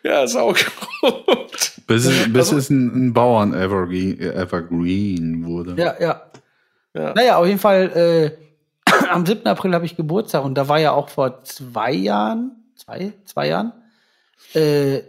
Ja, 0.03 0.27
saugut. 0.27 0.65
Bis, 1.87 2.07
es, 2.07 2.33
bis 2.33 2.37
Also- 2.49 2.57
es 2.57 2.71
ein, 2.71 3.09
ein 3.09 3.13
Bauern-Evergreen 3.13 4.21
Evergreen 4.21 5.45
wurde. 5.45 5.75
Ja, 5.77 5.95
ja. 6.01 6.23
Ja. 6.95 7.13
Naja, 7.15 7.37
auf 7.37 7.47
jeden 7.47 7.59
Fall, 7.59 8.37
äh, 8.89 8.91
am 9.11 9.27
7. 9.27 9.47
April 9.47 9.75
habe 9.75 9.85
ich 9.87 9.97
Geburtstag 9.97 10.45
und 10.45 10.55
da 10.55 10.67
war 10.69 10.79
ja 10.79 10.93
auch 10.93 11.09
vor 11.09 11.43
zwei 11.45 11.93
Jahren, 11.93 12.53
zwei, 12.77 13.13
zwei 13.27 13.49
Jahren, 13.49 13.73
äh, 14.55 15.01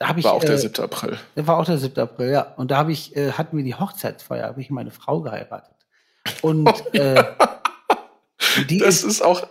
da 0.00 0.08
habe 0.08 0.18
ich. 0.18 0.24
War 0.24 0.32
auch 0.32 0.40
der 0.40 0.54
äh, 0.54 0.58
7. 0.58 0.82
April. 0.82 1.16
Das 1.36 1.46
war 1.46 1.58
auch 1.58 1.64
der 1.64 1.78
7. 1.78 1.96
April, 2.00 2.30
ja. 2.32 2.54
Und 2.56 2.70
da 2.72 2.78
habe 2.78 2.90
ich, 2.90 3.14
äh, 3.14 3.32
hatten 3.32 3.56
wir 3.56 3.62
die 3.62 3.74
Hochzeitsfeier, 3.76 4.46
habe 4.48 4.60
ich 4.60 4.70
meine 4.70 4.90
Frau 4.90 5.20
geheiratet. 5.20 5.76
Und 6.42 6.68
äh, 6.94 7.22
die 8.68 8.78
Das 8.78 8.96
ist, 8.96 9.04
ist 9.04 9.22
auch, 9.22 9.46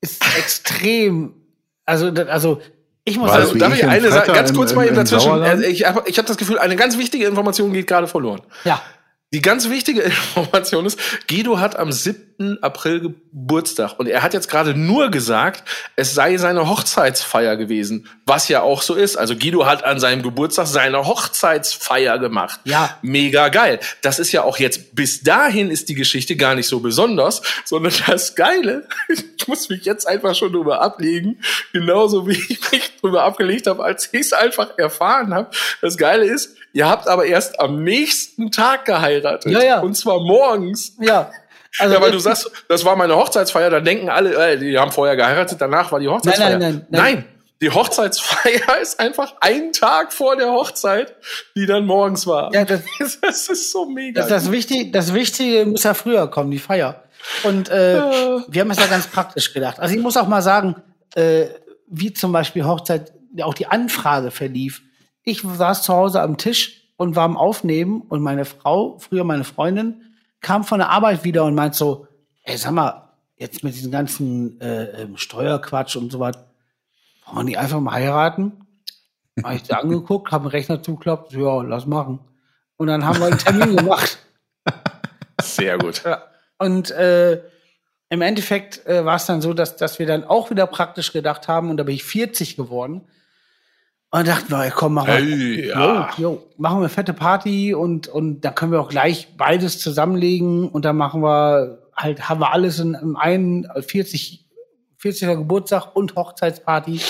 ist 0.00 0.22
extrem, 0.38 1.34
also, 1.86 2.08
also 2.08 2.60
ich 3.04 3.18
muss 3.18 3.30
also 3.30 3.54
darf 3.54 3.72
ich 3.72 3.78
ich 3.78 3.84
in 3.84 3.90
eine 3.90 4.10
Sache 4.10 4.32
ganz 4.32 4.52
kurz 4.54 4.70
im- 4.72 4.76
mal 4.78 4.86
eben 4.86 4.96
dazwischen. 4.96 5.20
Sauerland? 5.24 5.50
Also 5.50 5.64
ich 5.64 5.84
habe 5.86 6.02
ich 6.06 6.18
hab 6.18 6.24
das 6.26 6.36
Gefühl, 6.38 6.58
eine 6.58 6.76
ganz 6.76 6.96
wichtige 6.98 7.26
Information 7.26 7.72
geht 7.72 7.86
gerade 7.86 8.06
verloren. 8.06 8.40
ja, 8.64 8.80
Die 9.34 9.42
ganz 9.42 9.68
wichtige 9.68 10.00
Information 10.36 10.86
ist, 10.86 10.96
Guido 11.28 11.58
hat 11.58 11.76
am 11.76 11.90
7. 11.90 12.62
April 12.62 13.00
Geburtstag 13.00 13.98
und 13.98 14.06
er 14.06 14.22
hat 14.22 14.32
jetzt 14.32 14.48
gerade 14.48 14.78
nur 14.78 15.10
gesagt, 15.10 15.68
es 15.96 16.14
sei 16.14 16.36
seine 16.36 16.68
Hochzeitsfeier 16.68 17.56
gewesen, 17.56 18.08
was 18.26 18.46
ja 18.46 18.62
auch 18.62 18.80
so 18.80 18.94
ist. 18.94 19.16
Also 19.16 19.34
Guido 19.34 19.66
hat 19.66 19.82
an 19.82 19.98
seinem 19.98 20.22
Geburtstag 20.22 20.68
seine 20.68 21.04
Hochzeitsfeier 21.08 22.20
gemacht. 22.20 22.60
Ja. 22.62 22.96
Mega 23.02 23.48
geil. 23.48 23.80
Das 24.02 24.20
ist 24.20 24.30
ja 24.30 24.44
auch 24.44 24.58
jetzt, 24.58 24.94
bis 24.94 25.24
dahin 25.24 25.68
ist 25.68 25.88
die 25.88 25.96
Geschichte 25.96 26.36
gar 26.36 26.54
nicht 26.54 26.68
so 26.68 26.78
besonders, 26.78 27.42
sondern 27.64 27.92
das 28.06 28.36
Geile, 28.36 28.86
ich 29.08 29.48
muss 29.48 29.68
mich 29.68 29.84
jetzt 29.84 30.06
einfach 30.06 30.36
schon 30.36 30.52
drüber 30.52 30.80
ablegen, 30.80 31.40
genauso 31.72 32.28
wie 32.28 32.38
ich 32.38 32.70
mich 32.70 32.92
drüber 33.00 33.24
abgelegt 33.24 33.66
habe, 33.66 33.82
als 33.82 34.08
ich 34.12 34.20
es 34.20 34.32
einfach 34.32 34.78
erfahren 34.78 35.34
habe. 35.34 35.50
Das 35.80 35.96
Geile 35.96 36.24
ist, 36.24 36.56
ihr 36.74 36.86
habt 36.88 37.08
aber 37.08 37.24
erst 37.24 37.58
am 37.60 37.82
nächsten 37.82 38.50
Tag 38.50 38.84
geheiratet. 38.84 39.50
Ja, 39.50 39.62
ja. 39.64 39.80
Und 39.80 39.94
zwar 39.96 40.20
morgens. 40.20 40.96
ja. 41.00 41.30
Also 41.78 41.94
ja, 41.94 42.00
weil 42.00 42.12
du 42.12 42.20
sagst, 42.20 42.48
das 42.68 42.84
war 42.84 42.94
meine 42.94 43.16
Hochzeitsfeier, 43.16 43.68
dann 43.68 43.84
denken 43.84 44.08
alle, 44.08 44.52
äh, 44.52 44.56
die 44.56 44.78
haben 44.78 44.92
vorher 44.92 45.16
geheiratet, 45.16 45.60
danach 45.60 45.90
war 45.90 45.98
die 45.98 46.06
Hochzeitsfeier. 46.06 46.56
nein, 46.58 46.86
nein, 46.88 47.02
nein. 47.14 47.24
die 47.60 47.68
Hochzeitsfeier 47.70 48.78
ist 48.80 49.00
einfach 49.00 49.34
ein 49.40 49.72
Tag 49.72 50.12
vor 50.12 50.36
der 50.36 50.52
Hochzeit, 50.52 51.16
die 51.56 51.66
dann 51.66 51.84
morgens 51.84 52.28
war. 52.28 52.54
Ja, 52.54 52.64
das- 52.64 52.82
das 53.20 53.48
ist 53.48 53.72
so 53.72 53.86
mega. 53.86 54.20
Das, 54.20 54.28
das, 54.28 54.52
Wichtige, 54.52 54.92
das 54.92 55.12
Wichtige 55.14 55.66
muss 55.66 55.82
ja 55.82 55.94
früher 55.94 56.28
kommen, 56.28 56.52
die 56.52 56.60
Feier. 56.60 57.02
Und 57.42 57.68
äh, 57.70 58.00
wir 58.48 58.60
haben 58.60 58.70
es 58.70 58.78
ja 58.78 58.86
ganz 58.86 59.08
praktisch 59.08 59.52
gedacht. 59.52 59.80
Also 59.80 59.96
ich 59.96 60.00
muss 60.00 60.16
auch 60.16 60.28
mal 60.28 60.42
sagen, 60.42 60.76
äh, 61.16 61.46
wie 61.88 62.12
zum 62.12 62.30
Beispiel 62.30 62.64
Hochzeit, 62.64 63.12
ja, 63.34 63.46
auch 63.46 63.54
die 63.54 63.66
Anfrage 63.66 64.30
verlief. 64.30 64.80
Ich 65.24 65.42
saß 65.42 65.82
zu 65.82 65.92
Hause 65.92 66.20
am 66.20 66.36
Tisch 66.36 66.90
und 66.96 67.16
war 67.16 67.24
am 67.24 67.36
Aufnehmen 67.36 68.02
und 68.02 68.22
meine 68.22 68.44
Frau, 68.44 68.98
früher 68.98 69.24
meine 69.24 69.44
Freundin, 69.44 70.02
kam 70.40 70.64
von 70.64 70.78
der 70.78 70.90
Arbeit 70.90 71.24
wieder 71.24 71.44
und 71.44 71.54
meint 71.54 71.74
so, 71.74 72.06
ey, 72.42 72.56
sag 72.56 72.72
mal, 72.72 73.08
jetzt 73.36 73.64
mit 73.64 73.74
diesem 73.74 73.90
ganzen 73.90 74.60
äh, 74.60 75.02
ähm, 75.02 75.16
Steuerquatsch 75.16 75.96
und 75.96 76.12
so 76.12 76.20
was, 76.20 76.36
wollen 77.26 77.38
wir 77.38 77.44
nicht 77.44 77.58
einfach 77.58 77.80
mal 77.80 77.94
heiraten? 77.94 78.52
Habe 79.42 79.56
ich 79.56 79.64
sie 79.64 79.72
angeguckt, 79.78 80.30
habe 80.30 80.44
den 80.44 80.50
Rechner 80.50 80.82
zugeklappt, 80.82 81.32
ja, 81.32 81.62
lass 81.62 81.86
machen. 81.86 82.20
Und 82.76 82.88
dann 82.88 83.04
haben 83.04 83.18
wir 83.18 83.26
einen 83.26 83.38
Termin 83.38 83.76
gemacht. 83.76 84.18
Sehr 85.40 85.78
gut. 85.78 86.04
Ja. 86.04 86.22
Und 86.58 86.90
äh, 86.90 87.42
im 88.10 88.22
Endeffekt 88.22 88.86
äh, 88.86 89.04
war 89.04 89.16
es 89.16 89.26
dann 89.26 89.40
so, 89.40 89.54
dass, 89.54 89.76
dass 89.76 89.98
wir 89.98 90.06
dann 90.06 90.24
auch 90.24 90.50
wieder 90.50 90.66
praktisch 90.66 91.12
gedacht 91.12 91.48
haben 91.48 91.70
und 91.70 91.78
da 91.78 91.84
bin 91.84 91.94
ich 91.94 92.04
40 92.04 92.56
geworden. 92.56 93.08
Und 94.14 94.28
dachten 94.28 94.48
wir, 94.52 94.70
komm, 94.70 94.94
machen 94.94 95.08
wir, 95.26 95.66
ja. 95.66 96.08
jo, 96.16 96.22
jo, 96.22 96.42
machen 96.56 96.76
wir 96.76 96.82
eine 96.82 96.88
fette 96.88 97.12
Party 97.12 97.74
und, 97.74 98.06
und 98.06 98.42
dann 98.42 98.54
können 98.54 98.70
wir 98.70 98.80
auch 98.80 98.88
gleich 98.88 99.36
beides 99.36 99.80
zusammenlegen 99.80 100.68
und 100.68 100.84
dann 100.84 100.96
machen 100.96 101.20
wir 101.20 101.80
halt, 101.96 102.28
haben 102.28 102.40
wir 102.40 102.52
alles 102.52 102.78
in, 102.78 102.94
in 102.94 103.16
einen 103.16 103.64
äh, 103.64 103.82
40, 103.82 104.48
40er 105.02 105.34
Geburtstag 105.34 105.96
und 105.96 106.14
Hochzeitsparty. 106.14 107.00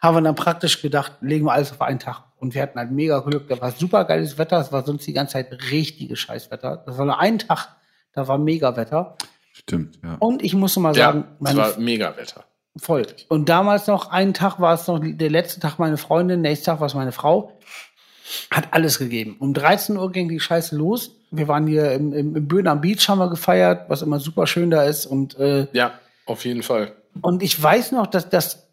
Haben 0.00 0.16
wir 0.16 0.22
dann 0.22 0.34
praktisch 0.34 0.82
gedacht, 0.82 1.12
legen 1.20 1.44
wir 1.46 1.52
alles 1.52 1.70
auf 1.70 1.82
einen 1.82 2.00
Tag. 2.00 2.24
Und 2.38 2.52
wir 2.54 2.62
hatten 2.62 2.80
halt 2.80 2.90
mega 2.90 3.20
Glück. 3.20 3.46
Da 3.46 3.60
war 3.60 3.70
super 3.70 4.04
geiles 4.04 4.36
Wetter. 4.36 4.58
Es 4.58 4.72
war 4.72 4.84
sonst 4.84 5.06
die 5.06 5.12
ganze 5.12 5.34
Zeit 5.34 5.52
richtiges 5.70 6.18
Scheißwetter. 6.18 6.82
Das 6.84 6.98
war 6.98 7.04
nur 7.04 7.20
ein 7.20 7.38
Tag. 7.38 7.68
Da 8.12 8.26
war 8.26 8.38
mega 8.38 8.76
Wetter. 8.76 9.14
Stimmt, 9.52 10.00
ja. 10.02 10.16
Und 10.18 10.42
ich 10.42 10.54
muss 10.54 10.74
noch 10.74 10.82
mal 10.82 10.96
Ja, 10.96 11.12
sagen, 11.12 11.26
es 11.34 11.40
meine 11.40 11.58
war 11.58 11.78
mega 11.78 12.16
Wetter. 12.16 12.44
Voll. 12.80 13.06
Und 13.28 13.48
damals 13.48 13.86
noch, 13.86 14.10
einen 14.10 14.32
Tag 14.34 14.58
war 14.58 14.74
es 14.74 14.86
noch, 14.86 15.00
der 15.02 15.30
letzte 15.30 15.60
Tag 15.60 15.78
meine 15.78 15.96
Freundin, 15.98 16.40
nächsten 16.40 16.66
Tag 16.66 16.80
war 16.80 16.86
es 16.86 16.94
meine 16.94 17.12
Frau. 17.12 17.52
Hat 18.50 18.68
alles 18.72 18.98
gegeben. 18.98 19.36
Um 19.38 19.52
13 19.54 19.96
Uhr 19.96 20.10
ging 20.12 20.28
die 20.28 20.40
Scheiße 20.40 20.76
los. 20.76 21.16
Wir 21.30 21.46
waren 21.48 21.66
hier 21.66 21.92
im, 21.92 22.12
im, 22.12 22.36
im 22.36 22.48
Böhn 22.48 22.66
am 22.68 22.80
Beach, 22.80 23.08
haben 23.08 23.18
wir 23.18 23.28
gefeiert, 23.28 23.88
was 23.88 24.02
immer 24.02 24.18
super 24.20 24.46
schön 24.46 24.70
da 24.70 24.84
ist. 24.84 25.04
Und, 25.06 25.38
äh, 25.38 25.66
Ja, 25.72 25.92
auf 26.26 26.44
jeden 26.44 26.62
Fall. 26.62 26.92
und 27.22 27.42
ich 27.42 27.60
weiß 27.60 27.92
noch, 27.92 28.06
dass 28.06 28.28
das, 28.30 28.68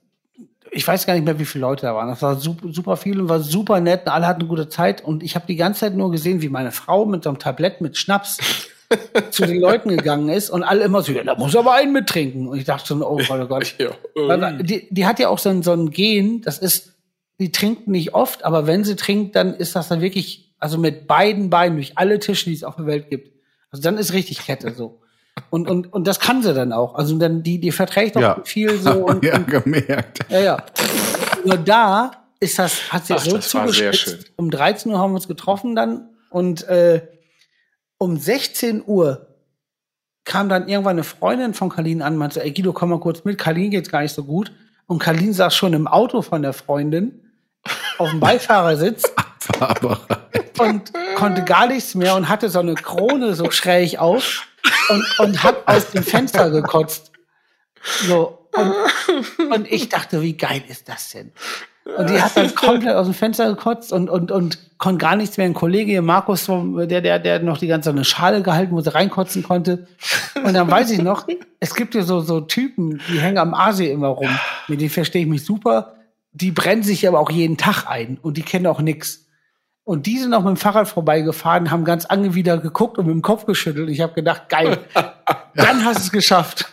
ich 0.71 0.87
weiß 0.87 1.05
gar 1.05 1.15
nicht 1.15 1.25
mehr, 1.25 1.39
wie 1.39 1.45
viele 1.45 1.63
Leute 1.63 1.87
da 1.87 1.95
waren. 1.95 2.07
Das 2.09 2.21
war 2.21 2.35
super, 2.35 2.67
super 2.71 2.97
viel 2.97 3.19
und 3.19 3.29
war 3.29 3.39
super 3.39 3.79
nett. 3.79 4.03
Und 4.05 4.11
alle 4.11 4.27
hatten 4.27 4.41
eine 4.41 4.49
gute 4.49 4.69
Zeit. 4.69 5.03
Und 5.03 5.23
ich 5.23 5.35
habe 5.35 5.47
die 5.47 5.55
ganze 5.55 5.81
Zeit 5.81 5.95
nur 5.95 6.11
gesehen, 6.11 6.41
wie 6.41 6.49
meine 6.49 6.71
Frau 6.71 7.05
mit 7.05 7.23
so 7.23 7.29
einem 7.29 7.39
Tablett 7.39 7.81
mit 7.81 7.97
Schnaps 7.97 8.37
zu 9.31 9.45
den 9.45 9.59
Leuten 9.59 9.89
gegangen 9.89 10.29
ist 10.29 10.49
und 10.49 10.63
alle 10.63 10.85
immer 10.85 11.01
so, 11.01 11.11
ja, 11.11 11.23
da 11.23 11.35
muss 11.35 11.55
aber 11.55 11.73
einen 11.73 11.91
mittrinken. 11.91 12.47
Und 12.47 12.57
ich 12.57 12.63
dachte 12.65 12.87
schon, 12.87 13.03
oh 13.03 13.17
Gott, 13.27 13.41
oh 13.41 13.47
Gott. 13.47 13.75
Ja. 13.79 13.89
Weil, 14.15 14.63
die, 14.63 14.87
die 14.89 15.05
hat 15.05 15.19
ja 15.19 15.29
auch 15.29 15.39
so 15.39 15.49
ein, 15.49 15.61
so 15.63 15.73
ein 15.73 15.89
Gen, 15.91 16.41
das 16.41 16.57
ist, 16.59 16.93
die 17.39 17.51
trinkt 17.51 17.87
nicht 17.87 18.13
oft, 18.13 18.43
aber 18.45 18.65
wenn 18.67 18.83
sie 18.83 18.95
trinkt, 18.95 19.35
dann 19.35 19.53
ist 19.53 19.75
das 19.75 19.89
dann 19.89 20.01
wirklich, 20.01 20.53
also 20.59 20.77
mit 20.77 21.05
beiden 21.07 21.49
Beinen 21.49 21.77
durch 21.77 21.97
alle 21.97 22.19
Tische, 22.19 22.45
die 22.45 22.55
es 22.55 22.63
auf 22.63 22.77
der 22.77 22.85
Welt 22.85 23.09
gibt. 23.09 23.31
Also 23.71 23.83
dann 23.83 23.97
ist 23.97 24.13
richtig 24.13 24.39
Kette 24.45 24.73
so. 24.73 25.01
Und, 25.51 25.69
und, 25.69 25.91
und 25.93 26.07
das 26.07 26.19
kann 26.19 26.41
sie 26.41 26.53
dann 26.53 26.71
auch. 26.73 26.95
Also 26.95 27.15
dann, 27.17 27.43
die, 27.43 27.59
die 27.59 27.71
verträgt 27.71 28.17
auch 28.17 28.21
Ja. 28.21 28.41
viel 28.43 28.77
so 28.79 28.91
und, 29.05 29.23
ja, 29.23 29.35
und 29.35 29.47
gemerkt. 29.47 30.19
ja, 30.29 30.39
ja. 30.39 30.57
Nur 31.45 31.57
da 31.57 32.11
ist 32.39 32.57
das, 32.57 32.91
hat 32.91 33.05
sie 33.05 33.13
Ach, 33.13 33.19
so 33.19 33.35
das 33.35 33.53
war 33.53 33.67
sehr 33.71 33.91
zugespitzt. 33.91 34.23
schön. 34.25 34.33
Um 34.37 34.49
13 34.49 34.91
Uhr 34.91 34.97
haben 34.97 35.11
wir 35.11 35.15
uns 35.17 35.27
getroffen 35.27 35.75
dann 35.75 36.09
und 36.29 36.67
äh, 36.67 37.01
um 37.97 38.17
16 38.17 38.83
Uhr 38.85 39.27
kam 40.23 40.49
dann 40.49 40.67
irgendwann 40.67 40.97
eine 40.97 41.03
Freundin 41.03 41.53
von 41.53 41.69
Kalin 41.69 42.01
an, 42.01 42.17
meinte, 42.17 42.43
ey 42.43 42.51
Guido, 42.51 42.73
komm 42.73 42.89
mal 42.89 42.99
kurz 42.99 43.23
mit, 43.23 43.37
Kalin 43.37 43.71
geht's 43.71 43.89
gar 43.89 44.01
nicht 44.01 44.13
so 44.13 44.23
gut. 44.23 44.51
Und 44.85 44.99
Kalin 44.99 45.33
saß 45.33 45.55
schon 45.55 45.73
im 45.73 45.87
Auto 45.87 46.21
von 46.21 46.41
der 46.41 46.53
Freundin 46.53 47.21
auf 47.97 48.09
dem 48.09 48.19
Beifahrersitz 48.19 49.03
und 50.59 50.91
konnte 51.15 51.43
gar 51.43 51.67
nichts 51.67 51.95
mehr 51.95 52.15
und 52.15 52.29
hatte 52.29 52.49
so 52.49 52.59
eine 52.59 52.75
Krone 52.75 53.35
so 53.35 53.49
schräg 53.51 53.99
auf 53.99 54.47
und, 54.89 55.19
und 55.19 55.43
hat 55.43 55.67
aus 55.67 55.91
dem 55.91 56.03
Fenster 56.03 56.49
gekotzt. 56.49 57.11
So. 58.07 58.49
Und, 58.53 59.51
und 59.51 59.71
ich 59.71 59.89
dachte, 59.89 60.21
wie 60.21 60.35
geil 60.35 60.63
ist 60.67 60.89
das 60.89 61.11
denn? 61.11 61.31
Und 61.95 62.09
die 62.09 62.21
hat 62.21 62.35
dann 62.35 62.53
komplett 62.53 62.95
aus 62.95 63.07
dem 63.07 63.13
Fenster 63.13 63.47
gekotzt 63.49 63.93
und, 63.93 64.09
und, 64.09 64.31
und 64.31 64.77
konnte 64.77 64.97
gar 64.97 65.15
nichts 65.15 65.37
mehr. 65.37 65.45
Ein 65.45 65.53
Kollege 65.53 65.91
hier, 65.91 66.01
Markus, 66.01 66.45
der, 66.47 67.01
der, 67.01 67.19
der 67.19 67.39
noch 67.39 67.57
die 67.57 67.67
ganze 67.67 67.91
eine 67.91 68.03
Schale 68.03 68.41
gehalten, 68.41 68.75
wo 68.75 68.81
sie 68.81 68.93
reinkotzen 68.93 69.43
konnte. 69.43 69.87
Und 70.43 70.53
dann 70.53 70.69
weiß 70.69 70.91
ich 70.91 71.01
noch, 71.01 71.27
es 71.59 71.75
gibt 71.75 71.95
ja 71.95 72.03
so, 72.03 72.19
so 72.19 72.41
Typen, 72.41 73.01
die 73.09 73.19
hängen 73.19 73.37
am 73.37 73.53
Aasee 73.53 73.91
immer 73.91 74.07
rum. 74.07 74.29
Mit 74.67 74.81
denen 74.81 74.89
verstehe 74.89 75.21
ich 75.21 75.27
mich 75.27 75.45
super. 75.45 75.93
Die 76.33 76.51
brennen 76.51 76.83
sich 76.83 77.07
aber 77.07 77.19
auch 77.19 77.31
jeden 77.31 77.57
Tag 77.57 77.85
ein 77.87 78.17
und 78.21 78.37
die 78.37 78.43
kennen 78.43 78.67
auch 78.67 78.81
nix. 78.81 79.25
Und 79.83 80.05
die 80.05 80.17
sind 80.17 80.33
auch 80.33 80.43
mit 80.43 80.49
dem 80.49 80.57
Fahrrad 80.57 80.87
vorbeigefahren, 80.89 81.71
haben 81.71 81.85
ganz 81.85 82.05
angewidert 82.05 82.61
geguckt 82.61 82.97
und 82.97 83.05
mit 83.05 83.15
dem 83.15 83.21
Kopf 83.21 83.45
geschüttelt. 83.45 83.89
Ich 83.89 84.01
habe 84.01 84.13
gedacht, 84.13 84.49
geil, 84.49 84.79
dann 85.55 85.85
hast 85.85 85.99
du 85.99 86.03
es 86.03 86.11
geschafft. 86.11 86.69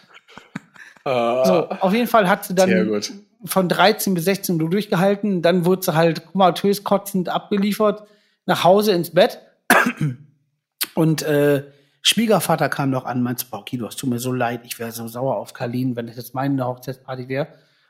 So, 1.05 1.11
auf 1.13 1.93
jeden 1.93 2.09
Fall 2.09 2.29
hat 2.29 2.45
sie 2.45 2.55
Sehr 2.57 2.67
dann 2.67 2.89
gut. 2.89 3.13
Von 3.45 3.69
13 3.69 4.15
bis 4.15 4.25
16 4.25 4.61
Uhr 4.61 4.71
durchgehalten. 4.71 5.43
Dann 5.43 5.65
wurde 5.65 5.83
sie 5.85 5.95
halt 5.95 6.27
komatös 6.27 6.85
kotzend 6.85 7.29
abgeliefert 7.29 8.07
nach 8.47 8.65
Hause 8.65 8.93
ins 8.93 9.11
Bett. 9.11 9.41
Und 10.95 11.23
äh, 11.23 11.65
Schwiegervater 12.03 12.69
kam 12.69 12.91
noch 12.91 13.05
an, 13.05 13.23
meinte, 13.23 13.47
boah, 13.51 13.65
Guido, 13.65 13.87
es 13.87 13.97
tut 13.97 14.11
mir 14.11 14.19
so 14.19 14.33
leid, 14.33 14.61
ich 14.65 14.79
wäre 14.79 14.93
so 14.93 15.09
sauer 15.09 15.37
auf 15.37 15.53
Karlin, 15.55 15.97
wenn 15.97 16.07
das 16.07 16.17
jetzt 16.17 16.35
meine 16.35 16.65
Hochzeitsparty 16.67 17.29
wäre. 17.29 17.49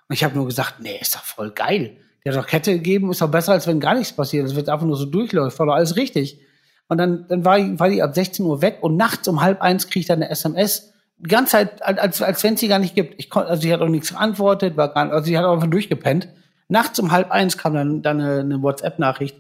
Und 0.08 0.14
ich 0.14 0.24
habe 0.24 0.34
nur 0.34 0.46
gesagt, 0.46 0.76
nee, 0.80 0.98
ist 1.00 1.14
doch 1.14 1.24
voll 1.24 1.50
geil. 1.50 1.96
Der 2.24 2.32
hat 2.32 2.40
doch 2.42 2.46
Kette 2.46 2.72
gegeben, 2.72 3.10
ist 3.10 3.20
doch 3.20 3.30
besser, 3.30 3.52
als 3.52 3.66
wenn 3.66 3.80
gar 3.80 3.94
nichts 3.94 4.14
passiert. 4.14 4.46
Das 4.46 4.54
wird 4.54 4.68
einfach 4.68 4.86
nur 4.86 4.96
so 4.96 5.04
durchläuft, 5.04 5.58
war 5.58 5.66
doch 5.66 5.74
alles 5.74 5.96
richtig. 5.96 6.40
Und 6.88 6.98
dann, 6.98 7.26
dann 7.28 7.44
war, 7.44 7.58
die- 7.58 7.78
war 7.78 7.88
die 7.88 8.02
ab 8.02 8.14
16 8.14 8.44
Uhr 8.46 8.62
weg 8.62 8.78
und 8.82 8.96
nachts 8.96 9.26
um 9.28 9.40
halb 9.42 9.60
eins 9.60 9.88
krieg 9.88 10.00
ich 10.02 10.06
dann 10.06 10.22
eine 10.22 10.30
SMS. 10.30 10.93
Die 11.16 11.28
ganze 11.28 11.52
Zeit, 11.52 11.82
als, 11.82 12.20
als 12.22 12.42
wenn 12.42 12.54
es 12.54 12.60
sie 12.60 12.68
gar 12.68 12.78
nicht 12.78 12.94
gibt. 12.94 13.14
Ich 13.18 13.30
kon, 13.30 13.44
also 13.44 13.62
sie 13.62 13.72
hat 13.72 13.80
auch 13.80 13.88
nichts 13.88 14.10
geantwortet, 14.10 14.76
war 14.76 14.88
gar, 14.92 15.10
also 15.10 15.24
sie 15.26 15.38
hat 15.38 15.44
auch 15.44 15.54
einfach 15.54 15.68
durchgepennt. 15.70 16.28
Nachts 16.68 16.98
um 16.98 17.12
halb 17.12 17.30
eins 17.30 17.56
kam 17.58 17.74
dann, 17.74 18.02
dann 18.02 18.20
eine, 18.20 18.40
eine 18.40 18.62
WhatsApp-Nachricht. 18.62 19.36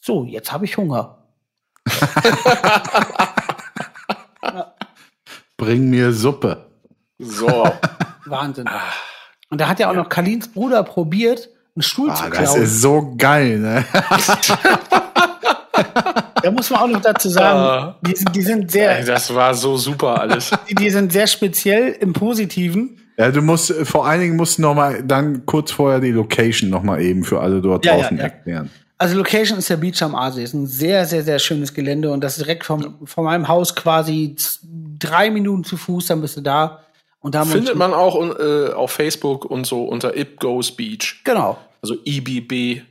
So, 0.00 0.24
jetzt 0.24 0.52
habe 0.52 0.64
ich 0.66 0.76
Hunger. 0.76 1.18
Bring 5.56 5.88
mir 5.90 6.12
Suppe. 6.12 6.66
So. 7.18 7.48
Wahnsinn. 8.26 8.68
Und 9.50 9.60
da 9.60 9.68
hat 9.68 9.78
ja 9.80 9.90
auch 9.90 9.94
noch 9.94 10.08
Kalins 10.08 10.48
Bruder 10.48 10.82
probiert, 10.82 11.48
einen 11.76 11.82
Stuhl 11.82 12.10
Ah, 12.10 12.14
zu 12.16 12.28
das 12.30 12.38
klauen. 12.38 12.62
ist 12.62 12.80
so 12.80 13.14
geil, 13.16 13.58
ne? 13.58 13.84
Da 16.44 16.50
muss 16.50 16.68
man 16.70 16.80
auch 16.80 16.86
noch 16.88 17.00
dazu 17.00 17.28
Ah. 17.28 17.32
sagen, 17.32 17.94
die 18.02 18.14
sind, 18.14 18.36
die 18.36 18.42
sind 18.42 18.62
Ey, 18.64 18.70
sehr, 18.70 19.04
das 19.04 19.34
war 19.34 19.54
so 19.54 19.76
super 19.78 20.20
alles. 20.20 20.50
die, 20.68 20.74
die 20.74 20.90
sind 20.90 21.10
sehr 21.12 21.26
speziell 21.26 21.92
im 22.00 22.12
Positiven. 22.12 23.00
Ja, 23.16 23.30
du 23.30 23.40
musst, 23.40 23.72
vor 23.84 24.06
allen 24.06 24.20
Dingen 24.20 24.36
musst 24.36 24.58
du 24.58 24.62
noch 24.62 24.74
mal 24.74 25.02
dann 25.02 25.46
kurz 25.46 25.70
vorher 25.70 26.00
die 26.00 26.10
Location 26.10 26.68
noch 26.68 26.82
mal 26.82 27.00
eben 27.00 27.24
für 27.24 27.40
alle 27.40 27.60
dort 27.62 27.84
Ja, 27.86 27.92
ja, 27.92 28.00
draußen 28.02 28.16
ja. 28.18 28.24
erklären. 28.24 28.70
Also 28.98 29.16
Location 29.16 29.58
ist 29.58 29.70
der 29.70 29.76
Beach 29.76 30.02
am 30.02 30.14
Aasee. 30.14 30.42
Ist 30.44 30.54
ein 30.54 30.66
sehr, 30.66 31.04
sehr, 31.06 31.22
sehr 31.22 31.38
schönes 31.38 31.72
Gelände 31.72 32.10
und 32.10 32.20
das 32.22 32.36
ist 32.36 32.44
direkt 32.46 32.64
vom, 32.64 33.06
von 33.06 33.24
meinem 33.24 33.48
Haus 33.48 33.74
quasi 33.74 34.36
drei 34.98 35.30
Minuten 35.30 35.64
zu 35.64 35.76
Fuß, 35.76 36.06
dann 36.06 36.20
bist 36.20 36.36
du 36.36 36.40
da. 36.42 36.80
Und 37.20 37.34
da 37.34 37.44
Findet 37.44 37.76
man 37.76 37.94
auch 37.94 38.20
äh, 38.38 38.70
auf 38.72 38.90
Facebook 38.90 39.46
und 39.46 39.66
so 39.66 39.84
unter 39.84 40.16
It 40.16 40.38
Goes 40.40 40.70
Beach. 40.72 41.22
Genau, 41.24 41.56
Also 41.82 41.94
IBB 42.04 42.82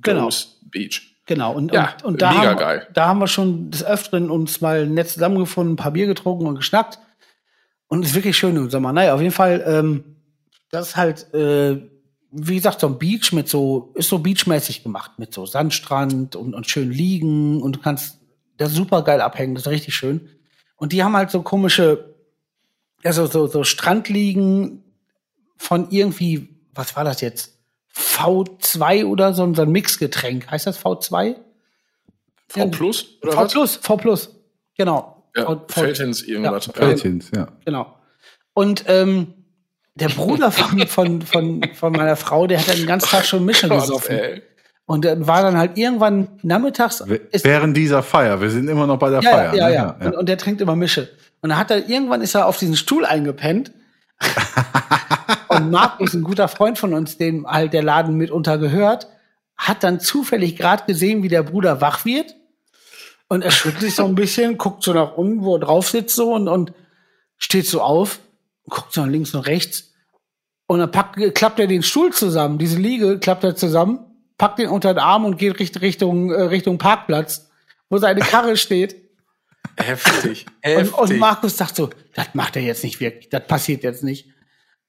Genau. 0.00 0.24
Goes 0.24 0.60
Beach. 0.70 1.07
Genau. 1.28 1.52
Und, 1.52 1.72
Ja, 1.72 1.92
und, 1.98 2.04
und 2.04 2.22
da, 2.22 2.34
haben, 2.34 2.58
geil. 2.58 2.88
da 2.92 3.06
haben 3.06 3.20
wir 3.20 3.28
schon 3.28 3.70
des 3.70 3.84
Öfteren 3.84 4.30
uns 4.30 4.60
mal 4.60 4.86
nett 4.86 5.08
zusammengefunden, 5.08 5.74
ein 5.74 5.76
paar 5.76 5.92
Bier 5.92 6.06
getrunken 6.06 6.46
und 6.46 6.56
geschnackt. 6.56 6.98
Und 7.86 8.02
es 8.02 8.10
ist 8.10 8.14
wirklich 8.16 8.36
schön 8.36 8.56
im 8.56 8.68
Sommer. 8.68 8.92
Naja, 8.92 9.14
auf 9.14 9.20
jeden 9.20 9.32
Fall, 9.32 9.62
ähm, 9.64 10.16
das 10.70 10.88
ist 10.88 10.96
halt, 10.96 11.32
äh, 11.32 11.80
wie 12.30 12.56
gesagt, 12.56 12.80
so 12.80 12.88
ein 12.88 12.98
Beach 12.98 13.32
mit 13.32 13.48
so, 13.48 13.92
ist 13.94 14.08
so 14.08 14.18
beachmäßig 14.18 14.82
gemacht, 14.82 15.12
mit 15.18 15.32
so 15.32 15.46
Sandstrand 15.46 16.36
und, 16.36 16.54
und 16.54 16.68
schön 16.68 16.90
liegen 16.90 17.62
und 17.62 17.76
du 17.76 17.80
kannst 17.80 18.18
da 18.58 18.68
super 18.68 19.02
geil 19.02 19.20
abhängen, 19.20 19.54
das 19.54 19.64
ist 19.64 19.72
richtig 19.72 19.94
schön. 19.94 20.28
Und 20.76 20.92
die 20.92 21.02
haben 21.02 21.16
halt 21.16 21.30
so 21.30 21.42
komische, 21.42 22.14
also 23.02 23.26
so, 23.26 23.46
so 23.46 23.64
Strandliegen 23.64 24.84
von 25.56 25.90
irgendwie, 25.90 26.60
was 26.74 26.96
war 26.96 27.04
das 27.04 27.20
jetzt? 27.20 27.57
V2 28.18 29.04
oder 29.04 29.32
so, 29.32 29.52
so 29.54 29.62
ein 29.62 29.70
Mixgetränk. 29.70 30.50
Heißt 30.50 30.66
das 30.66 30.82
V2? 30.82 31.36
V 32.48 32.66
Plus 32.68 33.18
oder 33.22 33.32
V 33.32 33.40
was? 33.42 33.52
Plus, 33.52 33.76
V 33.76 33.96
Plus. 33.96 34.34
Genau. 34.76 35.24
Ja, 35.36 35.44
V, 35.44 35.64
Feldhins 35.68 36.22
irgendwas. 36.22 36.66
Ja. 36.66 36.72
Ja. 36.74 36.86
Feldhins, 36.86 37.30
ja. 37.34 37.48
genau. 37.64 37.94
Und 38.54 38.84
ähm, 38.88 39.34
der 39.94 40.08
Bruder 40.08 40.50
von, 40.50 40.86
von, 40.86 41.22
von, 41.22 41.62
von 41.74 41.92
meiner 41.92 42.16
Frau, 42.16 42.46
der 42.46 42.58
hat 42.60 42.68
dann 42.68 42.76
den 42.76 42.86
ganzen 42.86 43.08
Tag 43.08 43.24
schon 43.24 43.44
Mische 43.44 43.68
Gott, 43.68 43.82
gesoffen. 43.82 44.16
ey. 44.16 44.42
Und 44.86 45.04
dann 45.04 45.26
war 45.26 45.42
dann 45.42 45.58
halt 45.58 45.76
irgendwann 45.76 46.28
nachmittags. 46.42 47.00
Ist, 47.30 47.44
Während 47.44 47.76
dieser 47.76 48.02
Feier, 48.02 48.40
wir 48.40 48.50
sind 48.50 48.68
immer 48.68 48.86
noch 48.86 48.98
bei 48.98 49.10
der 49.10 49.20
ja, 49.20 49.30
Feier. 49.30 49.54
ja, 49.54 49.68
ja, 49.68 49.84
ne? 49.84 49.96
ja. 50.00 50.06
Und, 50.06 50.16
und 50.16 50.28
der 50.28 50.38
trinkt 50.38 50.62
immer 50.62 50.76
Mische. 50.76 51.10
Und 51.42 51.50
dann 51.50 51.58
hat 51.58 51.70
er, 51.70 51.88
irgendwann 51.88 52.22
ist 52.22 52.34
er 52.34 52.46
auf 52.46 52.56
diesen 52.56 52.74
Stuhl 52.74 53.04
eingepennt. 53.04 53.70
und 55.58 55.70
Markus, 55.70 56.14
ein 56.14 56.22
guter 56.22 56.48
Freund 56.48 56.78
von 56.78 56.94
uns, 56.94 57.16
dem 57.18 57.46
halt 57.46 57.72
der 57.72 57.82
Laden 57.82 58.16
mitunter 58.16 58.58
gehört, 58.58 59.08
hat 59.56 59.82
dann 59.82 60.00
zufällig 60.00 60.56
gerade 60.56 60.84
gesehen, 60.86 61.22
wie 61.22 61.28
der 61.28 61.42
Bruder 61.42 61.80
wach 61.80 62.04
wird. 62.04 62.34
Und 63.28 63.42
er 63.42 63.50
schüttelt 63.50 63.82
sich 63.82 63.94
so 63.94 64.04
ein 64.06 64.14
bisschen, 64.14 64.56
guckt 64.56 64.82
so 64.82 64.92
nach 64.94 65.16
unten, 65.16 65.42
wo 65.42 65.56
er 65.56 65.60
drauf 65.60 65.90
sitzt 65.90 66.16
so 66.16 66.32
und, 66.32 66.48
und 66.48 66.72
steht 67.36 67.66
so 67.66 67.82
auf, 67.82 68.20
guckt 68.68 68.92
so 68.92 69.02
nach 69.02 69.10
links 69.10 69.34
und 69.34 69.42
rechts. 69.46 69.92
Und 70.66 70.78
dann 70.80 70.90
packt, 70.90 71.34
klappt 71.34 71.58
er 71.60 71.66
den 71.66 71.82
Stuhl 71.82 72.12
zusammen, 72.12 72.58
diese 72.58 72.78
Liege 72.78 73.18
klappt 73.18 73.44
er 73.44 73.56
zusammen, 73.56 74.00
packt 74.38 74.58
den 74.58 74.68
unter 74.68 74.94
den 74.94 75.00
Arm 75.00 75.24
und 75.24 75.36
geht 75.38 75.58
Richt- 75.58 75.80
Richtung, 75.80 76.30
äh, 76.30 76.42
Richtung 76.42 76.78
Parkplatz, 76.78 77.50
wo 77.90 77.98
seine 77.98 78.20
Karre 78.20 78.56
steht. 78.56 78.96
Heftig. 79.76 80.46
Und, 80.46 80.70
Heftig. 80.70 80.98
und 80.98 81.18
Markus 81.18 81.56
sagt 81.56 81.76
so, 81.76 81.90
das 82.14 82.28
macht 82.34 82.56
er 82.56 82.62
jetzt 82.62 82.82
nicht 82.84 83.00
wirklich, 83.00 83.28
das 83.28 83.46
passiert 83.46 83.82
jetzt 83.82 84.04
nicht. 84.04 84.28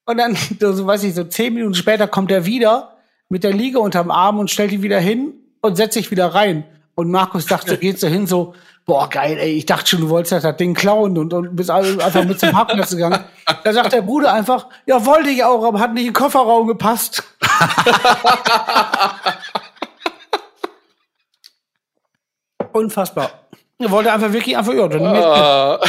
Und 0.10 0.18
dann, 0.18 0.36
so 0.60 0.88
weiß 0.88 1.04
ich, 1.04 1.14
so 1.14 1.24
zehn 1.24 1.54
Minuten 1.54 1.76
später 1.76 2.08
kommt 2.08 2.32
er 2.32 2.48
wieder 2.48 2.96
mit 3.30 3.44
der 3.44 3.54
Liege 3.54 3.80
unterm 3.80 4.10
Arm 4.10 4.40
und 4.40 4.50
stellt 4.50 4.72
die 4.72 4.82
wieder 4.82 5.00
hin 5.00 5.36
und 5.62 5.76
setzt 5.76 5.94
sich 5.94 6.10
wieder 6.10 6.34
rein. 6.34 6.64
Und 6.96 7.12
Markus 7.12 7.46
so, 7.46 7.78
geht 7.78 8.00
so 8.00 8.08
hin, 8.08 8.26
so, 8.26 8.56
boah, 8.88 9.08
geil, 9.08 9.38
ey, 9.40 9.52
ich 9.52 9.68
dachte 9.68 9.92
schon, 9.92 10.02
du 10.02 10.10
wolltest 10.10 10.44
das 10.44 10.58
Ding 10.58 10.74
klauen 10.74 11.16
und, 11.16 11.32
und 11.32 11.56
bist 11.56 11.70
einfach 11.70 12.24
mit 12.24 12.40
zum 12.40 12.50
Parkplatz 12.52 12.90
gegangen. 12.90 13.24
Da 13.64 13.74
sagt 13.74 13.94
der 13.94 14.02
Bruder 14.02 14.34
einfach, 14.34 14.66
ja, 14.86 15.06
wollte 15.06 15.30
ich 15.30 15.44
auch, 15.44 15.64
aber 15.64 15.80
hat 15.80 15.94
nicht 15.94 16.08
in 16.08 16.10
den 16.10 16.14
Kofferraum 16.14 16.68
gepasst. 16.68 17.24
Unfassbar. 22.74 23.30
Er 23.78 23.92
wollte 23.92 24.12
einfach 24.12 24.34
wirklich 24.34 24.58
einfach, 24.58 24.74
ja, 24.74 24.88
dann 24.88 25.06
ah, 25.06 25.80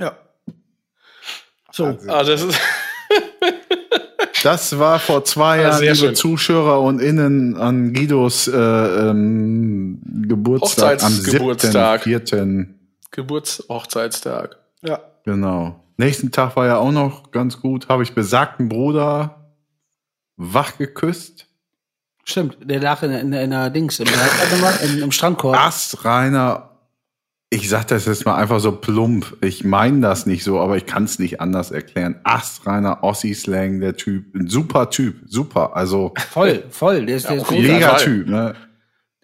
ja. 0.00 0.16
So. 1.78 1.96
ah, 2.08 2.24
das 2.24 2.42
ist 2.42 2.58
Das 4.42 4.78
war 4.78 4.98
vor 4.98 5.24
zwei 5.24 5.58
Ah, 5.58 5.62
Jahren, 5.62 5.82
liebe 5.82 5.94
schön. 5.96 6.14
Zuschauer 6.14 6.82
und 6.82 7.00
Innen, 7.00 7.56
an 7.56 7.92
Guidos 7.92 8.46
äh, 8.48 8.56
ähm, 8.56 10.00
Geburtstag 10.28 11.02
am 11.02 11.12
Hochzeitsgeburtstag. 11.12 12.02
7.4. 12.06 12.66
Geburtshochzeitstag. 13.10 14.58
Ja. 14.82 15.00
Genau. 15.24 15.82
Nächsten 15.96 16.30
Tag 16.30 16.54
war 16.56 16.66
ja 16.66 16.76
auch 16.78 16.92
noch 16.92 17.30
ganz 17.32 17.60
gut. 17.60 17.88
Habe 17.88 18.02
ich 18.04 18.12
besagten 18.14 18.68
Bruder 18.68 19.52
wach 20.36 20.78
geküsst. 20.78 21.46
Stimmt, 22.24 22.58
der 22.60 22.80
lag 22.80 23.02
in, 23.02 23.10
in, 23.10 23.32
in 23.32 23.50
der 23.50 23.70
Dings, 23.70 23.98
im, 24.00 24.06
im, 24.84 25.02
im 25.02 25.10
Strandkorb. 25.12 25.56
Astreiner, 25.58 26.70
ich 27.50 27.68
sag 27.68 27.86
das 27.86 28.04
jetzt 28.04 28.26
mal 28.26 28.36
einfach 28.36 28.60
so 28.60 28.72
plump. 28.72 29.38
Ich 29.40 29.64
meine 29.64 30.00
das 30.00 30.26
nicht 30.26 30.44
so, 30.44 30.60
aber 30.60 30.76
ich 30.76 30.84
kann 30.84 31.04
es 31.04 31.18
nicht 31.18 31.40
anders 31.40 31.70
erklären. 31.70 32.20
Astreiner 32.24 33.02
Ossi-Slang, 33.02 33.80
der 33.80 33.96
Typ. 33.96 34.34
Ein 34.34 34.48
super 34.48 34.90
Typ, 34.90 35.16
super. 35.26 35.74
Also 35.74 36.12
Voll, 36.30 36.64
voll. 36.68 37.06
Der 37.06 37.16
ist, 37.16 37.28
der 37.28 37.36
ist 37.36 37.50
mega. 37.50 37.96
Typ, 37.96 38.28
ne? 38.28 38.54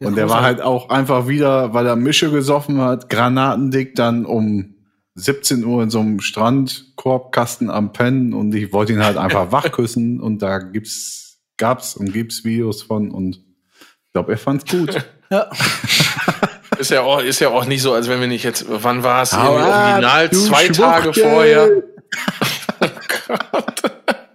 Der 0.00 0.08
Und 0.08 0.16
der 0.16 0.28
war 0.28 0.42
halt 0.42 0.62
auch 0.62 0.88
einfach 0.88 1.28
wieder, 1.28 1.74
weil 1.74 1.86
er 1.86 1.96
Mische 1.96 2.30
gesoffen 2.30 2.80
hat, 2.80 3.10
granatendick 3.10 3.94
dann 3.94 4.24
um 4.24 4.74
17 5.14 5.64
Uhr 5.64 5.82
in 5.82 5.90
so 5.90 6.00
einem 6.00 6.20
Strandkorbkasten 6.20 7.70
am 7.70 7.92
Pennen 7.92 8.32
und 8.32 8.54
ich 8.54 8.72
wollte 8.72 8.94
ihn 8.94 9.04
halt 9.04 9.16
einfach 9.16 9.52
wach 9.52 9.70
küssen 9.70 10.20
und 10.20 10.42
da 10.42 10.58
gibt's, 10.58 11.38
gab's 11.56 11.94
und 11.94 12.12
gibt's 12.12 12.44
Videos 12.44 12.82
von 12.82 13.10
und 13.10 13.36
ich 13.36 14.12
glaube, 14.12 14.32
er 14.32 14.38
fand's 14.38 14.64
gut. 14.64 15.06
Ja. 15.30 15.50
Ist 16.78 16.90
ja 16.90 17.02
auch, 17.02 17.20
ist 17.20 17.40
ja 17.40 17.48
auch 17.48 17.64
nicht 17.64 17.82
so, 17.82 17.92
als 17.92 18.08
wenn 18.08 18.20
wir 18.20 18.26
nicht 18.26 18.44
jetzt, 18.44 18.66
wann 18.68 19.02
war 19.02 19.22
es? 19.22 19.32
Original 19.34 20.30
zwei 20.30 20.68
Tage 20.68 21.12
vorher. 21.12 21.68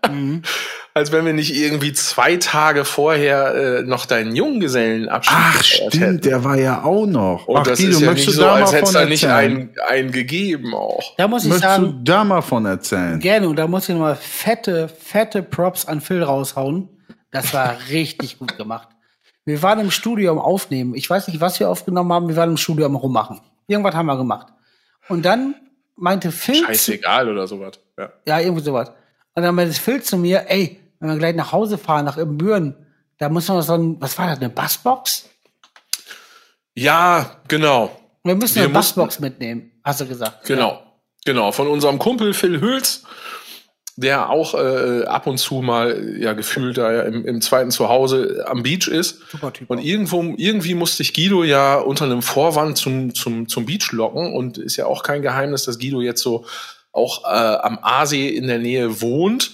Mhm. 0.09 0.41
als 0.93 1.11
wenn 1.11 1.25
wir 1.25 1.33
nicht 1.33 1.55
irgendwie 1.55 1.93
zwei 1.93 2.35
Tage 2.37 2.83
vorher 2.83 3.55
äh, 3.79 3.81
noch 3.83 4.05
deinen 4.05 4.35
Junggesellenabschied 4.35 5.33
Ach, 5.35 5.63
stimmt, 5.63 5.93
hätten. 5.95 6.21
der 6.21 6.43
war 6.43 6.57
ja 6.57 6.83
auch 6.83 7.05
noch. 7.05 7.47
Und 7.47 7.57
Ach, 7.57 7.63
das 7.63 7.79
Guido, 7.79 7.91
ist 7.91 8.01
ja 8.01 8.07
möchtest 8.07 8.27
nicht 8.27 8.35
so, 8.37 8.41
da 8.43 8.53
als 8.53 8.71
mal 8.71 8.77
hätte 8.77 8.83
es 8.83 8.91
von 8.91 9.01
da 9.01 9.05
nicht 9.07 9.23
erzählen? 9.23 9.57
einen, 9.57 9.75
einen 9.87 10.11
gegeben 10.11 10.73
auch. 10.75 11.15
Da 11.17 11.27
muss 11.27 11.43
ich 11.43 11.49
Möchtest 11.49 11.71
sagen, 11.71 11.83
du 11.85 12.03
da 12.03 12.23
mal 12.23 12.41
von 12.41 12.65
erzählen? 12.65 13.19
gerne, 13.19 13.47
und 13.47 13.55
da 13.55 13.67
muss 13.67 13.83
ich 13.87 13.95
nochmal 13.95 14.15
fette, 14.15 14.89
fette 14.89 15.41
Props 15.41 15.85
an 15.85 16.01
Phil 16.01 16.23
raushauen. 16.23 16.89
Das 17.31 17.53
war 17.53 17.77
richtig 17.89 18.39
gut 18.39 18.57
gemacht. 18.57 18.89
Wir 19.49 19.61
waren 19.61 19.79
im 19.79 19.91
Studio 19.91 20.31
am 20.31 20.39
Aufnehmen. 20.39 20.95
Ich 20.95 21.09
weiß 21.09 21.27
nicht, 21.27 21.41
was 21.41 21.59
wir 21.59 21.69
aufgenommen 21.69 22.11
haben. 22.13 22.27
Wir 22.27 22.35
waren 22.35 22.51
im 22.51 22.57
Studio 22.57 22.85
am 22.85 22.95
Rummachen. 22.95 23.41
Irgendwas 23.67 23.95
haben 23.95 24.05
wir 24.05 24.17
gemacht. 24.17 24.47
Und 25.07 25.25
dann 25.25 25.55
meinte 25.95 26.31
Phil, 26.31 26.55
zu, 26.55 26.65
Scheißegal 26.65 27.29
oder 27.29 27.47
sowas. 27.47 27.79
Ja. 27.97 28.11
ja, 28.25 28.39
irgendwie 28.39 28.63
sowas. 28.63 28.91
Und 29.35 29.43
dann 29.43 29.55
meinte 29.55 29.73
Phil 29.79 30.01
zu 30.01 30.17
mir, 30.17 30.45
ey, 30.47 30.79
wenn 30.99 31.09
wir 31.09 31.17
gleich 31.17 31.35
nach 31.35 31.51
Hause 31.51 31.77
fahren, 31.77 32.05
nach 32.05 32.17
Ibbenbüren, 32.17 32.75
da 33.17 33.29
muss 33.29 33.47
noch 33.47 33.61
so 33.61 33.73
ein, 33.73 33.99
was 33.99 34.17
war 34.17 34.27
das, 34.27 34.39
eine 34.39 34.49
Bassbox? 34.49 35.29
ja, 36.75 37.41
genau. 37.47 37.91
Wir 38.23 38.35
müssen 38.35 38.55
Wir 38.55 38.63
eine 38.63 38.73
Bassbox 38.73 39.19
mitnehmen, 39.19 39.71
hast 39.83 40.01
du 40.01 40.05
gesagt. 40.05 40.45
Genau. 40.45 40.83
Genau. 41.25 41.51
Von 41.51 41.67
unserem 41.67 41.99
Kumpel 41.99 42.33
Phil 42.33 42.61
Hülz, 42.61 43.03
der 43.99 44.29
auch 44.29 44.53
äh, 44.53 45.03
ab 45.03 45.27
und 45.27 45.37
zu 45.37 45.55
mal 45.61 46.15
ja 46.17 46.31
gefühlt 46.31 46.77
da 46.77 46.91
ja 46.91 47.01
im, 47.01 47.25
im 47.25 47.41
zweiten 47.41 47.69
Zuhause 47.69 48.45
am 48.47 48.63
Beach 48.63 48.87
ist. 48.87 49.19
Super 49.29 49.51
Typ. 49.51 49.69
Und 49.69 49.79
irgendwo, 49.79 50.23
irgendwie 50.37 50.73
musste 50.73 51.03
ich 51.03 51.13
Guido 51.13 51.43
ja 51.43 51.75
unter 51.75 52.05
einem 52.05 52.21
Vorwand 52.21 52.77
zum, 52.77 53.13
zum, 53.13 53.49
zum 53.49 53.65
Beach 53.65 53.91
locken. 53.91 54.33
Und 54.33 54.57
ist 54.57 54.77
ja 54.77 54.85
auch 54.85 55.03
kein 55.03 55.21
Geheimnis, 55.21 55.65
dass 55.65 55.79
Guido 55.79 56.01
jetzt 56.01 56.21
so 56.21 56.45
auch 56.93 57.25
äh, 57.25 57.27
am 57.27 57.79
Aasee 57.81 58.29
in 58.29 58.47
der 58.47 58.59
Nähe 58.59 59.01
wohnt. 59.01 59.51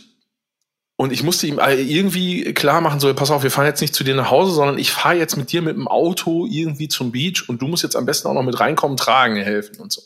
Und 0.96 1.12
ich 1.12 1.24
musste 1.24 1.48
ihm 1.48 1.58
äh, 1.58 1.82
irgendwie 1.82 2.54
klar 2.54 2.82
machen, 2.82 3.00
so, 3.00 3.12
pass 3.16 3.32
auf, 3.32 3.42
wir 3.42 3.52
fahren 3.52 3.66
jetzt 3.66 3.82
nicht 3.82 3.96
zu 3.96 4.04
dir 4.04 4.16
nach 4.16 4.30
Hause, 4.30 4.54
sondern 4.54 4.78
ich 4.78 4.92
fahre 4.92 5.16
jetzt 5.16 5.38
mit 5.38 5.52
dir 5.52 5.62
mit 5.64 5.76
dem 5.76 5.88
Auto 5.88 6.46
irgendwie 6.50 6.88
zum 6.88 7.12
Beach 7.12 7.50
und 7.50 7.62
du 7.62 7.68
musst 7.68 7.84
jetzt 7.84 7.96
am 7.96 8.06
besten 8.06 8.28
auch 8.28 8.34
noch 8.34 8.44
mit 8.44 8.60
reinkommen, 8.60 8.96
tragen, 8.96 9.36
helfen 9.36 9.82
und 9.82 9.92
so. 9.92 10.02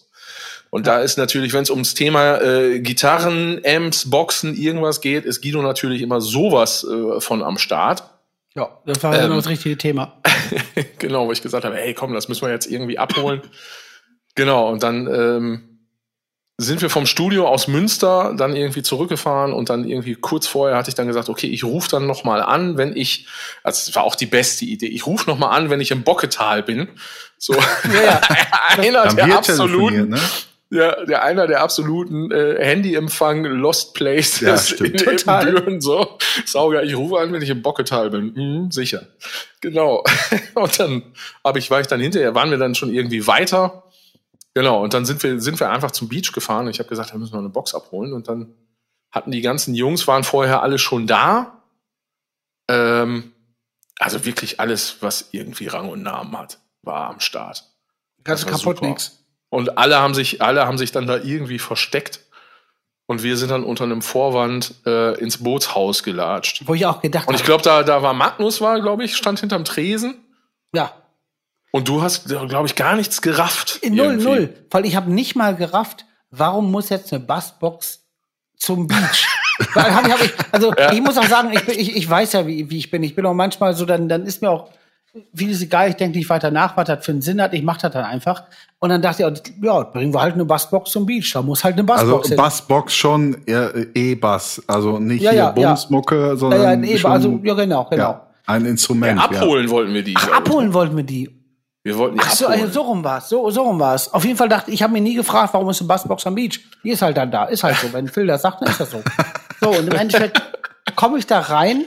Und 0.69 0.87
da 0.87 0.99
ist 0.99 1.17
natürlich, 1.17 1.53
wenn 1.53 1.63
es 1.63 1.69
ums 1.69 1.93
Thema 1.93 2.41
äh, 2.41 2.79
Gitarren, 2.79 3.61
Amps, 3.65 4.09
Boxen, 4.09 4.55
irgendwas 4.55 5.01
geht, 5.01 5.25
ist 5.25 5.41
Guido 5.41 5.61
natürlich 5.61 6.01
immer 6.01 6.21
sowas 6.21 6.85
äh, 6.85 7.19
von 7.19 7.41
am 7.43 7.57
Start. 7.57 8.03
Ja, 8.55 8.79
das 8.85 9.01
war 9.03 9.13
Ähm, 9.15 9.21
genau 9.21 9.35
das 9.35 9.49
richtige 9.49 9.77
Thema. 9.77 10.21
genau, 10.99 11.27
wo 11.27 11.31
ich 11.31 11.41
gesagt 11.41 11.65
habe, 11.65 11.75
hey, 11.75 11.93
komm, 11.93 12.13
das 12.13 12.27
müssen 12.29 12.45
wir 12.45 12.51
jetzt 12.51 12.67
irgendwie 12.67 12.99
abholen. 12.99 13.41
genau, 14.35 14.69
und 14.69 14.83
dann 14.83 15.07
ähm, 15.07 15.69
sind 16.57 16.81
wir 16.81 16.89
vom 16.89 17.05
Studio 17.05 17.47
aus 17.47 17.69
Münster 17.69 18.33
dann 18.35 18.53
irgendwie 18.53 18.83
zurückgefahren 18.83 19.53
und 19.53 19.69
dann 19.69 19.85
irgendwie 19.85 20.15
kurz 20.15 20.45
vorher 20.45 20.77
hatte 20.77 20.89
ich 20.89 20.95
dann 20.95 21.07
gesagt, 21.07 21.29
okay, 21.29 21.47
ich 21.47 21.63
rufe 21.63 21.89
dann 21.89 22.05
noch 22.05 22.25
mal 22.25 22.41
an, 22.41 22.77
wenn 22.77 22.95
ich, 22.97 23.27
also 23.63 23.87
das 23.87 23.95
war 23.95 24.03
auch 24.03 24.15
die 24.15 24.25
beste 24.25 24.65
Idee, 24.65 24.87
ich 24.87 25.07
rufe 25.07 25.29
noch 25.29 25.37
mal 25.37 25.51
an, 25.51 25.69
wenn 25.69 25.79
ich 25.79 25.91
im 25.91 26.03
Bocketal 26.03 26.61
bin. 26.61 26.89
So 27.37 27.53
ja. 27.53 28.21
einer 28.77 29.05
Haben 29.05 29.15
der 29.15 29.37
absoluten, 29.37 30.09
ne? 30.09 30.19
Ja, 30.71 31.03
der 31.05 31.23
einer 31.23 31.47
der 31.47 31.61
absoluten 31.61 32.31
äh, 32.31 32.63
Handyempfang 32.63 33.43
Lost 33.43 33.95
Places 33.95 34.69
Ja, 34.69 34.85
in. 34.85 34.93
Total. 34.97 35.81
So. 35.81 36.17
Sauger, 36.45 36.83
ich 36.83 36.95
rufe 36.95 37.19
an, 37.19 37.33
wenn 37.33 37.41
ich 37.41 37.49
im 37.49 37.61
Bocketal 37.61 38.11
bin. 38.11 38.33
Mhm, 38.33 38.71
sicher. 38.71 39.07
Genau. 39.61 40.03
Und 40.55 40.79
dann 40.79 41.03
aber 41.41 41.57
ich 41.57 41.71
war 41.71 41.81
ich 41.81 41.87
dann 41.87 41.99
hinterher, 41.99 42.35
waren 42.35 42.51
wir 42.51 42.57
dann 42.57 42.75
schon 42.75 42.93
irgendwie 42.93 43.25
weiter. 43.25 43.83
Genau, 44.55 44.83
und 44.83 44.95
dann 44.95 45.05
sind 45.05 45.21
wir 45.21 45.39
sind 45.39 45.59
wir 45.59 45.69
einfach 45.69 45.91
zum 45.91 46.09
Beach 46.09 46.31
gefahren. 46.33 46.67
Ich 46.67 46.79
habe 46.79 46.89
gesagt, 46.89 47.13
wir 47.13 47.19
müssen 47.19 47.33
noch 47.33 47.39
eine 47.39 47.49
Box 47.49 47.75
abholen 47.75 48.13
und 48.13 48.27
dann 48.27 48.55
hatten 49.11 49.31
die 49.31 49.41
ganzen 49.41 49.75
Jungs 49.75 50.07
waren 50.07 50.23
vorher 50.23 50.63
alle 50.63 50.79
schon 50.79 51.07
da. 51.07 51.63
Ähm, 52.67 53.31
also 53.99 54.25
wirklich 54.25 54.59
alles, 54.59 54.97
was 55.01 55.29
irgendwie 55.31 55.67
Rang 55.67 55.89
und 55.89 56.01
Namen 56.03 56.37
hat, 56.37 56.59
war 56.81 57.09
am 57.09 57.19
Start. 57.19 57.63
Ganz 58.23 58.45
kaputt 58.45 58.77
super. 58.77 58.87
nix. 58.87 59.23
Und 59.49 59.77
alle 59.77 59.99
haben 59.99 60.13
sich, 60.13 60.41
alle 60.41 60.65
haben 60.65 60.77
sich 60.77 60.91
dann 60.91 61.07
da 61.07 61.17
irgendwie 61.17 61.59
versteckt. 61.59 62.21
Und 63.07 63.23
wir 63.23 63.37
sind 63.37 63.49
dann 63.49 63.63
unter 63.63 63.85
einem 63.85 64.03
Vorwand 64.03 64.75
äh, 64.85 65.19
ins 65.19 65.37
Bootshaus 65.43 66.03
gelatscht. 66.03 66.61
Wo 66.67 66.75
ich 66.75 66.85
auch 66.85 67.01
gedacht 67.01 67.27
Und 67.27 67.33
ich 67.33 67.41
habe, 67.41 67.47
glaube, 67.47 67.63
da, 67.63 67.81
da 67.81 68.03
war 68.03 68.13
Magnus, 68.13 68.61
war, 68.61 68.79
glaube 68.81 69.03
ich, 69.03 69.17
stand 69.17 69.39
hinterm 69.39 69.65
Tresen. 69.65 70.23
ja, 70.73 70.93
Und 71.71 71.87
du 71.87 72.03
hast, 72.03 72.27
glaube 72.27 72.67
ich, 72.67 72.75
gar 72.75 72.95
nichts 72.95 73.23
gerafft. 73.23 73.79
null, 73.83 73.97
irgendwie. 73.97 74.23
null. 74.25 74.53
Weil 74.69 74.85
ich 74.85 74.95
habe 74.95 75.11
nicht 75.11 75.35
mal 75.35 75.55
gerafft, 75.55 76.05
warum 76.29 76.69
muss 76.69 76.89
jetzt 76.89 77.11
eine 77.11 77.23
Bassbox 77.23 78.05
zum 78.57 78.87
Beach? 78.87 79.25
Weil 79.73 79.93
hab 79.93 80.05
ich, 80.05 80.13
hab 80.13 80.23
ich, 80.23 80.31
also 80.51 80.73
ich 80.93 81.01
muss 81.01 81.17
auch 81.17 81.25
sagen, 81.25 81.51
ich, 81.51 81.65
bin, 81.65 81.77
ich, 81.77 81.95
ich 81.95 82.09
weiß 82.09 82.33
ja, 82.33 82.47
wie, 82.47 82.69
wie 82.69 82.77
ich 82.77 82.91
bin. 82.91 83.03
Ich 83.03 83.15
bin 83.15 83.25
auch 83.25 83.33
manchmal 83.33 83.73
so, 83.73 83.85
dann, 83.85 84.07
dann 84.07 84.25
ist 84.25 84.41
mir 84.41 84.49
auch 84.51 84.69
vieles 85.33 85.61
egal. 85.61 85.89
Ich 85.89 85.95
denke 85.95 86.17
nicht 86.17 86.29
weiter 86.29 86.51
nach, 86.51 86.75
was 86.77 86.87
das 86.87 87.05
für 87.05 87.11
einen 87.11 87.21
Sinn 87.21 87.41
hat. 87.41 87.53
Ich 87.53 87.63
mache 87.63 87.79
das 87.81 87.91
dann 87.91 88.05
einfach. 88.05 88.43
Und 88.79 88.89
dann 88.89 89.01
dachte 89.01 89.23
ich, 89.23 89.53
ja, 89.63 89.81
bringen 89.83 90.13
wir 90.13 90.21
halt 90.21 90.35
eine 90.35 90.45
Bassbox 90.45 90.91
zum 90.91 91.05
Beach. 91.05 91.31
Da 91.33 91.41
muss 91.41 91.63
halt 91.63 91.77
eine 91.77 91.89
Also 91.91 92.05
Bassbox 92.05 92.27
hin. 92.29 92.37
Bassbox 92.37 92.95
schon 92.95 93.47
äh, 93.47 93.87
E-Bass, 93.93 94.61
also 94.67 94.99
nicht 94.99 95.21
Ja, 95.21 95.31
hier 95.31 95.39
ja, 95.39 95.53
ja. 95.57 95.69
Bumsmucke, 95.69 96.19
ja, 96.29 96.35
sondern 96.35 96.61
ja, 96.61 96.75
nee, 96.75 96.97
schon, 96.97 97.11
also, 97.11 97.39
ja, 97.43 97.53
genau, 97.53 97.85
genau. 97.85 98.03
ja, 98.03 98.27
ein 98.45 98.63
Ja, 98.63 98.69
Instrument. 98.71 99.19
abholen 99.21 99.69
wollten 99.69 99.93
wir 99.93 100.03
die. 100.03 100.15
Ach, 100.17 100.31
abholen 100.31 100.73
wollten 100.73 100.95
wir 100.95 101.03
die. 101.03 101.29
Wir 101.81 101.97
wollten 101.97 102.15
die 102.17 102.21
Ach 102.23 102.31
so, 102.31 102.45
abholen. 102.45 102.61
also 102.61 102.73
so 102.73 102.81
rum 102.81 103.03
war's. 103.03 103.29
So, 103.29 103.49
so 103.49 103.63
rum 103.63 103.79
war's. 103.79 104.13
Auf 104.13 104.25
jeden 104.25 104.37
Fall 104.37 104.49
dachte 104.49 104.69
ich, 104.69 104.75
ich 104.75 104.83
habe 104.83 104.93
mir 104.93 105.01
nie 105.01 105.15
gefragt, 105.15 105.53
warum 105.53 105.69
ist 105.69 105.79
eine 105.81 105.87
Bassbox 105.87 106.27
am 106.27 106.35
Beach? 106.35 106.59
Die 106.83 106.89
ist 106.89 107.01
halt 107.01 107.15
dann 107.17 107.31
da. 107.31 107.45
Ist 107.45 107.63
halt 107.63 107.77
so. 107.77 107.91
Wenn 107.93 108.07
Phil 108.07 108.27
das 108.27 108.41
sagt, 108.41 108.61
dann 108.61 108.69
ist 108.69 108.79
das 108.79 108.91
so. 108.91 109.01
So, 109.61 109.71
und 109.71 109.87
im 109.87 109.93
Endeffekt 109.99 110.41
komme 110.95 111.17
ich 111.19 111.27
da 111.27 111.39
rein 111.41 111.85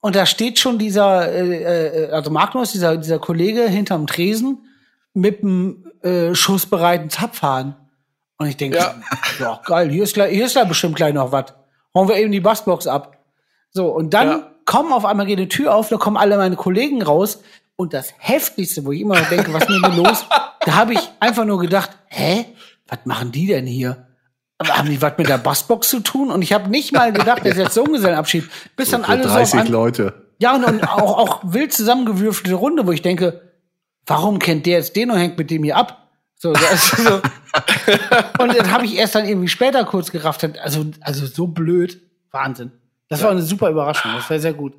und 0.00 0.16
da 0.16 0.26
steht 0.26 0.58
schon 0.58 0.78
dieser, 0.78 1.30
äh, 1.32 2.06
äh, 2.06 2.10
also 2.10 2.30
Magnus, 2.30 2.72
dieser, 2.72 2.96
dieser 2.96 3.18
Kollege 3.18 3.68
hinterm 3.68 4.06
Tresen 4.06 4.66
mit 5.14 5.42
einem 5.42 5.84
äh, 6.02 6.34
schussbereiten 6.34 7.10
Zapfhahn. 7.10 7.76
Und 8.38 8.46
ich 8.46 8.56
denke, 8.56 8.78
ja. 8.78 8.94
Ja. 9.38 9.60
geil, 9.64 9.90
hier 9.90 10.04
ist, 10.04 10.14
gleich, 10.14 10.32
hier 10.32 10.46
ist 10.46 10.56
da 10.56 10.64
bestimmt 10.64 10.96
gleich 10.96 11.12
noch 11.12 11.32
was. 11.32 11.52
Hauen 11.94 12.08
wir 12.08 12.16
eben 12.16 12.32
die 12.32 12.40
Bassbox 12.40 12.86
ab. 12.86 13.18
So, 13.70 13.88
und 13.88 14.14
dann 14.14 14.28
Ja. 14.28 14.50
kommen 14.64 14.92
auf 14.92 15.04
einmal 15.04 15.26
geht 15.26 15.38
eine 15.38 15.48
Tür 15.48 15.74
auf, 15.74 15.88
da 15.88 15.96
kommen 15.96 16.16
alle 16.16 16.36
meine 16.36 16.56
Kollegen 16.56 17.02
raus. 17.02 17.42
Und 17.76 17.92
das 17.94 18.12
Heftigste, 18.18 18.84
wo 18.84 18.92
ich 18.92 19.00
immer 19.00 19.18
noch 19.18 19.28
denke, 19.28 19.52
was 19.52 19.62
ist 19.68 19.82
denn 19.84 19.96
los? 19.96 20.24
Da 20.62 20.74
habe 20.74 20.92
ich 20.92 21.00
einfach 21.20 21.46
nur 21.46 21.58
gedacht, 21.58 21.90
hä? 22.08 22.44
Was 22.86 22.98
machen 23.06 23.32
die 23.32 23.46
denn 23.46 23.66
hier? 23.66 24.08
Aber 24.60 24.76
haben 24.76 24.88
die 24.90 25.00
was 25.00 25.16
mit 25.16 25.26
der 25.28 25.38
Bassbox 25.38 25.88
zu 25.88 26.00
tun? 26.00 26.30
Und 26.30 26.42
ich 26.42 26.52
habe 26.52 26.68
nicht 26.68 26.92
mal 26.92 27.12
gedacht, 27.12 27.40
das 27.44 27.52
ist 27.52 27.58
jetzt 27.58 27.74
so 27.74 27.82
Junggesellenabschied. 27.84 28.44
Bis 28.76 28.90
dann 28.90 29.00
Ja. 29.02 29.08
alle 29.08 29.22
Für 29.22 29.28
so 29.28 29.34
auf 29.34 29.50
30 29.50 29.60
an, 29.60 29.66
Leute. 29.68 30.26
ja, 30.38 30.54
und, 30.54 30.64
und 30.64 30.84
auch, 30.86 31.16
auch 31.16 31.40
wild 31.44 31.72
zusammengewürfelte 31.72 32.54
Runde, 32.54 32.86
wo 32.86 32.92
ich 32.92 33.00
denke, 33.00 33.40
warum 34.06 34.38
kennt 34.38 34.66
der 34.66 34.74
jetzt 34.78 34.96
den 34.96 35.10
und 35.10 35.16
hängt 35.16 35.38
mit 35.38 35.50
dem 35.50 35.64
hier 35.64 35.76
ab? 35.78 36.08
So, 36.36 36.52
das 36.54 36.90
so. 36.90 37.22
und 38.38 38.54
dann 38.54 38.70
habe 38.70 38.84
ich 38.84 38.96
erst 38.96 39.14
dann 39.14 39.26
irgendwie 39.26 39.48
später 39.48 39.84
kurz 39.84 40.10
gerafft. 40.10 40.44
Also, 40.62 40.86
also 41.00 41.26
so 41.26 41.46
blöd. 41.46 42.00
Wahnsinn. 42.30 42.70
Das 43.08 43.22
war 43.22 43.30
eine 43.30 43.42
super 43.42 43.70
Überraschung. 43.70 44.12
Das 44.14 44.28
war 44.28 44.38
sehr 44.38 44.52
gut. 44.52 44.74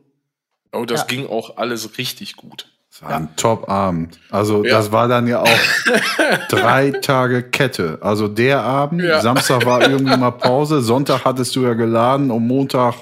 Oh, 0.72 0.86
das 0.86 1.02
Ja. 1.02 1.06
ging 1.08 1.28
auch 1.28 1.58
alles 1.58 1.98
richtig 1.98 2.36
gut. 2.36 2.68
Das 2.92 3.02
war 3.04 3.10
ein 3.16 3.36
Top-Abend. 3.38 4.20
Also 4.30 4.66
Ja. 4.66 4.72
das 4.78 4.92
war 4.92 5.08
dann 5.08 5.26
ja 5.28 5.42
auch 5.42 5.48
drei 6.50 6.92
Tage 6.92 7.42
Kette. 7.44 7.98
Also 8.02 8.28
der 8.28 8.62
Abend, 8.64 9.02
Ja. 9.02 9.22
Samstag 9.22 9.66
war 9.66 9.82
irgendwie 9.88 10.18
mal 10.18 10.32
Pause, 10.32 10.82
Sonntag 10.82 11.24
hattest 11.26 11.56
du 11.56 11.64
ja 11.64 11.74
geladen 11.74 12.30
und 12.32 12.46
Montag 12.46 12.96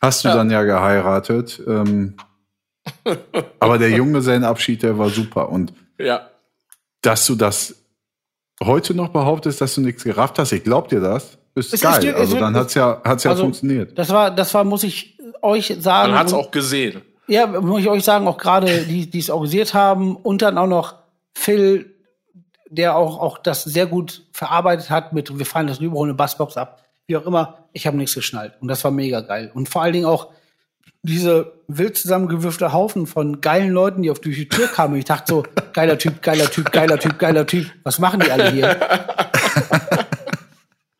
hast 0.00 0.24
du 0.24 0.28
Ja. 0.28 0.34
dann 0.36 0.50
ja 0.50 0.62
geheiratet. 0.62 1.62
Ähm, 1.66 2.16
aber 3.60 3.78
der 3.78 3.90
Junggesellenabschied, 3.90 4.82
der 4.82 4.98
war 4.98 5.10
super. 5.10 5.50
Und 5.50 5.72
Ja. 5.98 6.28
dass 7.02 7.26
du 7.26 7.34
das 7.34 7.74
heute 8.62 8.94
noch 8.94 9.08
behauptest, 9.10 9.60
dass 9.60 9.74
du 9.74 9.82
nichts 9.82 10.04
gerafft 10.04 10.38
hast, 10.38 10.52
ich 10.52 10.64
glaub 10.64 10.88
dir 10.88 11.00
das, 11.00 11.38
ist 11.54 11.66
Es 11.68 11.72
ist 11.74 11.82
geil. 11.82 12.06
es 12.08 12.14
also 12.16 12.38
dann 12.38 12.54
hat's 12.56 12.74
ja, 12.74 13.00
hat's 13.04 13.24
ja 13.24 13.32
also, 13.32 13.42
funktioniert. 13.42 13.98
Das 13.98 14.08
war, 14.08 14.30
das 14.30 14.54
war, 14.54 14.64
muss 14.64 14.84
ich 14.84 15.18
euch 15.42 15.76
sagen. 15.80 16.12
Man 16.12 16.18
hat's 16.20 16.32
und- 16.32 16.38
auch 16.40 16.50
gesehen. 16.50 17.02
Ja, 17.30 17.46
muss 17.46 17.80
ich 17.82 17.88
euch 17.88 18.02
sagen, 18.04 18.26
auch 18.26 18.38
gerade 18.38 18.84
die, 18.84 19.08
die 19.08 19.18
es 19.20 19.30
organisiert 19.30 19.72
haben 19.72 20.16
und 20.16 20.42
dann 20.42 20.58
auch 20.58 20.66
noch 20.66 20.94
Phil, 21.34 21.94
der 22.68 22.96
auch, 22.96 23.18
auch 23.20 23.38
das 23.38 23.62
sehr 23.64 23.86
gut 23.86 24.26
verarbeitet 24.32 24.90
hat 24.90 25.12
mit, 25.12 25.36
wir 25.38 25.46
fallen 25.46 25.68
das 25.68 25.80
rüber, 25.80 25.94
holen 25.96 26.10
eine 26.10 26.16
Bassbox 26.16 26.56
ab. 26.56 26.84
Wie 27.06 27.16
auch 27.16 27.24
immer, 27.26 27.58
ich 27.72 27.86
habe 27.86 27.96
nichts 27.96 28.14
geschnallt. 28.14 28.54
Und 28.60 28.68
das 28.68 28.82
war 28.84 28.90
mega 28.90 29.20
geil. 29.20 29.50
Und 29.54 29.68
vor 29.68 29.82
allen 29.82 29.92
Dingen 29.92 30.06
auch 30.06 30.30
diese 31.02 31.52
wild 31.68 31.96
zusammengewürfte 31.96 32.72
Haufen 32.72 33.06
von 33.06 33.40
geilen 33.40 33.70
Leuten, 33.70 34.02
die 34.02 34.10
auf 34.10 34.20
die 34.20 34.48
Tür 34.48 34.66
kamen. 34.68 34.96
Ich 34.96 35.04
dachte 35.06 35.32
so, 35.32 35.42
geiler 35.72 35.98
Typ, 35.98 36.20
geiler 36.22 36.50
Typ, 36.50 36.70
geiler 36.72 36.98
Typ, 36.98 37.18
geiler 37.18 37.46
Typ. 37.46 37.70
Was 37.84 37.98
machen 38.00 38.20
die 38.20 38.30
alle 38.30 38.50
hier? 38.50 38.76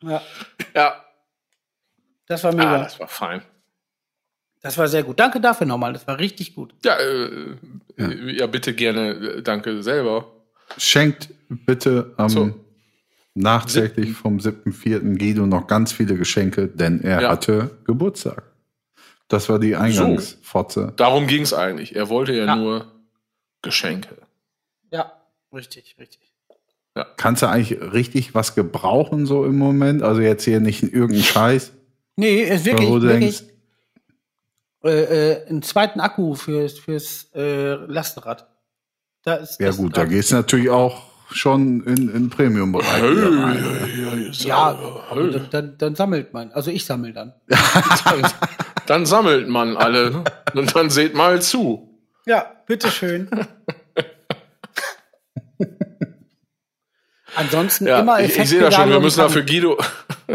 ja, 0.03 0.21
Ja. 0.73 0.95
das 2.25 2.43
war 2.43 2.51
Ah, 2.51 2.55
mega. 2.55 2.77
das 2.79 2.99
war 2.99 3.07
fein. 3.07 3.41
Das 4.61 4.77
war 4.77 4.87
sehr 4.87 5.03
gut. 5.03 5.19
Danke 5.19 5.39
dafür 5.41 5.65
nochmal. 5.67 5.93
Das 5.93 6.05
war 6.07 6.19
richtig 6.19 6.53
gut. 6.55 6.73
Ja, 6.85 6.95
äh, 6.97 8.35
ja. 8.37 8.45
bitte 8.47 8.73
gerne, 8.73 9.09
äh, 9.11 9.41
danke 9.41 9.81
selber. 9.81 10.27
Schenkt 10.77 11.29
bitte 11.49 12.13
am 12.17 12.29
So. 12.29 12.53
nachträglich 13.33 14.11
vom 14.13 14.37
7.4. 14.39 15.17
Guido 15.17 15.45
noch 15.47 15.67
ganz 15.67 15.91
viele 15.91 16.15
Geschenke, 16.15 16.67
denn 16.67 17.01
er 17.01 17.21
Ja. 17.21 17.29
hatte 17.31 17.71
Geburtstag. 17.85 18.43
Das 19.27 19.49
war 19.49 19.59
die 19.59 19.75
Eingangsfotze. 19.75 20.93
Darum 20.97 21.25
ging 21.27 21.41
es 21.43 21.53
eigentlich. 21.53 21.95
Er 21.95 22.09
wollte 22.09 22.33
ja, 22.33 22.45
Ja. 22.45 22.55
nur 22.55 22.91
Geschenke. 23.61 24.15
Ja, 24.91 25.11
richtig, 25.53 25.95
richtig. 25.99 26.19
Kannst 27.15 27.41
du 27.41 27.47
eigentlich 27.47 27.79
richtig 27.93 28.35
was 28.35 28.53
gebrauchen 28.53 29.25
so 29.25 29.45
im 29.45 29.57
Moment? 29.57 30.03
Also 30.03 30.19
jetzt 30.19 30.43
hier 30.43 30.59
nicht 30.59 30.83
irgendein 30.83 31.23
Scheiß. 31.23 31.71
Nee, 32.17 32.41
ist 32.43 32.65
wirklich, 32.65 32.89
wo 32.89 32.99
du 32.99 33.03
wirklich 33.07 33.37
denkst, 33.39 33.50
äh, 34.83 35.31
äh, 35.31 35.47
einen 35.47 35.61
zweiten 35.61 35.99
Akku 35.99 36.35
fürs, 36.35 36.79
fürs 36.79 37.29
äh, 37.35 37.73
Lastenrad. 37.73 38.47
Da 39.23 39.35
ist 39.35 39.59
ja 39.59 39.71
gut, 39.71 39.95
da 39.97 40.05
gehst 40.05 40.31
du 40.31 40.35
natürlich 40.35 40.69
auch 40.69 41.03
schon 41.31 41.83
in, 41.83 42.09
in 42.09 42.29
Premium-Bereich. 42.29 43.01
rein. 43.03 44.29
Ja, 44.31 44.77
dann, 45.13 45.47
dann, 45.51 45.77
dann 45.77 45.95
sammelt 45.95 46.33
man. 46.33 46.51
Also 46.51 46.71
ich 46.71 46.85
sammle 46.85 47.13
dann. 47.13 47.33
Dann 48.87 49.05
sammelt 49.05 49.47
man 49.47 49.77
alle 49.77 50.23
und 50.53 50.75
dann 50.75 50.89
seht 50.89 51.13
mal 51.13 51.41
zu. 51.41 51.97
Ja, 52.25 52.45
bitteschön. 52.65 53.29
Ansonsten 57.35 57.87
Ja, 57.87 58.01
immer 58.01 58.19
ich, 58.19 58.37
ich 58.37 58.49
sehe 58.49 58.59
das 58.59 58.75
schon, 58.75 58.89
wir 58.89 58.99
müssen 58.99 59.19
da 59.19 59.27
und 59.27 59.31
für 59.31 59.45
Guido 59.45 59.77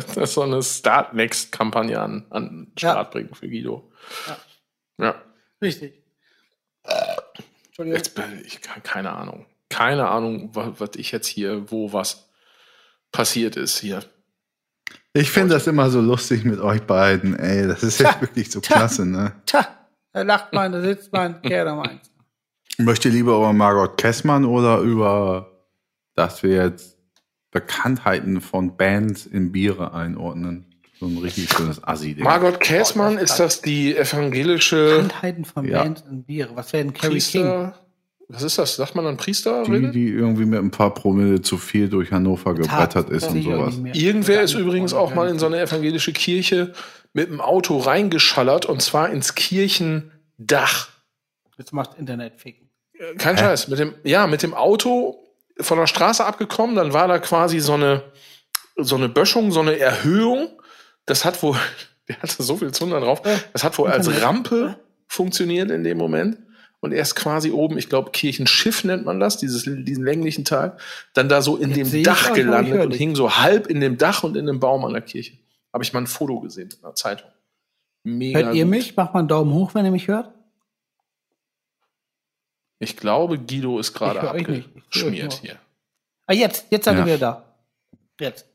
so 0.26 0.42
eine 0.42 0.62
Start 0.62 1.14
Next 1.14 1.52
Kampagne 1.52 2.00
an, 2.00 2.26
an 2.30 2.48
den 2.48 2.72
Ja. 2.78 2.90
Start 2.92 3.10
bringen 3.12 3.34
für 3.34 3.48
Guido. 3.48 3.90
Ja. 4.98 5.14
Richtig. 5.62 6.02
Entschuldigung. 7.66 7.96
Jetzt 7.96 8.14
bin 8.14 8.42
ich 8.44 8.60
ke- 8.60 8.80
keine 8.82 9.12
Ahnung. 9.12 9.46
Keine 9.68 10.08
Ahnung, 10.08 10.50
was, 10.54 10.68
was 10.78 10.90
ich 10.96 11.10
jetzt 11.12 11.26
hier, 11.26 11.70
wo 11.70 11.92
was 11.92 12.28
passiert 13.12 13.56
ist 13.56 13.78
hier. 13.78 14.02
Ich 15.12 15.30
finde 15.30 15.54
das 15.54 15.66
immer 15.66 15.90
so 15.90 16.00
lustig 16.00 16.44
mit 16.44 16.60
euch 16.60 16.82
beiden, 16.82 17.36
ey. 17.38 17.66
Das 17.66 17.82
ist 17.82 17.98
jetzt 17.98 18.20
wirklich 18.20 18.50
so 18.50 18.60
Tja. 18.60 18.76
klasse, 18.76 19.06
ne? 19.06 19.32
Tja, 19.46 19.66
da 20.12 20.22
lacht 20.22 20.52
man, 20.52 20.72
da 20.72 20.80
sitzt 20.82 21.12
man, 21.12 21.40
Kerl 21.42 21.68
am 21.68 21.80
eins. 21.80 22.10
Möchte 22.78 23.08
lieber 23.08 23.36
über 23.36 23.52
Margot 23.54 23.96
Kessmann 23.96 24.44
oder 24.44 24.78
über, 24.80 25.50
dass 26.14 26.42
wir 26.42 26.64
jetzt 26.66 26.95
Bekanntheiten 27.56 28.42
von 28.42 28.76
Bands 28.76 29.24
in 29.24 29.50
Biere 29.50 29.94
einordnen? 29.94 30.66
So 31.00 31.06
ein 31.06 31.16
richtig 31.16 31.50
schönes 31.50 31.82
Assi-Ding. 31.82 32.22
Margot 32.22 32.60
Käßmann, 32.60 33.16
ist 33.16 33.36
das 33.36 33.62
die 33.62 33.96
evangelische 33.96 34.98
Handheiten 34.98 35.46
von 35.46 35.66
Ja. 35.66 35.82
Bands 35.82 36.02
und 36.02 36.26
Biere. 36.26 36.50
Was 36.54 36.74
wäre 36.74 36.84
denn 36.84 36.92
Carrie 36.92 37.18
King? 37.18 37.44
Priester? 37.44 37.80
Was 38.28 38.42
ist 38.42 38.58
das? 38.58 38.76
Sagt 38.76 38.94
man 38.94 39.06
dann 39.06 39.16
Priester? 39.16 39.62
Die, 39.64 39.90
die 39.90 40.08
irgendwie 40.08 40.44
mit 40.44 40.58
ein 40.58 40.70
paar 40.70 40.92
Promille 40.92 41.40
zu 41.40 41.56
viel 41.56 41.88
durch 41.88 42.12
Hannover 42.12 42.54
gebrettert 42.54 43.08
ist 43.08 43.30
und 43.30 43.42
sowas. 43.42 43.80
Irgendwer 43.94 44.42
ist 44.42 44.52
übrigens 44.52 44.92
auch 44.92 45.14
mal 45.14 45.30
in 45.30 45.38
so 45.38 45.46
eine 45.46 45.58
evangelische 45.60 46.12
Kirche 46.12 46.74
mit 47.14 47.30
dem 47.30 47.40
Auto 47.40 47.78
reingeschallert 47.78 48.66
und 48.66 48.82
zwar 48.82 49.08
ins 49.08 49.34
Kirchendach. 49.34 50.88
Jetzt 51.56 51.72
macht 51.72 51.98
Internet 51.98 52.38
ficken. 52.38 52.68
Kein 53.16 53.38
Scheiß. 53.38 53.68
Mit 53.68 53.78
dem, 53.78 53.94
ja, 54.04 54.26
mit 54.26 54.42
dem 54.42 54.52
Auto 54.52 55.22
von 55.60 55.78
der 55.78 55.86
Straße 55.86 56.24
abgekommen, 56.24 56.76
dann 56.76 56.92
war 56.92 57.08
da 57.08 57.18
quasi 57.18 57.60
so 57.60 57.74
eine, 57.74 58.02
so 58.76 58.96
eine 58.96 59.08
Böschung, 59.08 59.52
so 59.52 59.60
eine 59.60 59.78
Erhöhung. 59.78 60.48
Das 61.06 61.24
hat 61.24 61.42
wohl, 61.42 61.56
der 62.08 62.20
hatte 62.22 62.42
so 62.42 62.56
viel 62.56 62.72
Zunder 62.72 63.00
drauf, 63.00 63.22
das 63.52 63.64
hat 63.64 63.78
wohl 63.78 63.90
als 63.90 64.22
Rampe 64.22 64.78
funktioniert 65.08 65.70
in 65.70 65.84
dem 65.84 65.98
Moment. 65.98 66.38
Und 66.80 66.92
erst 66.92 67.16
quasi 67.16 67.50
oben, 67.50 67.78
ich 67.78 67.88
glaube, 67.88 68.10
Kirchenschiff 68.10 68.84
nennt 68.84 69.04
man 69.04 69.18
das, 69.18 69.38
dieses, 69.38 69.64
diesen 69.64 70.04
länglichen 70.04 70.44
Teil, 70.44 70.76
dann 71.14 71.28
da 71.28 71.40
so 71.40 71.56
in 71.56 71.70
Jetzt 71.70 71.92
dem 71.92 72.02
Dach 72.02 72.32
gelandet 72.34 72.84
und 72.84 72.92
hing 72.92 73.16
so 73.16 73.38
halb 73.38 73.66
in 73.66 73.80
dem 73.80 73.96
Dach 73.96 74.22
und 74.22 74.36
in 74.36 74.46
dem 74.46 74.60
Baum 74.60 74.84
an 74.84 74.92
der 74.92 75.02
Kirche. 75.02 75.38
Habe 75.72 75.82
ich 75.82 75.92
mal 75.92 76.00
ein 76.00 76.06
Foto 76.06 76.38
gesehen 76.40 76.68
in 76.70 76.82
der 76.82 76.94
Zeitung. 76.94 77.28
Mega. 78.04 78.38
Hört 78.40 78.54
ihr 78.54 78.64
gut. 78.64 78.70
mich? 78.70 78.96
Macht 78.96 79.14
mal 79.14 79.20
einen 79.20 79.28
Daumen 79.28 79.52
hoch, 79.52 79.74
wenn 79.74 79.84
ihr 79.84 79.90
mich 79.90 80.06
hört. 80.06 80.32
Ich 82.78 82.96
glaube, 82.96 83.38
Guido 83.38 83.78
ist 83.78 83.92
gerade 83.94 84.20
abgeschmiert 84.20 85.34
hier. 85.42 85.56
Ah, 86.26 86.32
jetzt, 86.34 86.66
jetzt 86.70 86.84
seid 86.84 86.94
ihr 86.96 87.00
Ja. 87.00 87.06
wieder 87.06 87.18
da. 87.18 87.44
Jetzt. 88.20 88.46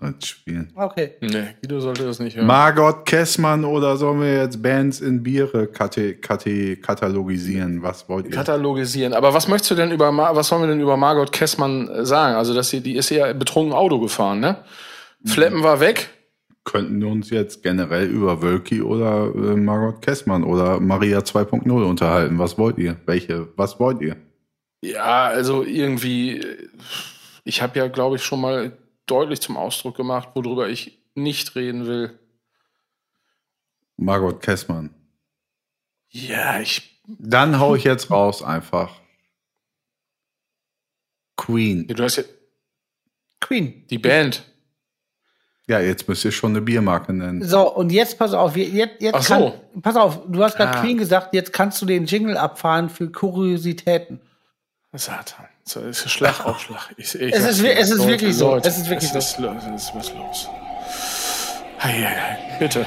Als 0.00 0.26
Spielen. 0.26 0.72
Okay. 0.74 1.12
Nee, 1.20 1.48
Guido 1.60 1.78
sollte 1.80 2.04
das 2.06 2.18
nicht 2.18 2.34
hören. 2.34 2.46
Margot 2.46 3.04
Kessmann 3.04 3.62
oder 3.64 3.98
sollen 3.98 4.20
wir 4.22 4.38
jetzt 4.38 4.62
Bands 4.62 5.02
in 5.02 5.22
Biere 5.22 5.66
kate, 5.66 6.14
kate, 6.16 6.78
katalogisieren? 6.78 7.82
Was 7.82 8.08
wollt 8.08 8.24
ihr? 8.26 8.32
katalogisieren. 8.32 9.12
Aber 9.12 9.34
was 9.34 9.48
möchtest 9.48 9.70
du 9.72 9.74
denn 9.74 9.90
über, 9.92 10.10
was 10.16 10.48
sollen 10.48 10.62
wir 10.62 10.68
denn 10.68 10.80
über 10.80 10.96
Margot 10.96 11.30
Kessmann 11.30 11.88
äh, 11.88 12.06
sagen? 12.06 12.36
Also, 12.36 12.54
dass 12.54 12.70
sie, 12.70 12.80
die 12.80 12.96
ist 12.96 13.10
ja 13.10 13.30
betrunken 13.34 13.74
Auto 13.74 14.00
gefahren, 14.00 14.40
ne? 14.40 14.64
Fleppen 15.26 15.62
war 15.62 15.78
weg. 15.80 16.08
Könnten 16.64 17.00
wir 17.00 17.08
uns 17.08 17.30
jetzt 17.30 17.62
generell 17.62 18.08
über 18.08 18.40
Wölki 18.40 18.82
oder 18.82 19.34
äh, 19.34 19.56
Margot 19.56 20.00
Kessmann 20.00 20.44
oder 20.44 20.78
Maria 20.78 21.18
2.0 21.18 21.70
unterhalten? 21.70 22.38
Was 22.38 22.56
wollt 22.56 22.78
ihr? 22.78 23.00
Welche? 23.04 23.48
Was 23.56 23.80
wollt 23.80 24.00
ihr? 24.00 24.16
Ja, 24.80 25.26
also 25.26 25.64
irgendwie, 25.64 26.38
äh, 26.38 26.68
ich 27.44 27.62
habe 27.62 27.78
ja, 27.78 27.88
glaube 27.88 28.16
ich, 28.16 28.22
schon 28.22 28.40
mal 28.40 28.76
deutlich 29.06 29.40
zum 29.40 29.56
Ausdruck 29.56 29.96
gemacht, 29.96 30.30
worüber 30.34 30.68
ich 30.68 31.00
nicht 31.14 31.56
reden 31.56 31.86
will. 31.86 32.18
Margot 33.96 34.40
Kessmann. 34.40 34.94
Ja, 36.10 36.60
ich, 36.60 37.00
Dann 37.06 37.58
hau 37.58 37.74
ich 37.74 37.84
jetzt 37.84 38.10
raus 38.10 38.42
einfach. 38.42 39.00
Queen. 41.36 41.88
du 41.88 42.02
hast 42.02 42.16
ja 42.16 42.24
Queen. 43.40 43.84
die 43.88 43.98
Band. 43.98 44.44
Ja, 45.68 45.78
jetzt 45.78 46.08
müsst 46.08 46.24
ihr 46.24 46.32
schon 46.32 46.50
eine 46.52 46.60
Biermarke 46.60 47.12
nennen. 47.12 47.44
So, 47.44 47.72
und 47.72 47.92
jetzt 47.92 48.18
pass 48.18 48.34
auf, 48.34 48.56
jetzt, 48.56 49.00
jetzt 49.00 49.14
Ach 49.14 49.22
so. 49.22 49.34
kann, 49.34 49.82
pass 49.82 49.96
auf, 49.96 50.20
du 50.26 50.42
hast 50.42 50.56
gerade 50.56 50.76
Ah. 50.76 50.80
Queen 50.80 50.98
gesagt, 50.98 51.34
jetzt 51.34 51.52
kannst 51.52 51.80
du 51.80 51.86
den 51.86 52.04
Jingle 52.06 52.36
abfahren 52.36 52.90
für 52.90 53.10
Kuriositäten. 53.10 54.20
Satan. 54.92 55.46
So, 55.64 55.80
es 55.80 56.04
ist 56.04 56.10
Schlag 56.10 56.44
auf 56.44 56.60
Schlag. 56.60 56.90
Ich, 56.96 57.14
ich 57.14 57.32
Es 57.32 57.44
ist 57.44 57.62
es 57.64 57.90
ist 57.90 58.06
wirklich 58.06 58.36
so. 58.36 58.50
Leute, 58.50 58.68
Es 58.68 58.76
ist 58.78 58.90
wirklich 58.90 59.10
es 59.10 59.16
Ist, 59.16 59.38
lo- 59.38 59.54
es 59.56 59.82
ist 59.84 59.94
was 59.94 60.12
los. 60.14 60.48
Hei, 61.78 61.92
hei, 61.92 62.04
hei. 62.16 62.38
Bitte. 62.58 62.84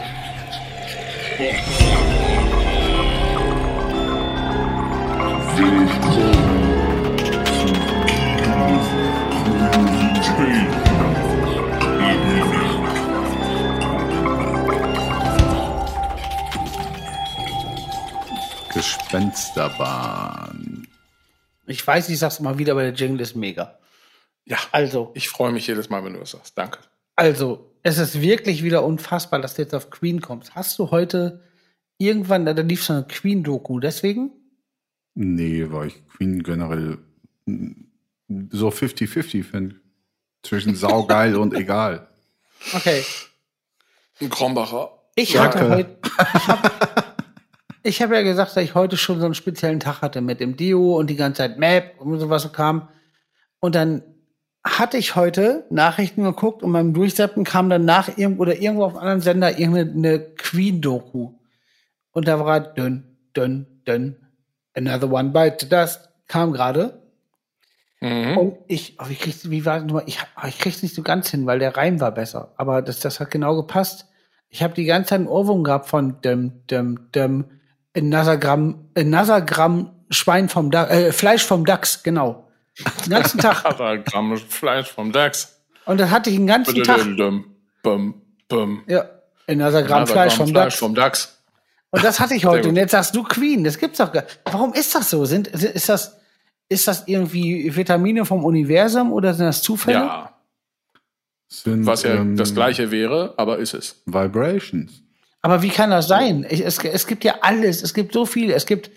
Gespensterbahn. 18.86 20.88
Ich 21.68 21.86
weiß, 21.86 22.10
ich 22.10 22.20
sag's 22.20 22.40
immer 22.40 22.58
wieder, 22.58 22.74
aber 22.74 22.84
der 22.84 22.94
Jingle 22.94 23.22
ist 23.22 23.36
mega. 23.36 23.78
Ja, 24.46 24.58
Also, 24.72 25.12
ich 25.16 25.30
freue 25.30 25.52
mich 25.52 25.68
jedes 25.68 25.90
Mal, 25.90 26.04
wenn 26.06 26.14
du 26.14 26.22
es 26.22 26.32
sagst. 26.32 26.58
Danke. 26.58 26.80
also, 27.16 27.72
es 27.82 27.98
ist 27.98 28.22
wirklich 28.22 28.64
wieder 28.64 28.84
unfassbar, 28.84 29.40
dass 29.40 29.56
du 29.56 29.62
jetzt 29.62 29.76
auf 29.76 29.90
Queen 29.90 30.22
kommst. 30.22 30.56
Hast 30.56 30.78
du 30.80 30.92
heute 30.92 31.44
irgendwann, 31.98 32.46
da 32.46 32.52
lief 32.54 32.84
so 32.84 32.94
eine 32.94 33.06
Queen-Doku, 33.08 33.80
deswegen? 33.80 34.32
Nee, 35.14 35.66
weil 35.70 35.88
ich 35.90 36.08
Queen 36.08 36.44
generell 36.44 36.98
so 38.52 38.70
50-50 38.70 39.44
finde. 39.44 39.76
Zwischen 40.44 40.76
saugeil 40.86 41.36
und 41.36 41.54
egal. 41.54 42.08
Okay. 42.74 43.04
Ein 44.22 44.30
Krombacher. 44.30 44.92
Ich 45.16 45.38
hatte 45.38 45.70
heute, 45.70 45.98
ich 46.34 46.48
habe 46.48 47.04
ich 47.86 48.02
hab 48.02 48.12
ja 48.12 48.24
gesagt, 48.24 48.56
dass 48.56 48.64
ich 48.64 48.74
heute 48.74 48.98
schon 48.98 49.20
so 49.20 49.26
einen 49.26 49.36
speziellen 49.36 49.80
Tag 49.80 50.02
hatte 50.02 50.20
mit 50.22 50.40
dem 50.40 50.58
Dio 50.58 50.98
und 50.98 51.08
die 51.08 51.16
ganze 51.16 51.38
Zeit 51.38 51.60
Map 51.60 51.94
und 52.00 52.20
sowas 52.20 52.42
so 52.42 52.50
kam. 52.50 52.90
Und 53.60 53.76
dann 53.76 54.02
hatte 54.64 54.98
ich 54.98 55.16
heute 55.16 55.66
Nachrichten 55.70 56.24
geguckt 56.24 56.64
und 56.64 56.74
beim 56.74 56.96
Durchseppen 56.96 57.44
kam 57.44 57.70
dann 57.70 57.86
nach 57.86 58.18
irgendwo 58.18 58.42
oder 58.42 58.60
irgendwo 58.60 58.86
auf 58.86 58.94
einem 58.94 59.02
anderen 59.02 59.22
Sender 59.22 59.60
irgendeine 59.60 60.20
Queen-Doku. 60.20 61.34
Und 62.12 62.28
da 62.28 62.44
war 62.44 62.60
dünn, 62.60 63.04
dünn, 63.38 63.68
dünn, 63.88 64.16
another 64.74 65.12
one 65.12 65.30
bite 65.30 65.68
dust, 65.68 66.10
kam 66.28 66.54
gerade. 66.54 67.04
Mhm. 68.02 68.38
Und 68.38 68.58
ich, 68.68 68.98
oh, 69.00 69.08
wie, 69.10 69.16
krieg's, 69.16 69.48
wie 69.52 69.64
war 69.64 69.76
das 69.76 69.86
nochmal? 69.86 70.04
Ich, 70.08 70.18
oh, 70.42 70.48
ich 70.48 70.58
krieg's 70.58 70.82
nicht 70.82 70.96
so 70.96 71.04
ganz 71.04 71.30
hin, 71.30 71.46
weil 71.46 71.60
der 71.60 71.78
Reim 71.78 72.00
war 72.00 72.12
besser. 72.12 72.52
Aber 72.58 72.82
das, 72.82 73.00
das 73.00 73.20
hat 73.20 73.30
genau 73.30 73.56
gepasst. 73.56 74.08
Ich 74.50 74.64
habe 74.64 74.74
die 74.74 74.86
ganze 74.86 75.10
Zeit 75.10 75.20
einen 75.20 75.28
Ohrwurm 75.28 75.64
gehabt 75.64 75.88
von 75.88 76.20
dem, 76.22 76.66
dem, 77.96 78.02
dem 78.04 78.10
Nasagramm, 78.10 78.90
Nasagramm 78.98 79.92
Schwein 80.10 80.50
vom 80.50 80.72
Dachs, 80.72 80.92
äh, 80.92 81.12
Fleisch 81.12 81.44
vom 81.44 81.66
Dachs, 81.66 82.04
genau. 82.04 82.46
Den 83.06 83.12
ganzen 83.12 83.40
Tag. 83.40 83.66
Aber 83.66 83.98
Gramm 84.00 84.38
Fleisch 84.38 84.92
vom 84.92 85.12
DAX. 85.12 85.60
Und 85.86 86.00
das 86.00 86.10
hatte 86.10 86.30
ich 86.30 86.36
den 86.36 86.48
ganzen 86.48 86.84
Tag. 86.84 87.00
Bum, 87.84 88.22
bum. 88.48 88.84
Ja, 88.88 89.06
Nasagramm 89.48 90.08
Fleisch 90.08 90.36
vom 90.36 90.48
Fleisch 90.48 90.74
Dachs. 90.74 90.80
vom 90.80 90.96
DAX. 90.96 91.42
Und 91.92 92.04
das 92.04 92.20
hatte 92.20 92.36
ich 92.36 92.46
heute. 92.46 92.68
Und 92.68 92.76
jetzt 92.76 92.92
sagst 92.92 93.16
du 93.16 93.24
Queen. 93.24 93.64
Das 93.64 93.78
gibt's 93.78 94.00
doch 94.00 94.12
gar 94.12 94.26
Warum 94.44 94.74
ist 94.74 94.94
das 94.94 95.10
so? 95.10 95.24
Sind, 95.26 95.48
ist 95.48 95.88
das, 95.88 96.18
ist 96.68 96.88
das 96.88 97.04
irgendwie 97.08 97.74
Vitamine 97.74 98.26
vom 98.26 98.44
Universum 98.44 99.14
oder 99.14 99.34
sind 99.34 99.46
das 99.46 99.62
Zufälle? 99.62 100.00
Ja. 100.00 100.32
Sind, 101.48 101.86
Was 101.86 102.04
ja 102.04 102.16
ähm, 102.16 102.36
das 102.36 102.54
gleiche 102.54 102.92
wäre, 102.92 103.36
aber 103.38 103.60
ist 103.60 103.74
es. 103.74 104.02
Vibrations. 104.06 105.04
Aber 105.46 105.62
wie 105.62 105.70
kann 105.70 105.92
das 105.92 106.08
sein? 106.08 106.44
Ich, 106.50 106.66
es, 106.66 106.84
es 106.84 107.06
gibt 107.06 107.24
ja 107.24 107.36
alles, 107.42 107.84
es 107.84 107.94
gibt 107.94 108.14
so 108.14 108.26
viel, 108.26 108.50
es 108.50 108.66
gibt 108.66 108.90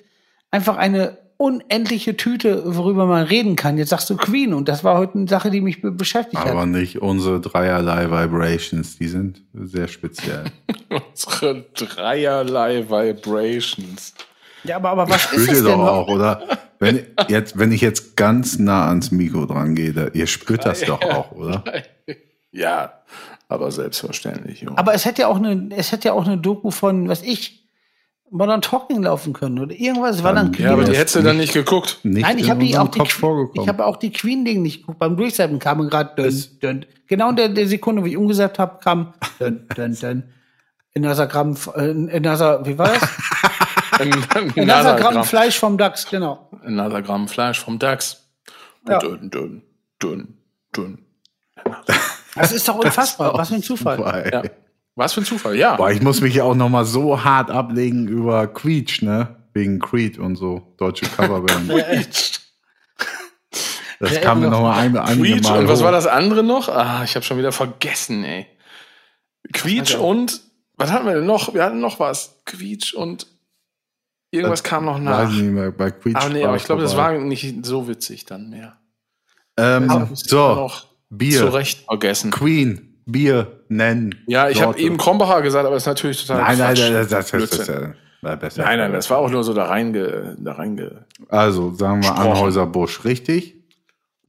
einfach 0.51 0.79
eine 0.79 1.19
unendliche 1.37 2.17
Tüte, 2.17 2.63
worüber 2.75 3.05
man 3.05 3.25
reden 3.25 3.55
kann. 3.55 3.77
Jetzt 3.77 3.91
sagst 3.91 4.09
du 4.09 4.17
Queen 4.17 4.55
und 4.55 4.67
das 4.67 4.83
war 4.83 4.97
heute 4.97 5.19
eine 5.19 5.29
Sache, 5.29 5.51
die 5.51 5.61
mich 5.61 5.83
be 5.83 5.91
beschäftigt 5.91 6.41
Aber 6.41 6.63
hat. 6.63 6.69
nicht 6.69 7.03
unsere 7.03 7.39
dreierlei 7.41 8.07
Vibrations. 8.11 8.97
Die 8.97 9.09
sind 9.09 9.43
sehr 9.53 9.89
speziell. 9.89 10.45
Unsere 11.11 11.67
dreierlei 11.75 12.83
Vibrations. 12.89 14.15
Ja, 14.65 14.77
aber, 14.77 14.89
aber 14.89 15.11
was 15.11 15.25
ist 15.25 15.25
Spürt 15.25 15.41
es 15.41 15.49
ihr 15.49 15.65
denn? 15.65 15.65
doch 15.65 15.87
auch, 15.87 16.09
oder? 16.09 16.41
Wenn, 16.79 17.05
jetzt, 17.29 17.59
wenn 17.59 17.73
ich 17.73 17.83
jetzt 17.83 18.17
ganz 18.17 18.59
nah 18.59 18.89
ans 18.89 19.11
Mikro 19.11 19.45
dran 19.45 19.75
gehe, 19.75 19.93
da, 19.93 20.07
ihr 20.15 20.27
spürt 20.27 20.65
das 20.65 20.81
doch 20.81 21.03
auch, 21.03 21.31
oder? 21.33 21.63
Ja, 22.53 22.95
aber 23.49 23.71
selbstverständlich. 23.71 24.61
Junge. 24.61 24.79
Aber 24.79 24.95
es 24.95 25.05
hätte 25.05 25.23
ja 25.23 25.29
auch 25.29 25.37
eine, 25.37 25.71
es 25.77 25.93
hätte 25.93 26.09
ja 26.09 26.15
auch 26.15 26.27
eine 26.27 26.39
Doku 26.39 26.71
von, 26.71 27.09
was 27.09 27.23
ich, 27.23 27.67
Modern 28.31 28.61
Talking 28.61 29.03
laufen 29.03 29.33
können 29.33 29.59
oder 29.59 29.75
irgendwas. 29.75 30.23
War 30.23 30.35
dann 30.35 30.53
Dann- 30.53 30.63
ja, 30.63 30.73
aber 30.73 30.85
die 30.85 30.95
hättest 30.95 31.17
du 31.17 31.23
dann 31.23 31.39
nicht 31.39 31.55
geguckt. 31.55 32.01
Nicht 32.03 32.23
Nein, 32.23 32.39
ich 32.39 32.45
in 32.45 32.51
habe 32.51 32.81
auch 32.83 32.89
die, 32.89 33.01
ich 33.55 33.69
habe 33.69 33.87
auch 33.87 33.97
die 33.97 34.13
Queen-Ding 34.13 34.61
nicht 34.61 34.81
geguckt. 34.81 34.99
Beim 34.99 35.17
Durchsetzen 35.17 35.59
kam 35.59 35.89
gerade. 35.89 36.31
Genau 37.07 37.31
in 37.31 37.37
der, 37.37 37.49
der 37.49 37.67
Sekunde, 37.67 38.03
wo 38.03 38.07
ich 38.07 38.19
umgesetzt 38.19 38.59
habe, 38.59 38.81
kam 38.85 39.15
dün, 39.41 39.67
dün, 39.75 39.95
dün. 39.95 40.25
In 40.93 41.03
dieser 41.03 41.27
Gramm, 41.27 41.57
äh, 41.75 41.91
in 41.91 42.23
dieser, 42.23 42.67
wie 42.67 42.77
war 42.77 42.89
das? 42.89 43.03
In 44.01 44.11
dieser 44.13 44.95
Gramm 44.97 45.25
Fleisch 45.25 45.59
vom 45.59 45.77
Dachs, 45.77 46.09
genau. 46.09 46.51
another 46.65 47.03
Gramm 47.03 47.27
Fleisch 47.27 47.59
vom 47.59 47.79
DAX. 47.81 48.29
Ja. 48.89 48.99
Dünn, 49.01 49.31
dünn, 49.31 49.63
dünn, 50.01 50.39
dünn. 50.77 50.99
Das 52.39 52.53
ist 52.53 52.69
doch 52.69 52.77
unfassbar. 52.77 53.35
Was 53.35 53.49
für 53.49 53.57
ein 53.57 53.63
Zufall. 53.63 54.29
Ja. 54.33 54.43
Was 54.95 55.13
für 55.13 55.21
ein 55.21 55.25
Zufall, 55.25 55.57
ja. 55.57 55.77
Boah, 55.77 55.91
ich 55.91 56.03
muss 56.03 56.21
mich 56.21 56.35
ja 56.35 56.45
auch 56.45 56.55
noch 56.55 56.69
mal 56.69 56.85
so 56.85 57.23
hart 57.23 57.51
ablegen 57.51 58.09
über 58.09 58.47
Queech, 58.49 59.03
ne? 59.03 59.37
Wegen 59.55 59.79
Creed 59.79 60.19
und 60.19 60.37
so, 60.37 60.75
deutsche 60.79 61.07
Coverband. 61.07 61.71
Das 64.01 64.13
Ja, 64.15 64.21
kam 64.21 64.39
mir 64.41 64.49
noch 64.49 64.63
mal 64.63 64.79
ein, 64.79 64.93
Quietsch 65.21 65.49
Mal 65.49 65.59
und 65.61 65.69
was 65.69 65.81
hoch. 65.81 65.85
war 65.87 65.91
das 65.93 66.07
andere 66.07 66.45
noch? 66.45 66.69
Ah, 66.69 67.03
ich 67.03 67.17
habe 67.17 67.25
schon 67.25 67.37
wieder 67.39 67.51
vergessen, 67.51 68.23
ey. 68.23 68.47
Quietsch 69.53 69.97
und 69.97 70.41
was 70.77 70.93
hatten 70.93 71.07
wir 71.07 71.15
denn 71.15 71.27
noch? 71.27 71.53
Wir 71.53 71.65
hatten 71.65 71.81
noch 71.81 71.99
was. 71.99 72.37
Quietsch 72.45 72.95
und 72.95 73.27
irgendwas 74.31 74.63
kam 74.63 74.85
noch 74.85 74.99
Weiß 74.99 75.03
nach. 75.03 75.31
nicht 75.33 75.43
mehr, 75.43 75.73
bei 75.73 75.91
Queech 75.91 76.15
Aber 76.15 76.29
nee, 76.29 76.45
aber 76.45 76.55
ich 76.57 76.65
glaube, 76.65 76.83
das 76.83 76.97
war 76.97 77.13
nicht 77.13 77.67
so 77.67 77.89
witzig 77.89 78.25
dann 78.25 78.51
mehr. 78.51 78.79
Ähm, 79.57 79.91
ich 80.13 80.21
so, 80.21 80.71
Bier. 81.11 81.39
zurecht 81.39 81.85
vergessen. 81.87 82.31
Queen, 82.31 83.01
Bier, 83.07 83.61
nennen. 83.69 84.15
Ja, 84.27 84.49
ich 84.49 84.63
habe 84.63 84.79
eben 84.79 84.97
Krombacher 84.97 85.43
gesagt, 85.43 85.65
aber 85.65 85.75
das 85.75 85.85
ist 85.85 85.89
natürlich 85.89 86.27
total 86.27 86.43
Nein, 86.43 86.59
nein, 86.59 86.77
nein, 86.79 86.93
das, 86.93 87.09
das, 87.09 87.31
das, 87.31 87.51
das, 87.51 87.59
besser. 88.41 88.63
Nein, 88.65 88.79
nein, 88.79 88.93
das 88.93 89.09
war 89.11 89.19
auch 89.19 89.31
nur 89.31 89.45
so 89.45 89.55
da 89.55 89.65
reinge, 89.65 90.37
da 90.39 90.53
reinge. 90.53 91.07
Also, 91.29 91.73
sagen 91.75 92.03
wir. 92.03 92.15
Anhäuser 92.17 92.67
Busch, 92.67 93.05
richtig? 93.05 93.55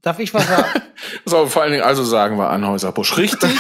Darf 0.02 0.20
ich 0.20 0.34
was 0.34 0.48
sagen? 0.48 0.66
So, 1.26 1.46
vor 1.46 1.62
allen 1.62 1.72
Dingen, 1.72 1.84
also 1.84 2.04
sagen 2.04 2.38
wir 2.38 2.50
Anhäuser 2.50 2.92
Busch. 2.92 3.18
Richtig? 3.18 3.50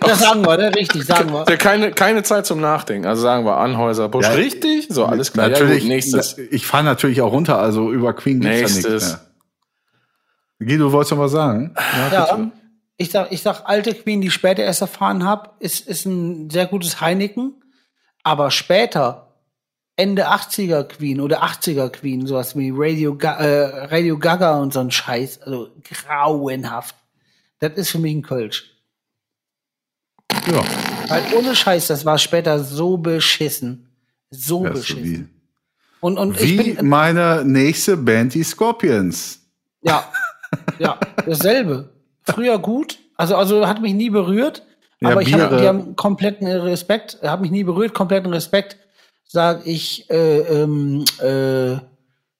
Das 0.00 0.20
sagen 0.20 0.44
wir, 0.44 0.56
ne? 0.56 0.74
Richtig, 0.74 1.04
sagen 1.04 1.30
wir. 1.30 1.44
Ja, 1.48 1.56
keine, 1.56 1.90
keine 1.92 2.22
Zeit 2.22 2.46
zum 2.46 2.58
Nachdenken. 2.58 3.06
Also 3.06 3.20
sagen 3.22 3.44
wir 3.44 3.58
Anhäuser 3.58 4.08
Busch. 4.08 4.26
Ja, 4.26 4.32
Richtig? 4.32 4.86
So, 4.88 5.04
alles 5.04 5.32
klar. 5.32 5.50
Natürlich, 5.50 5.74
Ja, 5.74 5.80
gut, 5.80 5.88
nächstes. 5.88 6.38
Ich 6.50 6.66
fahre 6.66 6.84
natürlich 6.84 7.20
auch 7.20 7.32
runter, 7.32 7.58
also 7.58 7.92
über 7.92 8.14
Queen 8.14 8.40
gibt's 8.40 8.56
ja 8.56 8.62
Nächstes. 8.62 8.92
nichts 8.92 9.08
mehr. 9.10 9.20
Guido, 10.60 10.92
wolltest 10.92 11.12
du 11.12 11.18
was 11.18 11.32
sagen? 11.32 11.74
Ja, 12.12 12.50
ich 12.96 13.10
sag, 13.10 13.32
ich 13.32 13.40
sag, 13.40 13.62
alte 13.64 13.94
Queen, 13.94 14.20
die 14.20 14.26
ich 14.28 14.34
später 14.34 14.62
erst 14.62 14.82
erfahren 14.82 15.24
habe, 15.24 15.50
ist, 15.58 15.88
ist 15.88 16.04
ein 16.04 16.50
sehr 16.50 16.66
gutes 16.66 17.00
Heineken. 17.00 17.54
Aber 18.22 18.50
später, 18.50 19.34
Ende 19.96 20.28
80er 20.30 20.84
Queen 20.84 21.20
oder 21.20 21.42
80er 21.42 21.88
Queen, 21.88 22.26
sowas 22.26 22.56
wie 22.56 22.70
Radio, 22.74 23.16
Ga 23.16 23.36
äh, 23.36 23.86
Radio 23.86 24.18
Gaga 24.18 24.58
und 24.60 24.72
so 24.74 24.80
ein 24.80 24.90
Scheiß, 24.90 25.40
also 25.42 25.68
grauenhaft. 25.84 26.94
Das 27.58 27.72
ist 27.74 27.90
für 27.90 27.98
mich 27.98 28.14
ein 28.14 28.22
Kölsch. 28.22 28.70
Ja, 30.46 30.62
Weil 31.08 31.22
ohne 31.38 31.56
Scheiß, 31.56 31.86
das 31.86 32.04
war 32.04 32.18
später 32.18 32.62
so 32.62 32.98
beschissen. 32.98 33.88
So 34.30 34.64
das 34.64 34.80
ist 34.80 34.88
so 34.88 34.94
beschissen. 34.94 35.30
wie, 35.30 35.40
Und, 36.00 36.18
und 36.18 36.40
ich 36.40 36.58
wie 36.58 36.72
bin, 36.74 36.88
meine 36.88 37.44
nächste 37.44 37.96
Band, 37.96 38.34
die 38.34 38.42
Scorpions. 38.44 39.40
ja, 39.82 40.04
ja, 40.78 40.98
dasselbe. 41.26 41.90
Früher 42.22 42.58
gut, 42.58 42.98
also, 43.16 43.36
also 43.36 43.66
hat 43.66 43.80
mich 43.80 43.94
nie 43.94 44.10
berührt, 44.10 44.62
Ja, 45.00 45.10
aber 45.10 45.22
ich 45.22 45.32
hab, 45.32 45.50
Biere- 45.50 45.60
die 45.60 45.66
haben 45.68 45.96
kompletten 45.96 46.46
Respekt, 46.46 47.18
hat 47.22 47.40
mich 47.40 47.50
nie 47.50 47.64
berührt, 47.64 47.94
kompletten 47.94 48.32
Respekt, 48.32 48.76
sag 49.26 49.66
ich, 49.66 50.08
äh, 50.10 50.40
ähm, 50.62 51.04
äh, 51.18 51.78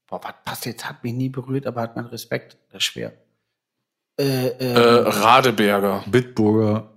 boah, 0.09 0.21
was 0.23 0.35
passt 0.45 0.67
jetzt, 0.67 0.89
hat 0.89 1.03
mich 1.05 1.13
nie 1.15 1.29
berührt, 1.29 1.67
aber 1.67 1.83
hat 1.83 1.97
man 1.97 2.07
Respekt, 2.07 2.57
das 2.71 2.79
ist 2.79 2.85
schwer. 2.85 3.13
Äh, 4.19 4.49
Äh, 4.49 4.73
äh, 4.75 5.09
Radeberger. 5.09 6.05
Bitburger. 6.07 6.91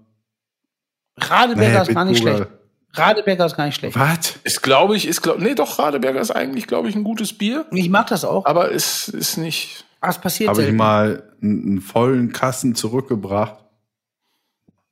Radeberger 1.18 1.84
ist 1.84 1.94
gar 1.94 2.06
nicht 2.06 2.22
schlecht. 2.22 2.48
Radeberger 2.96 3.46
ist 3.46 3.56
gar 3.56 3.66
nicht 3.66 3.76
schlecht. 3.76 3.98
Was? 3.98 4.36
Ist, 4.44 4.62
glaube 4.62 4.96
ich, 4.96 5.08
ist, 5.08 5.22
glaub, 5.22 5.40
nee, 5.40 5.56
doch, 5.56 5.80
Radeberger 5.80 6.20
ist 6.22 6.32
eigentlich, 6.32 6.68
glaube 6.68 6.90
ich, 6.90 6.96
ein 6.96 7.04
gutes 7.04 7.36
Bier. 7.38 7.66
Ich 7.72 7.90
mag 7.90 8.08
das 8.08 8.24
auch, 8.26 8.46
Aber 8.46 8.72
es 8.72 9.08
ist 9.08 9.38
nicht. 9.38 9.86
Es 10.10 10.20
passiert 10.20 10.50
Habe 10.50 10.64
ich 10.64 10.74
mal 10.74 11.24
einen, 11.42 11.64
einen 11.64 11.82
vollen 11.82 12.32
Kasten 12.32 12.76
zurückgebracht. 12.76 13.64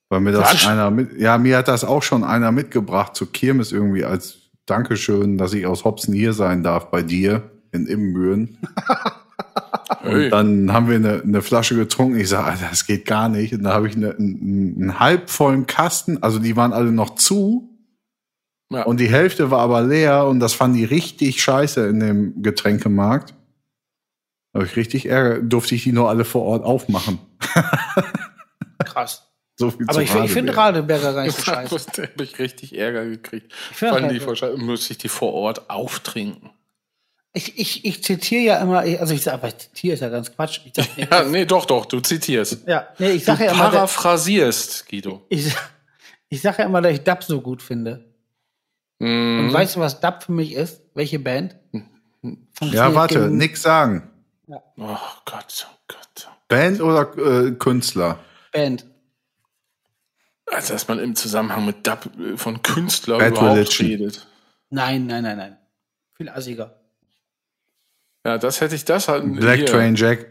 Weil 0.09 0.19
mir 0.19 0.33
das 0.33 0.49
Quatsch. 0.49 0.67
einer 0.67 0.91
mit, 0.91 1.17
ja, 1.19 1.37
mir 1.37 1.57
hat 1.57 1.69
das 1.69 1.83
auch 1.83 2.03
schon 2.03 2.23
einer 2.23 2.51
mitgebracht 2.51 3.15
zur 3.15 3.31
Kirmes 3.31 3.71
irgendwie 3.71 4.03
als 4.03 4.39
Dankeschön, 4.65 5.37
dass 5.37 5.53
ich 5.53 5.65
aus 5.65 5.85
Hopsen 5.85 6.13
hier 6.13 6.33
sein 6.33 6.63
darf 6.63 6.91
bei 6.91 7.01
dir 7.01 7.49
in 7.71 7.87
Immenbüren. 7.87 8.57
Und 10.03 10.29
dann 10.31 10.73
haben 10.73 10.89
wir 10.89 10.95
eine, 10.95 11.21
eine 11.21 11.41
Flasche 11.41 11.75
getrunken. 11.75 12.19
Ich 12.19 12.29
sage, 12.29 12.45
Alter, 12.45 12.67
das 12.69 12.85
geht 12.85 13.05
gar 13.05 13.29
nicht. 13.29 13.53
Und 13.53 13.63
dann 13.63 13.73
habe 13.73 13.87
ich 13.87 13.95
eine, 13.95 14.15
einen, 14.15 14.75
einen 14.77 14.99
halbvollen 14.99 15.67
Kasten, 15.67 16.21
also 16.23 16.39
die 16.39 16.55
waren 16.55 16.73
alle 16.73 16.91
noch 16.91 17.15
zu. 17.15 17.69
Ja. 18.69 18.83
Und 18.83 18.99
die 18.99 19.09
Hälfte 19.09 19.51
war 19.51 19.59
aber 19.59 19.81
leer 19.81 20.25
und 20.25 20.39
das 20.39 20.53
fanden 20.53 20.77
die 20.77 20.85
richtig 20.85 21.41
scheiße 21.41 21.87
in 21.87 21.99
dem 21.99 22.41
Getränkemarkt. 22.41 23.33
Habe 24.53 24.65
ich 24.65 24.75
richtig 24.75 25.05
Ärger, 25.05 25.41
durfte 25.41 25.75
ich 25.75 25.83
die 25.83 25.91
nur 25.93 26.09
alle 26.09 26.25
vor 26.25 26.43
Ort 26.43 26.63
aufmachen. 26.65 27.19
Krass. 28.85 29.27
So 29.57 29.69
viel 29.71 29.83
Aber 29.87 29.93
zu 29.93 30.01
ich, 30.01 30.13
ich 30.15 30.31
finde 30.31 30.55
Radeberger. 30.55 31.13
Gar 31.13 31.23
nicht 31.23 31.37
so 31.37 31.43
scheiße. 31.51 31.85
Da 31.95 32.03
habe 32.03 32.23
ich 32.23 32.39
richtig 32.39 32.77
Ärger 32.77 33.05
gekriegt. 33.05 33.53
Ich 33.71 33.79
das 33.79 33.95
die 33.97 34.03
halt 34.03 34.23
vor 34.23 34.35
Scheiße, 34.35 34.57
müsste 34.57 34.93
ich 34.93 34.97
die 34.97 35.07
vor 35.09 35.33
Ort 35.33 35.69
auftrinken. 35.69 36.49
Ich, 37.33 37.57
ich, 37.57 37.85
ich 37.85 38.03
zitiere 38.03 38.41
ja 38.41 38.57
immer, 38.61 38.79
also 38.79 39.13
ich 39.13 39.21
sage, 39.23 39.35
aber 39.41 39.57
zitiere 39.57 39.93
ist 39.93 40.01
ja 40.01 40.09
ganz 40.09 40.33
Quatsch. 40.35 40.59
Ich 40.65 40.73
sag, 40.75 40.97
Ja, 40.97 41.23
nee, 41.23 41.45
doch, 41.45 41.65
doch, 41.65 41.85
du 41.85 41.99
zitierst. 42.01 42.67
ja, 42.67 42.87
nee, 42.99 43.11
ich 43.11 43.21
Du 43.21 43.27
sage 43.27 43.45
ja 43.45 43.51
immer, 43.53 43.69
paraphrasierst, 43.69 44.89
Guido. 44.89 45.25
ich, 45.29 45.55
ich 46.27 46.41
sage 46.41 46.57
ja 46.59 46.65
immer, 46.65 46.81
dass 46.81 46.91
ich 46.93 47.03
Dub 47.03 47.23
so 47.23 47.39
gut 47.39 47.61
finde. 47.61 48.05
Und 48.99 49.47
Mhm. 49.47 49.53
weißt 49.53 49.77
du, 49.77 49.79
was 49.79 49.99
Dub 50.01 50.23
für 50.23 50.31
mich 50.33 50.53
ist? 50.53 50.81
Welche 50.93 51.19
Band? 51.19 51.55
Ja, 51.71 51.81
Funktioniert 52.53 52.95
warte, 52.95 53.19
gegen- 53.21 53.37
nix 53.37 53.61
sagen. 53.61 54.10
Oh 54.77 54.97
Gott, 55.25 55.67
oh 55.69 55.75
Gott. 55.87 56.29
Band 56.47 56.81
oder 56.81 57.17
äh, 57.17 57.51
Künstler? 57.51 58.19
Band. 58.51 58.85
Also, 60.47 60.73
dass 60.73 60.87
man 60.87 60.99
im 60.99 61.15
Zusammenhang 61.15 61.65
mit 61.65 61.87
Dub 61.87 62.09
äh, 62.19 62.35
von 62.37 62.61
Künstler 62.61 63.17
Bad 63.19 63.31
überhaupt 63.31 63.55
Religion. 63.57 63.87
redet. 63.87 64.27
Nein, 64.69 65.05
nein, 65.07 65.23
nein, 65.23 65.37
nein. 65.37 65.57
Viel 66.15 66.29
assiger. 66.29 66.75
Ja, 68.25 68.37
das 68.37 68.59
hätte 68.61 68.75
ich 68.75 68.85
das 68.85 69.07
halt. 69.07 69.23
Black 69.37 69.57
hier. 69.59 69.65
Train 69.65 69.95
Jack. 69.95 70.27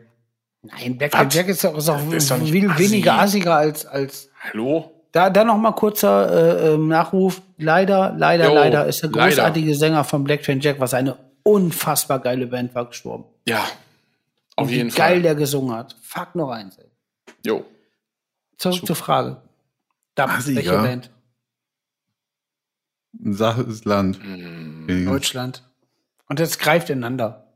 Nein, 0.63 0.99
Black 0.99 1.13
Was? 1.15 1.35
Jack 1.35 1.49
ist 1.49 1.65
doch, 1.65 1.77
ist 1.77 1.89
doch, 1.89 2.13
Ist 2.13 2.31
doch 2.31 2.39
viel 2.39 2.71
assi. 2.71 2.79
weniger 2.91 3.15
assiger 3.15 3.55
als, 3.57 3.87
als 3.87 4.29
Hallo? 4.41 4.93
Da, 5.13 5.31
da 5.31 5.43
noch 5.43 5.57
mal 5.57 5.73
kurzer 5.73 6.31
äh, 6.63 6.75
ähm, 6.75 6.87
Nachruf. 6.89 7.41
Leider, 7.57 8.15
leider, 8.17 8.49
Jo, 8.49 8.55
leider 8.55 8.87
ist 8.87 9.03
der 9.03 9.11
leider. 9.11 9.29
großartige 9.31 9.75
Sänger 9.75 10.05
von 10.05 10.23
Black 10.23 10.43
Train 10.43 10.61
Jack, 10.61 10.79
was 10.79 10.95
eine 10.95 11.17
unfassbar 11.43 12.21
geile 12.21 12.47
Band 12.47 12.75
war, 12.75 12.85
gestorben. 12.87 13.25
Ja. 13.49 13.65
Auf 14.61 14.67
Und 14.67 14.73
wie 14.73 14.77
jeden 14.77 14.91
geil 14.91 15.13
Fall. 15.15 15.23
der 15.23 15.35
gesungen 15.37 15.75
hat. 15.75 15.97
Fuck 16.03 16.35
noch 16.35 16.51
eins. 16.51 16.77
Ey. 16.77 16.91
Jo. 17.47 17.65
Zurück 18.59 18.85
zur 18.85 18.95
Frage. 18.95 19.41
Da, 20.15 20.27
Assiger? 20.27 20.57
welche 20.57 20.71
Band? 20.83 21.11
Sache 23.23 23.63
ist 23.63 23.87
Land. 23.87 24.23
Hm. 24.23 25.07
Deutschland. 25.07 25.67
Und 26.29 26.41
das 26.41 26.59
greift 26.59 26.91
ineinander. 26.91 27.55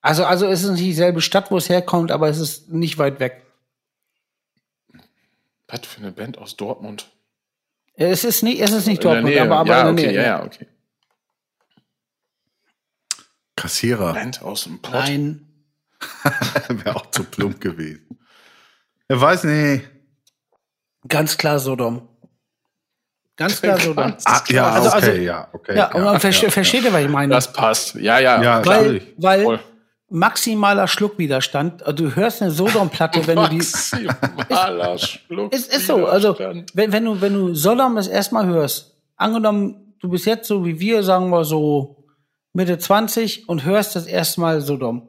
Also, 0.00 0.24
also 0.24 0.46
es 0.46 0.62
ist 0.62 0.70
nicht 0.70 0.80
dieselbe 0.80 1.20
Stadt, 1.20 1.50
wo 1.50 1.58
es 1.58 1.68
herkommt, 1.68 2.10
aber 2.12 2.30
es 2.30 2.38
ist 2.38 2.70
nicht 2.70 2.96
weit 2.96 3.20
weg. 3.20 3.44
Was 5.68 5.80
für 5.80 6.00
eine 6.00 6.12
Band 6.12 6.38
aus 6.38 6.56
Dortmund? 6.56 7.10
Es 7.92 8.24
ist 8.24 8.42
nicht, 8.42 8.62
es 8.62 8.72
ist 8.72 8.86
nicht 8.86 9.04
Dortmund, 9.04 9.36
aber, 9.36 9.58
aber 9.58 9.68
ja, 9.68 9.90
in 9.90 9.96
der 9.96 10.04
okay, 10.04 10.12
Nähe. 10.12 10.22
ja, 10.22 10.38
ja, 10.38 10.44
okay. 10.44 10.66
Kassierer. 13.62 14.12
Band 14.12 14.42
aus 14.42 14.64
dem 14.64 14.80
Pott. 14.82 14.92
Nein. 14.92 15.46
Wäre 16.68 16.96
auch 16.96 17.10
zu 17.10 17.22
plump 17.24 17.60
gewesen. 17.60 18.18
Er 19.08 19.20
weiß 19.20 19.44
nicht. 19.44 19.84
Ganz 21.08 21.36
klar 21.38 21.58
Sodom. 21.60 22.08
Ganz 23.36 23.60
klar 23.60 23.78
Sodom. 23.80 24.14
Ah, 24.24 24.42
ja, 24.48 24.70
Also- 24.72 24.88
okay, 24.88 24.96
also- 24.96 25.12
ja, 25.12 25.48
okay. 25.52 25.76
Ja, 25.76 25.92
und 25.94 26.02
man 26.04 26.16
verste- 26.16 26.50
versteht 26.50 26.84
ihr, 26.84 26.92
was 26.92 27.02
ich 27.02 27.08
meine? 27.08 27.34
Das 27.34 27.52
passt. 27.52 27.94
Ja, 27.94 28.18
ja. 28.18 28.42
Ja, 28.42 28.64
weil, 28.66 29.02
weil 29.16 29.42
Voll. 29.44 29.60
maximaler 30.10 30.86
Schluckwiderstand, 30.88 31.82
also 31.84 32.04
du 32.08 32.16
hörst 32.16 32.42
eine 32.42 32.50
Sodom-Platte, 32.50 33.26
wenn 33.26 33.36
du 33.36 33.48
die. 33.48 33.58
Maximaler 33.58 34.98
Schluck. 34.98 35.52
Es 35.54 35.66
ist 35.66 35.86
so, 35.86 36.06
also 36.06 36.36
wenn, 36.38 36.92
wenn 36.92 37.04
du, 37.04 37.20
wenn 37.20 37.32
du 37.34 37.54
Sodom 37.54 37.96
das 37.96 38.08
erstmal 38.08 38.46
hörst, 38.46 38.96
angenommen, 39.16 39.94
du 40.00 40.08
bist 40.08 40.26
jetzt 40.26 40.48
so 40.48 40.64
wie 40.64 40.78
wir, 40.80 41.02
sagen 41.02 41.30
wir 41.30 41.44
so 41.44 42.01
Mitte 42.52 42.78
20 42.78 43.48
und 43.48 43.64
hörst 43.64 43.96
das 43.96 44.06
erstmal 44.06 44.60
Sodom. 44.60 45.08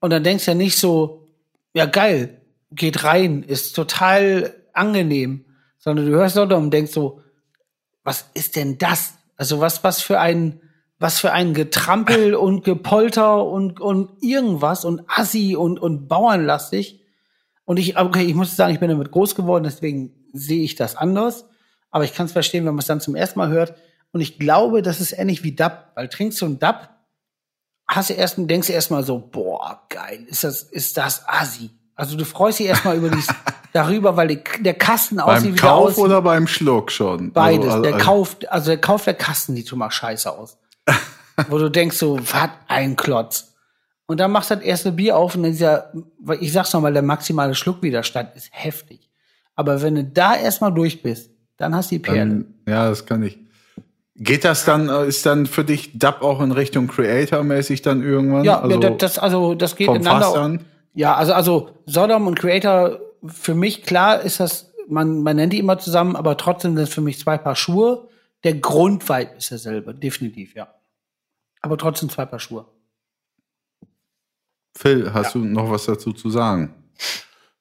und 0.00 0.10
dann 0.10 0.24
denkst 0.24 0.46
du 0.46 0.50
ja 0.52 0.54
nicht 0.56 0.78
so, 0.78 1.28
ja 1.74 1.86
geil, 1.86 2.40
geht 2.70 3.04
rein, 3.04 3.42
ist 3.42 3.74
total 3.74 4.54
angenehm, 4.72 5.44
sondern 5.78 6.06
du 6.06 6.12
hörst 6.12 6.34
Sodom 6.34 6.64
und 6.64 6.70
denkst 6.70 6.92
so, 6.92 7.20
was 8.04 8.30
ist 8.34 8.56
denn 8.56 8.78
das? 8.78 9.14
Also 9.36 9.60
was, 9.60 9.84
was 9.84 10.00
für 10.00 10.20
ein, 10.20 10.60
was 10.98 11.18
für 11.18 11.32
ein 11.32 11.54
Getrampel 11.54 12.34
und 12.34 12.64
Gepolter 12.64 13.44
und, 13.44 13.80
und 13.80 14.10
irgendwas 14.22 14.84
und 14.84 15.02
Assi 15.08 15.56
und, 15.56 15.78
und 15.78 16.08
Bauernlastig. 16.08 17.00
Und 17.64 17.78
ich, 17.78 17.98
okay, 17.98 18.24
ich 18.24 18.34
muss 18.34 18.56
sagen, 18.56 18.72
ich 18.72 18.80
bin 18.80 18.88
damit 18.88 19.10
groß 19.10 19.34
geworden, 19.34 19.64
deswegen 19.64 20.12
sehe 20.32 20.62
ich 20.62 20.74
das 20.74 20.96
anders. 20.96 21.46
Aber 21.90 22.04
ich 22.04 22.14
kann 22.14 22.26
es 22.26 22.32
verstehen, 22.32 22.64
wenn 22.64 22.74
man 22.74 22.80
es 22.80 22.86
dann 22.86 23.00
zum 23.00 23.14
ersten 23.14 23.38
Mal 23.38 23.50
hört. 23.50 23.74
Und 24.12 24.20
ich 24.20 24.38
glaube, 24.38 24.82
das 24.82 25.00
ist 25.00 25.12
ähnlich 25.12 25.42
wie 25.42 25.52
Dub, 25.52 25.90
weil 25.94 26.08
trinkst 26.08 26.40
du 26.40 26.46
einen 26.46 26.58
Dub, 26.58 26.88
hast 27.88 28.10
du 28.10 28.14
erst, 28.14 28.36
denkst 28.38 28.68
du 28.68 28.72
erstmal 28.72 29.02
so, 29.04 29.18
boah, 29.18 29.82
geil, 29.88 30.24
ist 30.28 30.44
das, 30.44 30.62
ist 30.62 30.96
das 30.96 31.26
Assi. 31.26 31.70
Also 31.94 32.16
du 32.16 32.24
freust 32.24 32.58
dich 32.58 32.66
erstmal 32.66 32.96
über 32.96 33.10
dies, 33.10 33.26
darüber, 33.72 34.16
weil 34.16 34.28
die, 34.28 34.40
der 34.60 34.74
Kasten 34.74 35.20
aussieht, 35.20 35.42
Beim 35.42 35.52
wie 35.54 35.56
der 35.56 35.68
Kauf 35.68 35.84
aussieht. 35.84 36.04
oder 36.04 36.22
beim 36.22 36.46
Schluck 36.46 36.90
schon? 36.90 37.32
Beides. 37.32 37.70
Also, 37.70 37.82
der 37.82 37.94
also, 37.94 38.04
Kauf, 38.04 38.36
also 38.48 38.66
der 38.66 38.80
Kauf 38.80 39.04
der 39.04 39.14
Kasten 39.14 39.54
sieht 39.54 39.68
schon 39.68 39.78
mal 39.78 39.90
scheiße 39.90 40.30
aus. 40.30 40.58
Wo 41.48 41.58
du 41.58 41.70
denkst 41.70 41.96
so, 41.96 42.18
was 42.18 42.50
ein 42.68 42.96
Klotz. 42.96 43.54
Und 44.06 44.20
dann 44.20 44.30
machst 44.30 44.50
du 44.50 44.56
das 44.56 44.64
erste 44.64 44.92
Bier 44.92 45.16
auf 45.16 45.34
und 45.34 45.44
dann 45.44 45.52
dieser, 45.52 45.92
weil 46.20 46.42
ich 46.42 46.52
sag's 46.52 46.72
nochmal, 46.72 46.92
der 46.92 47.02
maximale 47.02 47.54
Schluckwiderstand 47.54 48.36
ist 48.36 48.48
heftig. 48.50 49.08
Aber 49.54 49.80
wenn 49.80 49.94
du 49.94 50.04
da 50.04 50.34
erstmal 50.34 50.72
durch 50.72 51.02
bist, 51.02 51.30
dann 51.56 51.74
hast 51.74 51.90
du 51.90 51.94
die 51.94 51.98
Perle. 52.00 52.18
Dann, 52.18 52.54
ja, 52.66 52.88
das 52.88 53.06
kann 53.06 53.22
ich. 53.22 53.38
Geht 54.14 54.44
das 54.44 54.64
dann, 54.64 54.88
äh, 54.88 55.06
ist 55.06 55.24
dann 55.24 55.46
für 55.46 55.64
dich 55.64 55.98
Dub 55.98 56.20
auch 56.20 56.40
in 56.42 56.52
Richtung 56.52 56.86
Creator-mäßig 56.86 57.80
dann 57.82 58.02
irgendwann? 58.02 58.44
ja, 58.44 58.60
also 58.60 58.80
ja, 58.80 58.90
das, 58.90 59.18
also 59.18 59.54
das 59.54 59.74
geht 59.74 59.88
ineinander. 59.88 60.60
Ja, 60.94 61.14
also, 61.14 61.32
also 61.32 61.70
Sodom 61.86 62.26
und 62.26 62.38
Creator, 62.38 63.00
für 63.26 63.54
mich 63.54 63.82
klar 63.84 64.20
ist 64.20 64.40
das, 64.40 64.72
man, 64.88 65.22
man 65.22 65.36
nennt 65.36 65.54
die 65.54 65.58
immer 65.58 65.78
zusammen, 65.78 66.16
aber 66.16 66.36
trotzdem 66.36 66.76
sind 66.76 66.84
es 66.84 66.92
für 66.92 67.00
mich 67.00 67.18
zwei 67.18 67.38
Paar 67.38 67.56
Schuhe. 67.56 68.08
Der 68.44 68.54
Grundvibe 68.54 69.30
ist 69.38 69.50
derselbe, 69.50 69.94
definitiv, 69.94 70.54
ja. 70.54 70.68
Aber 71.62 71.78
trotzdem 71.78 72.10
zwei 72.10 72.26
Paar 72.26 72.40
Schuhe. 72.40 72.66
Phil, 74.76 75.12
hast 75.14 75.34
du 75.34 75.38
noch 75.38 75.70
was 75.70 75.86
dazu 75.86 76.12
zu 76.12 76.28
sagen? 76.28 76.74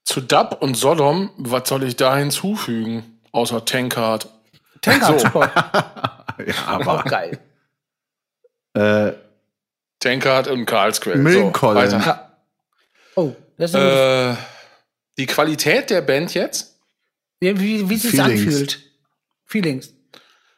Zu 0.03 0.19
Dub 0.19 0.57
und 0.61 0.75
Sodom, 0.75 1.29
was 1.37 1.69
soll 1.69 1.83
ich 1.83 1.95
da 1.95 2.17
hinzufügen? 2.17 3.19
Außer 3.31 3.63
Tankard. 3.63 4.27
Tanker, 4.81 5.17
So. 5.17 5.19
super. 5.19 6.17
Ja, 6.47 6.53
Auch 6.77 6.88
aber 6.88 7.03
geil. 7.03 7.39
äh, 8.73 9.13
Tankard 9.99 10.47
und 10.47 10.65
Karlsquell. 10.65 11.18
Millencolin. 11.18 11.89
So, 11.89 11.97
weiter. 11.97 12.38
Oh, 13.15 13.35
das 13.57 13.72
ist 13.72 13.77
äh, 13.80 14.35
die 15.18 15.26
Qualität 15.26 15.89
der 15.89 16.01
Band 16.01 16.34
jetzt? 16.34 16.80
wie, 17.39 17.59
wie, 17.59 17.89
wie 17.89 17.97
sich's 17.97 18.15
Feelings. 18.15 18.41
anfühlt. 18.41 18.91
Feelings. 19.45 19.93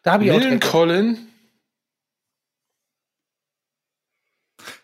Da 0.03 0.13
habe 0.13 0.25
ich 0.25 0.31
auch 0.31 0.37
Millencolin. 0.37 1.29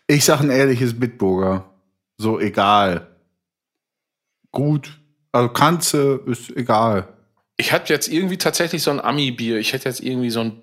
ich 0.06 0.24
sag 0.24 0.40
ein 0.40 0.50
ehrliches 0.50 0.98
Bitburger. 0.98 1.72
So 2.18 2.40
egal. 2.40 3.06
Gut. 4.50 5.00
Also 5.32 5.48
Kanze 5.50 6.20
ist 6.26 6.50
egal. 6.56 7.08
Ich 7.56 7.72
habe 7.72 7.84
jetzt 7.86 8.08
irgendwie 8.08 8.38
tatsächlich 8.38 8.82
so 8.82 8.90
ein 8.90 9.00
Ami-Bier. 9.00 9.58
Ich 9.58 9.72
hätte 9.72 9.88
jetzt 9.88 10.00
irgendwie 10.00 10.30
so 10.30 10.40
ein, 10.40 10.62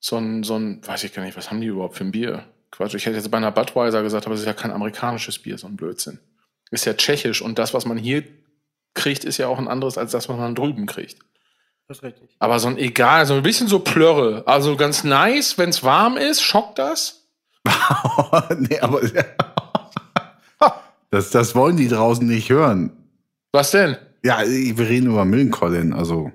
so 0.00 0.16
ein, 0.16 0.42
so 0.42 0.56
ein, 0.56 0.86
weiß 0.86 1.04
ich 1.04 1.12
gar 1.12 1.22
nicht, 1.22 1.36
was 1.36 1.50
haben 1.50 1.60
die 1.60 1.66
überhaupt 1.66 1.96
für 1.96 2.04
ein 2.04 2.12
Bier? 2.12 2.44
Quatsch, 2.70 2.94
ich 2.94 3.06
hätte 3.06 3.16
jetzt 3.16 3.30
bei 3.30 3.38
einer 3.38 3.50
Budweiser 3.50 4.02
gesagt, 4.02 4.26
aber 4.26 4.34
es 4.34 4.40
ist 4.40 4.46
ja 4.46 4.52
kein 4.52 4.70
amerikanisches 4.70 5.38
Bier, 5.38 5.58
so 5.58 5.66
ein 5.66 5.76
Blödsinn. 5.76 6.18
Ist 6.70 6.84
ja 6.84 6.94
tschechisch 6.94 7.40
und 7.42 7.58
das, 7.58 7.74
was 7.74 7.86
man 7.86 7.96
hier 7.96 8.24
kriegt, 8.94 9.24
ist 9.24 9.38
ja 9.38 9.48
auch 9.48 9.58
ein 9.58 9.68
anderes 9.68 9.96
als 9.96 10.12
das, 10.12 10.28
was 10.28 10.36
man 10.36 10.54
drüben 10.54 10.86
kriegt. 10.86 11.18
Das 11.88 11.98
ist 11.98 12.02
richtig. 12.04 12.28
Aber 12.38 12.58
so 12.58 12.68
ein 12.68 12.76
egal, 12.76 13.24
so 13.24 13.34
ein 13.34 13.42
bisschen 13.42 13.66
so 13.66 13.78
Plörre. 13.78 14.42
Also 14.46 14.76
ganz 14.76 15.04
nice, 15.04 15.56
wenn 15.56 15.70
es 15.70 15.82
warm 15.82 16.18
ist, 16.18 16.42
schockt 16.42 16.78
das. 16.78 17.26
nee, 18.58 18.78
aber 18.80 19.00
das, 21.10 21.30
das 21.30 21.54
wollen 21.54 21.78
die 21.78 21.88
draußen 21.88 22.26
nicht 22.26 22.50
hören. 22.50 22.92
Was 23.52 23.70
denn? 23.70 23.96
Ja, 24.22 24.40
wir 24.46 24.88
reden 24.88 25.06
über 25.06 25.24
Millencolin, 25.24 25.94
also. 25.94 26.30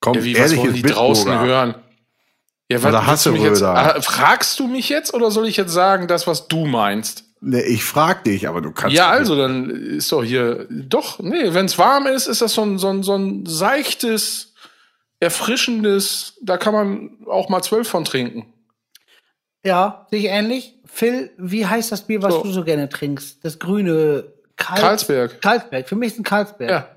Komm, 0.00 0.14
Ja, 0.14 0.24
wie, 0.24 0.38
was 0.38 0.56
wollen 0.56 0.72
die 0.72 0.82
draußen 0.82 1.38
hören? 1.40 1.74
Ja, 2.72 2.88
Oder 2.88 3.06
willst 3.06 3.26
du 3.26 3.32
mich 3.32 3.42
jetzt, 3.42 3.62
Hasseröder. 3.62 3.96
ah, 3.96 4.00
fragst 4.02 4.58
du 4.58 4.66
mich 4.66 4.88
jetzt 4.88 5.14
oder 5.14 5.30
soll 5.30 5.46
ich 5.48 5.56
jetzt 5.56 5.72
sagen, 5.72 6.06
das, 6.08 6.26
was 6.26 6.48
du 6.48 6.66
meinst? 6.66 7.24
Nee, 7.40 7.60
ich 7.62 7.84
frag 7.84 8.22
dich, 8.24 8.46
aber 8.48 8.60
du 8.60 8.70
kannst. 8.72 8.96
Ja, 8.96 9.08
also, 9.10 9.36
dann 9.36 9.68
ist 9.70 10.12
doch 10.12 10.22
hier, 10.22 10.66
doch, 10.70 11.18
nee, 11.18 11.52
wenn 11.54 11.66
es 11.66 11.76
warm 11.78 12.06
ist, 12.06 12.28
ist 12.28 12.40
das 12.40 12.54
so 12.54 12.62
ein, 12.62 12.78
so 12.78 12.88
ein, 12.88 13.02
so 13.02 13.16
ein 13.16 13.46
seichtes, 13.46 14.54
erfrischendes, 15.18 16.34
da 16.42 16.56
kann 16.56 16.72
man 16.74 17.10
auch 17.28 17.48
mal 17.48 17.62
zwölf 17.62 17.88
von 17.88 18.04
trinken. 18.04 18.52
Ja, 19.64 20.06
sehe 20.10 20.20
ich 20.20 20.26
ähnlich. 20.26 20.74
Phil, 20.84 21.30
wie 21.38 21.66
heißt 21.66 21.90
das 21.92 22.02
Bier, 22.06 22.22
was 22.22 22.34
So. 22.34 22.42
du 22.42 22.52
so 22.52 22.64
gerne 22.64 22.88
trinkst? 22.88 23.44
Das 23.44 23.58
grüne 23.58 24.24
Karl 24.56 24.78
Karlsberg. 24.80 25.40
Karlsberg. 25.40 25.88
Für 25.88 25.96
mich 25.96 26.12
ist 26.12 26.18
ein 26.20 26.24
Karlsberg. 26.24 26.70
Ja. 26.70 26.88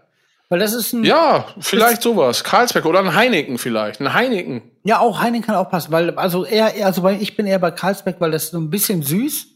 Weil 0.49 0.59
das 0.59 0.73
ist 0.73 0.93
ein. 0.93 1.03
Ja, 1.03 1.45
vielleicht 1.59 2.01
sowas. 2.01 2.43
Karlsberg 2.43 2.85
oder 2.85 2.99
ein 2.99 3.15
Heineken 3.15 3.57
vielleicht. 3.57 3.99
Ein 4.01 4.13
Heineken. 4.13 4.61
Ja, 4.85 4.99
auch 4.99 5.19
Heineken 5.19 5.45
kann 5.47 5.55
auch 5.55 5.69
passen, 5.69 5.91
weil, 5.91 6.11
also 6.11 6.45
eher, 6.45 6.85
also 6.85 7.09
ich 7.09 7.35
bin 7.35 7.47
eher 7.47 7.57
bei 7.57 7.71
Karlsberg, 7.71 8.21
weil 8.21 8.29
das 8.31 8.45
ist 8.45 8.51
so 8.51 8.59
ein 8.59 8.69
bisschen 8.69 9.01
süß. 9.01 9.47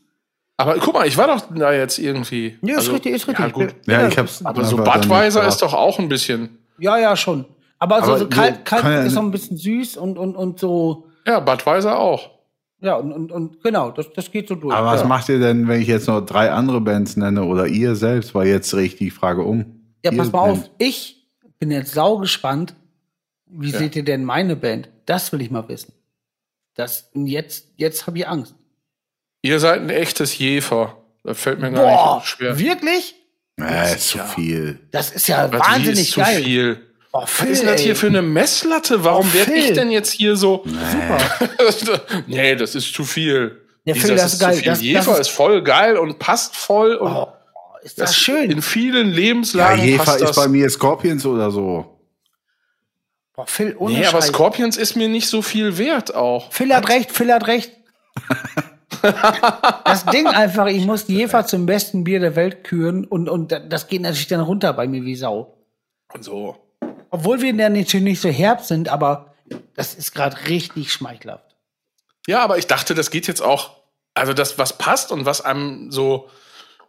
Aber 0.57 0.75
guck 0.79 0.93
mal, 0.95 1.07
ich 1.07 1.15
war 1.17 1.27
doch 1.27 1.41
da 1.55 1.71
jetzt 1.71 1.99
irgendwie. 1.99 2.57
Ja, 2.63 2.71
ist 2.73 2.77
also, 2.79 2.91
richtig, 2.93 3.13
ist 3.13 3.27
richtig. 3.27 3.45
Ja, 3.45 3.51
gut. 3.51 3.75
Ja, 3.85 4.07
ich 4.07 4.17
hab's. 4.17 4.43
Aber 4.43 4.65
so 4.65 4.75
Budweiser 4.77 5.47
ist 5.47 5.61
doch 5.61 5.73
auch 5.73 5.99
ein 5.99 6.09
bisschen. 6.09 6.57
Ja, 6.79 6.97
ja, 6.97 7.15
schon. 7.15 7.45
Aber, 7.77 7.95
also 7.97 8.11
Aber 8.11 8.19
so 8.19 8.27
kalt 8.27 8.65
kann 8.65 8.83
ja- 8.91 9.03
ist 9.03 9.13
noch 9.13 9.21
ein 9.21 9.31
bisschen 9.31 9.55
süß 9.55 9.97
und, 9.97 10.17
und, 10.17 10.35
und 10.35 10.59
so, 10.59 11.05
Ja, 11.27 11.39
Budweiser 11.39 11.97
auch. 11.99 12.31
ja, 12.81 12.95
und, 12.95 13.13
und, 13.13 13.31
und 13.31 13.63
genau, 13.63 13.91
das, 13.91 14.11
das 14.13 14.31
geht 14.31 14.47
so 14.49 14.55
durch. 14.55 14.73
Aber 14.75 14.87
was 14.87 15.01
ja. 15.01 15.07
macht 15.07 15.29
ihr 15.29 15.39
denn, 15.39 15.67
wenn 15.67 15.79
ich 15.79 15.87
jetzt 15.87 16.07
noch 16.07 16.21
drei 16.21 16.51
andere 16.51 16.81
Bands 16.81 17.15
nenne 17.17 17.43
oder 17.43 17.67
ihr 17.67 17.95
selbst? 17.95 18.33
Weil 18.33 18.47
jetzt 18.47 18.73
drehe 18.73 18.85
ich 18.85 18.95
die 18.95 19.11
Frage 19.11 19.43
um. 19.43 19.59
Ja, 20.03 20.11
Ihr 20.11 20.17
pass 20.17 20.31
mal 20.31 20.39
auf, 20.39 20.57
nennt- 20.57 20.71
ich 20.79 21.27
bin 21.59 21.69
jetzt 21.71 21.93
sau 21.93 22.17
gespannt. 22.17 22.73
Wie 23.45 23.71
seht 23.71 23.95
ihr 23.95 24.03
denn 24.03 24.25
meine 24.25 24.55
Band? 24.55 24.89
Das 25.09 25.31
will 25.31 25.41
ich 25.41 25.49
mal 25.49 25.67
wissen. 25.67 25.91
Das, 26.75 27.09
jetzt, 27.15 27.65
jetzt 27.77 28.05
habe 28.05 28.19
ich 28.19 28.27
Angst. 28.27 28.53
Ihr 29.41 29.59
seid 29.59 29.81
ein 29.81 29.89
echtes 29.89 30.37
Jefer. 30.37 30.97
Das 31.23 31.39
fällt 31.39 31.59
mir 31.59 31.71
gar 31.71 31.83
Boah, 31.83 32.15
nicht 32.17 32.27
schwer. 32.27 32.59
wirklich? 32.59 33.15
Äh, 33.59 33.95
ist 33.95 34.09
zu 34.09 34.19
ja- 34.19 34.25
viel. 34.27 34.79
Das 34.91 35.09
ist 35.09 35.27
ja 35.27 35.51
Was, 35.51 35.59
wie 35.61 35.65
wahnsinnig 35.71 35.99
ist 36.01 36.11
zu 36.11 36.19
geil. 36.19 36.43
viel. 36.43 36.81
Oh, 37.11 37.23
Was 37.23 37.31
Phil, 37.31 37.47
ist 37.49 37.61
denn 37.61 37.69
das 37.69 37.79
ey. 37.81 37.85
hier 37.87 37.95
für 37.95 38.05
eine 38.07 38.21
Messlatte? 38.21 39.03
Warum 39.03 39.27
Oh, 39.27 39.33
werde 39.33 39.53
ich 39.55 39.73
denn 39.73 39.89
jetzt 39.89 40.11
hier 40.11 40.35
so? 40.35 40.63
Super. 40.63 42.01
nee, 42.27 42.55
das 42.55 42.75
ist 42.75 42.93
zu 42.93 43.03
viel. 43.03 43.59
Ja, 43.85 43.95
Phil, 43.95 44.15
das 44.15 44.33
ist 44.33 44.39
geil. 44.39 44.53
Zu 44.53 44.59
viel. 44.59 44.65
Das- 44.69 44.77
das 44.77 44.85
Jefer 44.85 45.11
ist- 45.13 45.19
ist 45.21 45.29
voll 45.29 45.63
geil 45.63 45.97
und 45.97 46.19
passt 46.19 46.55
voll. 46.55 46.93
Und 46.95 47.11
Oh, 47.11 47.27
ist 47.81 47.99
das, 47.99 48.15
schön. 48.15 48.51
In 48.51 48.61
vielen 48.61 49.09
Ja, 49.09 49.15
Lebenslagen 49.15 49.83
Jefer 49.83 50.03
passt 50.03 50.21
ist 50.21 50.27
das. 50.29 50.35
bei 50.35 50.47
mir 50.47 50.69
Scorpions 50.69 51.25
oder 51.25 51.49
so. 51.49 51.98
Boah, 53.39 53.47
Phil, 53.47 53.73
ohne 53.77 53.93
nee, 53.93 54.05
aber 54.05 54.21
Scheiß. 54.21 54.27
Scorpions 54.27 54.75
ist 54.75 54.97
mir 54.97 55.07
nicht 55.07 55.29
so 55.29 55.41
viel 55.41 55.77
wert 55.77 56.13
auch. 56.13 56.51
Phil 56.51 56.75
hat 56.75 56.89
recht, 56.89 57.09
Phil 57.09 57.31
hat 57.31 57.47
recht. 57.47 57.71
das 59.85 60.05
Ding 60.07 60.27
einfach, 60.27 60.65
ich 60.65 60.85
muss 60.85 61.05
die 61.05 61.15
Jefer 61.15 61.45
zum 61.45 61.65
besten 61.65 62.03
Bier 62.03 62.19
der 62.19 62.35
Welt 62.35 62.65
küren 62.65 63.05
und, 63.05 63.29
und 63.29 63.53
das 63.69 63.87
geht 63.87 64.01
natürlich 64.01 64.27
dann 64.27 64.41
runter 64.41 64.73
bei 64.73 64.89
mir 64.89 65.05
wie 65.05 65.15
Sau. 65.15 65.55
So. 66.19 66.57
Obwohl 67.11 67.41
wir 67.41 67.55
dann 67.55 67.71
natürlich 67.71 68.03
nicht 68.03 68.19
so 68.19 68.27
herb 68.27 68.61
sind, 68.61 68.89
aber 68.89 69.33
das 69.73 69.93
ist 69.93 70.13
gerade 70.13 70.35
richtig 70.49 70.91
schmeichelhaft. 70.91 71.55
Ja, 72.27 72.43
aber 72.43 72.57
ich 72.57 72.67
dachte, 72.67 72.93
das 72.93 73.09
geht 73.09 73.25
jetzt 73.27 73.41
auch, 73.41 73.77
also 74.15 74.33
das, 74.33 74.57
was 74.57 74.77
passt 74.77 75.13
und 75.13 75.23
was 75.23 75.39
einem 75.39 75.91
so, 75.91 76.27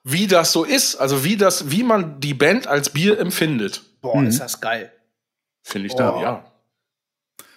wie 0.02 0.27
das 0.27 0.51
so 0.51 0.64
ist, 0.64 0.97
also 0.97 1.22
wie 1.22 1.36
das, 1.36 1.70
wie 1.70 1.85
man 1.85 2.18
die 2.18 2.35
Band 2.35 2.66
als 2.66 2.90
Bier 2.90 3.20
empfindet, 3.20 3.82
Boah, 4.01 4.24
ist 4.24 4.40
das 4.40 4.60
geil. 4.60 4.90
Finde 5.70 5.86
ich 5.88 5.94
da, 5.94 6.14
Oh. 6.16 6.22
ja. 6.22 6.44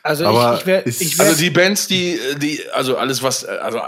Also 0.03 0.26
Aber 0.27 0.56
ich, 0.56 0.68
ich 0.85 1.02
ist- 1.02 1.18
werd, 1.19 1.30
Also 1.30 1.40
die 1.41 1.49
Bands, 1.49 1.88
die, 1.88 2.19
die, 2.38 2.60
also 2.73 2.98
alles 2.98 3.23
was, 3.23 3.45
also 3.45 3.80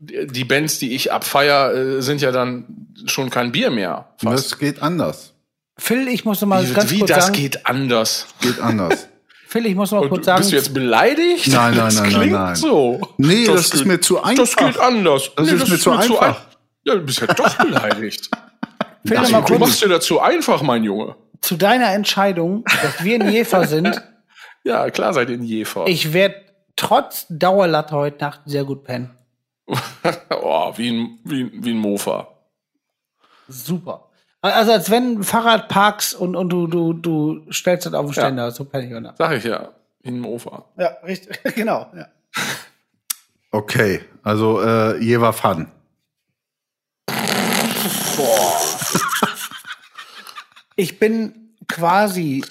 die 0.00 0.44
Bands, 0.44 0.78
die 0.78 0.94
ich 0.94 1.12
abfeier, 1.12 1.72
äh, 1.74 2.02
sind 2.02 2.20
ja 2.22 2.32
dann 2.32 2.64
schon 3.06 3.28
kein 3.30 3.52
Bier 3.52 3.70
mehr. 3.70 4.08
Fast. 4.18 4.52
Das 4.52 4.58
geht 4.58 4.82
anders. 4.82 5.32
Phil, 5.76 6.08
ich 6.08 6.24
muss 6.24 6.40
noch 6.40 6.48
mal 6.48 6.66
Wie, 6.68 6.72
ganz 6.72 6.90
wie 6.90 6.98
kurz 7.00 7.10
das 7.10 7.26
sagen. 7.26 7.36
geht 7.36 7.66
anders. 7.66 8.26
Geht 8.40 8.58
anders. 8.60 9.08
Phil, 9.48 9.66
ich 9.66 9.74
muss 9.74 9.90
noch 9.90 10.00
mal 10.00 10.08
kurz 10.08 10.24
sagen. 10.26 10.38
bist 10.40 10.52
du 10.52 10.56
jetzt 10.56 10.72
beleidigt? 10.74 11.46
Nein, 11.48 11.74
nein, 11.74 11.76
das 11.76 11.94
nein, 11.96 12.02
nein, 12.04 12.20
klingt 12.20 12.32
nein. 12.32 12.56
so. 12.56 13.00
Nee, 13.18 13.44
das, 13.46 13.60
ist 13.66 13.72
geht- 13.74 13.86
mir 13.86 14.00
zu 14.00 14.22
einfach. 14.22 14.44
Das 14.44 14.56
geht 14.56 14.78
anders. 14.78 15.30
Das 15.36 15.48
ist 15.52 15.68
mir 15.68 15.78
zu 15.78 15.90
einfach. 15.92 16.22
ein- 16.22 16.36
ja, 16.84 16.94
du 16.94 17.00
bist 17.02 17.20
ja 17.20 17.26
doch 17.26 17.54
beleidigt. 17.56 18.30
Phil, 19.06 19.16
Also, 19.18 19.32
mal 19.32 19.42
du 19.42 19.58
machst 19.58 19.82
dir 19.82 19.88
dazu 19.88 20.20
einfach, 20.20 20.62
mein 20.62 20.84
Junge. 20.84 21.16
Zu 21.44 21.56
deiner 21.56 21.92
Entscheidung, 21.92 22.64
dass 22.82 23.04
wir 23.04 23.16
in 23.16 23.28
Jefer 23.30 23.66
sind. 23.66 24.02
Ja, 24.66 24.88
klar 24.88 25.12
seid 25.12 25.28
ihr 25.28 25.36
ein 25.36 25.42
Jefer. 25.42 25.86
Ich 25.88 26.14
werde 26.14 26.36
trotz 26.74 27.26
Dauerlatte 27.28 27.94
heute 27.94 28.24
Nacht 28.24 28.40
sehr 28.46 28.64
gut 28.64 28.82
pennen. 28.82 29.10
oh, 30.30 30.72
wie 30.76 30.88
ein, 30.90 31.18
wie, 31.22 31.42
ein- 31.44 31.50
wie 31.62 31.72
ein 31.74 31.76
Mofa. 31.76 32.28
Super. 33.46 34.08
Also 34.40 34.72
als 34.72 34.90
wenn 34.90 35.18
ein 35.18 35.22
Fahrrad 35.22 35.68
parkst 35.68 36.14
und, 36.14 36.34
und 36.34 36.48
du, 36.48 36.66
du, 36.66 36.94
du 36.94 37.44
stellst 37.52 37.84
das 37.84 37.92
auf 37.92 38.06
den 38.06 38.12
Ständer, 38.14 38.50
so 38.52 38.64
penne 38.64 38.86
ich 38.86 38.94
heute. 38.94 39.12
Sag 39.18 39.32
ich 39.32 39.44
ja. 39.44 39.68
Wie 40.00 40.08
ein 40.08 40.18
Mofa. 40.20 40.64
Ja, 40.78 40.96
richtig, 41.04 41.38
genau. 41.54 41.86
Ja. 41.94 42.06
Okay, 43.50 44.00
also 44.22 44.62
äh, 44.62 44.96
Jever 44.98 45.34
Fun. 45.34 45.68
Ich 50.76 50.98
bin 50.98 51.54
quasi 51.68 52.44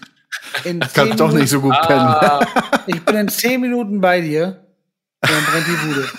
in 0.63 0.79
Kann 0.79 0.89
zehn 0.89 1.17
doch 1.17 1.31
nicht 1.31 1.33
Minuten, 1.33 1.47
so 1.47 1.61
gut 1.61 1.75
pennen. 1.87 2.15
ich 2.87 3.03
bin 3.03 3.15
in 3.15 3.27
zehn 3.29 3.61
Minuten 3.61 4.01
bei 4.01 4.21
dir. 4.21 4.65
und 5.21 5.29
Dann 5.31 5.43
brennt 5.45 5.67
die 5.67 5.87
Bude. 5.87 6.07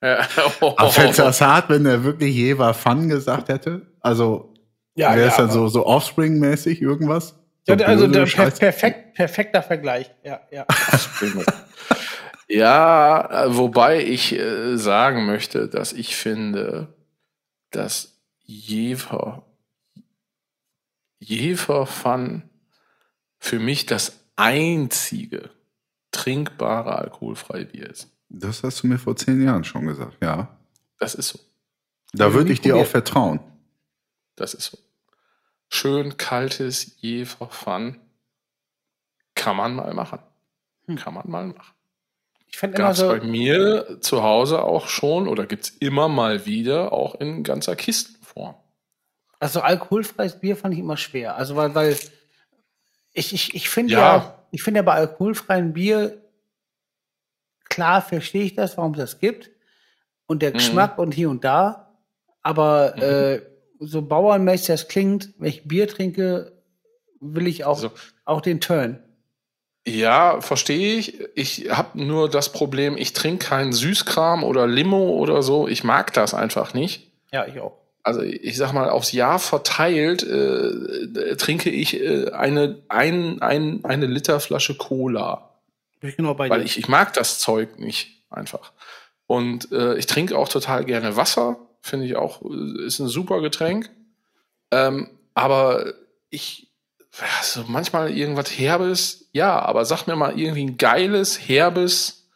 Ja. 0.00 0.24
Oh. 0.60 0.76
Das 0.78 1.40
hart, 1.40 1.70
wenn 1.70 1.84
er 1.84 2.04
wirklich 2.04 2.32
Jever 2.32 2.72
Fun 2.72 3.08
gesagt 3.08 3.48
hätte? 3.48 3.82
Also 4.00 4.54
Ja, 4.94 5.16
wäre 5.16 5.26
es 5.26 5.36
ja, 5.36 5.42
dann 5.42 5.50
so, 5.50 5.66
so 5.66 5.84
Offspring-mäßig 5.86 6.80
irgendwas? 6.80 7.34
So 7.66 7.74
Ja, 7.74 7.84
also 7.84 8.06
der 8.06 8.26
per 8.26 8.48
perfekt, 8.52 9.14
perfekter 9.14 9.60
Vergleich. 9.60 10.14
Ja, 10.22 10.40
ja. 10.52 10.64
Ja, 12.46 13.44
wobei 13.48 14.02
ich 14.04 14.38
äh, 14.38 14.76
sagen 14.76 15.26
möchte, 15.26 15.68
dass 15.68 15.92
ich 15.92 16.14
finde, 16.16 16.94
dass 17.72 18.20
Jever, 18.44 19.44
Jever 21.18 21.86
Fun 21.86 22.42
für 23.38 23.58
mich 23.58 23.86
das 23.86 24.18
einzige 24.36 25.50
trinkbare 26.10 26.96
alkoholfreie 26.96 27.66
Bier 27.66 27.90
ist. 27.90 28.08
Das 28.28 28.62
hast 28.62 28.82
du 28.82 28.86
mir 28.86 28.98
vor 28.98 29.16
zehn 29.16 29.42
Jahren 29.42 29.64
schon 29.64 29.86
gesagt, 29.86 30.16
ja. 30.22 30.56
Das 30.98 31.14
ist 31.14 31.28
so. 31.28 31.38
Da 32.12 32.32
würde 32.34 32.52
ich 32.52 32.60
dir 32.60 32.76
auch 32.76 32.86
vertrauen. 32.86 33.40
Das 34.36 34.54
ist 34.54 34.66
so. 34.66 34.78
Schön 35.68 36.16
kaltes 36.16 36.96
Jever 37.00 37.48
Fun 37.48 37.98
kann 39.34 39.56
man 39.56 39.76
mal 39.76 39.94
machen. 39.94 40.18
Kann 40.96 41.14
man 41.14 41.30
mal 41.30 41.46
machen. 41.46 41.74
Ich 42.46 42.56
fand 42.56 42.74
immer 42.74 42.84
Gab 42.84 42.92
es 42.92 42.98
so, 42.98 43.08
bei 43.08 43.20
mir 43.20 43.98
zu 44.00 44.22
Hause 44.22 44.62
auch 44.62 44.88
schon 44.88 45.28
oder 45.28 45.46
gibt's 45.46 45.68
immer 45.68 46.08
mal 46.08 46.46
wieder 46.46 46.92
auch 46.92 47.14
in 47.14 47.44
ganzer 47.44 47.76
Kistenform. 47.76 48.54
Also 49.40 49.60
alkoholfreies 49.60 50.40
Bier 50.40 50.56
fand 50.56 50.74
ich 50.74 50.80
immer 50.80 50.96
schwer. 50.96 51.36
Also 51.36 51.56
weil, 51.56 51.74
weil 51.74 51.96
ich, 53.12 53.32
ich, 53.32 53.54
ich 53.54 53.68
finde 53.68 53.94
ja. 53.94 53.98
Ja. 54.16 54.44
ich 54.50 54.62
finde 54.62 54.78
ja 54.78 54.82
bei 54.82 54.94
alkoholfreiem 54.94 55.72
Bier, 55.72 56.22
klar 57.68 58.02
verstehe 58.02 58.44
ich 58.44 58.54
das, 58.54 58.76
warum 58.76 58.92
es 58.92 58.98
das 58.98 59.18
gibt. 59.18 59.50
Und 60.26 60.42
der 60.42 60.52
Geschmack 60.52 60.98
und 60.98 61.12
hier 61.12 61.30
und 61.30 61.44
da. 61.44 61.94
Aber 62.42 62.96
äh, 62.98 63.42
so 63.80 64.02
bauernmäßig 64.02 64.66
das 64.66 64.88
klingt, 64.88 65.30
wenn 65.38 65.48
ich 65.48 65.66
Bier 65.66 65.88
trinke, 65.88 66.52
will 67.20 67.46
ich 67.46 67.64
auch, 67.64 67.76
Also- 67.76 67.90
auch 68.24 68.40
den 68.40 68.60
Turn. 68.60 69.02
Ja, 69.86 70.42
verstehe 70.42 70.98
ich. 70.98 71.18
Ich 71.34 71.70
habe 71.70 72.02
nur 72.04 72.28
das 72.28 72.52
Problem, 72.52 72.98
ich 72.98 73.14
trinke 73.14 73.46
keinen 73.46 73.72
Süßkram 73.72 74.44
oder 74.44 74.66
Limo 74.66 75.12
oder 75.16 75.42
so. 75.42 75.66
Ich 75.66 75.82
mag 75.82 76.12
das 76.12 76.34
einfach 76.34 76.74
nicht. 76.74 77.10
Ja, 77.32 77.46
ich 77.46 77.58
auch. 77.58 77.78
Also 78.08 78.22
ich 78.22 78.56
sag 78.56 78.72
mal, 78.72 78.88
aufs 78.88 79.12
Jahr 79.12 79.38
verteilt 79.38 80.22
äh, 80.22 81.36
trinke 81.36 81.68
ich 81.68 82.00
äh, 82.00 82.30
eine, 82.30 82.78
ein, 82.88 83.42
ein, 83.42 83.84
eine 83.84 84.06
Liter 84.06 84.40
Flasche 84.40 84.78
Cola. 84.78 85.50
Bin 86.00 86.08
ich 86.08 86.16
genau 86.16 86.32
bei 86.32 86.48
Weil 86.48 86.60
dir. 86.60 86.64
ich, 86.64 86.78
ich 86.78 86.88
mag 86.88 87.12
das 87.12 87.38
Zeug 87.38 87.78
nicht 87.78 88.24
einfach. 88.30 88.72
Und 89.26 89.70
äh, 89.72 89.98
ich 89.98 90.06
trinke 90.06 90.38
auch 90.38 90.48
total 90.48 90.86
gerne 90.86 91.16
Wasser. 91.16 91.58
Finde 91.82 92.06
ich 92.06 92.16
auch, 92.16 92.40
äh, 92.40 92.86
ist 92.86 92.98
ein 92.98 93.08
super 93.08 93.42
Getränk. 93.42 93.90
Ähm, 94.70 95.10
aber 95.34 95.92
ich, 96.30 96.72
also 97.38 97.66
manchmal 97.68 98.10
irgendwas 98.16 98.58
Herbes, 98.58 99.28
ja, 99.32 99.60
aber 99.60 99.84
sag 99.84 100.06
mir 100.06 100.16
mal 100.16 100.40
irgendwie 100.40 100.64
ein 100.64 100.78
geiles, 100.78 101.46
herbes 101.46 102.26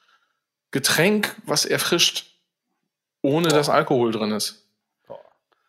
Getränk, 0.71 1.35
was 1.47 1.65
erfrischt, 1.65 2.27
ohne 3.23 3.49
dass 3.49 3.71
Alkohol 3.71 4.13
drin 4.13 4.33
ist. 4.33 4.62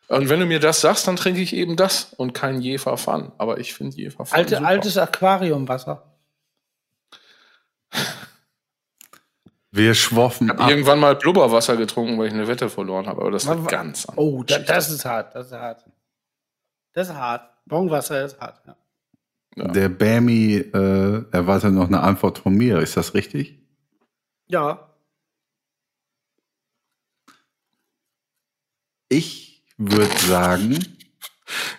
Und 0.10 0.30
wenn 0.30 0.40
du 0.40 0.46
mir 0.46 0.60
das 0.60 0.82
sagst, 0.82 1.08
dann 1.08 1.16
trinke 1.16 1.42
ich 1.42 1.54
eben 1.56 1.76
das 1.76 2.14
und 2.16 2.34
kein 2.34 2.62
Jefer 2.62 2.98
Fun. 2.98 3.32
Aber 3.38 3.58
ich 3.60 3.74
finde 3.74 3.96
Jefer 3.98 4.26
Fun 4.26 4.38
Alte, 4.38 4.56
super. 4.58 4.68
altes 4.68 4.98
Aquariumwasser. 4.98 6.04
Wir 9.72 9.96
schwoffen 9.96 10.52
ab. 10.52 10.70
Irgendwann 10.70 11.00
mal 11.00 11.16
Blubberwasser 11.16 11.78
getrunken, 11.78 12.20
weil 12.20 12.28
ich 12.28 12.34
eine 12.34 12.48
Wette 12.48 12.70
verloren 12.70 13.08
habe. 13.08 13.22
Aber 13.22 13.32
das 13.32 13.48
war 13.48 13.58
Wa- 13.60 13.66
wa- 13.66 13.70
ganz 13.70 14.06
anders. 14.06 14.18
Oh, 14.24 14.44
da, 14.44 14.60
das 14.60 14.92
ist 14.92 15.04
hart, 15.06 15.34
das 15.34 15.48
ist 15.48 15.54
hart. 15.54 15.86
Das 16.94 17.08
ist 17.10 17.16
hart. 17.16 17.50
Bonwasser 17.66 18.24
ist 18.26 18.40
hart, 18.40 18.62
ja. 18.68 18.76
Ja. 19.56 19.68
Der 19.70 19.90
Bammy 19.90 20.56
äh, 20.58 21.24
erwartet 21.32 21.74
noch 21.74 21.88
eine 21.88 22.02
Antwort 22.02 22.40
von 22.40 22.54
mir. 22.54 22.80
Ist 22.80 22.98
das 22.98 23.14
richtig? 23.14 23.60
Ja. 24.48 24.90
Ich 29.10 29.53
würde 29.78 30.18
sagen, 30.28 30.80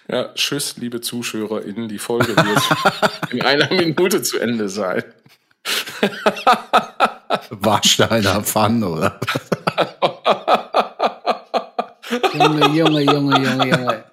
Ja, 0.08 0.32
tschüss, 0.34 0.76
liebe 0.76 1.00
ZuschauerInnen. 1.00 1.88
Die 1.88 1.98
Folge 1.98 2.36
wird 2.36 2.62
in 3.30 3.42
einer 3.42 3.72
Minute 3.72 4.22
zu 4.22 4.38
Ende 4.38 4.68
sein. 4.68 5.02
Warsteiner 7.50 8.42
Pfann, 8.42 8.82
oder? 8.84 9.18
Junge, 12.34 12.66
Junge, 12.68 13.00
Junge, 13.02 13.38
Junge, 13.38 13.68
Junge. 13.68 14.04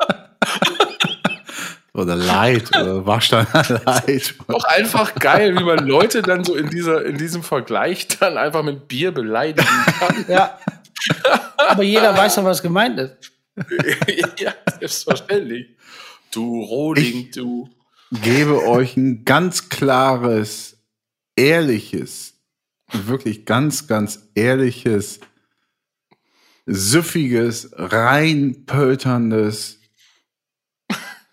Oder 1.94 2.16
Light, 2.16 2.70
oder 2.76 3.06
Warsteiner 3.06 3.82
Light. 3.86 4.36
Auch 4.48 4.64
einfach 4.64 5.14
geil, 5.16 5.58
wie 5.58 5.64
man 5.64 5.86
Leute 5.86 6.22
dann 6.22 6.44
so 6.46 6.56
in, 6.56 6.70
dieser, 6.70 7.04
in 7.06 7.18
diesem 7.18 7.44
Vergleich 7.44 8.08
dann 8.08 8.38
einfach 8.38 8.64
mit 8.64 8.88
Bier 8.88 9.12
beleidigen 9.12 9.68
kann. 10.00 10.26
Ja. 10.30 10.58
Aber 11.58 11.84
jeder 11.84 12.16
weiß 12.16 12.36
doch, 12.36 12.46
was 12.46 12.62
gemeint 12.62 12.98
ist. 12.98 13.32
ja, 14.40 14.54
selbstverständlich. 14.80 15.76
Du 16.32 16.62
Roding, 16.64 17.26
Ich- 17.28 17.32
du. 17.32 17.70
Gebe 18.12 18.66
euch 18.68 18.98
ein 18.98 19.24
ganz 19.24 19.70
klares, 19.70 20.78
ehrliches, 21.38 22.34
wirklich 22.92 23.46
ganz, 23.46 23.88
ganz 23.88 24.28
ehrliches, 24.36 25.22
süffiges, 26.66 27.70
reinpölterndes, 27.74 29.80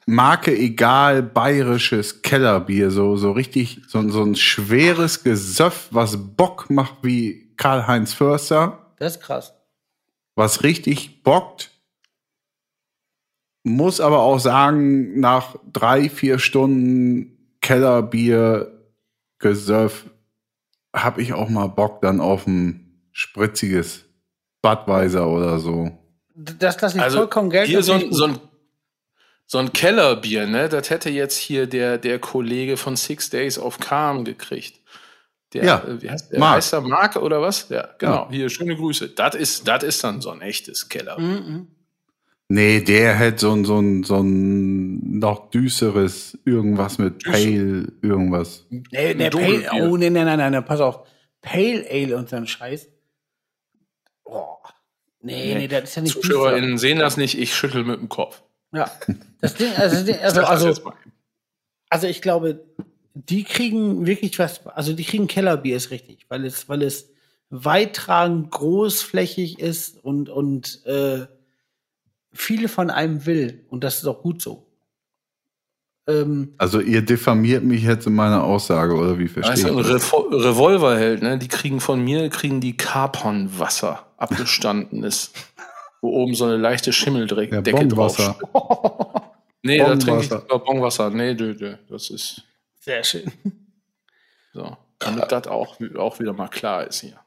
Marke 0.06 0.56
egal, 0.56 1.22
bayerisches 1.22 2.22
Kellerbier, 2.22 2.90
so, 2.90 3.16
so 3.16 3.32
richtig, 3.32 3.80
so, 3.88 4.08
so 4.08 4.22
ein 4.22 4.36
schweres 4.36 5.22
Gesöff, 5.24 5.88
was 5.90 6.16
Bock 6.36 6.70
macht 6.70 6.98
wie 7.02 7.52
Karl-Heinz 7.56 8.14
Förster, 8.14 8.94
Das 8.98 9.16
ist 9.16 9.22
krass. 9.22 9.52
was 10.36 10.62
richtig 10.62 11.22
bockt, 11.24 11.72
muss 13.68 14.00
aber 14.00 14.20
auch 14.20 14.38
sagen, 14.38 15.18
nach 15.20 15.56
drei, 15.72 16.08
vier 16.08 16.38
Stunden 16.38 17.56
Kellerbier, 17.60 18.72
Gesöff, 19.38 20.04
habe 20.94 21.22
ich 21.22 21.32
auch 21.32 21.48
mal 21.48 21.66
Bock 21.68 22.02
dann 22.02 22.20
auf 22.20 22.46
ein 22.46 23.02
spritziges 23.12 24.04
Budweiser 24.62 25.28
oder 25.28 25.58
so. 25.58 25.90
Das 26.34 26.80
lasse 26.80 26.96
ich 26.98 27.02
Also 27.02 27.18
vollkommen 27.18 27.50
Geld. 27.50 27.68
hier 27.68 27.82
so 27.82 27.92
ein, 27.92 28.12
so, 28.12 28.24
ein, 28.24 28.38
so 29.46 29.58
ein 29.58 29.72
Kellerbier, 29.72 30.46
ne? 30.46 30.68
Das 30.68 30.90
hätte 30.90 31.10
jetzt 31.10 31.36
hier 31.36 31.66
der, 31.66 31.98
der 31.98 32.18
Kollege 32.18 32.76
von 32.76 32.96
Six 32.96 33.30
Days 33.30 33.58
of 33.58 33.78
Calm 33.78 34.24
gekriegt. 34.24 34.80
Der, 35.52 35.64
Ja, 35.64 35.78
äh, 35.84 36.02
wie 36.02 36.10
heißt 36.10 36.32
der? 36.32 36.38
Marc. 36.40 36.56
Heißt 36.56 36.72
der 36.72 36.80
Marc 36.82 37.16
oder 37.16 37.40
was? 37.40 37.68
Ja, 37.68 37.88
genau. 37.98 38.24
Ja. 38.24 38.28
Hier, 38.30 38.50
schöne 38.50 38.76
Grüße. 38.76 39.08
Das 39.10 39.34
ist, 39.34 39.66
das 39.68 39.82
ist 39.84 40.02
dann 40.04 40.20
so 40.20 40.30
ein 40.30 40.40
echtes 40.42 40.88
Kellerbier. 40.88 41.24
Mhm. 41.40 41.66
Nee, 42.50 42.80
der 42.80 43.14
hätte 43.14 43.40
so 43.40 43.52
ein, 43.52 43.64
so 43.66 43.78
ein, 43.78 44.04
so 44.04 44.22
ein 44.22 45.18
noch 45.18 45.50
düsteres 45.50 46.38
irgendwas 46.46 46.96
mit. 46.96 47.22
Pale, 47.22 47.92
irgendwas. 48.00 48.66
Nee, 48.70 49.14
nee. 49.14 49.28
Pale, 49.28 49.68
oh, 49.72 49.98
nee, 49.98 50.08
nee, 50.08 50.24
nein, 50.24 50.38
nein, 50.38 50.52
nein, 50.52 50.64
pass 50.64 50.80
auf. 50.80 51.06
Pale 51.42 51.86
Ale 51.90 52.16
und 52.16 52.30
so 52.30 52.36
ein 52.36 52.46
Scheiß. 52.46 52.88
Boah. 54.24 54.58
Nee, 55.20 55.54
nee, 55.56 55.68
das 55.68 55.84
ist 55.84 55.96
ja 55.96 56.02
nicht 56.02 56.16
düster. 56.16 56.28
ZuschauerInnen 56.28 56.78
sehen 56.78 56.98
das 56.98 57.18
nicht, 57.18 57.38
ich 57.38 57.54
schüttel 57.54 57.84
mit 57.84 58.00
dem 58.00 58.08
Kopf. 58.08 58.42
Ja. 58.72 58.90
Das 59.40 59.54
Ding, 59.54 59.72
also, 59.76 60.12
also, 60.12 60.40
also, 60.44 60.92
also 61.90 62.06
ich 62.06 62.22
glaube, 62.22 62.64
die 63.14 63.44
kriegen 63.44 64.06
wirklich 64.06 64.38
was, 64.38 64.66
also 64.68 64.94
die 64.94 65.04
kriegen 65.04 65.26
Kellerbier 65.26 65.76
ist 65.76 65.90
richtig, 65.90 66.26
weil 66.28 66.44
es, 66.46 66.68
weil 66.68 66.82
es 66.82 67.10
weittragend, 67.50 68.50
großflächig 68.50 69.58
ist 69.58 70.02
und, 70.02 70.28
und 70.28 70.84
äh, 70.86 71.26
viele 72.32 72.68
von 72.68 72.90
einem 72.90 73.26
will. 73.26 73.64
Und 73.68 73.84
das 73.84 73.98
ist 73.98 74.06
auch 74.06 74.22
gut 74.22 74.40
so. 74.42 74.66
Ähm, 76.06 76.54
Also 76.58 76.80
ihr 76.80 77.02
diffamiert 77.02 77.64
mich 77.64 77.82
jetzt 77.82 78.06
in 78.06 78.14
meiner 78.14 78.44
Aussage, 78.44 78.94
oder 78.94 79.18
wie 79.18 79.28
verstehe 79.28 79.64
du, 79.64 79.72
ein 79.74 79.78
ich 79.78 79.86
das? 79.88 80.12
Revo 80.12 80.16
Revolverheld, 80.30 81.22
ne? 81.22 81.38
Die 81.38 81.48
kriegen 81.48 81.80
von 81.80 82.02
mir, 82.02 82.28
kriegen 82.30 82.60
die 82.60 82.76
Carpon-Wasser 82.76 84.06
abgestandenes. 84.16 85.32
wo 86.00 86.10
oben 86.10 86.34
so 86.34 86.44
eine 86.44 86.56
leichte 86.56 86.92
Schimmeldecke 86.92 87.56
Ja, 87.56 87.60
Decke 87.60 87.88
drauf. 87.88 88.16
Nee, 89.62 89.78
da 89.78 89.96
trinke 89.96 90.20
ich 90.22 90.30
lieber 90.30 90.58
Bonwasser. 90.60 91.10
Nee, 91.10 91.34
dö, 91.34 91.54
dö. 91.54 91.74
Das 91.88 92.10
ist 92.10 92.42
sehr 92.78 93.02
schön. 93.02 93.30
so. 94.52 94.76
Damit 95.00 95.30
das 95.30 95.46
auch, 95.48 95.76
auch 95.98 96.18
wieder 96.20 96.32
mal 96.32 96.48
klar 96.48 96.86
ist 96.86 97.00
hier. 97.00 97.18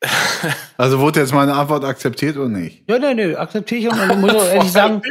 Also 0.76 1.00
wurde 1.00 1.20
jetzt 1.20 1.34
meine 1.34 1.54
Antwort 1.54 1.84
akzeptiert 1.84 2.36
oder 2.36 2.48
nicht? 2.48 2.88
Ja, 2.88 2.98
nee, 2.98 3.14
nee, 3.14 3.34
akzeptiere 3.34 3.80
ich 3.80 3.88
und 3.88 4.10
ich 4.10 4.16
muss 4.16 4.34
auch 4.34 4.44
ehrlich 4.54 4.70
sagen, 4.70 5.02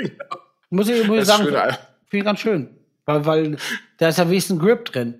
muss 0.70 0.88
ich, 0.88 1.06
muss 1.06 1.20
ich 1.20 1.26
sagen, 1.26 1.46
finde 1.46 1.78
ich 2.12 2.24
ganz 2.24 2.40
schön. 2.40 2.70
Weil, 3.06 3.26
weil 3.26 3.58
da 3.98 4.08
ist 4.08 4.18
ja 4.18 4.30
wenigstens 4.30 4.58
ein 4.58 4.60
Grip 4.60 4.86
drin. 4.86 5.16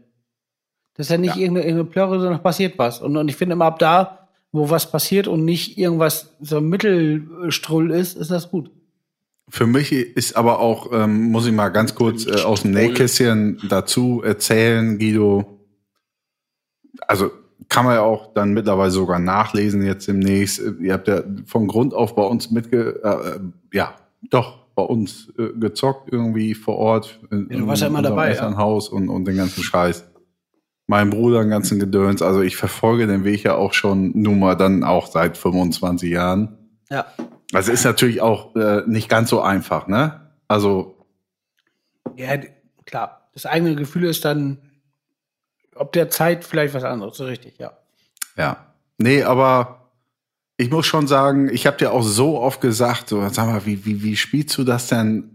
Das 0.94 1.08
ist 1.08 1.12
ja 1.12 1.18
nicht 1.18 1.36
irgendeine, 1.36 1.68
irgendeine 1.68 1.90
Plörre, 1.90 2.20
sondern 2.20 2.42
passiert 2.42 2.78
was. 2.78 3.02
Und, 3.02 3.18
und 3.18 3.28
ich 3.28 3.36
finde 3.36 3.54
immer 3.54 3.66
ab 3.66 3.80
da, 3.80 4.30
wo 4.52 4.70
was 4.70 4.90
passiert 4.90 5.28
und 5.28 5.46
nicht 5.46 5.78
irgendwas 5.78 6.36
so 6.40 6.58
ein 6.58 6.70
Mittelstrull 6.70 7.92
ist, 7.92 8.18
ist 8.18 8.32
das 8.32 8.50
gut. 8.50 8.72
Für 9.50 9.68
mich 9.68 9.92
ist 9.92 10.36
aber 10.36 10.60
auch, 10.60 10.92
ähm, 10.92 11.32
muss 11.32 11.46
ich 11.46 11.54
mal 11.54 11.70
ganz 11.70 11.96
kurz 11.96 12.26
äh, 12.26 12.42
aus 12.42 12.64
dem 12.64 12.72
Nähkästchen 12.72 13.62
dazu 13.70 14.22
erzählen, 14.24 14.98
Guido. 14.98 15.60
Also 17.08 17.32
kann 17.70 17.86
man 17.86 17.96
ja 17.96 18.02
auch 18.02 18.34
dann 18.34 18.54
mittlerweile 18.54 18.92
sogar 18.92 19.20
nachlesen 19.20 19.84
jetzt 19.86 20.08
demnächst. 20.08 20.60
Äh, 20.60 20.74
Ihr 20.80 20.94
habt 20.94 21.08
ja 21.08 21.22
von 21.46 21.68
Grund 21.68 21.94
auf 21.94 22.16
bei 22.16 22.24
uns 22.24 22.52
mitge, 22.52 23.02
äh, 23.04 23.36
äh, 23.36 23.40
ja, 23.74 23.96
doch 24.30 24.68
bei 24.76 24.84
uns 24.84 25.34
äh, 25.38 25.50
gezockt 25.60 26.10
irgendwie 26.12 26.54
vor 26.54 26.78
Ort. 26.78 27.20
In, 27.32 27.48
Ja, 27.50 27.58
du 27.58 27.68
warst 27.68 27.82
ja 27.82 27.88
immer 27.88 28.02
dabei, 28.02 28.26
ja. 28.28 28.32
Elternhaus 28.34 28.90
und, 28.90 29.10
und 29.10 29.26
den 29.26 29.38
ganzen 29.38 29.64
Scheiß. 29.64 30.06
Mein 30.86 31.10
Bruder, 31.10 31.42
den 31.42 31.50
ganzen 31.50 31.80
Gedöns. 31.80 32.22
Also 32.22 32.42
ich 32.42 32.56
verfolge 32.56 33.08
den 33.08 33.24
Weg 33.24 33.44
ja 33.44 33.56
auch 33.56 33.74
schon 33.74 34.12
nun 34.16 34.40
mal 34.40 34.56
dann 34.56 34.84
auch 34.84 35.08
seit 35.08 35.38
25 35.38 36.12
Jahren. 36.12 36.58
Ja. 36.90 37.08
Also 37.54 37.72
ist 37.72 37.84
natürlich 37.84 38.22
auch 38.22 38.56
äh, 38.56 38.84
nicht 38.88 39.10
ganz 39.10 39.30
so 39.30 39.42
einfach, 39.42 39.88
ne? 39.88 40.32
Also 40.48 40.98
Ja, 42.16 42.38
klar. 42.86 43.30
Das 43.34 43.46
eigene 43.46 43.76
Gefühl 43.76 44.06
ist 44.06 44.24
dann, 44.26 44.60
ob 45.80 45.92
der 45.94 46.10
Zeit 46.10 46.44
vielleicht 46.44 46.74
was 46.74 46.84
anderes, 46.84 47.18
so 47.18 47.26
richtig, 47.26 47.58
ja. 47.58 47.72
ja, 48.38 48.74
nee, 48.98 49.24
aber 49.24 49.92
ich 50.58 50.72
muss 50.72 50.86
schon 50.86 51.08
sagen, 51.08 51.50
ich 51.52 51.68
habe 51.68 51.78
dir 51.78 51.92
auch 51.92 52.04
so 52.04 52.40
oft 52.40 52.62
gesagt, 52.62 53.10
so 53.10 53.28
sag 53.30 53.48
mal, 53.48 53.66
wie 53.66 53.86
wie 53.86 54.02
wie 54.04 54.18
spielst 54.18 54.58
du 54.58 54.64
das 54.64 54.88
denn 54.88 55.32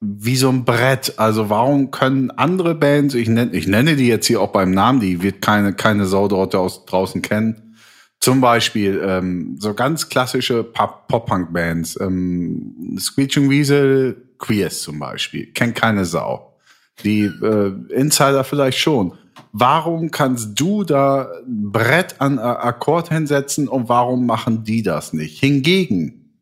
wie 0.00 0.36
so 0.36 0.48
ein 0.48 0.64
Brett? 0.64 1.18
Also 1.18 1.50
warum 1.50 1.90
können 1.90 2.30
andere 2.30 2.74
Bands, 2.74 3.14
ich 3.14 3.28
nenne 3.28 3.52
ich 3.52 3.66
nenne 3.66 3.96
die 3.96 4.08
jetzt 4.08 4.26
hier 4.26 4.40
auch 4.40 4.50
beim 4.50 4.70
Namen, 4.70 5.00
die 5.00 5.22
wird 5.22 5.42
keine 5.42 5.74
keine 5.74 6.06
Sau 6.06 6.26
dort 6.26 6.54
aus, 6.54 6.86
draußen 6.86 7.22
kennen. 7.22 7.76
Zum 8.18 8.40
Beispiel 8.40 9.00
ähm, 9.04 9.56
so 9.58 9.72
ganz 9.72 10.08
klassische 10.08 10.62
Pop- 10.62 11.06
Pop-Punk-Bands, 11.08 11.98
ähm, 12.00 12.96
Screeching 12.98 13.48
Weasel, 13.48 14.28
Queers 14.38 14.82
zum 14.82 14.98
Beispiel, 14.98 15.52
kennt 15.52 15.74
keine 15.74 16.04
Sau. 16.04 16.54
Die 17.02 17.22
äh, 17.22 17.72
Insider 17.94 18.44
vielleicht 18.44 18.78
schon. 18.78 19.16
Warum 19.52 20.10
kannst 20.10 20.60
du 20.60 20.84
da 20.84 21.30
ein 21.46 21.72
Brett 21.72 22.20
an 22.20 22.38
Akkord 22.38 23.08
hinsetzen 23.08 23.68
und 23.68 23.88
warum 23.88 24.26
machen 24.26 24.64
die 24.64 24.82
das 24.82 25.12
nicht? 25.12 25.40
Hingegen 25.40 26.36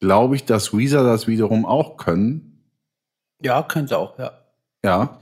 glaube 0.00 0.36
ich, 0.36 0.44
dass 0.44 0.76
Weezer 0.76 1.04
das 1.04 1.26
wiederum 1.26 1.64
auch 1.64 1.96
können. 1.96 2.62
Ja, 3.42 3.62
können 3.62 3.88
sie 3.88 3.98
auch, 3.98 4.18
ja. 4.18 4.32
Ja. 4.84 5.18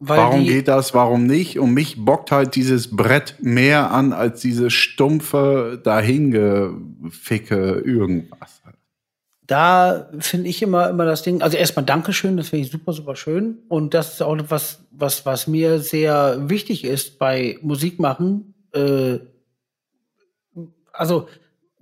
Weil 0.00 0.18
Warum 0.18 0.44
geht 0.44 0.68
das, 0.68 0.94
warum 0.94 1.26
nicht? 1.26 1.58
Und 1.58 1.74
mich 1.74 2.04
bockt 2.04 2.30
halt 2.30 2.54
dieses 2.54 2.94
Brett 2.94 3.36
mehr 3.40 3.90
an 3.90 4.12
als 4.12 4.40
diese 4.40 4.70
stumpfe, 4.70 5.80
dahingeficke 5.82 7.82
irgendwas. 7.84 8.62
Da 9.48 10.10
finde 10.18 10.50
ich 10.50 10.62
immer, 10.62 10.90
immer 10.90 11.06
das 11.06 11.22
Ding, 11.22 11.40
also 11.40 11.56
erstmal 11.56 11.84
Dankeschön, 11.84 12.36
das 12.36 12.50
finde 12.50 12.66
ich 12.66 12.70
super, 12.70 12.92
super 12.92 13.16
schön. 13.16 13.58
Und 13.68 13.94
das 13.94 14.12
ist 14.12 14.22
auch 14.22 14.36
was, 14.48 14.80
was, 14.90 15.24
was 15.24 15.46
mir 15.46 15.80
sehr 15.80 16.50
wichtig 16.50 16.84
ist 16.84 17.18
bei 17.18 17.58
Musik 17.62 17.98
machen. 17.98 18.54
Äh, 18.74 19.20
also 20.92 21.28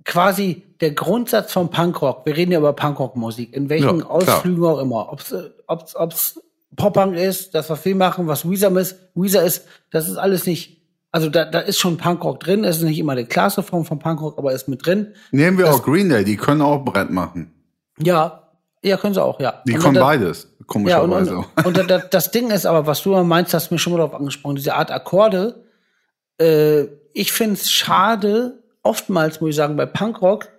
quasi 0.05 0.63
der 0.79 0.91
Grundsatz 0.91 1.51
vom 1.51 1.69
Punkrock, 1.69 2.25
wir 2.25 2.37
reden 2.37 2.53
ja 2.53 2.59
über 2.59 2.71
Punkrock-Musik, 2.71 3.53
in 3.53 3.67
welchen 3.67 3.99
Ja. 3.99 4.05
Ausflügen 4.05 4.63
auch 4.63 4.79
immer, 4.79 5.11
ob's, 5.11 5.35
ob's, 5.67 5.93
ob's 5.93 6.41
Pop-Punk 6.77 7.17
ist, 7.17 7.53
das, 7.53 7.69
was 7.69 7.83
wir 7.83 7.95
machen, 7.95 8.27
was 8.27 8.49
Weezer 8.49 8.71
ist, 8.79 8.95
Weezer 9.13 9.43
ist, 9.43 9.65
das 9.91 10.07
ist 10.07 10.15
alles 10.15 10.45
nicht, 10.45 10.81
also 11.11 11.29
da, 11.29 11.43
da 11.43 11.59
ist 11.59 11.79
schon 11.79 11.97
Punkrock 11.97 12.39
drin, 12.39 12.63
es 12.63 12.77
ist 12.77 12.83
nicht 12.83 12.99
immer 12.99 13.15
die 13.15 13.25
klasse 13.25 13.61
Form 13.61 13.83
von 13.83 13.99
Punkrock, 13.99 14.37
aber 14.37 14.53
ist 14.53 14.69
mit 14.69 14.85
drin. 14.85 15.07
Nehmen 15.31 15.57
wir 15.57 15.73
auch 15.73 15.83
Green 15.83 16.07
Day, 16.07 16.23
die 16.23 16.37
können 16.37 16.61
auch 16.61 16.85
Brett 16.85 17.09
machen. 17.09 17.51
Ja, 17.99 18.43
ja, 18.83 18.97
können 18.97 19.13
sie 19.13 19.23
auch, 19.23 19.39
ja. 19.39 19.61
Die 19.67 19.73
Und 19.73 19.79
können 19.81 19.93
das- 19.95 20.03
beides, 20.03 20.43
Ja, 20.43 20.49
und, 20.59 20.67
komischerweise. 20.67 21.35
und, 21.65 21.77
und 21.79 21.89
das, 21.89 22.09
das 22.09 22.31
Ding 22.31 22.51
ist 22.51 22.65
aber, 22.65 22.85
was 22.87 23.01
du 23.01 23.15
meinst, 23.23 23.53
hast 23.53 23.69
du 23.69 23.75
mir 23.75 23.79
schon 23.79 23.93
mal 23.93 23.99
darauf 23.99 24.13
angesprochen, 24.13 24.55
diese 24.55 24.75
Art 24.75 24.91
Akkorde. 24.91 25.63
Äh, 26.39 26.83
ich 27.13 27.31
find's 27.31 27.71
schade, 27.71 28.61
oftmals 28.83 29.41
muss 29.41 29.51
ich 29.51 29.55
sagen, 29.55 29.75
bei 29.75 29.85
Punkrock, 29.87 30.49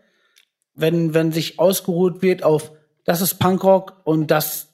wenn, 0.74 1.14
wenn 1.14 1.32
sich 1.32 1.58
ausgeruht 1.58 2.22
wird 2.22 2.42
auf, 2.42 2.72
das 3.04 3.20
ist 3.20 3.36
Punkrock 3.38 3.94
und 4.04 4.30
das 4.30 4.68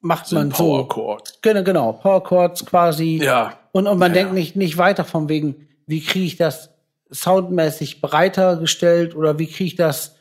macht 0.00 0.30
man 0.32 0.50
so. 0.50 0.56
Power 0.64 0.88
Chord. 0.88 1.38
Genau, 1.42 1.62
genau, 1.62 1.92
Power 1.94 2.22
Chords 2.22 2.64
quasi. 2.66 3.20
Ja. 3.22 3.54
Und, 3.72 3.86
und 3.86 3.98
man 3.98 4.10
Ja, 4.12 4.18
denkt 4.22 4.34
nicht, 4.34 4.56
nicht 4.56 4.76
weiter 4.78 5.04
von 5.04 5.28
wegen, 5.28 5.68
wie 5.86 6.02
kriege 6.02 6.26
ich 6.26 6.36
das 6.36 6.70
soundmäßig 7.10 8.00
breiter 8.00 8.56
gestellt 8.56 9.14
oder 9.16 9.38
wie 9.38 9.46
kriege 9.46 9.64
ich 9.64 9.76
das 9.76 10.16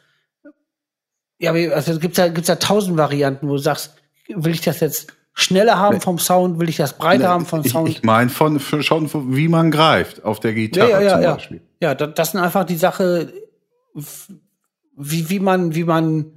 ja, 1.39 1.53
wie- 1.55 1.69
also 1.71 1.97
gibt's 1.99 2.17
ja, 2.17 2.27
gibt's 2.27 2.47
ja 2.49 2.55
tausend 2.55 2.97
Varianten, 2.97 3.47
wo 3.47 3.53
du 3.53 3.57
sagst, 3.59 3.93
will 4.27 4.53
ich 4.53 4.61
das 4.61 4.79
jetzt 4.79 5.07
schneller 5.33 5.77
haben 5.77 6.01
vom 6.01 6.17
Sound, 6.19 6.59
will 6.59 6.67
ich 6.69 6.77
das 6.77 6.93
breiter 6.97 7.27
haben 7.29 7.45
vom 7.45 7.61
ich 7.63 7.71
Sound? 7.71 7.89
ich 7.89 8.03
meine 8.03 8.29
von, 8.29 8.59
von, 8.59 8.81
schon, 8.81 9.07
von, 9.07 9.35
wie 9.35 9.47
man 9.47 9.69
greift 9.71 10.23
auf 10.25 10.39
der 10.39 10.53
Gitarre 10.53 10.89
ja, 10.89 11.01
ja, 11.01 11.13
zum 11.13 11.21
ja. 11.21 11.33
Beispiel. 11.33 11.61
Ja, 11.81 11.95
da- 11.95 12.07
das 12.07 12.31
sind 12.31 12.39
einfach 12.41 12.63
die 12.65 12.75
Sache, 12.77 13.31
wie, 14.95 15.29
wie 15.29 15.39
man, 15.39 15.75
wie 15.75 15.83
man 15.83 16.31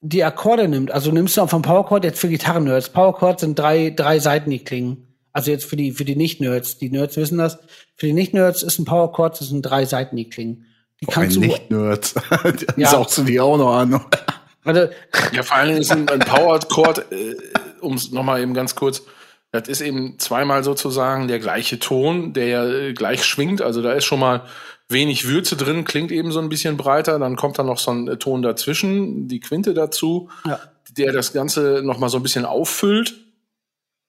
die 0.00 0.24
Akkorde 0.24 0.68
nimmt. 0.68 0.90
Also 0.90 1.10
nimmst 1.12 1.36
du 1.36 1.46
vom 1.46 1.62
Powerchord 1.62 2.04
jetzt 2.04 2.18
für 2.20 2.28
Gitarren-Nerds. 2.28 2.90
Powerchord 2.90 3.40
sind 3.40 3.58
drei, 3.58 3.90
drei 3.90 4.18
Seiten, 4.18 4.50
die 4.50 4.58
klingen. 4.62 5.06
Also 5.32 5.50
jetzt 5.50 5.64
für 5.66 5.76
die, 5.76 5.92
für 5.92 6.04
die 6.04 6.16
Nicht-Nerds. 6.16 6.78
Die 6.78 6.90
Nerds 6.90 7.16
wissen 7.16 7.38
das. 7.38 7.58
Für 7.96 8.06
die 8.06 8.12
Nicht-Nerds 8.12 8.62
ist 8.62 8.78
ein 8.78 8.84
Powerchord, 8.84 9.40
das 9.40 9.48
sind 9.48 9.62
drei 9.62 9.84
Seiten, 9.84 10.16
die 10.16 10.28
klingen. 10.28 10.66
Die 11.00 11.06
kannst 11.06 11.36
du, 11.36 11.40
Nicht-Nerds. 11.40 12.14
Dann 12.42 12.56
Ja. 12.76 12.88
saugst 12.88 13.18
du 13.18 13.22
die 13.24 13.38
auch 13.40 13.58
noch 13.58 13.74
an. 13.74 14.00
also, 14.64 14.88
Ja, 15.32 15.42
vor 15.42 15.56
allen 15.56 15.68
Dingen 15.68 15.80
ist 15.80 15.92
ein, 15.92 16.08
ein 16.08 16.20
Power 16.20 16.58
Chord, 16.60 17.10
äh, 17.12 17.36
um 17.80 17.94
es 17.94 18.10
nochmal 18.10 18.40
eben 18.40 18.54
ganz 18.54 18.74
kurz, 18.74 19.02
das 19.52 19.68
ist 19.68 19.80
eben 19.80 20.18
zweimal 20.18 20.64
sozusagen 20.64 21.28
der 21.28 21.38
gleiche 21.38 21.78
Ton, 21.78 22.32
der 22.32 22.46
ja 22.46 22.66
äh, 22.66 22.92
gleich 22.94 23.24
schwingt. 23.24 23.62
Also 23.62 23.82
da 23.82 23.92
ist 23.92 24.04
schon 24.04 24.20
mal 24.20 24.42
wenig 24.88 25.26
Würze 25.28 25.56
drin, 25.56 25.84
klingt 25.84 26.12
eben 26.12 26.32
so 26.32 26.40
ein 26.40 26.48
bisschen 26.48 26.76
breiter. 26.76 27.18
Dann 27.18 27.36
kommt 27.36 27.58
dann 27.58 27.66
noch 27.66 27.78
so 27.78 27.90
ein 27.90 28.08
äh, 28.08 28.16
Ton 28.16 28.42
dazwischen, 28.42 29.28
die 29.28 29.40
Quinte 29.40 29.74
dazu, 29.74 30.28
ja. 30.46 30.58
der 30.96 31.12
das 31.12 31.32
Ganze 31.32 31.82
nochmal 31.84 32.08
so 32.10 32.16
ein 32.18 32.22
bisschen 32.22 32.44
auffüllt. 32.44 33.14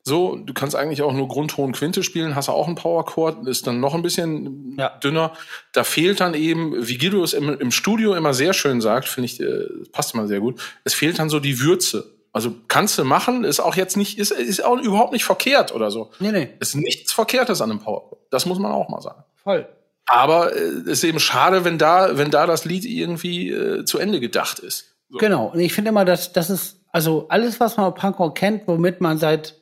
So, 0.07 0.37
du 0.37 0.53
kannst 0.53 0.73
eigentlich 0.75 1.01
auch 1.01 1.11
nur 1.11 1.27
Grundton 1.27 1.73
Quinte 1.73 2.01
spielen, 2.01 2.33
hast 2.35 2.47
auch 2.47 2.65
einen 2.67 2.75
Power 2.75 3.03
Chord, 3.05 3.45
ist 3.45 3.67
dann 3.67 3.81
noch 3.81 3.93
ein 3.93 4.01
bisschen 4.01 4.75
Ja. 4.79 4.89
dünner. 5.03 5.33
Da 5.73 5.83
fehlt 5.83 6.21
dann 6.21 6.33
eben, 6.33 6.87
wie 6.87 6.97
Guido 6.97 7.21
es 7.23 7.33
im, 7.33 7.49
im 7.59 7.71
Studio 7.71 8.15
immer 8.15 8.33
sehr 8.33 8.53
schön 8.53 8.79
sagt, 8.79 9.09
finde 9.09 9.25
ich, 9.25 9.41
äh, 9.41 9.65
passt 9.91 10.13
immer 10.13 10.25
sehr 10.27 10.39
gut. 10.39 10.61
Es 10.85 10.93
fehlt 10.93 11.19
dann 11.19 11.29
so 11.29 11.41
die 11.41 11.59
Würze. 11.59 12.13
Also 12.31 12.53
kannst 12.69 12.97
du 12.97 13.03
machen, 13.03 13.43
ist 13.43 13.59
auch 13.59 13.75
jetzt 13.75 13.97
nicht, 13.97 14.17
ist, 14.17 14.31
ist 14.31 14.63
auch 14.63 14.77
überhaupt 14.79 15.11
nicht 15.11 15.25
verkehrt 15.25 15.75
oder 15.75 15.91
so. 15.91 16.11
Nee, 16.19 16.31
nee, 16.31 16.49
Ist 16.61 16.75
nichts 16.75 17.11
Verkehrtes 17.11 17.61
an 17.61 17.71
einem 17.71 17.79
Power 17.81 18.07
Chord. 18.09 18.21
Das 18.31 18.45
muss 18.45 18.59
man 18.59 18.71
auch 18.71 18.87
mal 18.89 19.01
sagen. 19.01 19.23
voll. 19.43 19.67
Aber 20.05 20.55
äh, 20.55 20.59
es 20.59 20.99
ist 20.99 21.03
eben 21.03 21.19
schade, 21.19 21.65
wenn 21.65 21.77
da, 21.77 22.17
wenn 22.17 22.31
da 22.31 22.45
das 22.45 22.63
Lied 22.63 22.85
irgendwie 22.85 23.49
äh, 23.51 23.83
zu 23.83 23.97
Ende 23.97 24.21
gedacht 24.21 24.59
ist. 24.59 24.95
So. 25.09 25.17
Genau. 25.17 25.47
Und 25.47 25.59
ich 25.59 25.73
finde 25.73 25.89
immer, 25.89 26.05
dass 26.05 26.31
das 26.31 26.49
ist, 26.49 26.79
also 26.93 27.25
alles, 27.27 27.59
was 27.59 27.75
man 27.75 27.87
auf 27.87 27.95
Punkrock 27.95 28.35
kennt, 28.35 28.67
womit 28.67 29.01
man 29.01 29.17
seit 29.17 29.55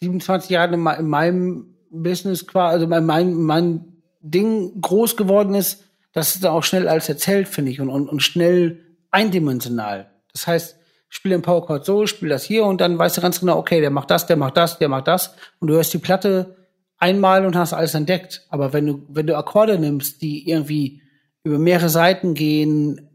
27 0.00 0.50
Jahren 0.50 0.74
in, 0.74 0.82
me- 0.82 0.96
in 0.98 1.08
meinem 1.08 1.74
Business 1.90 2.46
quasi, 2.46 2.74
also 2.74 2.84
in 2.94 3.06
meinem, 3.06 3.42
meinem 3.42 3.84
Ding 4.20 4.80
groß 4.80 5.16
geworden 5.16 5.54
ist, 5.54 5.84
das 6.12 6.34
ist 6.34 6.46
auch 6.46 6.62
schnell 6.62 6.88
alles 6.88 7.08
erzählt, 7.08 7.48
finde 7.48 7.70
ich, 7.70 7.80
und, 7.80 7.88
und, 7.90 8.08
und 8.08 8.20
schnell 8.22 8.80
eindimensional. 9.10 10.10
Das 10.32 10.46
heißt, 10.46 10.76
ich 11.08 11.16
spiele 11.16 11.36
den 11.36 11.42
Powerchord 11.42 11.84
so, 11.84 12.02
ich 12.04 12.10
spiele 12.10 12.30
das 12.30 12.44
hier 12.44 12.64
und 12.64 12.80
dann 12.80 12.98
weißt 12.98 13.16
du 13.16 13.20
ganz 13.20 13.40
genau, 13.40 13.58
okay, 13.58 13.80
der 13.80 13.90
macht 13.90 14.10
das, 14.10 14.26
der 14.26 14.36
macht 14.36 14.56
das, 14.56 14.78
der 14.78 14.88
macht 14.88 15.08
das. 15.08 15.34
Und 15.60 15.68
du 15.68 15.74
hörst 15.74 15.92
die 15.94 15.98
Platte 15.98 16.56
einmal 16.98 17.46
und 17.46 17.54
hast 17.56 17.72
alles 17.72 17.94
entdeckt. 17.94 18.46
Aber 18.48 18.72
wenn 18.72 18.86
du, 18.86 19.02
wenn 19.08 19.26
du 19.26 19.36
Akkorde 19.36 19.78
nimmst, 19.78 20.22
die 20.22 20.48
irgendwie 20.48 21.02
über 21.44 21.58
mehrere 21.58 21.88
Seiten 21.88 22.34
gehen, 22.34 23.08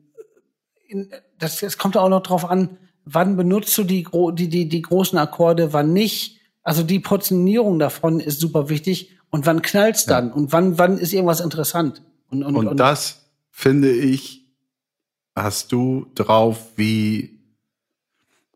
in, 0.87 1.11
das, 1.37 1.59
das 1.59 1.77
kommt 1.77 1.97
auch 1.97 2.09
noch 2.09 2.23
drauf 2.23 2.49
an, 2.49 2.77
wann 3.03 3.35
benutzt 3.35 3.77
du 3.77 3.83
die, 3.83 4.07
die, 4.33 4.47
die, 4.49 4.69
die 4.69 4.81
großen 4.81 5.17
Akkorde, 5.17 5.73
wann 5.73 5.91
nicht. 5.93 6.39
Also 6.63 6.83
die 6.83 6.99
Portionierung 6.99 7.79
davon 7.79 8.19
ist 8.19 8.39
super 8.39 8.69
wichtig. 8.69 9.17
Und 9.29 9.45
wann 9.45 9.61
knallt's 9.61 10.05
dann? 10.05 10.31
Und 10.31 10.51
wann, 10.51 10.77
wann 10.77 10.97
ist 10.97 11.13
irgendwas 11.13 11.39
interessant? 11.39 12.03
Und, 12.29 12.43
und, 12.43 12.55
Und 12.67 12.77
das 12.79 13.25
finde 13.49 13.91
ich, 13.91 14.45
hast 15.35 15.71
du 15.71 16.07
drauf 16.15 16.57
wie, 16.75 17.39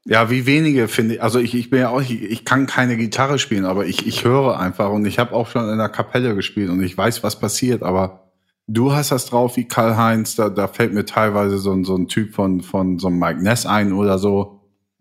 ja, 0.06 0.30
wie 0.30 0.46
wenige 0.46 0.88
finde 0.88 1.16
ich, 1.16 1.24
also 1.24 1.40
ich, 1.40 1.56
ich 1.56 1.70
bin 1.70 1.80
ja 1.80 1.90
auch, 1.90 2.02
ich, 2.02 2.22
ich 2.22 2.46
kann 2.46 2.68
keine 2.68 2.98
Gitarre 2.98 3.40
spielen, 3.40 3.66
aber 3.66 3.86
ich, 3.86 4.06
ich 4.06 4.24
höre 4.24 4.60
einfach 4.60 4.92
und 4.92 5.06
ich 5.06 5.18
habe 5.18 5.34
auch 5.34 5.48
schon 5.48 5.70
in 5.70 5.78
der 5.78 5.90
Kapelle 5.90 6.36
gespielt 6.36 6.70
und 6.70 6.84
ich 6.84 6.98
weiß, 6.98 7.24
was 7.24 7.40
passiert, 7.40 7.84
aber 7.84 8.32
du 8.68 8.94
hast 8.94 9.12
das 9.12 9.26
drauf 9.26 9.58
wie 9.58 9.66
Karl-Heinz, 9.68 10.36
da, 10.36 10.50
da 10.50 10.68
fällt 10.68 10.94
mir 10.94 11.06
teilweise 11.06 11.58
so, 11.58 11.72
ein 11.72 11.86
so 11.86 11.96
ein 11.96 12.08
Typ 12.08 12.34
von, 12.34 12.62
von 12.62 13.00
so 13.00 13.08
einem 13.08 13.20
Mike 13.20 13.42
Ness 13.42 13.66
ein 13.66 13.94
oder 13.94 14.20
so. 14.20 14.55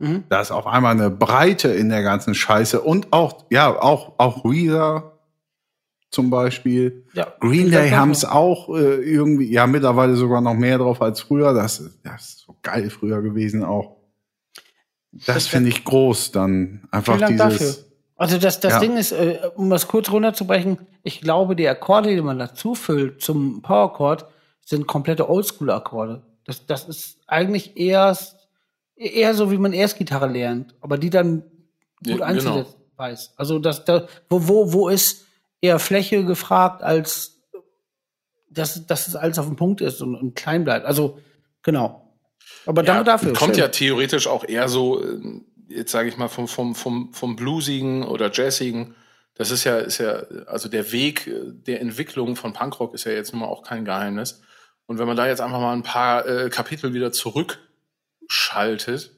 Mhm. 0.05 0.25
Da 0.29 0.41
ist 0.41 0.51
auf 0.51 0.67
einmal 0.67 0.93
eine 0.93 1.11
Breite 1.11 1.69
in 1.69 1.89
der 1.89 2.03
ganzen 2.03 2.35
Scheiße 2.35 2.81
und 2.81 3.13
auch, 3.13 3.45
ja, 3.51 3.71
auch, 3.81 4.13
auch 4.19 4.45
Weezer 4.45 5.13
zum 6.11 6.31
Beispiel. 6.31 7.05
ja, 7.15 7.27
Green 7.41 7.71
Day 7.71 7.91
haben 7.91 8.11
es 8.13 8.25
auch 8.25 8.69
äh, 8.69 8.95
irgendwie, 9.03 9.51
ja, 9.51 9.67
mittlerweile 9.67 10.15
sogar 10.17 10.41
noch 10.41 10.55
mehr 10.55 10.79
drauf 10.79 11.03
als 11.03 11.21
früher. 11.21 11.53
Das, 11.53 11.81
ist- 11.81 11.99
das 12.05 12.21
ist 12.29 12.39
so 12.47 12.57
geil 12.63 12.89
früher 12.91 13.21
gewesen 13.23 13.65
auch. 13.65 13.97
Das 15.27 15.47
finde 15.47 15.69
ich 15.71 15.85
groß, 15.85 16.33
dann 16.33 16.87
einfach 16.91 17.17
Vielen 17.17 17.37
Dank 17.37 17.53
dieses. 17.53 17.77
dafür. 17.79 17.91
Also 18.17 18.39
das, 18.39 18.61
das 18.61 18.75
Ja. 18.75 18.79
Ding 18.81 18.97
ist, 18.97 19.13
äh, 19.13 19.41
um 19.57 19.71
das 19.71 19.89
kurz 19.89 20.11
runterzubrechen, 20.11 20.79
ich 21.03 21.21
glaube, 21.21 21.57
die 21.57 21.69
Akkorde, 21.69 22.15
die 22.15 22.21
man 22.21 22.39
dazu 22.39 22.75
füllt 22.77 23.21
zum 23.21 23.61
Powerchord, 23.63 24.27
sind 24.65 24.87
komplette 24.87 25.29
Oldschool-Akkorde. 25.29 26.23
Das, 26.45 26.65
das 26.67 26.89
ist 26.89 27.19
eigentlich 27.27 27.77
eher, 27.77 28.17
eher 28.97 29.35
so, 29.35 29.51
wie 29.51 29.59
man 29.59 29.73
erst 29.73 29.99
Gitarre 29.99 30.29
lernt, 30.29 30.75
aber 30.81 30.99
die 30.99 31.11
dann 31.11 31.43
gut 32.05 32.21
Ja, 32.21 32.27
einzusetzen 32.27 32.85
weiß. 32.97 33.35
Also 33.37 33.59
das, 33.59 33.85
da, 33.85 34.07
wo, 34.29 34.49
wo, 34.49 34.73
wo 34.73 34.89
ist 34.89 35.27
eher 35.61 35.79
Fläche 35.79 36.25
gefragt, 36.25 36.83
als 36.83 37.43
dass, 38.51 38.87
dass 38.87 39.09
es 39.09 39.17
alles 39.17 39.39
auf 39.39 39.47
dem 39.47 39.57
Punkt 39.57 39.81
ist 39.81 40.01
und, 40.01 40.15
und 40.15 40.37
klein 40.37 40.65
bleibt. 40.65 40.87
Also 40.87 41.19
genau. 41.63 42.17
Aber 42.67 42.83
danke 42.83 43.05
dafür. 43.05 43.33
Kommt 43.33 43.57
ja 43.57 43.69
theoretisch 43.69 44.27
auch 44.27 44.45
eher 44.45 44.69
so, 44.69 45.03
äh, 45.03 45.19
jetzt 45.69 45.91
sage 45.91 46.09
ich 46.09 46.17
mal, 46.17 46.29
vom, 46.29 46.47
vom, 46.47 46.75
vom, 46.75 47.13
vom 47.13 47.37
Bluesigen 47.37 48.05
oder 48.05 48.31
Jazzigen. 48.33 48.95
Das 49.35 49.51
ist 49.51 49.65
ja, 49.65 49.79
ist 49.79 49.99
ja, 49.99 50.23
also 50.47 50.69
der 50.69 50.93
Weg 50.93 51.27
äh, 51.27 51.41
der 51.47 51.81
Entwicklung 51.81 52.37
von 52.37 52.53
Punkrock 52.53 52.95
ist 52.95 53.05
ja 53.05 53.13
jetzt 53.13 53.33
nun 53.33 53.41
mal 53.41 53.49
auch 53.49 53.63
kein 53.63 53.85
Geheimnis. 53.85 54.41
Und 54.87 54.99
wenn 54.99 55.07
man 55.07 55.17
da 55.17 55.27
jetzt 55.27 55.41
einfach 55.41 55.61
mal 55.61 55.73
ein 55.73 55.83
paar 55.83 56.27
äh, 56.27 56.51
Kapitel 56.51 56.95
wieder 56.95 57.11
zurückschaltet, 58.29 59.13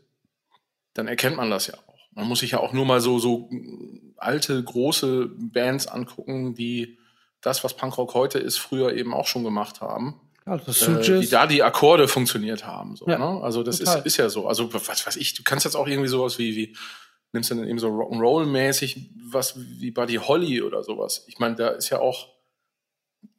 dann 0.94 1.08
erkennt 1.08 1.36
man 1.36 1.50
das 1.50 1.66
ja 1.66 1.74
auch. 1.74 1.98
Man 2.12 2.26
muss 2.26 2.40
sich 2.40 2.52
ja 2.52 2.60
auch 2.60 2.72
nur 2.72 2.86
mal 2.86 3.00
so, 3.00 3.18
so 3.18 3.48
mm, 3.50 4.14
alte, 4.16 4.62
große 4.62 5.30
Bands 5.36 5.86
angucken, 5.86 6.54
die 6.54 6.98
das, 7.40 7.62
was 7.64 7.76
Punkrock 7.76 8.14
heute 8.14 8.38
ist, 8.38 8.58
früher 8.58 8.94
eben 8.94 9.12
auch 9.14 9.26
schon 9.26 9.44
gemacht 9.44 9.80
haben 9.80 10.20
Ja, 10.46 10.56
das 10.56 10.82
äh, 10.82 11.20
wie 11.20 11.26
da 11.26 11.46
die 11.46 11.62
Akkorde 11.62 12.08
funktioniert 12.08 12.66
haben. 12.66 12.96
So, 12.96 13.06
Ja, 13.06 13.18
ne? 13.18 13.42
Also 13.42 13.62
das 13.62 13.78
total. 13.78 13.98
ist, 13.98 14.06
ist 14.06 14.16
ja 14.16 14.28
so. 14.28 14.48
Also 14.48 14.72
was 14.72 15.06
weiß 15.06 15.16
ich, 15.16 15.34
du 15.34 15.42
kannst 15.42 15.64
jetzt 15.64 15.76
auch 15.76 15.86
irgendwie 15.86 16.08
sowas 16.08 16.38
wie, 16.38 16.56
wie 16.56 16.76
nimmst 17.32 17.50
du 17.50 17.54
dann 17.54 17.68
eben 17.68 17.78
so 17.78 17.88
Rock'n'Roll-mäßig 17.88 19.10
was 19.28 19.54
wie 19.56 19.90
Buddy 19.90 20.14
Holly 20.14 20.62
oder 20.62 20.82
sowas. 20.82 21.24
Ich 21.26 21.38
meine, 21.38 21.56
da 21.56 21.68
ist 21.68 21.90
ja 21.90 22.00
auch, 22.00 22.28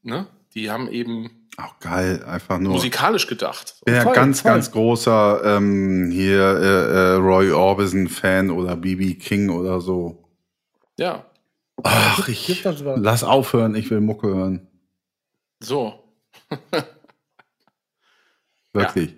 ne? 0.03 0.27
Die 0.57 0.71
haben 0.71 0.87
eben 0.89 1.29
Auch 1.57 1.77
geil, 1.79 2.23
einfach 2.25 2.57
nur. 2.57 2.73
musikalisch 2.73 3.27
gedacht. 3.27 3.75
Ja 3.87 4.01
Voll, 4.01 4.15
ganz, 4.15 4.41
voll. 4.41 4.51
ganz 4.53 4.71
großer 4.71 5.41
ähm, 5.45 6.09
hier 6.11 6.41
äh, 6.41 6.65
äh, 6.65 7.11
Roy 7.17 7.51
Orbison-Fan 7.51 8.49
oder 8.49 8.75
BB 8.75 9.19
King 9.19 9.49
oder 9.51 9.79
so. 9.81 10.27
Ja, 10.97 11.25
Ach, 11.83 12.27
ich 12.27 12.63
lass 12.63 13.23
aufhören, 13.23 13.75
ich 13.75 13.91
will 13.91 14.01
Mucke 14.01 14.27
hören. 14.29 14.67
so. 15.59 16.11
Wirklich. 18.73 19.15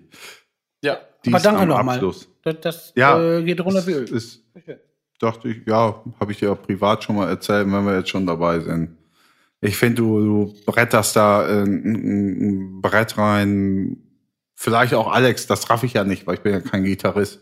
Ja, 0.83 0.97
Dies 1.23 1.33
Aber 1.33 1.41
danke 1.43 1.65
nochmal. 1.67 2.01
Das, 2.43 2.55
das 2.61 2.93
Ja. 2.97 3.17
äh, 3.21 3.43
geht 3.43 3.61
runter 3.61 3.87
wie 3.87 3.91
Öl. 3.93 4.09
Ist, 4.09 4.43
dachte 5.19 5.47
ich, 5.49 5.65
ja, 5.65 6.03
habe 6.19 6.31
ich 6.33 6.39
dir 6.39 6.51
auch 6.51 6.61
privat 6.61 7.01
schon 7.05 7.15
mal 7.15 7.29
erzählt, 7.29 7.65
wenn 7.71 7.85
wir 7.85 7.95
jetzt 7.97 8.09
schon 8.09 8.25
dabei 8.27 8.59
sind. 8.59 8.97
Ich 9.61 9.77
finde, 9.77 10.01
du, 10.01 10.19
du 10.21 10.53
bretterst 10.65 11.15
da 11.15 11.47
äh, 11.47 11.63
ein, 11.63 12.77
ein 12.77 12.81
Brett 12.81 13.17
rein. 13.17 13.97
Vielleicht 14.55 14.93
auch 14.93 15.11
Alex, 15.11 15.47
das 15.47 15.69
raff 15.69 15.83
ich 15.83 15.93
ja 15.93 16.03
nicht, 16.03 16.27
weil 16.27 16.35
ich 16.35 16.41
bin 16.41 16.53
ja 16.53 16.61
kein 16.61 16.83
Gitarrist. 16.83 17.39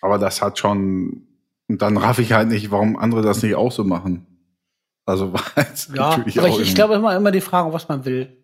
Aber 0.00 0.18
das 0.18 0.40
hat 0.40 0.58
schon, 0.58 1.26
und 1.68 1.82
dann 1.82 1.96
raff 1.96 2.18
ich 2.18 2.32
halt 2.32 2.48
nicht, 2.48 2.70
warum 2.70 2.96
andere 2.96 3.22
das 3.22 3.42
nicht 3.42 3.56
auch 3.56 3.72
so 3.72 3.84
machen. 3.84 4.26
Also, 5.04 5.32
weil 5.54 5.66
es 5.72 5.88
Ja, 5.94 6.16
natürlich 6.16 6.38
aber 6.38 6.48
auch 6.48 6.60
ich, 6.60 6.68
ich 6.68 6.74
glaube 6.74 6.94
immer, 6.94 7.14
immer 7.16 7.30
die 7.30 7.40
Frage, 7.40 7.72
was 7.72 7.88
man 7.88 8.04
will. 8.04 8.36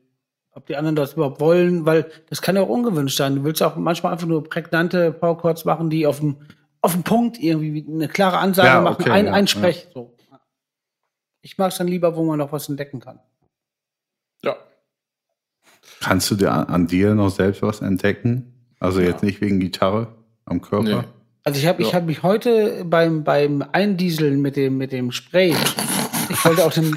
Ob 0.54 0.66
die 0.66 0.76
anderen 0.76 0.96
das 0.96 1.14
überhaupt 1.14 1.40
wollen, 1.40 1.86
weil 1.86 2.10
das 2.28 2.42
kann 2.42 2.56
ja 2.56 2.62
auch 2.62 2.68
ungewünscht 2.68 3.16
sein. 3.16 3.36
Du 3.36 3.44
willst 3.44 3.62
auch 3.62 3.76
manchmal 3.76 4.12
einfach 4.12 4.26
nur 4.26 4.44
prägnante 4.44 5.10
Powerchords 5.10 5.64
machen, 5.64 5.88
die 5.88 6.06
auf 6.06 6.20
dem, 6.20 6.36
auf 6.82 6.92
dem 6.92 7.04
Punkt 7.04 7.38
irgendwie 7.42 7.86
eine 7.88 8.06
klare 8.08 8.36
Ansage 8.36 8.68
Ja, 8.68 8.80
machen, 8.82 9.00
okay, 9.00 9.10
ein, 9.10 9.26
ja, 9.26 9.32
ein 9.32 9.48
Sprech. 9.48 9.88
So. 9.94 10.14
Ich 11.42 11.58
mag 11.58 11.72
es 11.72 11.78
dann 11.78 11.88
lieber, 11.88 12.16
wo 12.16 12.24
man 12.24 12.38
noch 12.38 12.52
was 12.52 12.68
entdecken 12.68 13.00
kann. 13.00 13.18
ja. 14.44 14.56
Kannst 16.00 16.30
du 16.30 16.34
dir 16.36 16.52
an, 16.52 16.66
an 16.66 16.86
dir 16.86 17.14
noch 17.14 17.30
selbst 17.30 17.62
was 17.62 17.80
entdecken? 17.80 18.52
Also 18.80 19.00
jetzt 19.00 19.22
nicht 19.22 19.40
wegen 19.40 19.60
Gitarre 19.60 20.08
am 20.46 20.60
Körper? 20.60 20.82
Nee. 21.02 21.08
Also 21.44 21.58
ich 21.60 21.66
habe 21.66 21.82
ich 21.82 21.88
Ja. 21.88 21.94
hab 21.94 22.04
mich 22.04 22.22
heute 22.22 22.84
beim, 22.84 23.24
beim 23.24 23.64
Eindieseln 23.72 24.40
mit 24.40 24.56
dem, 24.56 24.78
mit 24.78 24.92
dem 24.92 25.12
Spray, 25.12 25.54
ich 26.28 26.44
wollte 26.44 26.64
auch 26.64 26.72
den, 26.72 26.96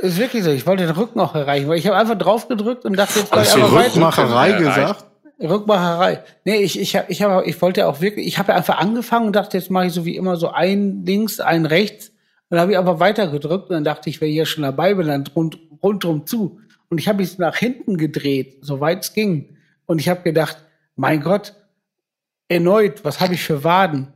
ist 0.00 0.18
wirklich 0.18 0.44
so, 0.44 0.50
ich 0.50 0.66
wollte 0.66 0.84
den 0.86 0.94
Rücken 0.94 1.18
auch 1.20 1.34
erreichen, 1.34 1.68
weil 1.68 1.78
ich 1.78 1.86
habe 1.86 1.96
einfach 1.96 2.18
drauf 2.18 2.48
gedrückt 2.48 2.84
und 2.84 2.96
dachte, 2.96 3.20
jetzt 3.20 3.32
ich 3.32 3.38
Hast 3.38 3.56
du 3.56 3.62
weiter. 3.72 3.86
Rückmacherei 3.86 4.50
Ja, 4.50 4.58
gesagt? 4.58 5.06
Rückmacherei. 5.40 6.22
Nee, 6.44 6.56
ich, 6.58 6.78
ich, 6.78 6.94
hab- 6.96 7.10
ich, 7.10 7.22
hab, 7.22 7.44
ich 7.46 7.60
wollte 7.62 7.86
auch 7.88 8.00
wirklich, 8.00 8.26
ich 8.26 8.38
habe 8.38 8.52
ja 8.52 8.56
einfach 8.58 8.78
angefangen 8.78 9.26
und 9.28 9.36
dachte, 9.36 9.58
jetzt 9.58 9.70
mache 9.70 9.86
ich 9.86 9.92
so 9.92 10.04
wie 10.04 10.16
immer 10.16 10.36
so 10.36 10.50
ein 10.50 11.04
links, 11.04 11.40
ein 11.40 11.66
rechts. 11.66 12.11
Und 12.52 12.56
dann 12.56 12.60
habe 12.64 12.72
ich 12.72 12.78
aber 12.78 13.00
weiter 13.00 13.28
gedrückt 13.28 13.70
und 13.70 13.76
dann 13.76 13.84
dachte 13.84 14.10
ich, 14.10 14.20
wer 14.20 14.28
hier 14.28 14.44
schon 14.44 14.62
dabei 14.62 14.92
bin, 14.92 15.06
dann 15.06 15.24
rund, 15.34 15.58
rundrum 15.82 16.26
zu. 16.26 16.60
Und 16.90 16.98
ich 16.98 17.08
habe 17.08 17.22
es 17.22 17.38
nach 17.38 17.56
hinten 17.56 17.96
gedreht, 17.96 18.58
soweit 18.60 19.04
es 19.04 19.14
ging. 19.14 19.56
Und 19.86 20.00
ich 20.02 20.10
habe 20.10 20.20
gedacht, 20.20 20.58
mein 20.94 21.22
Gott, 21.22 21.54
erneut, 22.48 23.06
was 23.06 23.20
habe 23.20 23.32
ich 23.32 23.42
für 23.42 23.64
Waden? 23.64 24.08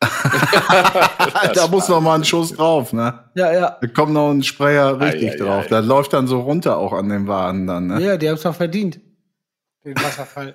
da 0.00 1.66
muss 1.66 1.88
noch 1.88 2.00
mal 2.00 2.14
ein 2.14 2.24
Schuss 2.24 2.52
drauf, 2.52 2.92
ne? 2.92 3.24
Ja, 3.34 3.52
ja. 3.52 3.76
Da 3.80 3.86
kommt 3.88 4.12
noch 4.12 4.30
ein 4.30 4.44
Sprayer 4.44 5.00
richtig 5.00 5.30
Ei, 5.30 5.34
ei, 5.34 5.36
drauf. 5.38 5.64
ei. 5.64 5.68
Da 5.68 5.80
läuft 5.80 6.12
dann 6.12 6.28
so 6.28 6.38
runter 6.38 6.78
auch 6.78 6.92
an 6.92 7.08
den 7.08 7.26
Waden 7.26 7.66
dann, 7.66 7.88
ne? 7.88 8.00
Ja, 8.00 8.16
die 8.16 8.28
haben 8.28 8.36
es 8.36 8.46
auch 8.46 8.54
verdient. 8.54 9.00
Den 9.84 9.96
Wasserfall. 9.96 10.54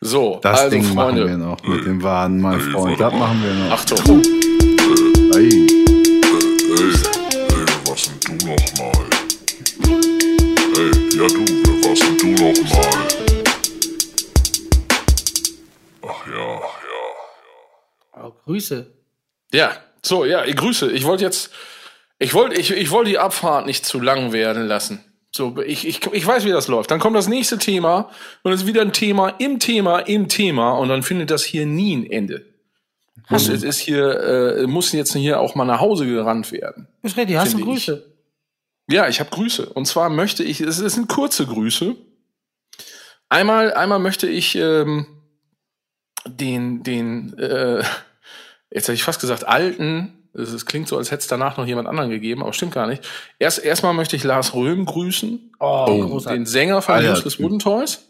So, 0.00 0.38
Das 0.42 0.60
also 0.60 0.70
Ding 0.70 0.82
Freunde. 0.82 1.26
machen 1.26 1.40
wir 1.40 1.46
noch 1.46 1.62
mit 1.62 1.84
den 1.84 2.02
Waden, 2.02 2.40
mein 2.40 2.58
Freund. 2.58 2.98
Das 2.98 3.12
machen 3.12 3.42
wir 3.42 3.52
noch. 3.52 3.72
Achtung. 3.72 4.22
Ei. 5.34 5.65
Ey, 6.78 6.82
ey, 6.82 7.64
was 7.86 8.10
denn 8.10 8.38
du 8.38 8.46
nochmal? 8.46 9.06
Ey, 10.76 10.90
ja 11.16 11.26
du, 11.26 11.42
warst 11.82 12.02
denn 12.02 12.18
du 12.18 12.28
nochmal? 12.32 12.94
Ach 16.06 16.26
ja, 16.26 16.60
ja. 16.60 18.24
Oh, 18.24 18.32
Grüße. 18.44 18.92
Ja, 19.54 19.76
so, 20.04 20.26
ja, 20.26 20.44
ich 20.44 20.56
grüße. 20.56 20.92
Ich 20.92 21.04
wollte 21.04 21.24
jetzt, 21.24 21.50
ich 22.18 22.34
wollte, 22.34 22.60
ich, 22.60 22.70
ich 22.70 22.90
wollte 22.90 23.08
die 23.10 23.18
Abfahrt 23.18 23.64
nicht 23.64 23.86
zu 23.86 23.98
lang 23.98 24.32
werden 24.32 24.66
lassen. 24.66 25.02
So, 25.32 25.56
ich, 25.62 25.86
ich, 25.86 26.04
ich 26.12 26.26
weiß, 26.26 26.44
wie 26.44 26.50
das 26.50 26.68
läuft. 26.68 26.90
Dann 26.90 27.00
kommt 27.00 27.16
das 27.16 27.28
nächste 27.28 27.56
Thema 27.56 28.10
und 28.42 28.52
es 28.52 28.62
ist 28.62 28.66
wieder 28.66 28.82
ein 28.82 28.92
Thema 28.92 29.30
im 29.38 29.60
Thema 29.60 30.00
im 30.00 30.28
Thema 30.28 30.72
und 30.72 30.90
dann 30.90 31.02
findet 31.02 31.30
das 31.30 31.42
hier 31.42 31.64
nie 31.64 31.96
ein 31.96 32.10
Ende. 32.10 32.44
Muss, 33.28 33.48
es 33.48 33.62
ist 33.62 33.78
hier, 33.78 34.20
äh, 34.20 34.66
muss 34.66 34.92
jetzt 34.92 35.12
hier 35.14 35.40
auch 35.40 35.54
mal 35.54 35.64
nach 35.64 35.80
Hause 35.80 36.06
gerannt 36.06 36.52
werden. 36.52 36.86
Ist 37.02 37.16
richtig, 37.16 37.36
hast 37.36 37.54
du 37.54 37.58
Finde 37.58 37.72
ich. 37.72 37.86
Grüße? 37.86 38.04
Ja, 38.88 39.08
ich 39.08 39.18
habe 39.20 39.30
Grüße. 39.30 39.66
Und 39.70 39.86
zwar 39.86 40.10
möchte 40.10 40.44
ich, 40.44 40.60
es 40.60 40.78
es 40.78 40.94
sind 40.94 41.08
kurze 41.08 41.44
Grüße. 41.46 41.96
Einmal, 43.28 43.74
einmal 43.74 43.98
möchte 43.98 44.28
ich 44.28 44.54
ähm, 44.54 45.06
den, 46.26 46.82
den, 46.84 47.36
äh, 47.38 47.78
jetzt 48.70 48.84
hätte 48.84 48.92
ich 48.92 49.02
fast 49.02 49.20
gesagt, 49.20 49.46
alten 49.48 50.12
Es, 50.32 50.66
klingt 50.66 50.86
so, 50.86 50.96
als 50.96 51.10
hätte 51.10 51.22
es 51.22 51.26
danach 51.26 51.56
noch 51.56 51.66
jemand 51.66 51.88
anderen 51.88 52.10
gegeben, 52.10 52.42
aber 52.42 52.52
stimmt 52.52 52.74
gar 52.74 52.86
nicht. 52.86 53.02
Erst 53.38 53.64
erstmal 53.64 53.94
möchte 53.94 54.14
ich 54.14 54.22
Lars 54.22 54.54
Röhm 54.54 54.84
grüßen, 54.84 55.52
Oh, 55.58 55.86
den 55.88 56.06
großartig. 56.06 56.46
Sänger 56.46 56.82
von 56.82 56.94
Alter, 56.96 57.12
Useless 57.12 57.36
Typ. 57.36 57.44
Wooden 57.44 57.58
Toys. 57.58 58.04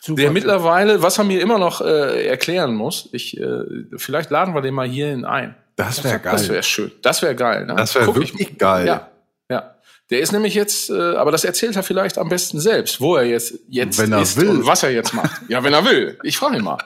Super. 0.00 0.22
Der 0.22 0.30
mittlerweile, 0.30 1.02
was 1.02 1.18
er 1.18 1.24
mir 1.24 1.40
immer 1.40 1.58
noch 1.58 1.80
äh, 1.80 2.26
erklären 2.26 2.74
muss, 2.74 3.08
ich 3.12 3.36
äh, 3.40 3.64
vielleicht 3.96 4.30
laden 4.30 4.54
wir 4.54 4.60
den 4.62 4.74
mal 4.74 4.86
hierhin 4.88 5.24
ein. 5.24 5.54
Das 5.76 6.02
wäre 6.04 6.20
Das 6.20 6.42
geil. 6.42 6.48
wäre 6.50 6.62
schön. 6.62 6.92
Das 7.02 7.22
wäre 7.22 7.34
geil. 7.34 7.66
Ne? 7.66 7.74
Das 7.76 7.94
wäre 7.94 8.06
Guck 8.06 8.22
ich 8.22 8.32
wirklich 8.32 8.56
geil. 8.58 8.86
Ja, 8.86 9.10
ja. 9.50 9.72
Der 10.10 10.20
ist 10.20 10.30
nämlich 10.32 10.54
jetzt, 10.54 10.88
äh, 10.88 10.94
aber 11.16 11.32
das 11.32 11.44
erzählt 11.44 11.74
er 11.74 11.82
vielleicht 11.82 12.16
am 12.18 12.28
besten 12.28 12.60
selbst, 12.60 13.00
wo 13.00 13.16
er 13.16 13.24
jetzt 13.24 13.54
jetzt 13.68 13.98
Wenn 13.98 14.12
er 14.12 14.22
ist 14.22 14.36
will. 14.40 14.48
und 14.48 14.66
was 14.66 14.84
er 14.84 14.90
jetzt 14.92 15.12
macht. 15.12 15.42
Ja, 15.48 15.64
wenn 15.64 15.72
er 15.74 15.84
will. 15.84 16.16
Ich 16.22 16.38
frage 16.38 16.56
ihn 16.58 16.62
mal. 16.64 16.78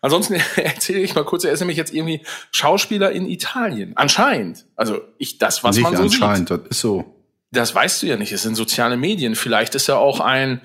Ansonsten 0.00 0.34
erzähle 0.56 1.00
ich 1.00 1.14
mal 1.16 1.24
kurz. 1.24 1.42
Er 1.44 1.52
ist 1.52 1.58
nämlich 1.60 1.76
jetzt 1.76 1.92
irgendwie 1.92 2.22
Schauspieler 2.52 3.10
in 3.10 3.26
Italien. 3.26 3.92
Anscheinend. 3.96 4.64
Also 4.76 5.00
ich 5.18 5.38
das, 5.38 5.64
was 5.64 5.74
Nicht 5.74 5.82
man 5.82 5.96
so 5.96 6.02
anscheinend, 6.04 6.48
sieht. 6.48 6.60
das 6.60 6.68
ist 6.70 6.80
so. 6.80 7.16
Das 7.50 7.74
weißt 7.74 8.02
du 8.02 8.06
ja 8.06 8.16
nicht. 8.16 8.32
Es 8.32 8.42
sind 8.42 8.56
soziale 8.56 8.96
Medien. 8.96 9.34
Vielleicht 9.34 9.74
ist 9.74 9.88
er 9.88 9.98
auch 9.98 10.20
ein 10.20 10.60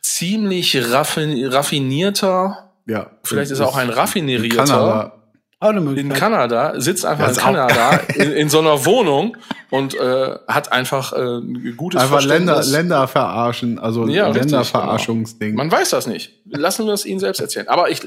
ziemlich 0.00 0.76
raffin 0.92 1.44
raffinierter. 1.46 2.70
Ja. 2.86 3.10
Vielleicht 3.24 3.50
ist 3.50 3.58
er 3.60 3.68
auch 3.68 3.76
ein 3.76 3.88
in 3.88 3.94
raffinierter 3.94 4.48
Kanada. 4.48 5.16
Eine 5.62 5.92
in. 6.00 6.10
Kanada, 6.10 6.80
sitzt 6.80 7.04
einfach 7.04 7.28
Das 7.28 7.36
in 7.36 7.42
Kanada 7.42 8.00
in, 8.14 8.32
in 8.32 8.48
so 8.48 8.60
einer 8.60 8.86
Wohnung 8.86 9.36
und 9.68 9.94
äh, 9.94 10.34
hat 10.48 10.72
einfach 10.72 11.12
äh, 11.12 11.18
ein 11.18 11.76
gutes 11.76 12.00
Einfach 12.00 12.22
Länder. 12.22 12.64
Länder 12.64 13.06
verarschen, 13.06 13.78
also 13.78 14.06
Ja, 14.06 14.28
Länderverarschungsding. 14.28 15.54
Man 15.56 15.70
weiß 15.70 15.90
das 15.90 16.06
nicht. 16.06 16.32
Lassen 16.46 16.86
wir 16.86 16.94
es 16.94 17.04
Ihnen 17.04 17.20
selbst 17.20 17.40
erzählen. 17.40 17.68
Aber 17.68 17.90
ich, 17.90 18.00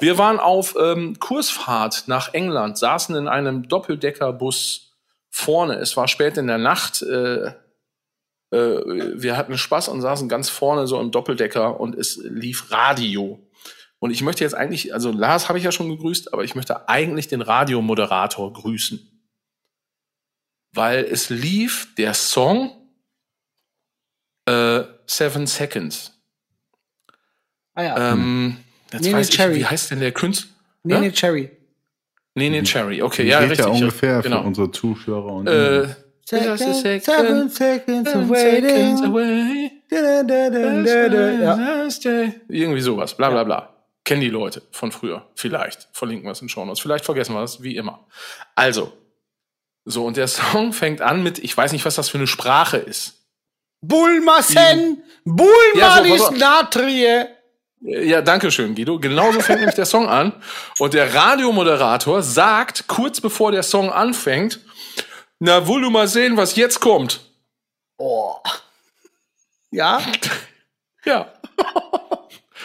wir 0.00 0.18
waren 0.18 0.40
auf 0.40 0.74
ähm, 0.80 1.16
Kursfahrt 1.20 2.04
nach 2.08 2.34
England, 2.34 2.76
saßen 2.76 3.14
in 3.14 3.28
einem 3.28 3.68
Doppeldeckerbus 3.68 4.96
vorne. 5.30 5.74
Es 5.74 5.96
war 5.96 6.08
spät 6.08 6.36
in 6.38 6.48
der 6.48 6.58
Nacht. 6.58 7.02
Äh, 7.02 7.52
äh, 8.50 8.56
wir 8.56 9.36
hatten 9.36 9.58
Spaß 9.58 9.88
und 9.88 10.00
saßen 10.00 10.28
ganz 10.28 10.48
vorne 10.48 10.86
so 10.86 11.00
im 11.00 11.10
Doppeldecker 11.10 11.80
und 11.80 11.94
es 11.94 12.16
lief 12.22 12.70
Radio. 12.70 13.40
Und 13.98 14.10
ich 14.10 14.22
möchte 14.22 14.44
jetzt 14.44 14.54
eigentlich, 14.54 14.92
also 14.92 15.10
Lars 15.10 15.48
habe 15.48 15.58
ich 15.58 15.64
ja 15.64 15.72
schon 15.72 15.88
gegrüßt, 15.88 16.32
aber 16.32 16.44
ich 16.44 16.54
möchte 16.54 16.88
eigentlich 16.88 17.28
den 17.28 17.42
Radiomoderator 17.42 18.52
grüßen. 18.52 19.00
Weil 20.72 21.04
es 21.04 21.30
lief 21.30 21.94
der 21.96 22.12
Song 22.12 22.70
äh, 24.44 24.84
Seven 25.06 25.46
Seconds. 25.46 26.12
Ah 27.74 27.82
ja. 27.82 28.12
Ähm, 28.12 28.58
jetzt 28.92 29.02
Nene 29.02 29.18
weiß 29.18 29.28
ich, 29.28 29.34
Cherry. 29.34 29.56
wie 29.56 29.66
heißt 29.66 29.90
denn 29.90 30.00
der 30.00 30.12
Künstler? 30.12 30.50
nee, 30.82 30.98
nee, 30.98 31.06
ja? 31.06 31.12
Cherry. 31.12 31.50
Nene 32.34 32.62
Cherry, 32.64 33.00
okay, 33.02 33.26
ja, 33.26 33.40
geht 33.40 33.52
richtig. 33.52 33.66
ja 33.66 33.72
ungefähr 33.72 34.20
genau. 34.20 34.42
für 34.42 34.46
unsere 34.46 34.70
Zuschauer 34.70 35.32
und 35.32 35.46
Äh, 35.46 35.88
Second, 36.28 36.58
Just 36.58 36.62
a 36.62 36.74
second, 36.74 37.02
seven 37.04 37.50
seconds 37.50 39.02
away. 39.02 39.70
Da, 39.88 40.22
da, 40.24 40.50
da, 40.50 40.82
da, 40.82 41.08
da. 41.08 41.30
Ja. 41.30 42.32
Irgendwie 42.48 42.80
sowas, 42.80 43.16
bla 43.16 43.30
bla 43.30 43.44
bla. 43.44 43.76
Kennen 44.04 44.22
die 44.22 44.30
Leute 44.30 44.62
von 44.72 44.90
früher. 44.90 45.24
Vielleicht. 45.36 45.86
Verlinken 45.92 46.26
wir 46.26 46.32
es 46.32 46.42
in 46.42 46.48
Show 46.48 46.64
Notes. 46.64 46.80
Vielleicht 46.80 47.04
vergessen 47.04 47.32
wir 47.34 47.44
es, 47.44 47.62
wie 47.62 47.76
immer. 47.76 48.06
Also. 48.56 48.92
So, 49.84 50.04
und 50.04 50.16
der 50.16 50.26
Song 50.52 50.72
fängt 50.72 51.00
an 51.00 51.22
mit, 51.22 51.38
ich 51.38 51.56
weiß 51.56 51.70
nicht, 51.70 51.84
was 51.84 51.94
das 51.94 52.08
für 52.08 52.18
eine 52.18 52.26
Sprache 52.26 52.78
ist. 52.78 53.24
Bulmassen! 53.80 54.56
Ja, 54.56 55.02
so, 55.24 55.32
Bulmalis 55.32 56.22
pass 56.22 56.32
auf. 56.32 56.38
Natrie! 56.38 57.24
Ja, 57.82 58.20
danke 58.20 58.50
schön, 58.50 58.74
Guido. 58.74 58.98
Genauso 58.98 59.40
fängt 59.40 59.60
nämlich 59.60 59.76
der 59.76 59.86
Song 59.86 60.08
an. 60.08 60.32
Und 60.80 60.92
der 60.94 61.14
Radiomoderator 61.14 62.20
sagt, 62.22 62.88
kurz 62.88 63.20
bevor 63.20 63.52
der 63.52 63.62
Song 63.62 63.90
anfängt, 63.92 64.58
na, 65.38 65.66
wohl 65.66 65.82
du 65.82 65.90
mal 65.90 66.08
sehen, 66.08 66.36
was 66.36 66.56
jetzt 66.56 66.80
kommt. 66.80 67.20
Oh. 67.98 68.34
Ja? 69.70 70.00
Ja. 71.04 71.28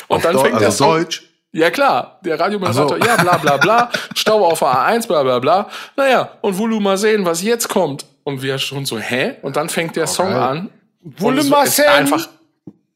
Und 0.08 0.26
dann 0.26 0.36
Deu- 0.36 0.42
fängt 0.42 0.60
der 0.60 0.70
also 0.70 0.84
Song. 0.86 0.94
Deutsch. 0.96 1.22
Ja 1.52 1.70
klar, 1.70 2.20
der 2.26 2.40
Radiomoderator, 2.40 2.98
Ach 3.00 3.04
so. 3.04 3.08
ja 3.08 3.16
bla 3.22 3.38
bla 3.38 3.58
bla, 3.58 3.92
Stau 4.16 4.44
auf 4.46 4.64
A1, 4.64 5.06
bla 5.06 5.22
bla 5.22 5.38
bla. 5.38 5.70
Naja, 5.96 6.38
und 6.42 6.58
wohl 6.58 6.72
du 6.72 6.80
mal 6.80 6.98
sehen, 6.98 7.24
was 7.24 7.44
jetzt 7.44 7.68
kommt. 7.70 8.06
Und 8.24 8.42
wir 8.42 8.58
schon 8.58 8.86
so, 8.88 8.98
hä? 8.98 9.36
Und 9.44 9.58
dann 9.58 9.70
fängt 9.70 9.96
der 9.96 10.08
Song 10.08 10.30
geil. 10.32 10.42
an. 10.42 10.70
Wohl 11.02 11.38
es 11.38 11.50
mal 11.50 11.68
sehen. 11.68 11.88
einfach. 11.88 12.28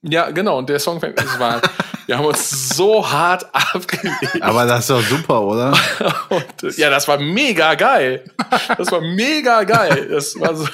Ja, 0.01 0.31
genau, 0.31 0.57
und 0.57 0.67
der 0.67 0.79
Song 0.79 0.99
fängt, 0.99 1.19
es 1.21 1.37
war, 1.39 1.61
wir 2.05 2.17
haben 2.17 2.25
uns 2.25 2.69
so 2.75 3.09
hart 3.09 3.45
abgelegt. 3.53 4.41
Aber 4.41 4.65
das 4.65 4.81
ist 4.81 4.89
doch 4.89 5.01
super, 5.01 5.41
oder? 5.41 5.73
Und, 6.29 6.63
äh, 6.63 6.71
ja, 6.81 6.89
das 6.89 7.07
war 7.07 7.17
mega 7.19 7.73
geil. 7.75 8.23
Das 8.77 8.91
war 8.91 9.01
mega 9.01 9.63
geil. 9.63 10.07
Das 10.11 10.39
war 10.39 10.55
so, 10.55 10.65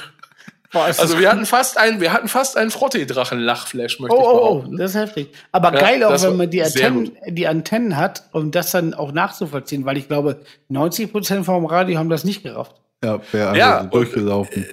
also 0.74 1.18
wir 1.18 1.30
hatten 1.30 1.44
fast 1.44 1.76
ein, 1.76 2.00
wir 2.00 2.12
hatten 2.14 2.28
fast 2.28 2.56
einen 2.56 2.70
Frottee-Drachen-Lachflash, 2.70 4.00
möchte 4.00 4.16
Oh, 4.16 4.20
ich 4.20 4.26
oh, 4.26 4.30
oh, 4.30 4.54
behaupten. 4.60 4.76
das 4.78 4.90
ist 4.92 4.96
heftig. 5.00 5.32
Aber 5.52 5.72
Ja, 5.74 5.80
geil 5.80 6.04
auch, 6.04 6.22
wenn 6.22 6.36
man 6.38 6.50
die 6.50 6.62
Antennen, 6.62 7.12
die 7.28 7.46
Antennen 7.46 7.96
hat, 7.98 8.22
um 8.32 8.50
das 8.50 8.70
dann 8.70 8.94
auch 8.94 9.12
nachzuvollziehen, 9.12 9.84
weil 9.84 9.98
ich 9.98 10.08
glaube, 10.08 10.40
90 10.68 11.12
Prozent 11.12 11.44
vom 11.44 11.66
Radio 11.66 11.98
haben 11.98 12.08
das 12.08 12.24
nicht 12.24 12.42
gerafft. 12.42 12.72
Ja, 13.04 13.20
wäre 13.32 13.56
Ja, 13.58 13.70
also 13.74 13.84
und- 13.84 13.94
durchgelaufen. 13.94 14.66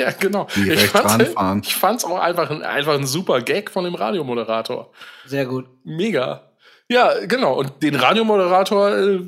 Ja, 0.00 0.10
genau. 0.12 0.46
Ich 0.56 0.86
fand's, 0.86 1.12
ranfahren. 1.12 1.60
ich 1.62 1.74
fand's 1.74 2.04
auch 2.04 2.18
einfach 2.18 2.50
ein, 2.50 2.62
einfach 2.62 2.94
ein 2.94 3.06
super 3.06 3.42
Gag 3.42 3.70
von 3.70 3.84
dem 3.84 3.94
Radiomoderator. 3.94 4.90
Sehr 5.26 5.44
gut. 5.44 5.66
Mega. 5.84 6.50
Ja, 6.88 7.26
genau. 7.26 7.54
Und 7.54 7.82
den 7.82 7.94
Radiomoderator 7.94 8.96
äh, 8.96 9.20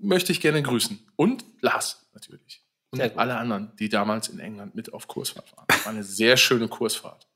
möchte 0.00 0.32
ich 0.32 0.40
gerne 0.40 0.62
grüßen. 0.62 0.98
Und 1.14 1.44
Lars, 1.60 2.08
natürlich. 2.12 2.62
Und 2.90 3.18
alle 3.18 3.36
anderen, 3.36 3.72
die 3.78 3.88
damals 3.88 4.28
in 4.28 4.40
England 4.40 4.74
mit 4.74 4.92
auf 4.92 5.06
Kursfahrt 5.06 5.56
waren. 5.56 5.66
War 5.84 5.92
eine 5.92 6.02
sehr 6.02 6.36
schöne 6.36 6.66
Kursfahrt. 6.66 7.26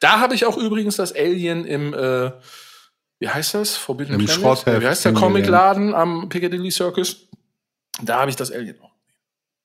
Da 0.00 0.20
habe 0.20 0.34
ich 0.34 0.46
auch 0.46 0.56
übrigens 0.56 0.96
das 0.96 1.14
Alien 1.14 1.64
im, 1.64 1.92
äh, 1.92 2.32
wie 3.18 3.28
heißt 3.28 3.54
das? 3.54 3.76
Forbidden 3.76 4.14
Im 4.14 4.24
Planet? 4.24 4.42
Schrottheft 4.42 4.80
Wie 4.80 4.86
heißt 4.86 5.04
der. 5.04 5.12
Comicladen 5.12 5.94
am 5.94 6.28
Piccadilly 6.28 6.70
Circus? 6.70 7.28
Da 8.02 8.20
habe 8.20 8.30
ich 8.30 8.36
das 8.36 8.50
Alien 8.50 8.80
auch. 8.80 8.92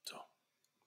So. 0.08 0.16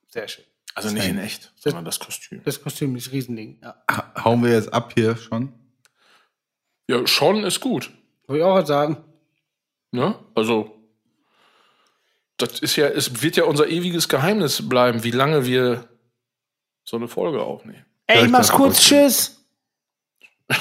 Sehr 0.08 0.28
schön. 0.28 0.46
Also 0.78 0.92
nicht 0.94 1.08
in 1.08 1.18
echt, 1.18 1.52
sondern 1.56 1.86
das 1.86 2.00
Kostüm. 2.00 2.42
Das 2.44 2.62
Kostüm 2.62 2.96
ist 2.96 3.12
Riesending. 3.12 3.60
Ja. 3.64 3.84
Ha- 3.90 4.14
Hauen 4.24 4.44
wir 4.44 4.52
jetzt 4.52 4.72
ab 4.72 4.94
hier 4.96 5.16
schon? 5.18 5.52
Ja, 6.88 7.06
schon 7.08 7.44
ist 7.44 7.60
gut. 7.60 7.92
Würde 8.28 8.40
ich 8.40 8.46
auch 8.46 8.56
was 8.56 8.68
sagen. 8.68 8.98
Ne? 9.92 10.16
Also, 10.36 10.80
das 12.38 12.60
ist 12.60 12.76
ja, 12.76 12.88
es 12.88 13.24
wird 13.24 13.36
ja 13.38 13.46
unser 13.46 13.68
ewiges 13.68 14.08
Geheimnis 14.08 14.70
bleiben, 14.70 15.04
wie 15.04 15.12
lange 15.12 15.46
wir 15.46 15.88
so 16.84 16.98
eine 16.98 17.08
Folge 17.08 17.42
aufnehmen. 17.42 17.86
Ey, 18.06 18.26
ich 18.26 18.32
mach's 18.32 18.52
kurz, 18.52 18.82
tschüss. 18.82 19.44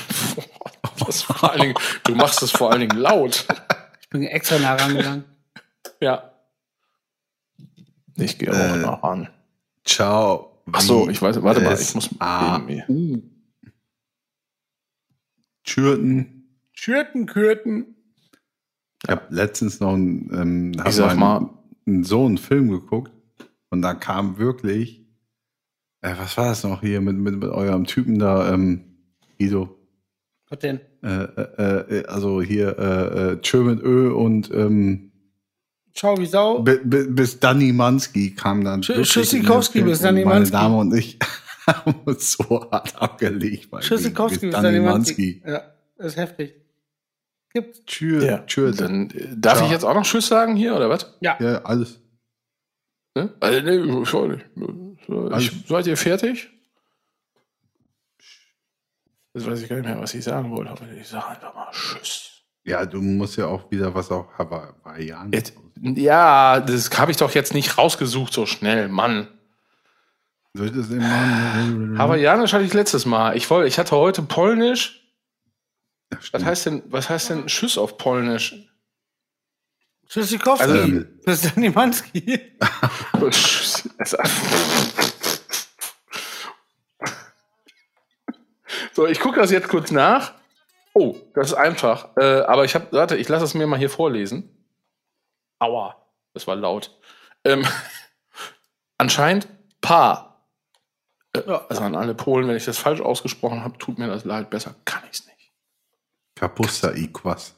Das 1.06 1.22
vor 1.22 1.50
allen 1.52 1.60
Dingen, 1.60 1.74
du 2.04 2.14
machst 2.16 2.42
es 2.42 2.50
vor 2.50 2.72
allen 2.72 2.80
Dingen 2.80 2.96
laut. 2.98 3.46
Ich 4.00 4.08
bin 4.08 4.24
extra 4.24 4.58
nah 4.58 4.74
rangegangen. 4.74 5.24
Ja. 6.00 6.32
Ich 8.16 8.38
gehe 8.38 8.50
auch 8.50 8.54
Äh, 8.54 8.76
nah 8.78 8.94
ran. 8.94 9.28
Ciao. 9.86 10.52
Ach 10.72 10.80
so, 10.80 11.08
ich 11.08 11.22
weiß, 11.22 11.42
warte 11.42 11.60
mal, 11.60 11.78
ich 11.80 11.94
muss 11.94 12.10
irgendwie. 12.20 13.22
Schürten. 15.64 16.48
Schürten, 16.72 17.26
Kürten. 17.26 17.94
Ich 19.04 19.10
habe 19.10 19.22
letztens 19.30 19.80
noch 19.80 19.94
einen, 19.94 20.30
ähm, 20.34 20.72
hab 20.78 20.88
Ich 20.88 20.94
sag 20.96 21.16
mal- 21.16 21.48
einen 21.86 22.02
Sohn 22.04 22.26
einen 22.28 22.38
Film 22.38 22.70
geguckt 22.70 23.12
und 23.70 23.82
da 23.82 23.94
kam 23.94 24.38
wirklich, 24.38 25.06
äh, 26.00 26.14
was 26.18 26.36
war 26.36 26.46
das 26.46 26.64
noch 26.64 26.80
hier 26.80 27.00
mit, 27.00 27.16
mit, 27.16 27.36
mit 27.36 27.50
eurem 27.50 27.84
Typen 27.84 28.18
da, 28.18 28.52
ähm, 28.52 28.96
Guido? 29.38 29.76
Was 30.48 30.58
denn? 30.60 30.80
Äh, 31.02 31.08
äh, 31.24 31.98
äh, 32.00 32.06
also 32.06 32.42
hier 32.42 32.76
äh, 32.78 33.32
äh, 33.32 33.40
Tschö 33.40 33.62
mit 33.62 33.82
Ö 33.82 34.12
und 34.12 34.50
ähm, 34.52 35.12
Ciao 35.96 36.16
wie 36.18 36.26
Sau. 36.26 36.60
bi- 36.60 36.78
bis 37.08 37.40
Danny 37.40 37.72
Manski 37.72 38.34
kam 38.34 38.62
dann. 38.64 38.82
In 38.82 38.96
den 38.96 39.04
bis 39.84 40.00
Danny 40.00 40.22
und 40.22 40.28
Meine 40.28 40.40
Manski. 40.40 40.52
Dame 40.52 40.76
und 40.76 40.94
ich 40.94 41.18
haben 41.66 41.94
uns 42.04 42.32
so 42.32 42.70
hart 42.70 42.94
abgelegt. 43.00 43.70
bei 43.70 43.80
Tschüssikowski 43.80 44.46
bis 44.46 44.54
Danny 44.54 44.76
dann 44.76 44.84
Manski. 44.84 45.42
Ja, 45.46 45.62
das 45.96 46.06
ist 46.08 46.16
heftig. 46.18 46.54
Gibt's. 47.54 47.82
Tschür, 47.86 48.44
tschür, 48.46 48.72
Dann 48.72 49.08
äh, 49.10 49.28
darf 49.36 49.54
Ciao. 49.56 49.66
ich 49.66 49.72
jetzt 49.72 49.84
auch 49.84 49.94
noch 49.94 50.02
Tschüss 50.04 50.26
sagen 50.26 50.54
hier, 50.56 50.76
oder 50.76 50.90
was? 50.90 51.16
Ja. 51.20 51.38
ja, 51.40 51.62
alles. 51.64 51.98
Ne? 53.14 53.32
Also, 53.40 53.60
nee, 53.62 54.04
sorry. 54.04 54.42
Ich, 55.38 55.52
seid 55.66 55.86
ihr 55.86 55.96
fertig? 55.96 56.50
Jetzt 59.32 59.46
weiß 59.46 59.62
ich 59.62 59.68
gar 59.70 59.76
nicht 59.76 59.86
mehr, 59.86 59.98
was 60.00 60.12
ich 60.14 60.22
sagen 60.24 60.50
wollte, 60.50 60.70
aber 60.70 60.82
ich 60.92 61.08
sage 61.08 61.26
einfach 61.28 61.54
mal 61.54 61.68
Tschüss. 61.72 62.35
Ja, 62.66 62.84
du 62.84 63.00
musst 63.00 63.36
ja 63.36 63.46
auch 63.46 63.70
wieder 63.70 63.94
was 63.94 64.10
auf 64.10 64.26
Hawaiian. 64.36 65.30
Ja, 65.80 66.58
das 66.58 66.90
habe 66.98 67.12
ich 67.12 67.16
doch 67.16 67.32
jetzt 67.32 67.54
nicht 67.54 67.78
rausgesucht 67.78 68.32
so 68.32 68.44
schnell, 68.44 68.88
Mann. 68.88 69.28
Soll 70.52 70.66
ich 70.66 70.72
das 70.72 70.90
eben 70.90 70.98
machen? 70.98 71.96
Hawaiianisch 71.98 72.52
hatte 72.52 72.64
ich 72.64 72.74
letztes 72.74 73.06
Mal. 73.06 73.36
Ich, 73.36 73.48
wollte, 73.50 73.68
ich 73.68 73.78
hatte 73.78 73.94
heute 73.94 74.22
Polnisch. 74.22 75.00
Was 76.32 76.44
heißt 76.44 76.66
denn, 76.66 76.82
was 76.86 77.08
heißt 77.08 77.30
denn 77.30 77.46
Tschüss 77.46 77.78
auf 77.78 77.98
Polnisch? 77.98 78.56
Tschüssikowski. 80.08 80.64
Also- 80.64 81.04
Christian 81.24 81.60
Niemanski. 81.60 82.40
so, 88.92 89.06
ich 89.06 89.20
gucke 89.20 89.38
das 89.40 89.52
jetzt 89.52 89.68
kurz 89.68 89.92
nach. 89.92 90.34
Oh, 90.98 91.14
das 91.34 91.48
ist 91.48 91.54
einfach. 91.54 92.16
Äh, 92.16 92.40
aber 92.46 92.64
ich 92.64 92.74
habe, 92.74 92.86
warte, 92.90 93.18
ich 93.18 93.28
lasse 93.28 93.44
es 93.44 93.52
mir 93.52 93.66
mal 93.66 93.78
hier 93.78 93.90
vorlesen. 93.90 94.48
Aua, 95.58 95.94
das 96.32 96.46
war 96.46 96.56
laut. 96.56 96.90
Ähm, 97.44 97.66
anscheinend 98.98 99.46
Pa. 99.82 100.40
Äh, 101.34 101.42
Also 101.68 101.82
an 101.82 101.96
alle 101.96 102.14
Polen, 102.14 102.48
wenn 102.48 102.56
ich 102.56 102.64
das 102.64 102.78
falsch 102.78 103.02
ausgesprochen 103.02 103.62
habe, 103.62 103.76
tut 103.76 103.98
mir 103.98 104.06
das 104.06 104.24
leid. 104.24 104.48
Besser 104.48 104.74
kann 104.86 105.02
ich 105.10 105.18
es 105.18 105.26
nicht. 105.26 105.52
Kapusta 106.34 106.92
Iquas. 106.92 107.54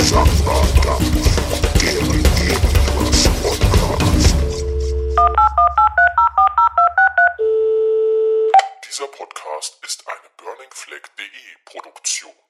Dieser 0.00 0.24
Podcast 9.58 9.82
ist 9.82 10.06
eine 10.06 10.30
burningfleck.de 10.36 11.56
Produktion. 11.64 12.47